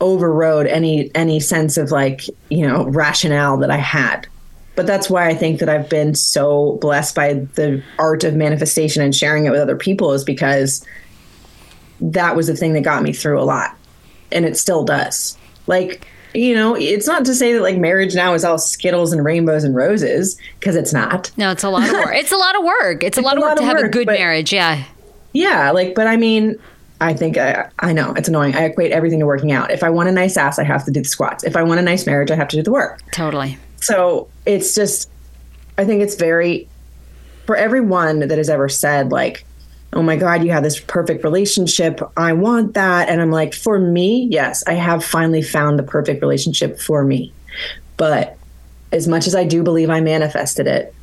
overrode 0.00 0.66
any 0.66 1.14
any 1.14 1.38
sense 1.38 1.76
of 1.76 1.90
like 1.90 2.26
you 2.48 2.66
know 2.66 2.84
rationale 2.86 3.56
that 3.58 3.70
i 3.70 3.76
had. 3.76 4.26
But 4.74 4.86
that's 4.86 5.08
why 5.08 5.28
i 5.28 5.34
think 5.34 5.60
that 5.60 5.68
i've 5.68 5.88
been 5.88 6.14
so 6.14 6.78
blessed 6.80 7.14
by 7.14 7.34
the 7.34 7.82
art 7.98 8.24
of 8.24 8.34
manifestation 8.34 9.02
and 9.02 9.14
sharing 9.14 9.46
it 9.46 9.50
with 9.50 9.60
other 9.60 9.76
people 9.76 10.12
is 10.12 10.24
because 10.24 10.84
that 12.00 12.34
was 12.34 12.46
the 12.46 12.56
thing 12.56 12.72
that 12.72 12.80
got 12.80 13.02
me 13.02 13.12
through 13.12 13.40
a 13.40 13.44
lot. 13.44 13.76
And 14.32 14.44
it 14.44 14.56
still 14.56 14.84
does. 14.84 15.36
Like 15.66 16.06
you 16.34 16.54
know, 16.54 16.74
it's 16.74 17.06
not 17.06 17.24
to 17.24 17.34
say 17.34 17.52
that 17.52 17.62
like 17.62 17.76
marriage 17.76 18.14
now 18.14 18.34
is 18.34 18.44
all 18.44 18.58
skittles 18.58 19.12
and 19.12 19.24
rainbows 19.24 19.64
and 19.64 19.74
roses 19.74 20.40
because 20.58 20.76
it's 20.76 20.92
not. 20.92 21.30
No, 21.36 21.50
it's 21.50 21.64
a 21.64 21.70
lot 21.70 21.88
of 21.88 21.92
work. 21.92 22.14
it's 22.14 22.32
a 22.32 22.36
lot 22.36 22.56
of 22.56 22.64
work. 22.64 23.02
It's, 23.02 23.16
it's 23.16 23.18
a 23.18 23.20
lot 23.22 23.36
of 23.36 23.42
work 23.42 23.56
to 23.56 23.64
have 23.64 23.76
work, 23.76 23.86
a 23.86 23.88
good 23.88 24.06
marriage. 24.06 24.52
Yeah. 24.52 24.84
Yeah. 25.32 25.70
Like, 25.70 25.94
but 25.94 26.06
I 26.06 26.16
mean, 26.16 26.58
I 27.00 27.14
think 27.14 27.38
I, 27.38 27.70
I 27.78 27.92
know 27.92 28.12
it's 28.12 28.28
annoying. 28.28 28.54
I 28.54 28.64
equate 28.64 28.92
everything 28.92 29.20
to 29.20 29.26
working 29.26 29.52
out. 29.52 29.70
If 29.70 29.82
I 29.82 29.90
want 29.90 30.08
a 30.08 30.12
nice 30.12 30.36
ass, 30.36 30.58
I 30.58 30.64
have 30.64 30.84
to 30.84 30.90
do 30.90 31.00
the 31.00 31.08
squats. 31.08 31.44
If 31.44 31.56
I 31.56 31.62
want 31.62 31.80
a 31.80 31.82
nice 31.82 32.06
marriage, 32.06 32.30
I 32.30 32.36
have 32.36 32.48
to 32.48 32.56
do 32.56 32.62
the 32.62 32.72
work. 32.72 33.00
Totally. 33.12 33.58
So 33.76 34.28
it's 34.44 34.74
just, 34.74 35.08
I 35.78 35.84
think 35.84 36.02
it's 36.02 36.16
very, 36.16 36.68
for 37.46 37.56
everyone 37.56 38.20
that 38.20 38.36
has 38.36 38.50
ever 38.50 38.68
said, 38.68 39.10
like, 39.10 39.46
oh 39.92 40.02
my 40.02 40.16
God, 40.16 40.44
you 40.44 40.50
have 40.52 40.62
this 40.62 40.78
perfect 40.78 41.24
relationship. 41.24 42.00
I 42.16 42.32
want 42.32 42.74
that. 42.74 43.08
And 43.08 43.20
I'm 43.20 43.32
like, 43.32 43.54
for 43.54 43.78
me, 43.78 44.28
yes, 44.30 44.62
I 44.66 44.74
have 44.74 45.04
finally 45.04 45.42
found 45.42 45.78
the 45.78 45.82
perfect 45.82 46.20
relationship 46.22 46.78
for 46.78 47.04
me. 47.04 47.32
But 47.96 48.38
as 48.92 49.08
much 49.08 49.26
as 49.26 49.34
I 49.34 49.44
do 49.44 49.62
believe 49.62 49.90
I 49.90 50.00
manifested 50.00 50.66
it, 50.66 50.94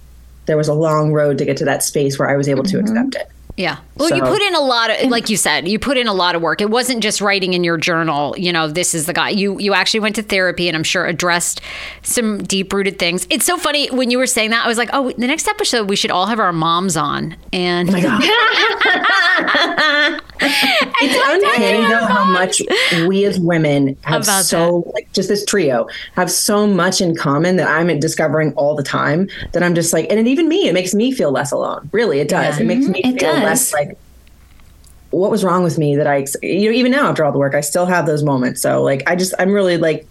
there 0.45 0.57
was 0.57 0.69
a 0.69 0.73
long 0.73 1.11
road 1.11 1.37
to 1.39 1.45
get 1.45 1.57
to 1.57 1.65
that 1.65 1.83
space 1.83 2.17
where 2.17 2.29
I 2.29 2.37
was 2.37 2.47
able 2.47 2.63
to 2.63 2.77
Mm-hmm. 2.77 2.97
accept 2.97 3.15
it. 3.15 3.31
Yeah. 3.57 3.77
Well, 3.95 4.15
you 4.15 4.21
put 4.21 4.39
in 4.43 4.53
a 4.53 4.59
lot 4.59 4.91
of, 4.91 5.09
like 5.09 5.29
you 5.29 5.37
said, 5.37 5.67
you 5.67 5.79
put 5.79 5.97
in 5.97 6.07
a 6.07 6.13
lot 6.13 6.35
of 6.35 6.43
work. 6.43 6.61
It 6.61 6.69
wasn't 6.69 7.01
just 7.01 7.19
writing 7.21 7.53
in 7.55 7.63
your 7.63 7.77
journal, 7.77 8.35
you 8.37 8.53
know, 8.53 8.67
this 8.67 8.93
is 8.93 9.07
the 9.07 9.13
guy. 9.13 9.29
You 9.31 9.57
you 9.59 9.73
actually 9.73 10.01
went 10.01 10.15
to 10.17 10.21
therapy 10.21 10.67
and 10.67 10.77
I'm 10.77 10.83
sure 10.83 11.07
addressed 11.07 11.59
some 12.03 12.43
deep 12.43 12.71
rooted 12.71 12.99
things. 12.99 13.25
It's 13.31 13.45
so 13.45 13.57
funny 13.57 13.87
when 13.87 14.11
you 14.11 14.19
were 14.19 14.27
saying 14.27 14.51
that. 14.51 14.63
I 14.63 14.67
was 14.67 14.77
like, 14.77 14.91
oh, 14.93 15.11
the 15.17 15.25
next 15.25 15.47
episode 15.47 15.89
we 15.89 15.95
should 15.95 16.11
all 16.11 16.27
have 16.27 16.39
our 16.39 16.53
moms 16.53 16.95
on. 16.95 17.35
And 17.51 17.89
It's 20.99 21.15
uncanny 21.25 21.81
though 21.87 22.05
how 22.05 22.25
much 22.25 22.61
we 23.07 23.25
as 23.25 23.39
women 23.39 23.97
have 24.03 24.23
About 24.23 24.45
so 24.45 24.83
like 24.93 25.11
just 25.13 25.29
this 25.29 25.43
trio 25.45 25.87
have 26.15 26.29
so 26.31 26.67
much 26.67 27.01
in 27.01 27.15
common 27.15 27.55
that 27.55 27.67
I'm 27.67 27.87
discovering 27.99 28.53
all 28.53 28.75
the 28.75 28.83
time 28.83 29.27
that 29.53 29.63
I'm 29.63 29.73
just 29.73 29.93
like 29.93 30.07
and 30.11 30.19
it, 30.19 30.27
even 30.27 30.47
me 30.47 30.67
it 30.67 30.73
makes 30.73 30.93
me 30.93 31.11
feel 31.11 31.31
less 31.31 31.51
alone. 31.51 31.89
Really, 31.91 32.19
it 32.19 32.29
does. 32.29 32.57
Yeah. 32.57 32.63
It 32.63 32.67
makes 32.67 32.87
me 32.87 33.01
Mhm, 33.01 33.15
it 33.15 33.19
feel 33.19 33.31
does. 33.33 33.43
Less 33.49 33.73
like 33.73 33.97
what 35.11 35.31
was 35.31 35.43
wrong 35.43 35.63
with 35.63 35.77
me 35.77 35.95
that 35.95 36.07
I 36.07 36.25
you 36.43 36.69
know 36.69 36.75
even 36.75 36.91
now 36.91 37.09
after 37.09 37.23
all 37.23 37.31
the 37.31 37.39
work 37.39 37.55
I 37.55 37.61
still 37.61 37.85
have 37.85 38.05
those 38.05 38.23
moments. 38.23 38.61
So 38.61 38.83
like 38.83 39.03
I 39.07 39.15
just 39.15 39.33
I'm 39.39 39.51
really 39.51 39.77
like 39.77 40.07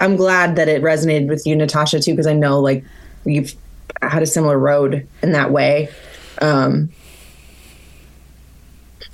I'm 0.00 0.16
glad 0.16 0.56
that 0.56 0.68
it 0.68 0.82
resonated 0.82 1.28
with 1.28 1.46
you 1.46 1.56
Natasha 1.56 2.00
too 2.00 2.12
because 2.12 2.26
I 2.26 2.34
know 2.34 2.60
like 2.60 2.84
you've 3.24 3.54
had 4.02 4.22
a 4.22 4.26
similar 4.26 4.58
road 4.58 5.06
in 5.22 5.32
that 5.32 5.50
way. 5.50 5.88
Um 6.40 6.90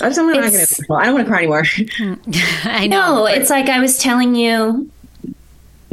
I 0.00 0.08
just 0.08 0.18
I'm 0.18 0.26
not 0.26 0.34
gonna. 0.42 1.00
I 1.00 1.06
don't 1.06 1.14
want 1.14 1.26
to 1.26 1.30
cry 1.30 1.38
anymore. 1.38 1.64
I 2.64 2.86
know. 2.90 3.26
it's 3.26 3.50
like 3.50 3.68
I 3.68 3.78
was 3.78 3.98
telling 3.98 4.34
you, 4.34 4.90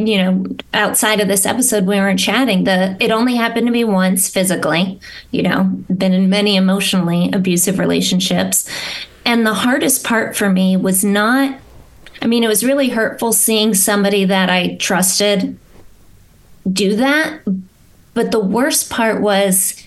you 0.07 0.17
know, 0.17 0.45
outside 0.73 1.19
of 1.19 1.27
this 1.27 1.45
episode, 1.45 1.85
we 1.85 1.97
weren't 1.97 2.19
chatting. 2.19 2.63
The 2.63 2.95
it 2.99 3.11
only 3.11 3.35
happened 3.35 3.67
to 3.67 3.71
me 3.71 3.83
once 3.83 4.29
physically. 4.29 4.99
You 5.31 5.43
know, 5.43 5.63
been 5.95 6.13
in 6.13 6.29
many 6.29 6.55
emotionally 6.55 7.29
abusive 7.33 7.79
relationships, 7.79 8.69
and 9.25 9.45
the 9.45 9.53
hardest 9.53 10.05
part 10.05 10.37
for 10.37 10.49
me 10.49 10.77
was 10.77 11.03
not. 11.03 11.59
I 12.21 12.27
mean, 12.27 12.43
it 12.43 12.47
was 12.47 12.63
really 12.63 12.89
hurtful 12.89 13.33
seeing 13.33 13.73
somebody 13.73 14.25
that 14.25 14.49
I 14.49 14.75
trusted 14.75 15.57
do 16.71 16.95
that. 16.95 17.41
But 18.13 18.31
the 18.31 18.39
worst 18.39 18.89
part 18.89 19.21
was 19.21 19.85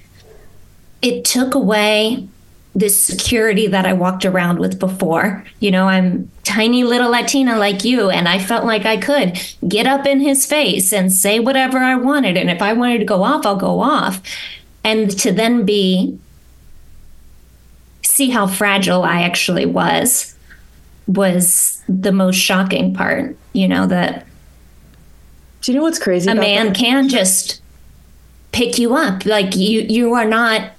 it 1.01 1.25
took 1.25 1.55
away 1.55 2.29
this 2.75 2.99
security 3.01 3.67
that 3.67 3.85
I 3.85 3.93
walked 3.93 4.25
around 4.25 4.59
with 4.59 4.79
before. 4.79 5.45
You 5.61 5.71
know, 5.71 5.89
I'm 5.89 6.31
tiny 6.43 6.85
little 6.85 7.11
Latina 7.11 7.59
like 7.59 7.85
you, 7.85 8.09
and 8.09 8.27
I 8.29 8.39
felt 8.39 8.65
like 8.65 8.87
I 8.87 8.97
could 8.97 9.39
get 9.69 9.87
up 9.87 10.07
in 10.07 10.21
his 10.21 10.47
face 10.47 10.93
and 10.93 11.13
say 11.13 11.39
whatever 11.39 11.79
I 11.79 11.97
wanted. 11.97 12.37
And 12.37 12.49
if 12.51 12.63
I 12.63 12.73
wanted 12.73 12.99
to 12.99 13.05
go 13.05 13.23
off, 13.23 13.45
I'll 13.45 13.57
go 13.57 13.81
off. 13.81 14.23
And 14.85 15.11
to 15.19 15.33
then 15.33 15.65
be, 15.65 16.19
see 18.03 18.31
how 18.31 18.47
fragile 18.47 19.03
I 19.03 19.23
actually 19.23 19.67
was, 19.67 20.35
was 21.07 21.83
the 21.89 22.13
most 22.13 22.37
shocking 22.37 22.95
part. 22.95 23.37
You 23.53 23.69
know, 23.69 23.87
that 23.87 24.27
Do 25.61 25.73
you 25.73 25.79
know 25.79 25.85
what's 25.85 25.99
crazy? 25.99 26.31
a 26.31 26.35
man 26.35 26.69
that? 26.69 26.77
can 26.77 27.09
just 27.09 27.61
pick 28.53 28.79
you 28.79 28.95
up 28.95 29.25
like 29.25 29.57
you 29.57 29.81
you 29.89 30.13
are 30.13 30.27
not 30.27 30.73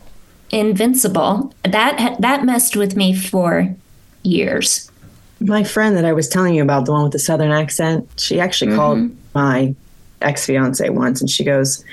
invincible 0.54 1.54
that 1.64 2.16
that 2.20 2.46
messed 2.46 2.76
with 2.76 2.96
me 2.96 3.14
for 3.16 3.76
years 4.22 4.92
My 5.40 5.64
friend 5.64 5.98
that 5.98 6.06
I 6.06 6.14
was 6.14 6.30
telling 6.30 6.56
you 6.56 6.62
about, 6.62 6.86
the 6.86 6.94
one 6.94 7.04
with 7.04 7.12
the 7.12 7.20
southern 7.20 7.52
accent, 7.52 8.08
she 8.18 8.40
actually 8.40 8.72
mm-hmm. 8.72 8.78
called 8.78 9.12
my 9.34 9.76
ex 10.22 10.46
fiance 10.46 10.88
once 10.90 11.20
and 11.20 11.30
she 11.30 11.44
goes, 11.44 11.84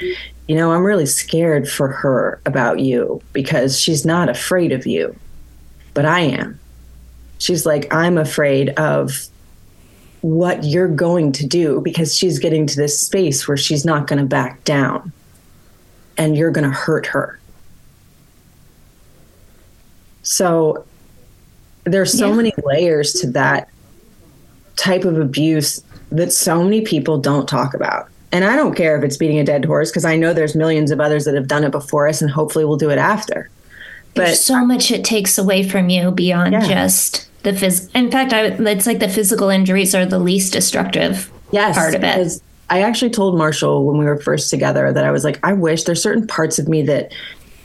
You 0.46 0.56
know, 0.56 0.72
I'm 0.72 0.84
really 0.84 1.06
scared 1.06 1.68
for 1.68 1.88
her 1.88 2.40
about 2.46 2.78
you 2.80 3.20
because 3.32 3.80
she's 3.80 4.04
not 4.06 4.28
afraid 4.28 4.72
of 4.72 4.86
you, 4.86 5.16
but 5.94 6.04
I 6.04 6.20
am. 6.20 6.60
She's 7.38 7.64
like, 7.64 7.92
I'm 7.92 8.18
afraid 8.18 8.68
of 8.70 9.26
what 10.20 10.62
you're 10.62 10.86
going 10.86 11.32
to 11.32 11.46
do 11.46 11.80
because 11.80 12.14
she's 12.14 12.38
getting 12.38 12.66
to 12.66 12.76
this 12.76 13.00
space 13.00 13.48
where 13.48 13.56
she's 13.56 13.86
not 13.86 14.06
going 14.06 14.18
to 14.18 14.26
back 14.26 14.62
down 14.64 15.12
and 16.18 16.36
you're 16.36 16.50
going 16.50 16.70
to 16.70 16.76
hurt 16.76 17.06
her. 17.06 17.39
So 20.22 20.84
there's 21.84 22.16
so 22.16 22.28
Yeah. 22.28 22.34
many 22.36 22.52
layers 22.64 23.12
to 23.14 23.30
that 23.32 23.68
type 24.76 25.04
of 25.04 25.18
abuse 25.18 25.82
that 26.12 26.32
so 26.32 26.62
many 26.62 26.80
people 26.80 27.18
don't 27.18 27.48
talk 27.48 27.74
about. 27.74 28.08
And 28.32 28.44
I 28.44 28.54
don't 28.56 28.74
care 28.74 28.96
if 28.96 29.02
it's 29.04 29.16
beating 29.16 29.38
a 29.38 29.44
dead 29.44 29.64
horse 29.64 29.90
because 29.90 30.04
I 30.04 30.16
know 30.16 30.32
there's 30.32 30.54
millions 30.54 30.90
of 30.90 31.00
others 31.00 31.24
that 31.24 31.34
have 31.34 31.48
done 31.48 31.64
it 31.64 31.70
before 31.72 32.06
us 32.08 32.22
and 32.22 32.30
hopefully 32.30 32.64
we'll 32.64 32.76
do 32.76 32.90
it 32.90 32.98
after. 32.98 33.48
But 34.14 34.26
there's 34.26 34.40
so 34.40 34.64
much 34.64 34.90
it 34.90 35.04
takes 35.04 35.38
away 35.38 35.68
from 35.68 35.88
you 35.88 36.10
beyond 36.10 36.52
Yeah. 36.52 36.66
just 36.66 37.26
the 37.42 37.52
phys 37.52 37.88
in 37.94 38.10
fact 38.10 38.32
I, 38.32 38.46
it's 38.46 38.86
like 38.86 38.98
the 38.98 39.08
physical 39.08 39.48
injuries 39.48 39.94
are 39.94 40.04
the 40.04 40.18
least 40.18 40.52
destructive 40.52 41.30
yes, 41.52 41.76
part 41.76 41.94
of 41.94 42.04
it 42.04 42.14
because 42.16 42.42
I 42.68 42.82
actually 42.82 43.10
told 43.10 43.36
Marshall 43.38 43.84
when 43.84 43.98
we 43.98 44.04
were 44.04 44.18
first 44.20 44.50
together 44.50 44.92
that 44.92 45.04
I 45.04 45.10
was 45.10 45.24
like, 45.24 45.40
I 45.42 45.52
wish 45.54 45.84
there's 45.84 46.00
certain 46.02 46.26
parts 46.26 46.58
of 46.60 46.68
me 46.68 46.82
that 46.82 47.12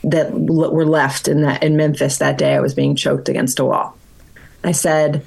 that 0.06 0.32
l- 0.32 0.72
were 0.72 0.86
left 0.86 1.28
in 1.28 1.42
that 1.42 1.62
in 1.62 1.76
Memphis 1.76 2.18
that 2.18 2.38
day 2.38 2.54
I 2.54 2.60
was 2.60 2.74
being 2.74 2.96
choked 2.96 3.28
against 3.28 3.58
a 3.58 3.64
wall. 3.64 3.96
I 4.64 4.72
said, 4.72 5.24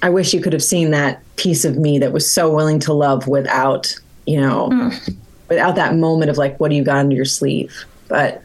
I 0.00 0.10
wish 0.10 0.32
you 0.32 0.40
could 0.40 0.52
have 0.52 0.62
seen 0.62 0.90
that 0.90 1.22
piece 1.36 1.64
of 1.64 1.76
me 1.76 1.98
that 1.98 2.12
was 2.12 2.30
so 2.30 2.54
willing 2.54 2.78
to 2.80 2.92
love 2.92 3.26
without, 3.26 3.94
you 4.26 4.40
know, 4.40 4.68
mm. 4.70 5.16
without 5.48 5.76
that 5.76 5.94
moment 5.94 6.30
of 6.30 6.38
like, 6.38 6.58
what 6.60 6.70
do 6.70 6.76
you 6.76 6.84
got 6.84 6.98
under 6.98 7.16
your 7.16 7.24
sleeve? 7.24 7.84
But 8.08 8.42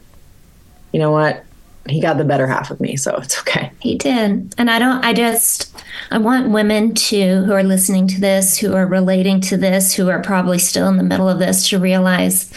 you 0.92 0.98
know 0.98 1.10
what? 1.10 1.44
He 1.88 2.00
got 2.00 2.18
the 2.18 2.24
better 2.24 2.46
half 2.46 2.70
of 2.70 2.80
me, 2.80 2.96
so 2.96 3.14
it's 3.16 3.38
okay. 3.40 3.72
He 3.80 3.96
did. 3.96 4.54
And 4.58 4.70
I 4.70 4.78
don't, 4.78 5.04
I 5.04 5.12
just, 5.12 5.74
I 6.10 6.18
want 6.18 6.50
women 6.50 6.94
to, 6.94 7.44
who 7.44 7.52
are 7.52 7.62
listening 7.62 8.06
to 8.08 8.20
this, 8.20 8.58
who 8.58 8.74
are 8.74 8.86
relating 8.86 9.40
to 9.42 9.56
this, 9.56 9.94
who 9.94 10.08
are 10.08 10.22
probably 10.22 10.58
still 10.58 10.88
in 10.88 10.98
the 10.98 11.02
middle 11.02 11.28
of 11.28 11.38
this, 11.38 11.68
to 11.70 11.78
realize 11.78 12.52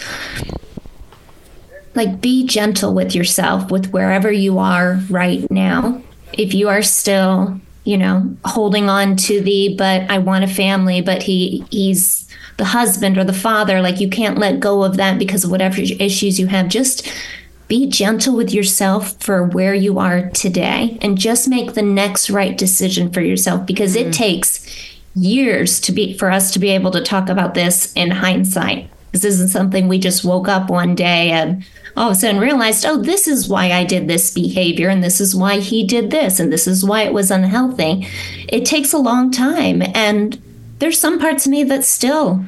like, 1.95 2.21
be 2.21 2.45
gentle 2.45 2.93
with 2.93 3.13
yourself, 3.13 3.69
with 3.69 3.91
wherever 3.91 4.31
you 4.31 4.59
are 4.59 4.99
right 5.09 5.49
now. 5.51 6.01
If 6.33 6.53
you 6.53 6.69
are 6.69 6.81
still, 6.81 7.59
you 7.83 7.97
know, 7.97 8.35
holding 8.45 8.89
on 8.89 9.15
to 9.17 9.41
the, 9.41 9.75
but 9.77 10.09
I 10.09 10.17
want 10.17 10.43
a 10.43 10.47
family, 10.47 11.01
but 11.01 11.23
he, 11.23 11.65
he's 11.69 12.27
the 12.57 12.65
husband 12.65 13.17
or 13.17 13.23
the 13.23 13.33
father, 13.33 13.81
like, 13.81 13.99
you 13.99 14.09
can't 14.09 14.37
let 14.37 14.59
go 14.59 14.83
of 14.83 14.97
that 14.97 15.19
because 15.19 15.43
of 15.43 15.51
whatever 15.51 15.81
issues 15.81 16.39
you 16.39 16.47
have. 16.47 16.67
Just, 16.69 17.11
be 17.69 17.87
gentle 17.87 18.35
with 18.35 18.53
yourself 18.53 19.19
for 19.23 19.43
where 19.43 19.73
you 19.73 19.97
are 19.97 20.29
today 20.31 20.97
and 21.01 21.17
just 21.17 21.47
make 21.47 21.73
the 21.73 21.81
next 21.81 22.29
right 22.29 22.57
decision 22.57 23.11
for 23.11 23.21
yourself 23.21 23.65
because 23.65 23.95
it 23.95 24.07
mm. 24.07 24.13
takes 24.13 24.67
years 25.15 25.79
to 25.79 25.91
be 25.91 26.15
for 26.17 26.29
us 26.29 26.51
to 26.51 26.59
be 26.59 26.69
able 26.69 26.91
to 26.91 27.01
talk 27.01 27.29
about 27.29 27.53
this 27.53 27.93
in 27.93 28.11
hindsight 28.11 28.89
this 29.13 29.23
isn't 29.23 29.47
something 29.47 29.87
we 29.87 29.99
just 29.99 30.25
woke 30.25 30.47
up 30.49 30.69
one 30.69 30.95
day 30.95 31.31
and 31.31 31.63
all 31.95 32.09
of 32.09 32.13
a 32.13 32.15
sudden 32.15 32.39
realized 32.39 32.85
oh 32.85 32.97
this 32.97 33.27
is 33.27 33.47
why 33.47 33.71
i 33.71 33.83
did 33.83 34.07
this 34.07 34.31
behavior 34.31 34.89
and 34.89 35.03
this 35.03 35.19
is 35.21 35.35
why 35.35 35.59
he 35.59 35.83
did 35.85 36.11
this 36.11 36.39
and 36.39 36.51
this 36.51 36.67
is 36.67 36.83
why 36.83 37.03
it 37.03 37.13
was 37.13 37.31
unhealthy 37.31 38.07
it 38.49 38.65
takes 38.65 38.93
a 38.93 38.97
long 38.97 39.31
time 39.31 39.81
and 39.93 40.41
there's 40.79 40.99
some 40.99 41.19
parts 41.19 41.45
of 41.45 41.51
me 41.51 41.63
that 41.63 41.83
still 41.83 42.43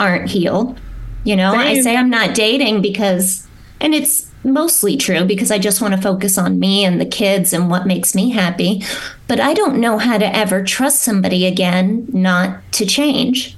aren't 0.00 0.30
healed 0.30 0.78
you 1.24 1.36
know 1.36 1.52
i 1.52 1.80
say 1.80 1.96
i'm 1.96 2.10
not 2.10 2.34
dating 2.34 2.80
because 2.80 3.46
and 3.80 3.94
it's 3.94 4.28
mostly 4.44 4.96
true 4.96 5.24
because 5.24 5.50
I 5.50 5.58
just 5.58 5.80
want 5.80 5.94
to 5.94 6.00
focus 6.00 6.38
on 6.38 6.58
me 6.58 6.84
and 6.84 7.00
the 7.00 7.06
kids 7.06 7.52
and 7.52 7.70
what 7.70 7.86
makes 7.86 8.14
me 8.14 8.30
happy. 8.30 8.82
But 9.26 9.40
I 9.40 9.54
don't 9.54 9.80
know 9.80 9.98
how 9.98 10.18
to 10.18 10.36
ever 10.36 10.62
trust 10.62 11.02
somebody 11.02 11.46
again 11.46 12.06
not 12.12 12.60
to 12.72 12.86
change. 12.86 13.56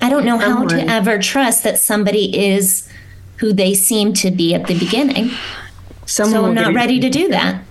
I 0.00 0.10
don't 0.10 0.24
know 0.24 0.38
how 0.38 0.64
to 0.66 0.80
ever 0.88 1.18
trust 1.18 1.64
that 1.64 1.78
somebody 1.78 2.36
is 2.38 2.88
who 3.38 3.52
they 3.52 3.74
seem 3.74 4.12
to 4.14 4.30
be 4.30 4.54
at 4.54 4.66
the 4.66 4.78
beginning. 4.78 5.30
Someone 6.06 6.32
so 6.32 6.44
I'm 6.46 6.54
not 6.54 6.74
ready 6.74 7.00
to 7.00 7.10
do 7.10 7.28
that. 7.28 7.62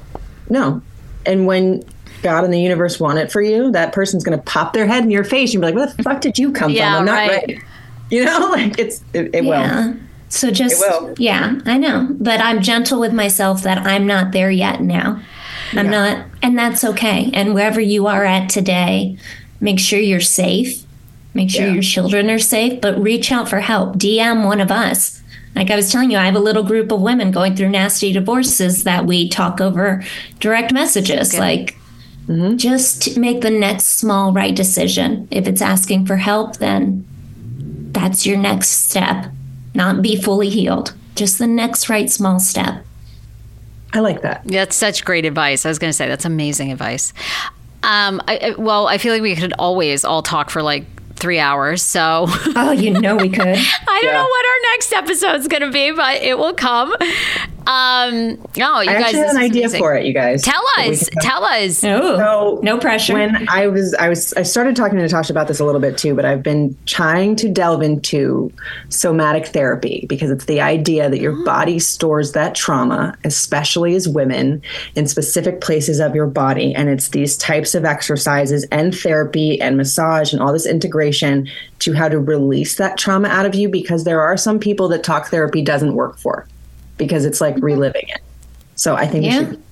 No. 0.49 0.81
And 1.25 1.45
when 1.45 1.83
God 2.21 2.43
and 2.43 2.53
the 2.53 2.59
universe 2.59 2.99
want 2.99 3.19
it 3.19 3.31
for 3.31 3.41
you, 3.41 3.71
that 3.71 3.93
person's 3.93 4.23
going 4.23 4.37
to 4.37 4.43
pop 4.43 4.73
their 4.73 4.85
head 4.87 5.03
in 5.03 5.11
your 5.11 5.23
face 5.23 5.53
and 5.53 5.61
be 5.61 5.67
like, 5.67 5.75
"Where 5.75 5.87
the 5.87 6.03
fuck 6.03 6.21
did 6.21 6.37
you 6.37 6.51
come 6.51 6.71
Yeah, 6.71 6.91
from? 6.93 6.99
I'm 6.99 7.05
not 7.05 7.13
right. 7.13 7.29
ready." 7.41 7.61
You 8.09 8.25
know, 8.25 8.49
like 8.51 8.79
it's 8.79 9.03
it, 9.13 9.33
it 9.35 9.43
yeah. 9.43 9.87
will. 9.87 9.95
So 10.29 10.51
just 10.51 10.81
It 10.81 11.01
will. 11.01 11.15
yeah, 11.17 11.59
I 11.65 11.77
know, 11.77 12.07
but 12.19 12.39
I'm 12.41 12.61
gentle 12.61 12.99
with 12.99 13.13
myself 13.13 13.63
that 13.63 13.77
I'm 13.79 14.05
not 14.05 14.33
there 14.33 14.51
yet 14.51 14.81
now. 14.81 15.21
I'm 15.73 15.89
not, 15.89 16.25
and 16.41 16.57
that's 16.57 16.83
okay. 16.83 17.29
And 17.33 17.53
wherever 17.53 17.79
you 17.81 18.07
are 18.07 18.23
at 18.25 18.49
today, 18.49 19.17
make 19.61 19.79
sure 19.79 19.99
you're 19.99 20.19
safe. 20.21 20.83
Make 21.33 21.49
sure 21.49 21.67
Yeah. 21.67 21.73
your 21.73 21.81
children 21.83 22.29
are 22.29 22.39
safe, 22.39 22.81
but 22.81 23.01
reach 23.01 23.31
out 23.31 23.47
for 23.49 23.59
help. 23.61 23.97
DM 23.97 24.45
one 24.45 24.59
of 24.61 24.71
us. 24.71 25.16
Like 25.57 25.71
I 25.71 25.75
was 25.75 25.91
telling 25.91 26.11
you, 26.11 26.17
I 26.17 26.25
have 26.25 26.35
a 26.35 26.39
little 26.39 26.63
group 26.63 26.91
of 26.91 27.01
women 27.01 27.31
going 27.31 27.55
through 27.55 27.69
nasty 27.69 28.11
divorces 28.13 28.83
that 28.83 29.05
we 29.05 29.27
talk 29.27 29.59
over 29.59 30.03
direct 30.39 30.71
messages. 30.71 31.33
Okay. 31.33 31.39
Like, 31.39 31.77
just 32.57 33.17
make 33.17 33.41
the 33.41 33.49
next 33.49 33.85
small 33.85 34.33
right 34.33 34.55
decision. 34.55 35.27
If 35.31 35.47
it's 35.47 35.61
asking 35.61 36.05
for 36.05 36.17
help, 36.17 36.57
then 36.57 37.05
that's 37.91 38.25
your 38.25 38.37
next 38.37 38.69
step. 38.69 39.31
Not 39.73 40.01
be 40.01 40.15
fully 40.21 40.49
healed, 40.49 40.93
just 41.15 41.39
the 41.39 41.47
next 41.47 41.87
right 41.89 42.09
small 42.09 42.39
step. 42.39 42.83
I 43.93 43.99
like 44.01 44.21
that. 44.21 44.41
That's 44.45 44.75
such 44.75 45.05
great 45.05 45.23
advice. 45.25 45.65
I 45.65 45.69
was 45.69 45.79
going 45.79 45.89
to 45.89 45.93
say 45.93 46.07
that's 46.07 46.25
amazing 46.25 46.71
advice. 46.71 47.13
Um, 47.83 48.21
I, 48.27 48.37
I- 48.37 48.55
well, 48.57 48.87
I 48.87 48.97
feel 48.97 49.13
like 49.13 49.21
we 49.21 49.35
could 49.35 49.53
always 49.57 50.03
all 50.03 50.21
talk 50.21 50.49
for 50.49 50.61
like 50.61 50.85
three 51.17 51.39
hours. 51.39 51.81
So 51.81 52.25
Oh, 52.55 52.71
you 52.71 52.91
know 52.91 53.15
we 53.15 53.29
could. 53.29 53.41
I 53.87 53.99
don't 54.01 54.13
know 54.13 54.27
what 54.27 54.45
our 54.45 54.71
next 54.71 54.93
episode 54.93 55.35
is 55.41 55.47
going 55.47 55.63
to 55.63 55.71
be, 55.71 55.91
but 55.91 56.21
it 56.21 56.37
will 56.37 56.53
come. 56.53 56.93
Um, 57.67 58.37
no, 58.55 58.79
you 58.79 58.89
I 58.89 59.01
guys, 59.01 59.11
have 59.15 59.31
an 59.31 59.37
idea 59.37 59.63
amazing. 59.63 59.79
for 59.79 59.93
it, 59.93 60.05
you 60.05 60.13
guys. 60.13 60.41
Tell 60.41 60.63
us. 60.79 61.09
Tell 61.19 61.43
us. 61.43 61.83
Oh, 61.83 62.55
So 62.55 62.59
no 62.63 62.77
pressure. 62.77 63.13
When 63.13 63.45
I 63.49 63.67
was, 63.67 63.93
I 63.95 64.07
was, 64.07 64.31
I 64.33 64.43
started 64.43 64.77
talking 64.77 64.95
to 64.95 65.01
Natasha 65.03 65.33
about 65.33 65.49
this 65.49 65.59
a 65.59 65.65
little 65.65 65.81
bit 65.81 65.97
too, 65.97 66.15
but 66.15 66.23
I've 66.23 66.41
been 66.41 66.77
trying 66.85 67.35
to 67.37 67.49
delve 67.49 67.81
into 67.81 68.53
somatic 68.87 69.47
therapy 69.47 70.05
because 70.07 70.31
it's 70.31 70.45
the 70.45 70.61
idea 70.61 71.09
that 71.09 71.19
your 71.19 71.43
body 71.43 71.77
stores 71.79 72.31
that 72.31 72.55
trauma, 72.55 73.17
especially 73.25 73.95
as 73.95 74.07
women, 74.07 74.61
in 74.95 75.05
specific 75.05 75.59
places 75.59 75.99
of 75.99 76.15
your 76.15 76.27
body, 76.27 76.73
and 76.73 76.87
it's 76.87 77.09
these 77.09 77.35
types 77.35 77.75
of 77.75 77.83
exercises 77.83 78.65
and 78.71 78.95
therapy 78.95 79.59
and 79.59 79.75
massage 79.75 80.31
and 80.31 80.41
all 80.41 80.53
this 80.53 80.65
integration 80.65 81.06
to 81.79 81.93
how 81.93 82.09
to 82.09 82.19
release 82.19 82.75
that 82.77 82.97
trauma 82.97 83.27
out 83.27 83.45
of 83.45 83.55
you 83.55 83.69
because 83.69 84.03
there 84.03 84.21
are 84.21 84.37
some 84.37 84.59
people 84.59 84.87
that 84.89 85.03
talk 85.03 85.27
therapy 85.27 85.61
doesn't 85.61 85.93
work 85.95 86.17
for 86.17 86.47
because 86.97 87.25
it's 87.25 87.41
like 87.41 87.55
mm-hmm. 87.55 87.65
reliving 87.65 88.05
it. 88.07 88.21
So 88.75 88.95
I 88.95 89.07
think 89.07 89.25
Yeah. 89.25 89.39
we 89.39 89.45
should 89.45 89.63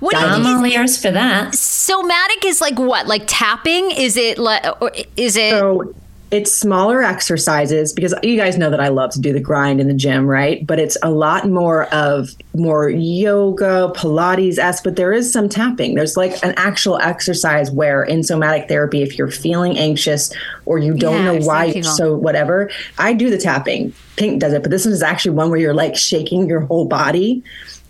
What 0.00 0.12
do 0.12 0.18
I'm 0.18 0.42
you, 0.42 0.48
all 0.48 0.66
ears 0.66 1.00
for 1.00 1.10
that. 1.10 1.54
somatic 1.54 2.44
is 2.44 2.60
like 2.60 2.78
what? 2.78 3.06
Like 3.06 3.24
tapping? 3.26 3.90
Is 3.90 4.16
it 4.16 4.38
like, 4.38 4.64
or 4.80 4.92
is 5.16 5.36
it? 5.36 5.50
So 5.50 5.94
it's 6.34 6.50
smaller 6.50 7.00
exercises 7.00 7.92
because 7.92 8.12
you 8.24 8.36
guys 8.36 8.58
know 8.58 8.68
that 8.68 8.80
I 8.80 8.88
love 8.88 9.10
to 9.12 9.20
do 9.20 9.32
the 9.32 9.38
grind 9.38 9.80
in 9.80 9.86
the 9.86 9.94
gym, 9.94 10.26
right? 10.26 10.66
But 10.66 10.80
it's 10.80 10.96
a 11.00 11.08
lot 11.10 11.48
more 11.48 11.84
of 11.94 12.30
more 12.56 12.90
yoga, 12.90 13.92
Pilates 13.94 14.58
esque, 14.58 14.82
but 14.82 14.96
there 14.96 15.12
is 15.12 15.32
some 15.32 15.48
tapping. 15.48 15.94
There's 15.94 16.16
like 16.16 16.32
an 16.44 16.52
actual 16.56 16.98
exercise 16.98 17.70
where 17.70 18.02
in 18.02 18.24
somatic 18.24 18.66
therapy, 18.68 19.00
if 19.00 19.16
you're 19.16 19.30
feeling 19.30 19.78
anxious 19.78 20.32
or 20.66 20.78
you 20.78 20.94
don't 20.94 21.24
Yeah, 21.24 21.32
know 21.38 21.46
why, 21.46 21.72
people. 21.72 21.90
so 21.90 22.16
whatever, 22.16 22.68
I 22.98 23.12
do 23.12 23.30
the 23.30 23.38
tapping. 23.38 23.94
Pink 24.16 24.40
does 24.40 24.52
it, 24.54 24.62
but 24.62 24.72
this 24.72 24.84
one 24.84 24.92
is 24.92 25.04
actually 25.04 25.36
one 25.36 25.50
where 25.50 25.60
you're 25.60 25.72
like 25.72 25.94
shaking 25.94 26.48
your 26.48 26.60
whole 26.62 26.86
body 26.86 27.44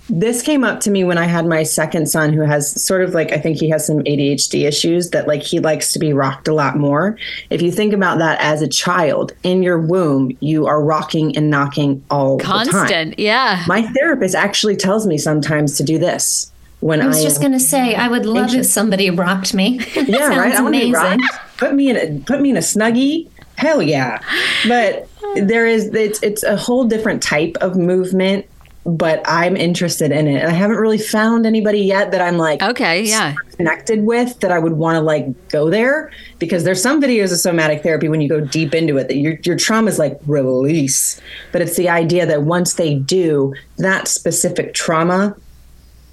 this 0.08 0.42
came 0.42 0.64
up 0.64 0.80
to 0.80 0.90
me 0.90 1.02
when 1.04 1.16
I 1.16 1.24
had 1.24 1.46
my 1.46 1.62
second 1.62 2.06
son, 2.08 2.32
who 2.32 2.42
has 2.42 2.82
sort 2.82 3.02
of 3.02 3.14
like, 3.14 3.32
I 3.32 3.38
think 3.38 3.58
he 3.58 3.70
has 3.70 3.86
some 3.86 4.00
ADHD 4.00 4.66
issues 4.66 5.10
that 5.10 5.26
like 5.26 5.42
he 5.42 5.60
likes 5.60 5.92
to 5.94 5.98
be 5.98 6.12
rocked 6.12 6.46
a 6.46 6.52
lot 6.54 6.76
more. 6.76 7.16
If 7.50 7.62
you 7.62 7.72
think 7.72 7.92
about 7.92 8.18
that 8.18 8.40
as 8.40 8.60
a 8.60 8.68
child 8.68 9.32
in 9.42 9.62
your 9.62 9.78
womb, 9.78 10.36
you 10.40 10.66
are 10.66 10.82
rocking 10.82 11.36
and 11.36 11.50
knocking 11.50 12.04
all 12.10 12.36
the 12.36 12.44
time. 12.44 12.68
Constant, 12.68 13.18
yeah. 13.18 13.64
My 13.66 13.82
therapist 13.82 14.34
actually 14.34 14.76
tells 14.76 15.06
me 15.06 15.16
sometimes 15.16 15.76
to 15.78 15.82
do 15.82 15.98
this 15.98 16.52
when 16.84 17.00
I 17.00 17.06
was 17.06 17.20
I 17.20 17.22
just 17.22 17.40
going 17.40 17.52
to 17.52 17.60
say, 17.60 17.94
I 17.94 18.08
would 18.08 18.26
love 18.26 18.54
if 18.54 18.66
somebody 18.66 19.08
rocked 19.08 19.54
me. 19.54 19.80
Yeah, 19.94 20.18
sounds 20.18 20.36
right. 20.36 20.54
I 20.54 20.60
want 20.60 20.74
to 20.74 20.80
be 20.80 20.90
amazing. 20.90 21.20
rocked. 21.20 21.56
Put 21.56 21.74
me 21.74 21.88
in 21.88 21.96
a 21.96 22.20
put 22.24 22.42
me 22.42 22.50
in 22.50 22.56
a 22.58 22.60
snuggie. 22.60 23.28
Hell 23.56 23.80
yeah! 23.80 24.20
But 24.68 25.08
there 25.36 25.66
is 25.66 25.86
it's 25.94 26.22
it's 26.22 26.42
a 26.42 26.56
whole 26.56 26.84
different 26.84 27.22
type 27.22 27.56
of 27.62 27.76
movement. 27.76 28.44
But 28.86 29.22
I'm 29.24 29.56
interested 29.56 30.12
in 30.12 30.28
it, 30.28 30.42
and 30.42 30.48
I 30.48 30.54
haven't 30.54 30.76
really 30.76 30.98
found 30.98 31.46
anybody 31.46 31.80
yet 31.80 32.10
that 32.12 32.20
I'm 32.20 32.36
like 32.36 32.62
Okay, 32.62 33.02
yeah. 33.04 33.34
connected 33.56 34.04
with 34.04 34.40
that 34.40 34.52
I 34.52 34.58
would 34.58 34.74
want 34.74 34.96
to 34.96 35.00
like 35.00 35.48
go 35.48 35.70
there 35.70 36.10
because 36.38 36.64
there's 36.64 36.82
some 36.82 37.00
videos 37.00 37.32
of 37.32 37.38
somatic 37.38 37.82
therapy 37.82 38.10
when 38.10 38.20
you 38.20 38.28
go 38.28 38.40
deep 38.40 38.74
into 38.74 38.98
it 38.98 39.08
that 39.08 39.16
your 39.16 39.38
your 39.42 39.56
trauma 39.56 39.88
is 39.88 39.98
like 39.98 40.20
release, 40.26 41.18
but 41.50 41.62
it's 41.62 41.76
the 41.76 41.88
idea 41.88 42.26
that 42.26 42.42
once 42.42 42.74
they 42.74 42.94
do 42.94 43.54
that 43.78 44.06
specific 44.06 44.74
trauma, 44.74 45.34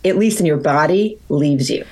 at 0.06 0.18
least 0.18 0.40
in 0.40 0.46
your 0.46 0.58
body, 0.58 1.18
leaves 1.28 1.70
you. 1.70 1.86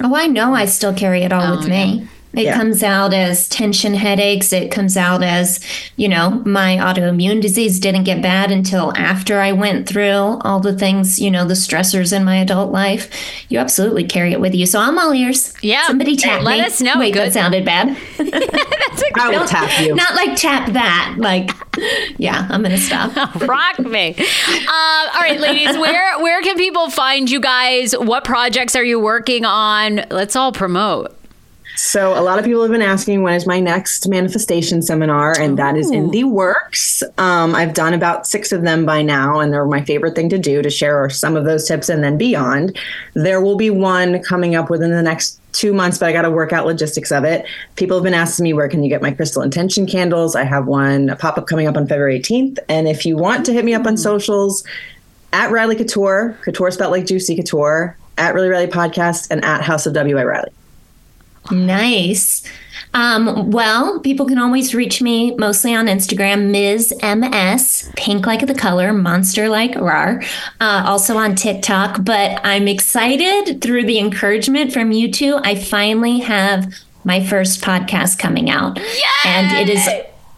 Oh, 0.00 0.14
I 0.14 0.28
know 0.28 0.54
I 0.54 0.64
still 0.66 0.94
carry 0.94 1.24
it 1.24 1.32
all 1.32 1.56
with 1.56 1.66
oh, 1.66 1.68
me. 1.68 2.08
It 2.34 2.44
Yeah. 2.44 2.56
comes 2.56 2.82
out 2.82 3.14
as 3.14 3.48
tension 3.48 3.94
headaches. 3.94 4.52
It 4.52 4.70
comes 4.70 4.96
out 4.96 5.22
as, 5.22 5.60
you 5.96 6.08
know, 6.08 6.42
my 6.44 6.76
autoimmune 6.76 7.40
disease 7.40 7.80
didn't 7.80 8.04
get 8.04 8.20
bad 8.20 8.50
until 8.50 8.92
after 8.96 9.40
I 9.40 9.52
went 9.52 9.88
through 9.88 10.38
all 10.42 10.60
the 10.60 10.74
things, 10.76 11.18
you 11.18 11.30
know, 11.30 11.46
the 11.46 11.54
stressors 11.54 12.12
in 12.14 12.24
my 12.24 12.36
adult 12.36 12.70
life. 12.70 13.10
You 13.48 13.58
absolutely 13.58 14.04
carry 14.04 14.32
it 14.32 14.40
with 14.40 14.54
you. 14.54 14.66
So 14.66 14.78
I'm 14.78 14.98
all 14.98 15.12
ears. 15.14 15.54
Yeah. 15.62 15.86
Somebody 15.86 16.16
tap 16.16 16.42
Let 16.42 16.58
me. 16.58 16.64
us 16.66 16.80
know. 16.82 16.94
Wait, 16.98 17.14
Good. 17.14 17.28
that 17.28 17.32
sounded 17.32 17.64
bad. 17.64 17.96
I 19.14 19.30
will 19.30 19.46
tap 19.46 19.80
you. 19.80 19.94
Not 19.94 20.14
like 20.14 20.36
tap 20.36 20.72
that. 20.74 21.14
Like, 21.16 21.50
yeah, 22.18 22.46
I'm 22.50 22.62
going 22.62 22.74
to 22.74 22.80
stop. 22.80 23.14
Rock 23.42 23.78
me. 23.78 24.14
Uh, 24.18 25.08
all 25.14 25.20
right, 25.20 25.40
ladies, 25.40 25.76
where 25.78 26.18
where 26.20 26.42
can 26.42 26.56
people 26.56 26.90
find 26.90 27.30
you 27.30 27.40
guys? 27.40 27.92
What 27.96 28.24
projects 28.24 28.76
are 28.76 28.84
you 28.84 29.00
working 29.00 29.44
on? 29.44 30.04
Let's 30.10 30.36
all 30.36 30.52
promote. 30.52 31.14
So 31.80 32.10
a 32.12 32.22
lot 32.22 32.40
of 32.40 32.44
people 32.44 32.60
have 32.62 32.72
been 32.72 32.82
asking 32.82 33.22
when 33.22 33.34
is 33.34 33.46
my 33.46 33.60
next 33.60 34.08
manifestation 34.08 34.82
seminar, 34.82 35.38
and 35.38 35.56
that 35.58 35.76
is 35.76 35.92
in 35.92 36.10
the 36.10 36.24
works. 36.24 37.04
Um, 37.18 37.54
I've 37.54 37.72
done 37.72 37.94
about 37.94 38.26
six 38.26 38.50
of 38.50 38.62
them 38.62 38.84
by 38.84 39.00
now, 39.00 39.38
and 39.38 39.52
they're 39.52 39.64
my 39.64 39.84
favorite 39.84 40.16
thing 40.16 40.28
to 40.30 40.38
do 40.38 40.60
to 40.60 40.70
share 40.70 41.08
some 41.08 41.36
of 41.36 41.44
those 41.44 41.68
tips 41.68 41.88
and 41.88 42.02
then 42.02 42.18
beyond. 42.18 42.76
There 43.14 43.40
will 43.40 43.54
be 43.54 43.70
one 43.70 44.20
coming 44.24 44.56
up 44.56 44.70
within 44.70 44.90
the 44.90 45.04
next 45.04 45.40
two 45.52 45.72
months, 45.72 45.98
but 45.98 46.08
I 46.08 46.12
got 46.12 46.22
to 46.22 46.32
work 46.32 46.52
out 46.52 46.66
logistics 46.66 47.12
of 47.12 47.22
it. 47.22 47.46
People 47.76 47.96
have 47.96 48.04
been 48.04 48.12
asking 48.12 48.42
me 48.42 48.54
where 48.54 48.68
can 48.68 48.82
you 48.82 48.88
get 48.88 49.00
my 49.00 49.12
crystal 49.12 49.42
intention 49.42 49.86
candles. 49.86 50.34
I 50.34 50.42
have 50.42 50.66
one 50.66 51.10
a 51.10 51.14
pop 51.14 51.38
up 51.38 51.46
coming 51.46 51.68
up 51.68 51.76
on 51.76 51.86
February 51.86 52.18
18th, 52.18 52.58
and 52.68 52.88
if 52.88 53.06
you 53.06 53.16
want 53.16 53.46
to 53.46 53.52
hit 53.52 53.64
me 53.64 53.74
up 53.74 53.86
on 53.86 53.96
socials, 53.96 54.64
at 55.32 55.52
Riley 55.52 55.76
Couture, 55.76 56.36
Couture 56.42 56.72
spelled 56.72 56.90
like 56.90 57.06
Juicy 57.06 57.36
Couture, 57.36 57.96
at 58.18 58.34
Really 58.34 58.48
Riley 58.48 58.66
Podcast, 58.66 59.28
and 59.30 59.44
at 59.44 59.62
House 59.62 59.86
of 59.86 59.94
W 59.94 60.16
by 60.16 60.24
Riley. 60.24 60.50
Nice. 61.50 62.42
Um, 62.94 63.50
well, 63.50 64.00
people 64.00 64.26
can 64.26 64.38
always 64.38 64.74
reach 64.74 65.02
me 65.02 65.34
mostly 65.36 65.74
on 65.74 65.86
Instagram, 65.86 66.50
Ms. 66.50 66.94
MS, 67.02 67.90
pink 67.96 68.26
like 68.26 68.46
the 68.46 68.54
color, 68.54 68.92
monster 68.92 69.48
like 69.48 69.74
rar. 69.74 70.22
Uh, 70.60 70.84
also 70.86 71.16
on 71.16 71.34
TikTok. 71.34 72.04
But 72.04 72.40
I'm 72.44 72.66
excited 72.66 73.60
through 73.60 73.84
the 73.84 73.98
encouragement 73.98 74.72
from 74.72 74.92
you 74.92 75.10
two. 75.12 75.38
I 75.42 75.54
finally 75.54 76.20
have 76.20 76.72
my 77.04 77.24
first 77.24 77.62
podcast 77.62 78.18
coming 78.18 78.50
out. 78.50 78.78
And 79.24 79.68
it 79.68 79.74
is 79.74 79.88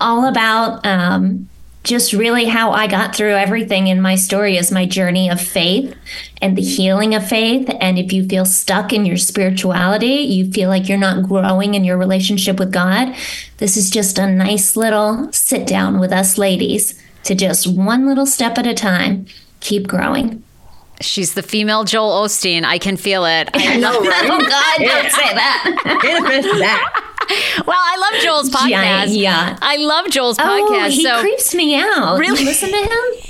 all 0.00 0.26
about 0.26 0.84
um, 0.86 1.48
just 1.90 2.12
really 2.12 2.44
how 2.44 2.70
I 2.70 2.86
got 2.86 3.16
through 3.16 3.32
everything 3.34 3.88
in 3.88 4.00
my 4.00 4.14
story 4.14 4.56
is 4.56 4.70
my 4.70 4.86
journey 4.86 5.28
of 5.28 5.40
faith 5.40 5.92
and 6.40 6.56
the 6.56 6.62
healing 6.62 7.16
of 7.16 7.28
faith. 7.28 7.68
And 7.80 7.98
if 7.98 8.12
you 8.12 8.24
feel 8.28 8.44
stuck 8.44 8.92
in 8.92 9.04
your 9.04 9.16
spirituality, 9.16 10.06
you 10.06 10.52
feel 10.52 10.68
like 10.68 10.88
you're 10.88 10.98
not 10.98 11.24
growing 11.24 11.74
in 11.74 11.82
your 11.84 11.98
relationship 11.98 12.60
with 12.60 12.72
God, 12.72 13.12
this 13.56 13.76
is 13.76 13.90
just 13.90 14.18
a 14.20 14.30
nice 14.30 14.76
little 14.76 15.32
sit 15.32 15.66
down 15.66 15.98
with 15.98 16.12
us 16.12 16.38
ladies 16.38 16.94
to 17.24 17.34
just 17.34 17.66
one 17.66 18.06
little 18.06 18.24
step 18.24 18.56
at 18.56 18.68
a 18.68 18.72
time 18.74 19.26
keep 19.58 19.88
growing. 19.88 20.44
She's 21.00 21.34
the 21.34 21.42
female 21.42 21.82
Joel 21.82 22.22
Osteen. 22.24 22.62
I 22.62 22.78
can 22.78 22.96
feel 22.96 23.24
it. 23.24 23.50
I 23.52 23.76
know, 23.78 23.98
Oh 23.98 24.08
right? 24.08 24.28
God, 24.28 24.78
don't 24.78 25.10
say 25.10 25.34
that. 25.34 26.00
Manifest 26.04 26.58
that. 26.60 27.09
well, 27.66 27.76
I 27.78 27.96
love 28.12 28.22
Joel's 28.22 28.50
podcast. 28.50 28.70
Giant 28.70 29.10
yacht. 29.12 29.58
I 29.62 29.76
love 29.76 30.10
Joel's 30.10 30.38
Oh, 30.38 30.42
podcast. 30.42 30.90
he 30.90 31.04
so 31.04 31.20
creeps 31.20 31.54
me 31.54 31.76
out. 31.76 32.18
Really? 32.18 32.40
You 32.40 32.46
listen 32.46 32.70
to 32.70 32.76
him? 32.76 32.90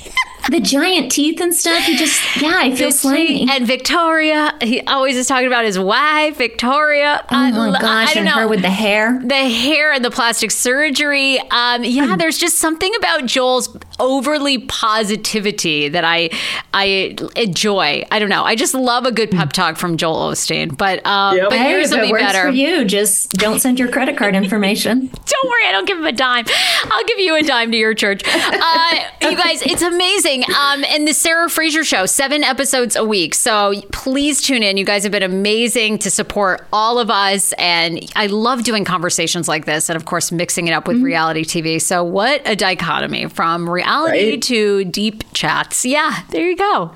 the 0.50 0.60
giant 0.60 1.12
teeth 1.12 1.40
and 1.40 1.54
stuff. 1.54 1.84
He 1.84 1.96
just, 1.96 2.20
yeah, 2.42 2.54
I 2.56 2.74
feel 2.74 2.92
slimy. 2.92 3.48
and 3.50 3.66
Victoria, 3.66 4.56
he 4.62 4.80
always 4.82 5.16
is 5.16 5.26
talking 5.26 5.46
about 5.46 5.64
his 5.64 5.78
wife, 5.78 6.36
Victoria. 6.36 7.24
Oh 7.30 7.34
my 7.34 7.50
lo- 7.50 7.72
gosh, 7.80 8.10
I 8.10 8.14
don't 8.14 8.26
and 8.26 8.34
know. 8.36 8.42
her 8.42 8.48
with 8.48 8.62
the 8.62 8.70
hair. 8.70 9.20
the 9.24 9.34
hair 9.48 9.92
and 9.92 10.04
the 10.04 10.10
plastic 10.10 10.50
surgery. 10.50 11.38
Um, 11.50 11.84
yeah, 11.84 12.16
there's 12.16 12.38
just 12.38 12.58
something 12.58 12.92
about 12.96 13.26
Joel's 13.26 13.76
overly 13.98 14.58
positivity 14.58 15.88
that 15.88 16.04
I 16.04 16.30
I 16.72 17.16
enjoy. 17.36 18.04
I 18.10 18.18
don't 18.18 18.28
know. 18.28 18.44
I 18.44 18.54
just 18.54 18.74
love 18.74 19.04
a 19.06 19.12
good 19.12 19.30
pep 19.30 19.52
talk 19.52 19.76
from 19.76 19.96
Joel 19.96 20.30
Osteen. 20.32 20.76
But 20.76 21.04
um, 21.06 21.36
Yep. 21.36 21.48
but 21.50 21.58
Hey, 21.58 21.70
yours 21.72 21.90
if 21.92 21.98
will 21.98 22.06
be 22.06 22.12
works 22.12 22.24
better. 22.24 22.42
for 22.44 22.50
you, 22.50 22.84
just 22.84 23.32
don't 23.32 23.60
send 23.60 23.78
your 23.78 23.88
credit 23.88 24.16
card 24.16 24.34
information. 24.34 25.10
Don't 25.30 25.48
worry, 25.48 25.66
I 25.68 25.72
don't 25.72 25.86
give 25.86 25.96
him 25.96 26.06
a 26.06 26.12
dime. 26.12 26.44
I'll 26.90 27.04
give 27.04 27.18
you 27.18 27.34
a 27.36 27.42
dime 27.42 27.70
to 27.70 27.76
your 27.76 27.94
church. 27.94 28.22
Uh, 28.26 28.94
you 29.22 29.36
guys, 29.36 29.62
it's 29.62 29.80
amazing. 29.80 30.39
Um, 30.44 30.84
and 30.84 31.06
the 31.06 31.12
Sarah 31.14 31.48
Frasier 31.48 31.84
Show, 31.84 32.06
seven 32.06 32.42
episodes 32.44 32.96
a 32.96 33.04
week. 33.04 33.34
So 33.34 33.72
please 33.92 34.42
tune 34.42 34.62
in. 34.62 34.76
You 34.76 34.84
guys 34.84 35.02
have 35.02 35.12
been 35.12 35.22
amazing 35.22 35.98
to 36.00 36.10
support 36.10 36.66
all 36.72 36.98
of 36.98 37.10
us. 37.10 37.52
And 37.58 38.00
I 38.16 38.26
love 38.26 38.64
doing 38.64 38.84
conversations 38.84 39.48
like 39.48 39.64
this 39.66 39.88
and, 39.88 39.96
of 39.96 40.04
course, 40.04 40.30
mixing 40.32 40.68
it 40.68 40.72
up 40.72 40.86
with 40.88 41.02
reality 41.02 41.44
TV. 41.44 41.80
So, 41.80 42.02
what 42.04 42.42
a 42.46 42.54
dichotomy 42.56 43.26
from 43.28 43.68
reality 43.68 43.80
reality 43.90 44.30
Right. 44.32 44.42
to 44.42 44.84
deep 44.84 45.24
chats. 45.32 45.84
Yeah, 45.84 46.20
there 46.30 46.48
you 46.48 46.56
go. 46.56 46.92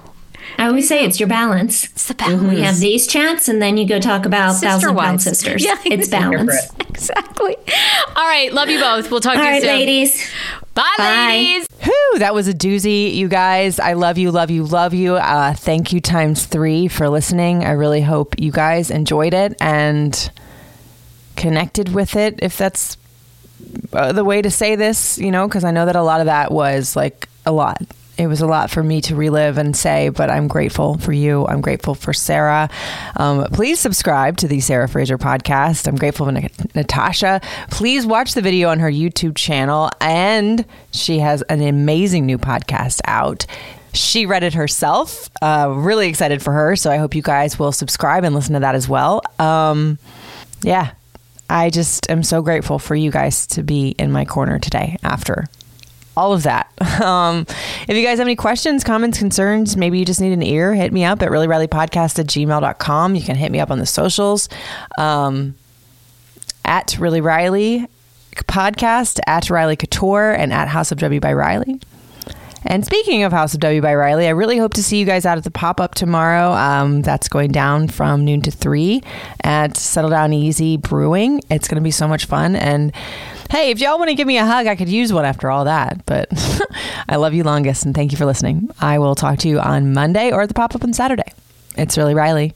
I 0.58 0.66
always 0.66 0.86
say 0.88 1.04
it's 1.04 1.18
your 1.18 1.28
balance. 1.28 1.84
It's 1.84 2.06
the 2.08 2.14
balance. 2.14 2.42
We 2.42 2.60
have 2.62 2.78
these 2.78 3.06
chats, 3.06 3.48
and 3.48 3.60
then 3.60 3.76
you 3.76 3.86
go 3.86 3.98
talk 4.00 4.24
about 4.26 4.52
Sister 4.52 4.66
thousand 4.68 4.88
pound 4.88 4.96
wives. 4.96 5.24
sisters. 5.24 5.64
Yeah. 5.64 5.76
It's 5.84 6.08
balance. 6.08 6.54
Exactly. 6.94 7.56
All 8.14 8.24
right. 8.24 8.52
Love 8.52 8.70
you 8.70 8.78
both. 8.78 9.10
We'll 9.10 9.20
talk 9.20 9.34
All 9.36 9.40
to 9.42 9.44
you 9.46 9.50
right, 9.54 9.62
soon. 9.62 9.70
ladies. 9.72 10.30
Bye, 10.74 10.84
Bye. 10.96 11.26
ladies. 11.30 11.66
Whew, 11.82 12.18
that 12.20 12.32
was 12.34 12.46
a 12.46 12.54
doozy, 12.54 13.12
you 13.14 13.26
guys. 13.28 13.80
I 13.80 13.94
love 13.94 14.16
you, 14.16 14.30
love 14.30 14.48
you, 14.48 14.62
love 14.64 14.94
you. 14.94 15.16
Uh, 15.16 15.54
thank 15.54 15.92
you 15.92 16.00
times 16.00 16.46
three 16.46 16.86
for 16.86 17.08
listening. 17.08 17.64
I 17.64 17.72
really 17.72 18.00
hope 18.00 18.38
you 18.38 18.52
guys 18.52 18.92
enjoyed 18.92 19.34
it 19.34 19.56
and 19.60 20.30
connected 21.36 21.92
with 21.92 22.14
it, 22.14 22.38
if 22.42 22.56
that's 22.56 22.96
uh, 23.92 24.12
the 24.12 24.24
way 24.24 24.40
to 24.40 24.50
say 24.50 24.76
this, 24.76 25.18
you 25.18 25.32
know, 25.32 25.48
because 25.48 25.64
I 25.64 25.72
know 25.72 25.86
that 25.86 25.96
a 25.96 26.02
lot 26.02 26.20
of 26.20 26.26
that 26.26 26.52
was 26.52 26.94
like 26.94 27.28
a 27.44 27.50
lot. 27.52 27.82
It 28.16 28.28
was 28.28 28.40
a 28.40 28.46
lot 28.46 28.70
for 28.70 28.82
me 28.82 29.00
to 29.02 29.16
relive 29.16 29.58
and 29.58 29.76
say, 29.76 30.08
but 30.08 30.30
I'm 30.30 30.46
grateful 30.46 30.98
for 30.98 31.12
you. 31.12 31.46
I'm 31.48 31.60
grateful 31.60 31.96
for 31.96 32.12
Sarah. 32.12 32.70
Um, 33.16 33.44
please 33.52 33.80
subscribe 33.80 34.36
to 34.36 34.48
the 34.48 34.60
Sarah 34.60 34.86
Frasier 34.86 35.18
podcast. 35.18 35.88
I'm 35.88 35.96
grateful 35.96 36.26
for 36.26 36.32
Nat- 36.32 36.74
Natasha. 36.76 37.40
Please 37.70 38.06
watch 38.06 38.34
the 38.34 38.42
video 38.42 38.68
on 38.68 38.78
her 38.78 38.90
YouTube 38.90 39.36
channel, 39.36 39.90
and 40.00 40.64
she 40.92 41.18
has 41.18 41.42
an 41.42 41.60
amazing 41.60 42.24
new 42.24 42.38
podcast 42.38 43.00
out. 43.04 43.46
She 43.94 44.26
read 44.26 44.44
it 44.44 44.54
herself. 44.54 45.28
Uh, 45.42 45.72
really 45.74 46.08
excited 46.08 46.40
for 46.40 46.52
her. 46.52 46.76
So 46.76 46.92
I 46.92 46.98
hope 46.98 47.16
you 47.16 47.22
guys 47.22 47.58
will 47.58 47.72
subscribe 47.72 48.22
and 48.22 48.34
listen 48.34 48.54
to 48.54 48.60
that 48.60 48.76
as 48.76 48.88
well. 48.88 49.22
Um, 49.40 49.98
yeah, 50.62 50.92
I 51.50 51.70
just 51.70 52.08
am 52.10 52.22
so 52.22 52.42
grateful 52.42 52.78
for 52.78 52.94
you 52.94 53.10
guys 53.10 53.46
to 53.48 53.62
be 53.62 53.90
in 53.90 54.12
my 54.12 54.24
corner 54.24 54.58
today 54.58 54.98
after 55.02 55.46
all 56.16 56.32
of 56.32 56.42
that. 56.44 56.70
Um, 56.94 57.44
if 57.88 57.96
you 57.96 58.04
guys 58.04 58.18
have 58.18 58.26
any 58.26 58.36
questions, 58.36 58.84
comments, 58.84 59.18
concerns, 59.18 59.76
maybe 59.76 59.98
you 59.98 60.04
just 60.04 60.20
need 60.20 60.32
an 60.32 60.44
ear, 60.44 60.74
hit 60.74 60.92
me 60.92 61.04
up 61.04 61.20
at 61.22 61.28
reallyrileypodcast 61.28 62.18
at 62.20 62.26
gmail.com. 62.26 63.16
You 63.16 63.22
can 63.22 63.34
hit 63.34 63.50
me 63.50 63.58
up 63.58 63.70
on 63.70 63.80
the 63.80 63.86
socials 63.86 64.48
um, 64.96 65.56
at 66.64 66.96
Really 67.00 67.20
Riley 67.20 67.88
podcast, 68.36 69.18
at 69.26 69.50
Riley 69.50 69.76
Couture, 69.76 70.32
and 70.32 70.52
at 70.52 70.68
House 70.68 70.92
of 70.92 70.98
W 70.98 71.20
by 71.20 71.32
Riley. 71.32 71.80
And 72.66 72.84
speaking 72.84 73.24
of 73.24 73.32
House 73.32 73.52
of 73.54 73.60
W 73.60 73.82
by 73.82 73.94
Riley, 73.94 74.26
I 74.26 74.30
really 74.30 74.56
hope 74.56 74.72
to 74.74 74.82
see 74.82 74.98
you 74.98 75.04
guys 75.04 75.26
out 75.26 75.36
at 75.36 75.44
the 75.44 75.50
pop 75.50 75.80
up 75.80 75.94
tomorrow. 75.94 76.52
Um, 76.52 77.02
that's 77.02 77.28
going 77.28 77.52
down 77.52 77.88
from 77.88 78.24
noon 78.24 78.40
to 78.42 78.50
three 78.50 79.02
at 79.42 79.76
Settle 79.76 80.10
Down 80.10 80.32
Easy 80.32 80.78
Brewing. 80.78 81.42
It's 81.50 81.68
going 81.68 81.76
to 81.76 81.82
be 81.82 81.90
so 81.90 82.08
much 82.08 82.24
fun. 82.24 82.56
And 82.56 82.92
hey, 83.50 83.70
if 83.70 83.80
y'all 83.80 83.98
want 83.98 84.08
to 84.10 84.14
give 84.14 84.26
me 84.26 84.38
a 84.38 84.44
hug, 84.44 84.66
I 84.66 84.76
could 84.76 84.88
use 84.88 85.12
one 85.12 85.24
after 85.24 85.50
all 85.50 85.64
that. 85.64 86.04
But 86.06 86.28
I 87.08 87.16
love 87.16 87.34
you 87.34 87.44
longest 87.44 87.84
and 87.84 87.94
thank 87.94 88.12
you 88.12 88.18
for 88.18 88.26
listening. 88.26 88.70
I 88.80 88.98
will 88.98 89.14
talk 89.14 89.38
to 89.40 89.48
you 89.48 89.60
on 89.60 89.92
Monday 89.92 90.30
or 90.32 90.42
at 90.42 90.48
the 90.48 90.54
pop 90.54 90.74
up 90.74 90.84
on 90.84 90.92
Saturday. 90.92 91.32
It's 91.76 91.96
really 91.98 92.14
Riley. 92.14 92.54